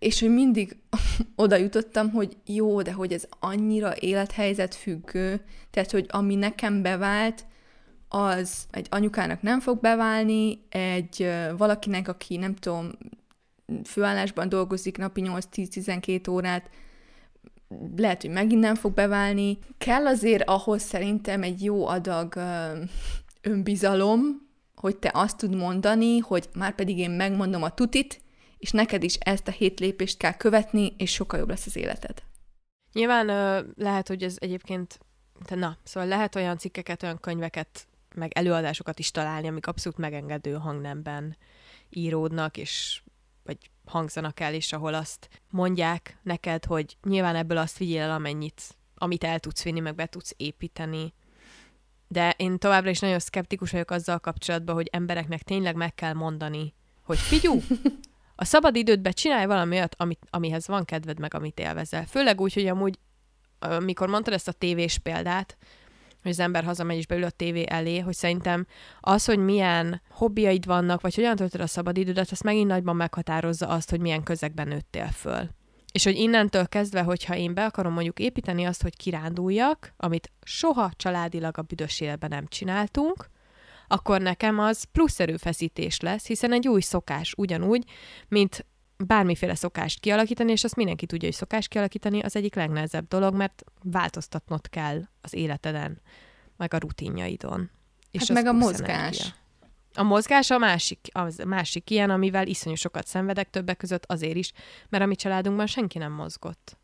és 0.02 0.20
hogy 0.20 0.30
mindig 0.30 0.76
oda 1.36 1.56
jutottam, 1.56 2.10
hogy 2.10 2.36
jó, 2.46 2.82
de 2.82 2.92
hogy 2.92 3.12
ez 3.12 3.24
annyira 3.40 3.96
élethelyzet 4.00 4.74
függő, 4.74 5.40
tehát, 5.70 5.90
hogy 5.90 6.06
ami 6.08 6.34
nekem 6.34 6.82
bevált, 6.82 7.44
az 8.08 8.66
egy 8.70 8.86
anyukának 8.90 9.42
nem 9.42 9.60
fog 9.60 9.80
beválni, 9.80 10.64
egy 10.68 11.28
valakinek, 11.56 12.08
aki 12.08 12.36
nem 12.36 12.54
tudom, 12.54 12.90
főállásban 13.84 14.48
dolgozik 14.48 14.98
napi 14.98 15.22
8-10-12 15.24 16.30
órát, 16.30 16.70
lehet, 17.96 18.20
hogy 18.20 18.30
megint 18.30 18.60
nem 18.60 18.74
fog 18.74 18.94
beválni. 18.94 19.58
Kell 19.78 20.06
azért 20.06 20.48
ahhoz 20.48 20.82
szerintem 20.82 21.42
egy 21.42 21.64
jó 21.64 21.86
adag 21.86 22.34
önbizalom, 23.40 24.20
hogy 24.74 24.96
te 24.96 25.10
azt 25.14 25.36
tud 25.36 25.56
mondani, 25.56 26.18
hogy 26.18 26.48
már 26.54 26.74
pedig 26.74 26.98
én 26.98 27.10
megmondom 27.10 27.62
a 27.62 27.74
tutit, 27.74 28.21
és 28.62 28.70
neked 28.70 29.02
is 29.02 29.14
ezt 29.14 29.48
a 29.48 29.51
hét 29.51 29.80
lépést 29.80 30.18
kell 30.18 30.32
követni, 30.32 30.94
és 30.98 31.12
sokkal 31.12 31.39
jobb 31.39 31.48
lesz 31.48 31.66
az 31.66 31.76
életed. 31.76 32.22
Nyilván 32.93 33.26
lehet, 33.76 34.09
hogy 34.09 34.22
ez 34.22 34.36
egyébként, 34.39 34.98
de 35.48 35.55
na, 35.55 35.78
szóval 35.82 36.09
lehet 36.09 36.34
olyan 36.34 36.59
cikkeket, 36.59 37.02
olyan 37.02 37.20
könyveket, 37.20 37.86
meg 38.14 38.32
előadásokat 38.34 38.98
is 38.98 39.10
találni, 39.10 39.48
amik 39.48 39.66
abszolút 39.66 39.98
megengedő 39.98 40.52
hangnemben 40.52 41.36
íródnak, 41.90 42.56
és 42.56 43.02
vagy 43.44 43.59
hangzanak 43.84 44.40
el, 44.40 44.55
és 44.55 44.72
ahol 44.72 44.94
azt 44.94 45.28
mondják 45.51 46.18
neked, 46.22 46.64
hogy 46.64 46.97
nyilván 47.02 47.36
ebből 47.36 47.59
azt 47.59 47.78
vigyél 47.78 48.01
el, 48.01 48.10
amennyit 48.10 48.62
amit 48.94 49.24
el 49.24 49.39
tudsz 49.39 49.62
vinni, 49.62 49.80
meg 49.80 49.94
be 49.94 50.06
tudsz 50.06 50.34
építeni. 50.36 51.14
De 52.09 52.34
én 52.36 52.59
továbbra 52.59 52.90
is 52.90 52.98
nagyon 52.98 53.18
szkeptikus 53.18 53.70
vagyok 53.70 53.90
azzal 53.90 54.18
kapcsolatban, 54.18 54.74
hogy 54.74 54.89
embereknek 54.93 55.43
tényleg 55.43 55.74
meg 55.74 55.94
kell 55.94 56.12
mondani, 56.12 56.74
hogy 57.02 57.18
figyú, 57.18 57.62
a 58.43 58.44
szabad 58.44 58.77
idődben 58.77 59.12
csinálj 59.12 59.47
valami 59.47 59.77
olyat, 59.77 59.94
amit, 59.98 60.27
amihez 60.31 60.66
van 60.66 60.85
kedved, 60.85 61.19
meg 61.19 61.35
amit 61.35 61.59
élvezel. 61.59 62.05
Főleg 62.06 62.40
úgy, 62.40 62.55
hogy 62.55 62.66
amúgy, 62.66 62.98
amikor 63.59 64.09
mondtad 64.09 64.35
ezt 64.35 64.48
a 64.48 64.52
tévés 64.52 64.98
példát, 64.98 65.56
hogy 66.23 66.31
az 66.31 66.39
ember 66.39 66.64
hazamegy 66.64 66.97
és 66.97 67.06
beül 67.06 67.24
a 67.24 67.31
tévé 67.31 67.64
elé, 67.69 67.98
hogy 67.98 68.14
szerintem 68.14 68.66
az, 69.01 69.24
hogy 69.24 69.39
milyen 69.39 70.02
hobbiaid 70.10 70.66
vannak, 70.66 71.01
vagy 71.01 71.14
hogyan 71.14 71.36
töltöd 71.36 71.60
a 71.60 71.66
szabadidődet, 71.66 72.31
az 72.31 72.40
megint 72.40 72.69
nagyban 72.69 72.97
meghatározza 72.97 73.69
azt, 73.69 73.90
hogy 73.90 74.01
milyen 74.01 74.23
közegben 74.23 74.69
nőttél 74.69 75.09
föl. 75.09 75.48
És 75.93 76.05
hogy 76.05 76.16
innentől 76.16 76.69
kezdve, 76.69 77.02
hogyha 77.02 77.36
én 77.36 77.55
be 77.55 77.64
akarom 77.64 77.93
mondjuk 77.93 78.19
építeni 78.19 78.64
azt, 78.64 78.82
hogy 78.82 78.97
kiránduljak, 78.97 79.94
amit 79.97 80.32
soha 80.43 80.90
családilag 80.97 81.59
a 81.59 81.62
büdös 81.62 82.01
életben 82.01 82.31
nem 82.31 82.47
csináltunk, 82.47 83.31
akkor 83.93 84.20
nekem 84.20 84.59
az 84.59 84.85
plusz 84.85 85.20
erőfeszítés 85.20 86.01
lesz, 86.01 86.27
hiszen 86.27 86.52
egy 86.52 86.69
új 86.69 86.81
szokás 86.81 87.35
ugyanúgy, 87.36 87.85
mint 88.28 88.66
bármiféle 88.97 89.55
szokást 89.55 90.01
kialakítani, 90.01 90.52
és 90.52 90.64
azt 90.64 90.77
mindenki 90.77 91.06
tudja, 91.06 91.28
hogy 91.28 91.36
szokás 91.36 91.69
kialakítani 91.69 92.20
az 92.20 92.36
egyik 92.36 92.55
legnehezebb 92.55 93.09
dolog, 93.09 93.35
mert 93.35 93.64
változtatnod 93.82 94.69
kell 94.69 95.02
az 95.20 95.35
életeden, 95.35 96.01
meg 96.56 96.74
a 96.74 96.78
rutinjaidon. 96.78 97.70
És 98.10 98.20
hát 98.20 98.32
meg 98.32 98.47
a 98.47 98.52
mozgás. 98.52 98.89
Energia. 98.89 99.40
A 99.94 100.02
mozgás 100.02 100.51
a 100.51 100.59
másik, 100.59 101.09
az 101.12 101.43
másik 101.47 101.90
ilyen, 101.90 102.10
amivel 102.10 102.47
iszonyú 102.47 102.74
sokat 102.74 103.06
szenvedek 103.06 103.51
többek 103.51 103.77
között 103.77 104.05
azért 104.06 104.36
is, 104.36 104.52
mert 104.89 105.05
a 105.05 105.06
mi 105.06 105.14
családunkban 105.14 105.66
senki 105.66 105.98
nem 105.98 106.12
mozgott. 106.12 106.78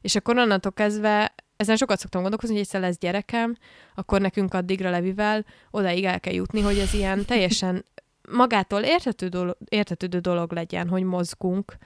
És 0.00 0.16
akkor 0.16 0.38
onnantól 0.38 0.72
kezdve 0.72 1.34
ezen 1.58 1.76
sokat 1.76 1.98
szoktam 1.98 2.20
gondolkozni, 2.20 2.54
hogy 2.54 2.64
egyszer 2.64 2.80
lesz 2.80 2.98
gyerekem, 2.98 3.56
akkor 3.94 4.20
nekünk 4.20 4.54
addigra 4.54 4.90
Levivel 4.90 5.44
odaig 5.70 6.04
el 6.04 6.20
kell 6.20 6.34
jutni, 6.34 6.60
hogy 6.60 6.78
ez 6.78 6.94
ilyen 6.94 7.24
teljesen 7.24 7.84
magától 8.30 8.80
értető 8.80 9.28
dolog, 9.28 9.56
értetődő 9.68 10.18
dolog 10.18 10.52
legyen, 10.52 10.88
hogy 10.88 11.02
mozgunk, 11.02 11.76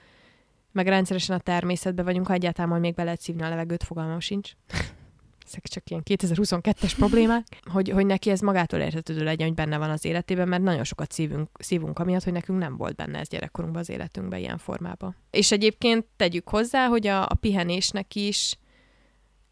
meg 0.71 0.87
rendszeresen 0.87 1.35
a 1.35 1.39
természetben 1.39 2.05
vagyunk, 2.05 2.27
ha 2.27 2.33
egyáltalán 2.33 2.69
majd 2.69 2.81
még 2.81 2.93
be 2.93 3.03
lehet 3.03 3.21
szívni 3.21 3.43
a 3.43 3.49
levegőt, 3.49 3.83
fogalmam 3.83 4.19
sincs. 4.19 4.51
Ezek 5.47 5.67
csak 5.67 5.89
ilyen 5.89 6.03
2022-es 6.09 6.93
problémák, 6.97 7.45
hogy, 7.71 7.89
hogy 7.89 8.05
neki 8.05 8.29
ez 8.29 8.39
magától 8.39 8.79
értetődő 8.79 9.23
legyen, 9.23 9.47
hogy 9.47 9.55
benne 9.55 9.77
van 9.77 9.89
az 9.89 10.05
életében, 10.05 10.47
mert 10.47 10.63
nagyon 10.63 10.83
sokat 10.83 11.11
szívunk, 11.11 11.49
szívunk 11.59 11.99
amiatt, 11.99 12.23
hogy 12.23 12.33
nekünk 12.33 12.59
nem 12.59 12.77
volt 12.77 12.95
benne 12.95 13.19
ez 13.19 13.27
gyerekkorunkban 13.27 13.81
az 13.81 13.89
életünkben 13.89 14.39
ilyen 14.39 14.57
formában. 14.57 15.15
És 15.31 15.51
egyébként 15.51 16.05
tegyük 16.15 16.49
hozzá, 16.49 16.87
hogy 16.87 17.07
a, 17.07 17.23
a 17.23 17.35
pihenésnek 17.39 18.15
is 18.15 18.57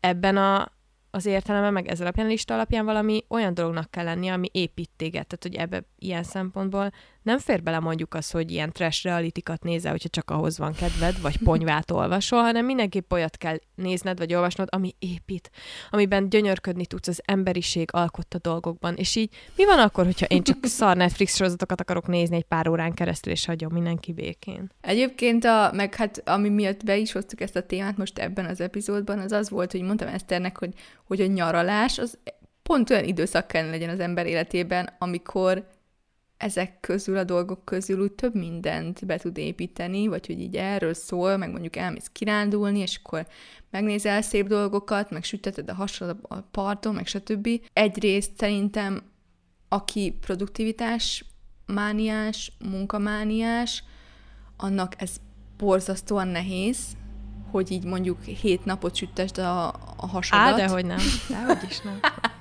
ebben 0.02 0.38
a, 0.38 0.72
az 1.12 1.26
értelemben, 1.26 1.74
meg 1.74 1.88
ez 1.88 2.02
alapján 2.02 2.26
a 2.26 2.30
lista 2.30 2.54
alapján 2.54 2.86
valami 2.86 3.24
olyan 3.28 3.54
dolognak 3.54 3.92
kell 3.92 4.04
lenni, 4.04 4.28
ami 4.28 4.48
épít 4.52 4.90
téged. 4.96 5.28
Tehát, 5.28 5.44
hogy 5.44 5.56
ebbe 5.56 5.84
ilyen 6.00 6.24
szempontból 6.24 6.92
nem 7.22 7.40
fér 7.40 7.64
bele 7.64 7.80
mondjuk 7.80 8.14
az, 8.14 8.32
hogy 8.32 8.52
ilyen 8.52 8.72
trash 8.72 9.04
realitikat 9.04 9.64
nézel, 9.64 9.92
hogyha 9.92 10.10
csak 10.10 10.30
ahhoz 10.30 10.58
van 10.58 10.74
kedved, 10.74 11.22
vagy 11.22 11.38
ponyvát 11.38 11.92
olvasol, 12.02 12.42
hanem 12.42 12.66
mindenképp 12.66 13.12
olyat 13.12 13.38
kell 13.38 13.58
nézned, 13.76 14.18
vagy 14.18 14.34
olvasnod, 14.34 14.68
ami 14.72 14.96
épít, 15.00 15.52
amiben 15.90 16.30
gyönyörködni 16.30 16.86
tudsz 16.86 17.08
az 17.08 17.22
emberiség 17.26 17.90
alkotta 17.92 18.38
dolgokban. 18.38 18.96
És 18.96 19.16
így 19.16 19.30
mi 19.56 19.66
van 19.66 19.80
akkor, 19.80 20.06
hogyha 20.06 20.26
én 20.26 20.44
csak 20.44 20.66
szar 20.78 20.98
Netflix 20.98 21.36
sorozatokat 21.36 21.82
akarok 21.82 22.08
nézni 22.08 22.36
egy 22.36 22.44
pár 22.44 22.68
órán 22.68 22.94
keresztül, 22.94 23.32
és 23.32 23.46
hagyom 23.46 23.74
mindenki 23.74 24.14
békén? 24.14 24.72
Egyébként, 24.82 25.46
a, 25.46 25.72
meg 25.74 25.96
hát 25.96 26.22
ami 26.26 26.50
miatt 26.50 26.84
be 26.84 26.98
is 26.98 27.12
hoztuk 27.12 27.42
ezt 27.42 27.56
a 27.56 27.66
témát 27.66 27.98
most 27.98 28.20
ebben 28.20 28.46
az 28.46 28.62
epizódban, 28.62 29.20
az 29.20 29.32
az 29.32 29.50
volt, 29.50 29.72
hogy 29.72 29.82
mondtam 29.82 30.08
Eszternek, 30.08 30.58
hogy, 30.58 30.74
hogy 31.04 31.22
a 31.22 31.26
nyaralás 31.26 31.98
az 31.98 32.18
pont 32.64 32.90
olyan 32.90 33.04
időszak 33.04 33.48
kellene 33.48 33.72
legyen 33.72 33.90
az 33.90 34.00
ember 34.00 34.26
életében, 34.26 34.96
amikor 35.00 35.68
ezek 36.42 36.80
közül, 36.80 37.18
a 37.18 37.24
dolgok 37.24 37.66
közül 37.66 38.02
úgy 38.02 38.12
több 38.12 38.36
mindent 38.36 39.06
be 39.06 39.18
tud 39.18 39.38
építeni, 39.38 40.08
vagy 40.08 40.26
hogy 40.26 40.40
így 40.40 40.56
erről 40.56 40.94
szól, 40.94 41.38
meg 41.38 41.52
mondjuk 41.52 41.76
elmész 41.76 42.10
kirándulni, 42.12 42.80
és 42.80 43.00
akkor 43.04 43.28
megnézel 43.70 44.22
szép 44.22 44.48
dolgokat, 44.48 45.10
meg 45.10 45.24
süteted 45.24 45.70
a 45.70 45.74
hasad 45.74 46.18
a 46.22 46.36
parton, 46.36 46.96
meg 46.96 47.08
stb. 47.08 47.50
Egyrészt 47.74 48.32
szerintem, 48.38 49.04
aki 49.68 50.18
produktivitás 50.22 51.26
mániás, 51.66 52.52
munkamániás, 52.70 53.84
annak 54.58 55.02
ez 55.02 55.16
borzasztóan 55.58 56.28
nehéz, 56.28 56.78
hogy 57.52 57.72
így 57.72 57.84
mondjuk 57.84 58.24
hét 58.24 58.66
napot 58.66 58.96
süttesd 58.96 59.38
a, 59.38 59.68
a 59.98 60.08
hasadat. 60.08 60.54
Á, 60.54 60.56
dehogy 60.56 60.86
nem. 60.86 61.00
Dehogy 61.30 61.70
is 61.70 61.80
nem. 61.80 62.00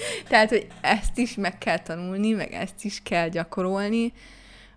Tehát, 0.28 0.48
hogy 0.48 0.66
ezt 0.80 1.18
is 1.18 1.34
meg 1.34 1.58
kell 1.58 1.78
tanulni, 1.78 2.30
meg 2.30 2.52
ezt 2.52 2.84
is 2.84 3.00
kell 3.02 3.28
gyakorolni. 3.28 4.12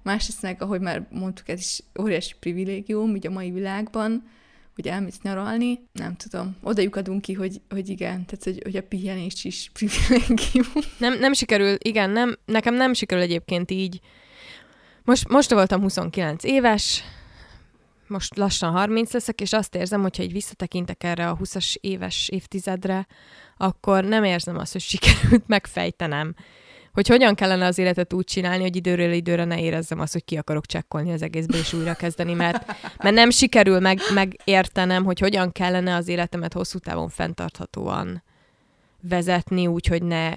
Másrészt 0.03 0.41
meg, 0.41 0.61
ahogy 0.61 0.81
már 0.81 1.07
mondtuk, 1.09 1.49
ez 1.49 1.59
is 1.59 1.79
óriási 1.99 2.33
privilégium 2.39 3.11
ugye 3.11 3.29
a 3.29 3.31
mai 3.31 3.51
világban, 3.51 4.23
hogy 4.75 4.87
elmész 4.87 5.19
nyaralni, 5.21 5.79
nem 5.93 6.15
tudom, 6.15 6.55
oda 6.63 6.83
adunk 6.91 7.21
ki, 7.21 7.33
hogy, 7.33 7.61
hogy 7.69 7.89
igen, 7.89 8.25
tehát 8.25 8.43
hogy, 8.43 8.61
hogy 8.63 8.75
a 8.75 8.83
pihenés 8.83 9.43
is 9.43 9.69
privilégium. 9.73 10.83
Nem, 10.97 11.19
nem 11.19 11.33
sikerül, 11.33 11.75
igen, 11.77 12.09
nem, 12.09 12.37
nekem 12.45 12.73
nem 12.73 12.93
sikerül 12.93 13.23
egyébként 13.23 13.71
így. 13.71 13.99
Most, 15.03 15.29
most 15.29 15.51
voltam 15.51 15.81
29 15.81 16.43
éves, 16.43 17.03
most 18.11 18.37
lassan 18.37 18.71
30 18.71 19.13
leszek, 19.13 19.41
és 19.41 19.53
azt 19.53 19.75
érzem, 19.75 20.01
hogyha 20.01 20.23
így 20.23 20.31
visszatekintek 20.31 21.03
erre 21.03 21.29
a 21.29 21.37
20-as 21.37 21.75
éves 21.79 22.29
évtizedre, 22.29 23.07
akkor 23.57 24.03
nem 24.03 24.23
érzem 24.23 24.57
azt, 24.57 24.71
hogy 24.71 24.81
sikerült 24.81 25.47
megfejtenem, 25.47 26.35
hogy 26.93 27.07
hogyan 27.07 27.35
kellene 27.35 27.65
az 27.65 27.77
életet 27.77 28.13
úgy 28.13 28.25
csinálni, 28.25 28.63
hogy 28.63 28.75
időről 28.75 29.11
időre 29.11 29.43
ne 29.43 29.59
érezzem 29.59 29.99
azt, 29.99 30.13
hogy 30.13 30.25
ki 30.25 30.37
akarok 30.37 30.65
csekkolni 30.65 31.11
az 31.11 31.21
egészbe 31.21 31.57
és 31.57 31.73
újra 31.73 31.93
kezdeni, 31.93 32.33
mert, 32.33 32.65
mert 33.03 33.15
nem 33.15 33.29
sikerül 33.29 33.79
meg, 33.79 33.99
megértenem, 34.13 35.03
hogy 35.03 35.19
hogyan 35.19 35.51
kellene 35.51 35.95
az 35.95 36.07
életemet 36.07 36.53
hosszú 36.53 36.79
távon 36.79 37.09
fenntarthatóan 37.09 38.23
vezetni, 39.01 39.67
úgyhogy 39.67 40.03
ne 40.03 40.35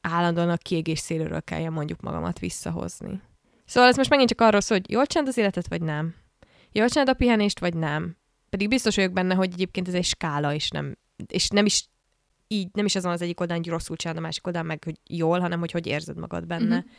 állandóan 0.00 0.50
a 0.50 0.56
kiégés 0.56 0.98
szélről 0.98 1.42
kelljen 1.42 1.72
mondjuk 1.72 2.00
magamat 2.00 2.38
visszahozni. 2.38 3.20
Szóval 3.64 3.88
ez 3.88 3.96
most 3.96 4.10
megint 4.10 4.28
csak 4.28 4.40
arról 4.40 4.60
szól, 4.60 4.78
hogy 4.78 4.90
jól 4.90 5.06
csináld 5.06 5.28
az 5.28 5.38
életet, 5.38 5.68
vagy 5.68 5.82
nem. 5.82 6.14
Jól 6.76 6.88
csináld 6.88 7.08
a 7.08 7.14
pihenést, 7.14 7.60
vagy 7.60 7.74
nem. 7.74 8.16
Pedig 8.50 8.68
biztos 8.68 8.96
vagyok 8.96 9.12
benne, 9.12 9.34
hogy 9.34 9.52
egyébként 9.52 9.88
ez 9.88 9.94
egy 9.94 10.04
skála, 10.04 10.54
és 10.54 10.70
nem, 10.70 10.96
és 11.26 11.48
nem 11.48 11.64
is 11.64 11.88
így, 12.48 12.68
nem 12.72 12.84
is 12.84 12.94
azon 12.94 13.12
az 13.12 13.22
egyik 13.22 13.40
oldalon, 13.40 13.62
hogy 13.62 13.72
rosszul 13.72 13.96
csinálod, 13.96 14.22
a 14.22 14.26
másik 14.26 14.46
oldalon 14.46 14.68
meg, 14.68 14.84
hogy 14.84 14.98
jól, 15.06 15.40
hanem 15.40 15.58
hogy 15.58 15.70
hogy 15.70 15.86
érzed 15.86 16.16
magad 16.16 16.46
benne. 16.46 16.76
Uh-huh. 16.76 16.90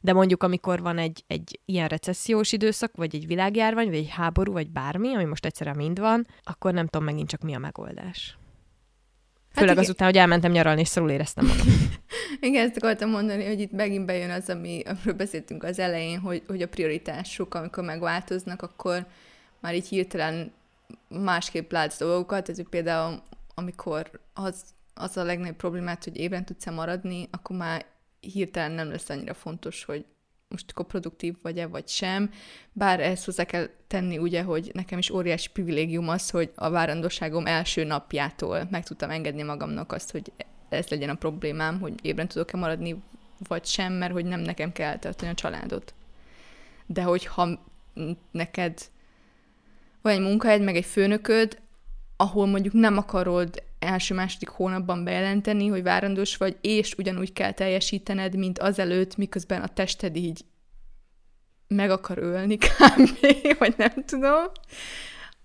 De 0.00 0.12
mondjuk, 0.12 0.42
amikor 0.42 0.80
van 0.80 0.98
egy, 0.98 1.24
egy 1.26 1.60
ilyen 1.64 1.88
recessziós 1.88 2.52
időszak, 2.52 2.96
vagy 2.96 3.14
egy 3.14 3.26
világjárvány, 3.26 3.86
vagy 3.86 3.96
egy 3.96 4.08
háború, 4.08 4.52
vagy 4.52 4.70
bármi, 4.70 5.14
ami 5.14 5.24
most 5.24 5.46
egyszerűen 5.46 5.76
mind 5.76 5.98
van, 5.98 6.26
akkor 6.42 6.72
nem 6.72 6.86
tudom 6.86 7.06
megint 7.06 7.28
csak 7.28 7.42
mi 7.42 7.54
a 7.54 7.58
megoldás. 7.58 8.38
Hát 9.50 9.58
Főleg 9.58 9.72
igen. 9.72 9.84
azután, 9.84 10.08
hogy 10.08 10.16
elmentem 10.16 10.52
nyaralni, 10.52 10.80
és 10.80 10.88
szarul 10.88 11.10
éreztem 11.10 11.46
magam. 11.46 11.66
igen, 12.40 12.66
ezt 12.66 12.76
akartam 12.76 13.10
mondani, 13.10 13.44
hogy 13.46 13.60
itt 13.60 13.72
megint 13.72 14.06
bejön 14.06 14.30
az, 14.30 14.48
ami, 14.48 14.82
amiről 14.86 15.14
beszéltünk 15.14 15.64
az 15.64 15.78
elején, 15.78 16.18
hogy, 16.18 16.42
hogy 16.46 16.62
a 16.62 16.68
prioritások, 16.68 17.54
amikor 17.54 17.84
megváltoznak, 17.84 18.62
akkor 18.62 19.06
már 19.60 19.74
így 19.74 19.88
hirtelen 19.88 20.52
másképp 21.08 21.72
látsz 21.72 21.98
dolgokat, 21.98 22.48
ez 22.48 22.68
például 22.70 23.22
amikor 23.54 24.10
az 24.34 24.62
az 25.00 25.16
a 25.16 25.24
legnagyobb 25.24 25.56
problémát, 25.56 26.04
hogy 26.04 26.16
ébren 26.16 26.44
tudsz-e 26.44 26.70
maradni, 26.70 27.28
akkor 27.30 27.56
már 27.56 27.84
hirtelen 28.20 28.72
nem 28.72 28.90
lesz 28.90 29.08
annyira 29.08 29.34
fontos, 29.34 29.84
hogy 29.84 30.04
most 30.50 30.70
akkor 30.70 30.86
produktív 30.86 31.34
vagy-e, 31.42 31.66
vagy 31.66 31.88
sem. 31.88 32.30
Bár 32.72 33.00
ezt 33.00 33.24
hozzá 33.24 33.44
kell 33.44 33.68
tenni, 33.86 34.18
ugye, 34.18 34.42
hogy 34.42 34.70
nekem 34.74 34.98
is 34.98 35.10
óriási 35.10 35.48
privilégium 35.52 36.08
az, 36.08 36.30
hogy 36.30 36.52
a 36.54 36.70
várandóságom 36.70 37.46
első 37.46 37.84
napjától 37.84 38.66
meg 38.70 38.84
tudtam 38.84 39.10
engedni 39.10 39.42
magamnak 39.42 39.92
azt, 39.92 40.10
hogy 40.10 40.32
ez 40.68 40.88
legyen 40.88 41.08
a 41.08 41.14
problémám, 41.14 41.80
hogy 41.80 41.94
ébren 42.02 42.28
tudok-e 42.28 42.56
maradni, 42.56 43.02
vagy 43.48 43.64
sem, 43.64 43.92
mert 43.92 44.12
hogy 44.12 44.24
nem 44.24 44.40
nekem 44.40 44.72
kell 44.72 44.98
tartani 44.98 45.30
a 45.30 45.34
családot. 45.34 45.94
De 46.86 47.02
hogyha 47.02 47.58
neked 48.30 48.78
van 50.02 50.12
egy 50.12 50.20
munkahelyed, 50.20 50.62
meg 50.62 50.76
egy 50.76 50.84
főnököd, 50.84 51.58
ahol 52.16 52.46
mondjuk 52.46 52.74
nem 52.74 52.96
akarod 52.96 53.62
első-második 53.80 54.48
hónapban 54.48 55.04
bejelenteni, 55.04 55.66
hogy 55.66 55.82
várandós 55.82 56.36
vagy, 56.36 56.56
és 56.60 56.94
ugyanúgy 56.98 57.32
kell 57.32 57.52
teljesítened, 57.52 58.36
mint 58.36 58.58
azelőtt, 58.58 59.16
miközben 59.16 59.62
a 59.62 59.68
tested 59.68 60.16
így 60.16 60.44
meg 61.68 61.90
akar 61.90 62.18
ölni 62.18 62.56
kb. 62.56 63.26
vagy 63.58 63.74
nem 63.76 64.04
tudom, 64.06 64.44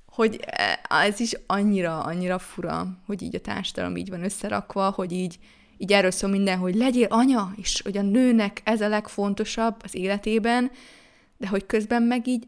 hogy 0.05 0.39
ez 0.89 1.19
is 1.19 1.33
annyira, 1.45 2.03
annyira 2.03 2.39
fura, 2.39 2.87
hogy 3.05 3.21
így 3.21 3.35
a 3.35 3.39
társadalom 3.39 3.95
így 3.95 4.09
van 4.09 4.23
összerakva, 4.23 4.89
hogy 4.89 5.11
így, 5.11 5.39
így 5.77 5.91
erről 5.91 6.11
szól 6.11 6.29
minden, 6.29 6.57
hogy 6.57 6.75
legyél 6.75 7.07
anya, 7.09 7.53
és 7.55 7.81
hogy 7.81 7.97
a 7.97 8.01
nőnek 8.01 8.61
ez 8.63 8.81
a 8.81 8.87
legfontosabb 8.87 9.75
az 9.83 9.95
életében, 9.95 10.71
de 11.37 11.47
hogy 11.47 11.65
közben 11.65 12.03
meg 12.03 12.27
így 12.27 12.47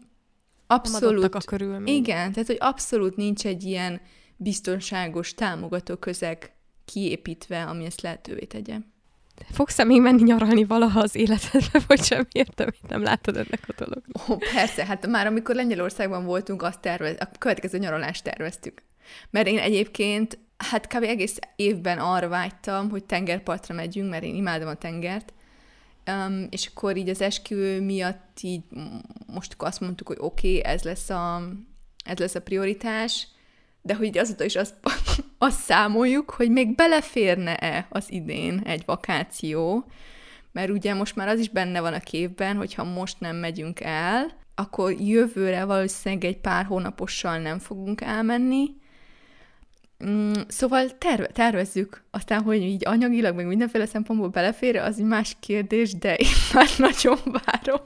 abszolút... 0.67 1.35
a 1.35 1.39
körülmény. 1.39 1.95
Igen, 1.95 2.31
tehát 2.31 2.47
hogy 2.47 2.57
abszolút 2.59 3.15
nincs 3.15 3.45
egy 3.45 3.63
ilyen 3.63 4.01
biztonságos, 4.37 5.33
támogató 5.33 5.95
közeg 5.95 6.51
kiépítve, 6.85 7.63
ami 7.63 7.85
ezt 7.85 8.01
lehetővé 8.01 8.45
tegye. 8.45 8.75
Fogsz-e 9.51 9.83
még 9.83 10.01
menni 10.01 10.23
nyaralni 10.23 10.63
valaha 10.63 10.99
az 10.99 11.15
életedbe, 11.15 11.81
vagy 11.87 12.03
sem 12.03 12.27
értem, 12.31 12.65
hogy 12.65 12.89
nem 12.89 13.03
látod 13.03 13.35
ennek 13.35 13.63
a 13.67 13.73
dolognak? 13.77 14.29
Ó, 14.29 14.37
persze, 14.37 14.85
hát 14.85 15.07
már 15.07 15.27
amikor 15.27 15.55
Lengyelországban 15.55 16.25
voltunk, 16.25 16.61
azt 16.61 16.79
tervez, 16.79 17.15
a 17.19 17.29
következő 17.39 17.77
nyaralást 17.77 18.23
terveztük. 18.23 18.83
Mert 19.29 19.47
én 19.47 19.57
egyébként, 19.57 20.39
hát 20.57 20.87
kb. 20.87 21.03
egész 21.03 21.39
évben 21.55 21.99
arra 21.99 22.27
vágytam, 22.27 22.89
hogy 22.89 23.03
tengerpartra 23.03 23.75
megyünk, 23.75 24.09
mert 24.09 24.23
én 24.23 24.35
imádom 24.35 24.67
a 24.67 24.75
tengert, 24.75 25.33
Um, 26.11 26.47
és 26.49 26.67
akkor 26.67 26.97
így 26.97 27.09
az 27.09 27.21
esküvő 27.21 27.81
miatt 27.81 28.39
így 28.41 28.61
most 29.25 29.53
akkor 29.53 29.67
azt 29.67 29.79
mondtuk, 29.79 30.07
hogy 30.07 30.17
oké, 30.19 30.57
okay, 30.57 30.71
ez 30.73 30.83
lesz 30.83 31.09
a, 31.09 31.41
ez 32.05 32.17
lesz 32.17 32.35
a 32.35 32.41
prioritás, 32.41 33.27
de 33.87 33.95
hogy 33.95 34.17
azóta 34.17 34.43
is 34.43 34.55
azt, 34.55 34.73
azt 35.37 35.59
számoljuk, 35.59 36.29
hogy 36.29 36.49
még 36.49 36.75
beleférne-e 36.75 37.87
az 37.89 38.05
idén 38.09 38.61
egy 38.65 38.83
vakáció, 38.85 39.85
mert 40.51 40.69
ugye 40.69 40.93
most 40.93 41.15
már 41.15 41.27
az 41.27 41.39
is 41.39 41.49
benne 41.49 41.81
van 41.81 41.93
a 41.93 41.99
képben, 41.99 42.55
hogyha 42.55 42.83
most 42.83 43.19
nem 43.19 43.35
megyünk 43.35 43.79
el, 43.79 44.31
akkor 44.55 44.91
jövőre 44.91 45.65
valószínűleg 45.65 46.25
egy 46.25 46.37
pár 46.37 46.65
hónapossal 46.65 47.37
nem 47.37 47.59
fogunk 47.59 48.01
elmenni, 48.01 48.75
Mm, 50.05 50.33
szóval 50.47 50.97
terve, 50.97 51.27
tervezzük. 51.27 52.03
Aztán, 52.11 52.41
hogy 52.41 52.61
így 52.61 52.87
anyagilag, 52.87 53.35
meg 53.35 53.47
mindenféle 53.47 53.85
szempontból 53.85 54.27
belefér, 54.27 54.75
az 54.75 54.99
egy 54.99 55.05
más 55.05 55.35
kérdés, 55.39 55.93
de 55.93 56.15
én 56.15 56.27
már 56.53 56.69
nagyon 56.77 57.17
várom. 57.23 57.81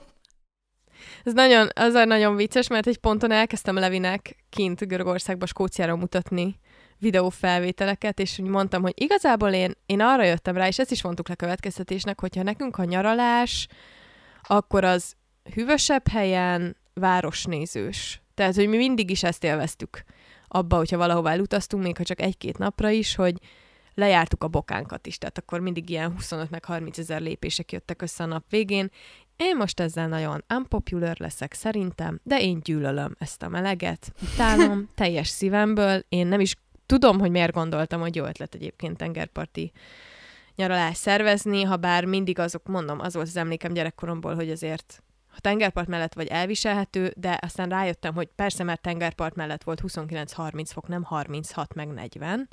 Ez 1.23 1.33
nagyon, 1.33 1.69
az 1.73 1.93
nagyon 1.93 2.35
vicces, 2.35 2.67
mert 2.67 2.87
egy 2.87 2.97
ponton 2.97 3.31
elkezdtem 3.31 3.75
Levinek 3.75 4.35
kint 4.49 4.87
Görögországba, 4.87 5.45
Skóciára 5.45 5.95
mutatni 5.95 6.59
videófelvételeket, 6.97 8.19
és 8.19 8.39
úgy 8.39 8.49
mondtam, 8.49 8.81
hogy 8.81 8.93
igazából 8.95 9.49
én, 9.49 9.73
én 9.85 10.01
arra 10.01 10.23
jöttem 10.23 10.55
rá, 10.55 10.67
és 10.67 10.79
ezt 10.79 10.91
is 10.91 11.03
mondtuk 11.03 11.27
le 11.27 11.35
következtetésnek, 11.35 12.19
hogyha 12.19 12.43
nekünk 12.43 12.77
a 12.77 12.83
nyaralás, 12.83 13.67
akkor 14.41 14.83
az 14.83 15.13
hűvösebb 15.53 16.07
helyen 16.07 16.77
városnézős. 16.93 18.21
Tehát, 18.33 18.55
hogy 18.55 18.67
mi 18.67 18.77
mindig 18.77 19.09
is 19.09 19.23
ezt 19.23 19.43
élveztük 19.43 20.03
abba, 20.47 20.75
hogyha 20.75 20.97
valahova 20.97 21.29
elutaztunk, 21.29 21.83
még 21.83 21.97
ha 21.97 22.03
csak 22.03 22.21
egy-két 22.21 22.57
napra 22.57 22.89
is, 22.89 23.15
hogy 23.15 23.35
lejártuk 23.93 24.43
a 24.43 24.47
bokánkat 24.47 25.07
is, 25.07 25.17
tehát 25.17 25.37
akkor 25.37 25.59
mindig 25.59 25.89
ilyen 25.89 26.11
25 26.11 26.49
meg 26.49 26.65
30 26.65 26.97
ezer 26.97 27.21
lépések 27.21 27.71
jöttek 27.71 28.01
össze 28.01 28.23
a 28.23 28.27
nap 28.27 28.43
végén. 28.49 28.91
Én 29.43 29.55
most 29.55 29.79
ezzel 29.79 30.07
nagyon 30.07 30.43
unpopular 30.53 31.17
leszek 31.19 31.53
szerintem, 31.53 32.19
de 32.23 32.41
én 32.41 32.59
gyűlölöm 32.59 33.15
ezt 33.19 33.43
a 33.43 33.49
meleget, 33.49 34.13
utálom 34.33 34.89
teljes 34.95 35.27
szívemből, 35.27 36.03
én 36.09 36.27
nem 36.27 36.39
is 36.39 36.55
tudom, 36.85 37.19
hogy 37.19 37.31
miért 37.31 37.53
gondoltam, 37.53 37.99
hogy 37.99 38.15
jó 38.15 38.25
ötlet 38.25 38.55
egyébként 38.55 38.97
tengerparti 38.97 39.71
nyaralás 40.55 40.97
szervezni, 40.97 41.63
ha 41.63 41.77
bár 41.77 42.05
mindig 42.05 42.39
azok, 42.39 42.67
mondom, 42.67 42.99
az 42.99 43.13
volt 43.13 43.27
az 43.27 43.37
emlékem 43.37 43.73
gyerekkoromból, 43.73 44.35
hogy 44.35 44.51
azért 44.51 45.03
a 45.35 45.39
tengerpart 45.39 45.87
mellett 45.87 46.13
vagy 46.13 46.27
elviselhető, 46.27 47.13
de 47.17 47.39
aztán 47.41 47.69
rájöttem, 47.69 48.13
hogy 48.13 48.29
persze, 48.35 48.63
mert 48.63 48.81
tengerpart 48.81 49.35
mellett 49.35 49.63
volt 49.63 49.81
29-30 49.87 50.63
fok, 50.65 50.87
nem 50.87 51.03
36 51.03 51.73
meg 51.73 51.87
40, 51.87 52.49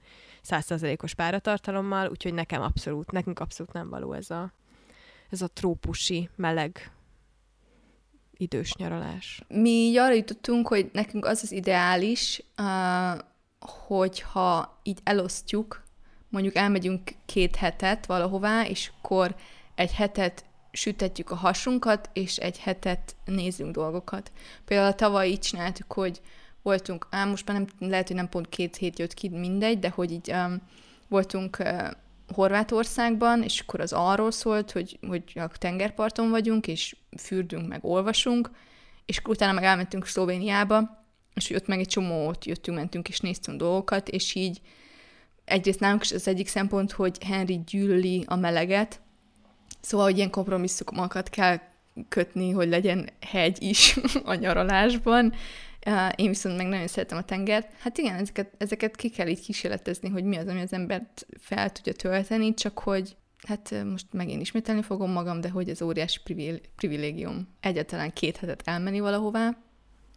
100%-os 0.48 1.14
páratartalommal, 1.14 2.08
úgyhogy 2.08 2.34
nekem 2.34 2.62
abszolút, 2.62 3.10
nekünk 3.10 3.40
abszolút 3.40 3.72
nem 3.72 3.88
való 3.88 4.12
ez 4.12 4.30
a, 4.30 4.52
ez 5.30 5.42
a 5.42 5.48
trópusi, 5.48 6.28
meleg 6.36 6.92
idős 8.38 8.74
nyaralás. 8.74 9.42
Mi 9.48 9.70
így 9.70 9.96
arra 9.96 10.14
jutottunk, 10.14 10.68
hogy 10.68 10.90
nekünk 10.92 11.24
az 11.24 11.40
az 11.42 11.52
ideális, 11.52 12.42
hogyha 13.86 14.80
így 14.82 14.98
elosztjuk, 15.02 15.82
mondjuk 16.28 16.54
elmegyünk 16.54 17.10
két 17.26 17.56
hetet 17.56 18.06
valahová, 18.06 18.66
és 18.66 18.90
akkor 18.98 19.36
egy 19.74 19.92
hetet 19.92 20.44
sütetjük 20.72 21.30
a 21.30 21.34
hasunkat, 21.34 22.10
és 22.12 22.36
egy 22.36 22.58
hetet 22.58 23.16
nézünk 23.24 23.74
dolgokat. 23.74 24.32
Például 24.64 24.94
tavaly 24.94 25.28
így 25.28 25.38
csináltuk, 25.38 25.92
hogy 25.92 26.20
voltunk, 26.62 27.06
á, 27.10 27.24
most 27.24 27.46
már 27.46 27.56
nem, 27.56 27.90
lehet, 27.90 28.06
hogy 28.06 28.16
nem 28.16 28.28
pont 28.28 28.48
két 28.48 28.76
hét 28.76 28.98
jött 28.98 29.14
ki, 29.14 29.28
mindegy, 29.28 29.78
de 29.78 29.88
hogy 29.88 30.12
így 30.12 30.32
um, 30.32 30.62
voltunk 31.08 31.58
uh, 31.58 31.90
Horvátországban, 32.34 33.42
és 33.42 33.60
akkor 33.60 33.80
az 33.80 33.92
arról 33.92 34.30
szólt, 34.30 34.70
hogy, 34.70 34.98
hogy 35.06 35.22
a 35.34 35.48
tengerparton 35.48 36.30
vagyunk, 36.30 36.66
és 36.66 36.96
fürdünk, 37.18 37.68
meg 37.68 37.84
olvasunk, 37.84 38.50
és 39.06 39.20
utána 39.24 39.52
meg 39.52 39.64
elmentünk 39.64 40.06
Szlovéniába, 40.06 41.04
és 41.34 41.50
ott 41.50 41.66
meg 41.66 41.78
egy 41.78 41.88
csomót 41.88 42.44
jöttünk, 42.44 42.76
mentünk, 42.76 43.08
és 43.08 43.20
néztünk 43.20 43.58
dolgokat, 43.58 44.08
és 44.08 44.34
így 44.34 44.60
egyrészt 45.44 45.80
nálunk 45.80 46.02
is 46.02 46.12
az 46.12 46.28
egyik 46.28 46.48
szempont, 46.48 46.92
hogy 46.92 47.24
Henry 47.24 47.60
gyűlöli 47.66 48.24
a 48.26 48.36
meleget, 48.36 49.00
Szóval, 49.80 50.06
hogy 50.06 50.16
ilyen 50.16 50.30
kompromisszumokat 50.30 51.30
kell 51.30 51.58
kötni, 52.08 52.50
hogy 52.50 52.68
legyen 52.68 53.08
hegy 53.20 53.62
is 53.62 53.96
a 54.24 54.34
nyaralásban. 54.34 55.34
Én 56.16 56.28
viszont 56.28 56.56
meg 56.56 56.66
nagyon 56.66 56.86
szeretem 56.86 57.18
a 57.18 57.22
tengert. 57.22 57.72
Hát 57.78 57.98
igen, 57.98 58.14
ezeket, 58.14 58.54
ezeket 58.58 58.96
ki 58.96 59.08
kell 59.08 59.26
így 59.26 59.40
kísérletezni, 59.40 60.08
hogy 60.08 60.24
mi 60.24 60.36
az, 60.36 60.46
ami 60.46 60.60
az 60.60 60.72
embert 60.72 61.26
fel 61.40 61.70
tudja 61.70 61.92
tölteni, 61.92 62.54
csak 62.54 62.78
hogy 62.78 63.16
hát 63.46 63.84
most 63.84 64.06
megint 64.12 64.40
ismételni 64.40 64.82
fogom 64.82 65.10
magam, 65.10 65.40
de 65.40 65.50
hogy 65.50 65.68
ez 65.68 65.82
óriási 65.82 66.18
privilégium. 66.76 67.48
Egyáltalán 67.60 68.12
két 68.12 68.36
hetet 68.36 68.62
elmenni 68.64 69.00
valahová. 69.00 69.56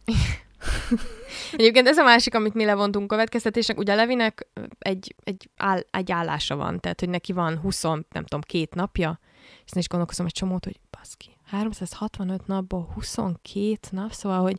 Egyébként 1.52 1.88
ez 1.88 1.98
a 1.98 2.02
másik, 2.02 2.34
amit 2.34 2.54
mi 2.54 2.64
levontunk 2.64 3.08
következtetésnek, 3.08 3.78
ugye 3.78 3.94
Levinek 3.94 4.46
egy, 4.78 5.14
egy, 5.24 5.50
áll, 5.56 5.80
egy 5.90 6.12
állása 6.12 6.56
van, 6.56 6.80
tehát 6.80 7.00
hogy 7.00 7.08
neki 7.08 7.32
van 7.32 7.58
20, 7.58 7.82
nem 7.82 8.04
tudom, 8.10 8.40
két 8.40 8.74
napja, 8.74 9.20
és 9.64 9.72
is 9.74 9.88
gondolkozom 9.88 10.26
egy 10.26 10.32
csomót, 10.32 10.64
hogy 10.64 10.80
baszki, 10.90 11.36
365 11.44 12.46
napból 12.46 12.90
22 12.94 13.78
nap, 13.90 14.12
szóval, 14.12 14.40
hogy 14.40 14.58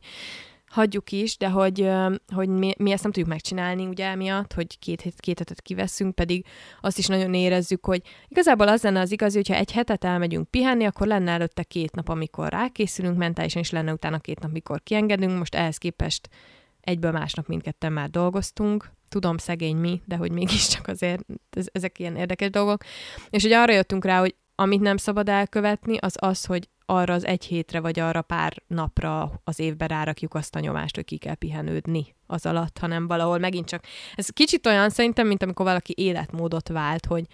hagyjuk 0.73 1.11
is, 1.11 1.37
de 1.37 1.49
hogy, 1.49 1.89
hogy 2.33 2.49
mi, 2.49 2.73
mi 2.77 2.91
ezt 2.91 3.03
nem 3.03 3.11
tudjuk 3.11 3.31
megcsinálni, 3.31 3.85
ugye 3.85 4.05
emiatt, 4.05 4.53
hogy 4.53 4.79
két, 4.79 5.01
hét, 5.01 5.19
két 5.19 5.37
hetet 5.37 5.61
kiveszünk, 5.61 6.15
pedig 6.15 6.45
azt 6.81 6.97
is 6.97 7.07
nagyon 7.07 7.33
érezzük, 7.33 7.85
hogy 7.85 8.01
igazából 8.27 8.67
az 8.67 8.83
lenne 8.83 8.99
az 8.99 9.11
igazi, 9.11 9.35
hogyha 9.35 9.55
egy 9.55 9.71
hetet 9.71 10.03
elmegyünk 10.03 10.49
pihenni, 10.49 10.85
akkor 10.85 11.07
lenne 11.07 11.31
előtte 11.31 11.63
két 11.63 11.95
nap, 11.95 12.09
amikor 12.09 12.49
rákészülünk 12.49 13.17
mentálisan, 13.17 13.61
és 13.61 13.69
lenne 13.69 13.91
utána 13.91 14.19
két 14.19 14.39
nap, 14.39 14.49
amikor 14.49 14.83
kiengedünk. 14.83 15.37
Most 15.37 15.55
ehhez 15.55 15.77
képest 15.77 16.29
egyből 16.81 17.11
másnap 17.11 17.47
mindketten 17.47 17.93
már 17.93 18.09
dolgoztunk, 18.09 18.91
tudom, 19.09 19.37
szegény 19.37 19.77
mi, 19.77 20.01
de 20.05 20.15
hogy 20.15 20.31
mégiscsak 20.31 20.87
azért 20.87 21.25
ez, 21.49 21.65
ezek 21.71 21.99
ilyen 21.99 22.15
érdekes 22.15 22.49
dolgok. 22.49 22.83
És 23.29 23.43
hogy 23.43 23.51
arra 23.51 23.73
jöttünk 23.73 24.05
rá, 24.05 24.19
hogy 24.19 24.35
amit 24.55 24.81
nem 24.81 24.97
szabad 24.97 25.29
elkövetni, 25.29 25.97
az 25.97 26.15
az, 26.19 26.45
hogy 26.45 26.69
arra 26.85 27.13
az 27.13 27.25
egy 27.25 27.45
hétre, 27.45 27.79
vagy 27.79 27.99
arra 27.99 28.21
pár 28.21 28.61
napra 28.67 29.41
az 29.43 29.59
évben 29.59 29.87
rárakjuk 29.87 30.33
azt 30.33 30.55
a 30.55 30.59
nyomást, 30.59 30.95
hogy 30.95 31.05
ki 31.05 31.17
kell 31.17 31.35
pihenődni 31.35 32.15
az 32.27 32.45
alatt, 32.45 32.77
hanem 32.77 33.07
valahol 33.07 33.37
megint 33.37 33.67
csak... 33.67 33.83
Ez 34.15 34.29
kicsit 34.29 34.65
olyan 34.65 34.89
szerintem, 34.89 35.27
mint 35.27 35.43
amikor 35.43 35.65
valaki 35.65 35.93
életmódot 35.97 36.67
vált, 36.67 37.05
hogy 37.05 37.25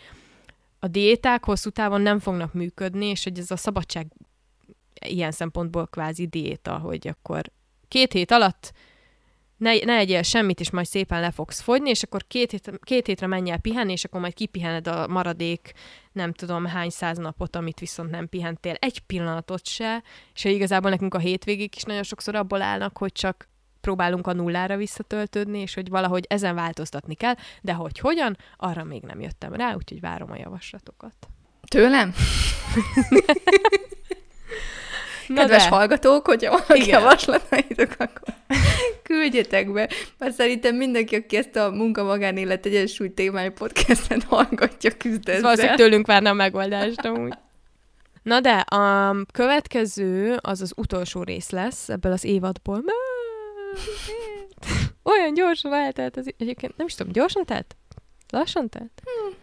a 0.80 0.88
diéták 0.88 1.46
hosszú 1.46 1.70
távon 1.70 2.02
nem 2.02 2.20
fognak 2.20 2.54
működni, 2.54 3.06
és 3.06 3.24
hogy 3.24 3.40
ez 3.40 3.52
a 3.52 3.58
szabadság 3.58 4.08
ilyen 5.06 5.32
szempontból 5.32 5.88
kvázi 5.88 6.28
diéta, 6.28 6.78
hogy 6.78 7.08
akkor 7.08 7.52
két 7.88 8.14
hét 8.14 8.32
alatt 8.32 8.74
ne, 9.60 9.76
ne 9.76 9.96
egyél 9.96 10.22
semmit, 10.22 10.60
és 10.60 10.70
majd 10.72 10.86
szépen 10.86 11.22
le 11.22 11.32
fogsz 11.32 11.62
fogyni, 11.62 11.90
és 11.90 12.04
akkor 12.04 12.28
két, 12.28 12.52
hét, 12.52 12.80
két 12.84 13.06
hétre 13.06 13.28
menj 13.28 13.52
el 13.52 13.58
pihenni, 13.58 13.92
és 13.92 14.04
akkor 14.04 14.22
majd 14.22 14.34
kipihened 14.34 14.88
a 14.88 15.08
maradék 15.08 15.72
nem 16.12 16.34
tudom 16.34 16.66
hány 16.66 16.90
száz 16.90 17.18
napot, 17.18 17.56
amit 17.56 17.80
viszont 17.80 18.10
nem 18.10 18.30
pihentél. 18.30 18.74
Egy 18.80 19.00
pillanatot 19.00 19.68
se, 19.68 20.04
és 20.34 20.44
igazából 20.44 20.90
nekünk 20.90 21.14
a 21.14 21.20
hétvégék 21.20 21.76
is 21.76 21.84
nagyon 21.84 22.04
sokszor 22.04 22.36
abból 22.36 22.62
állnak, 22.62 22.98
hogy 22.98 23.12
csak 23.12 23.50
próbálunk 23.82 24.28
a 24.28 24.34
nullára 24.34 24.78
visszatöltődni, 24.78 25.60
és 25.60 25.74
hogy 25.74 25.90
valahogy 25.90 26.26
ezen 26.28 26.56
változtatni 26.56 27.16
kell, 27.16 27.36
de 27.62 27.74
hogy 27.74 28.00
hogyan, 28.00 28.38
arra 28.58 28.84
még 28.84 29.04
nem 29.04 29.22
jöttem 29.22 29.54
rá, 29.54 29.74
úgyhogy 29.74 30.00
várom 30.00 30.32
a 30.32 30.38
javaslatokat. 30.38 31.16
Tőlem? 31.68 32.14
Na 35.30 35.42
Kedves 35.42 35.64
de. 35.64 35.70
hallgatók, 35.70 36.28
hogyha 36.28 36.52
vannak 36.52 36.88
javaslataitok, 36.88 37.92
akkor 37.98 38.34
küldjetek 39.04 39.72
be. 39.72 39.90
Mert 40.18 40.34
szerintem 40.34 40.76
mindenki, 40.76 41.16
aki 41.16 41.36
ezt 41.36 41.56
a 41.56 41.70
munka-magánélet 41.70 42.66
egyensúly 42.66 43.14
témájú 43.14 43.52
podcastet 43.52 44.24
hallgatja, 44.24 44.98
küzd 44.98 45.30
ezzel. 45.30 45.42
Valószínűleg 45.42 45.78
tőlünk 45.78 46.08
várna 46.08 46.30
a 46.30 46.34
megoldást 46.34 47.06
amúgy. 47.06 47.34
Na 48.24 48.40
de, 48.40 48.58
a 48.58 49.16
következő 49.32 50.38
az 50.42 50.62
az 50.62 50.74
utolsó 50.76 51.24
rész 51.24 51.50
lesz 51.50 51.90
ebből 51.90 52.12
az 52.12 52.24
évadból. 52.24 52.84
Olyan 55.04 55.34
gyorsan 55.34 55.74
eltelt 55.74 56.18
az... 56.18 56.34
Egyébként 56.38 56.78
nem 56.78 56.88
is 56.88 56.96
tudom, 56.96 57.12
gyorsan 57.12 57.46
telt? 57.46 57.76
Lassan 58.30 58.70
telt? 58.70 59.02
Hmm. 59.04 59.34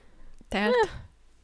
Telt. 0.49 0.89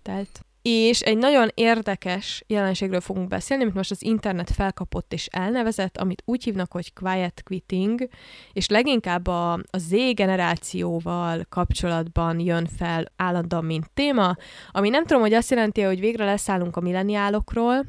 Telt. 0.03 0.41
És 0.63 1.01
egy 1.01 1.19
nagyon 1.19 1.49
érdekes 1.55 2.45
jelenségről 2.47 3.01
fogunk 3.01 3.29
beszélni, 3.29 3.63
amit 3.63 3.75
most 3.75 3.91
az 3.91 4.03
internet 4.03 4.51
felkapott 4.51 5.13
és 5.13 5.27
elnevezett, 5.27 5.97
amit 5.99 6.23
úgy 6.25 6.45
hívnak, 6.45 6.73
hogy 6.73 6.93
quiet 6.93 7.43
quitting, 7.45 8.09
és 8.53 8.69
leginkább 8.69 9.27
a, 9.27 9.53
a 9.53 9.79
Z 9.79 9.91
generációval 10.15 11.47
kapcsolatban 11.49 12.41
jön 12.41 12.69
fel 12.79 13.13
állandóan, 13.17 13.65
mint 13.65 13.91
téma, 13.95 14.37
ami 14.71 14.89
nem 14.89 15.07
tudom, 15.07 15.23
hogy 15.23 15.35
azt 15.35 15.51
jelenti, 15.51 15.81
hogy 15.81 16.01
végre 16.01 16.25
leszállunk 16.25 16.77
a 16.77 16.81
milleniálokról, 16.81 17.85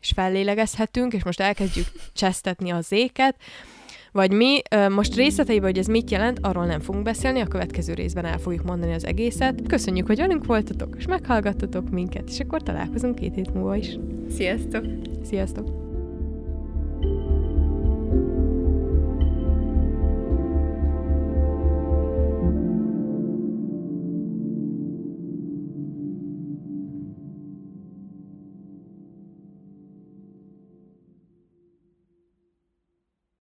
és 0.00 0.10
fellélegezhetünk, 0.14 1.12
és 1.12 1.24
most 1.24 1.40
elkezdjük 1.40 1.86
csesztetni 2.12 2.70
az 2.70 2.92
éket, 2.92 3.36
vagy 4.12 4.32
mi. 4.32 4.60
Most 4.88 5.14
részleteiben, 5.14 5.70
hogy 5.70 5.78
ez 5.78 5.86
mit 5.86 6.10
jelent, 6.10 6.38
arról 6.42 6.66
nem 6.66 6.80
fogunk 6.80 7.04
beszélni, 7.04 7.40
a 7.40 7.46
következő 7.46 7.94
részben 7.94 8.24
el 8.24 8.38
fogjuk 8.38 8.64
mondani 8.64 8.92
az 8.92 9.06
egészet. 9.06 9.62
Köszönjük, 9.66 10.06
hogy 10.06 10.18
velünk 10.18 10.46
voltatok, 10.46 10.94
és 10.98 11.06
meghallgattatok 11.06 11.90
minket, 11.90 12.28
és 12.28 12.40
akkor 12.40 12.62
találkozunk 12.62 13.14
két 13.14 13.34
hét 13.34 13.54
múlva 13.54 13.76
is. 13.76 13.98
Sziasztok! 14.30 14.84
Sziasztok! 15.24 15.87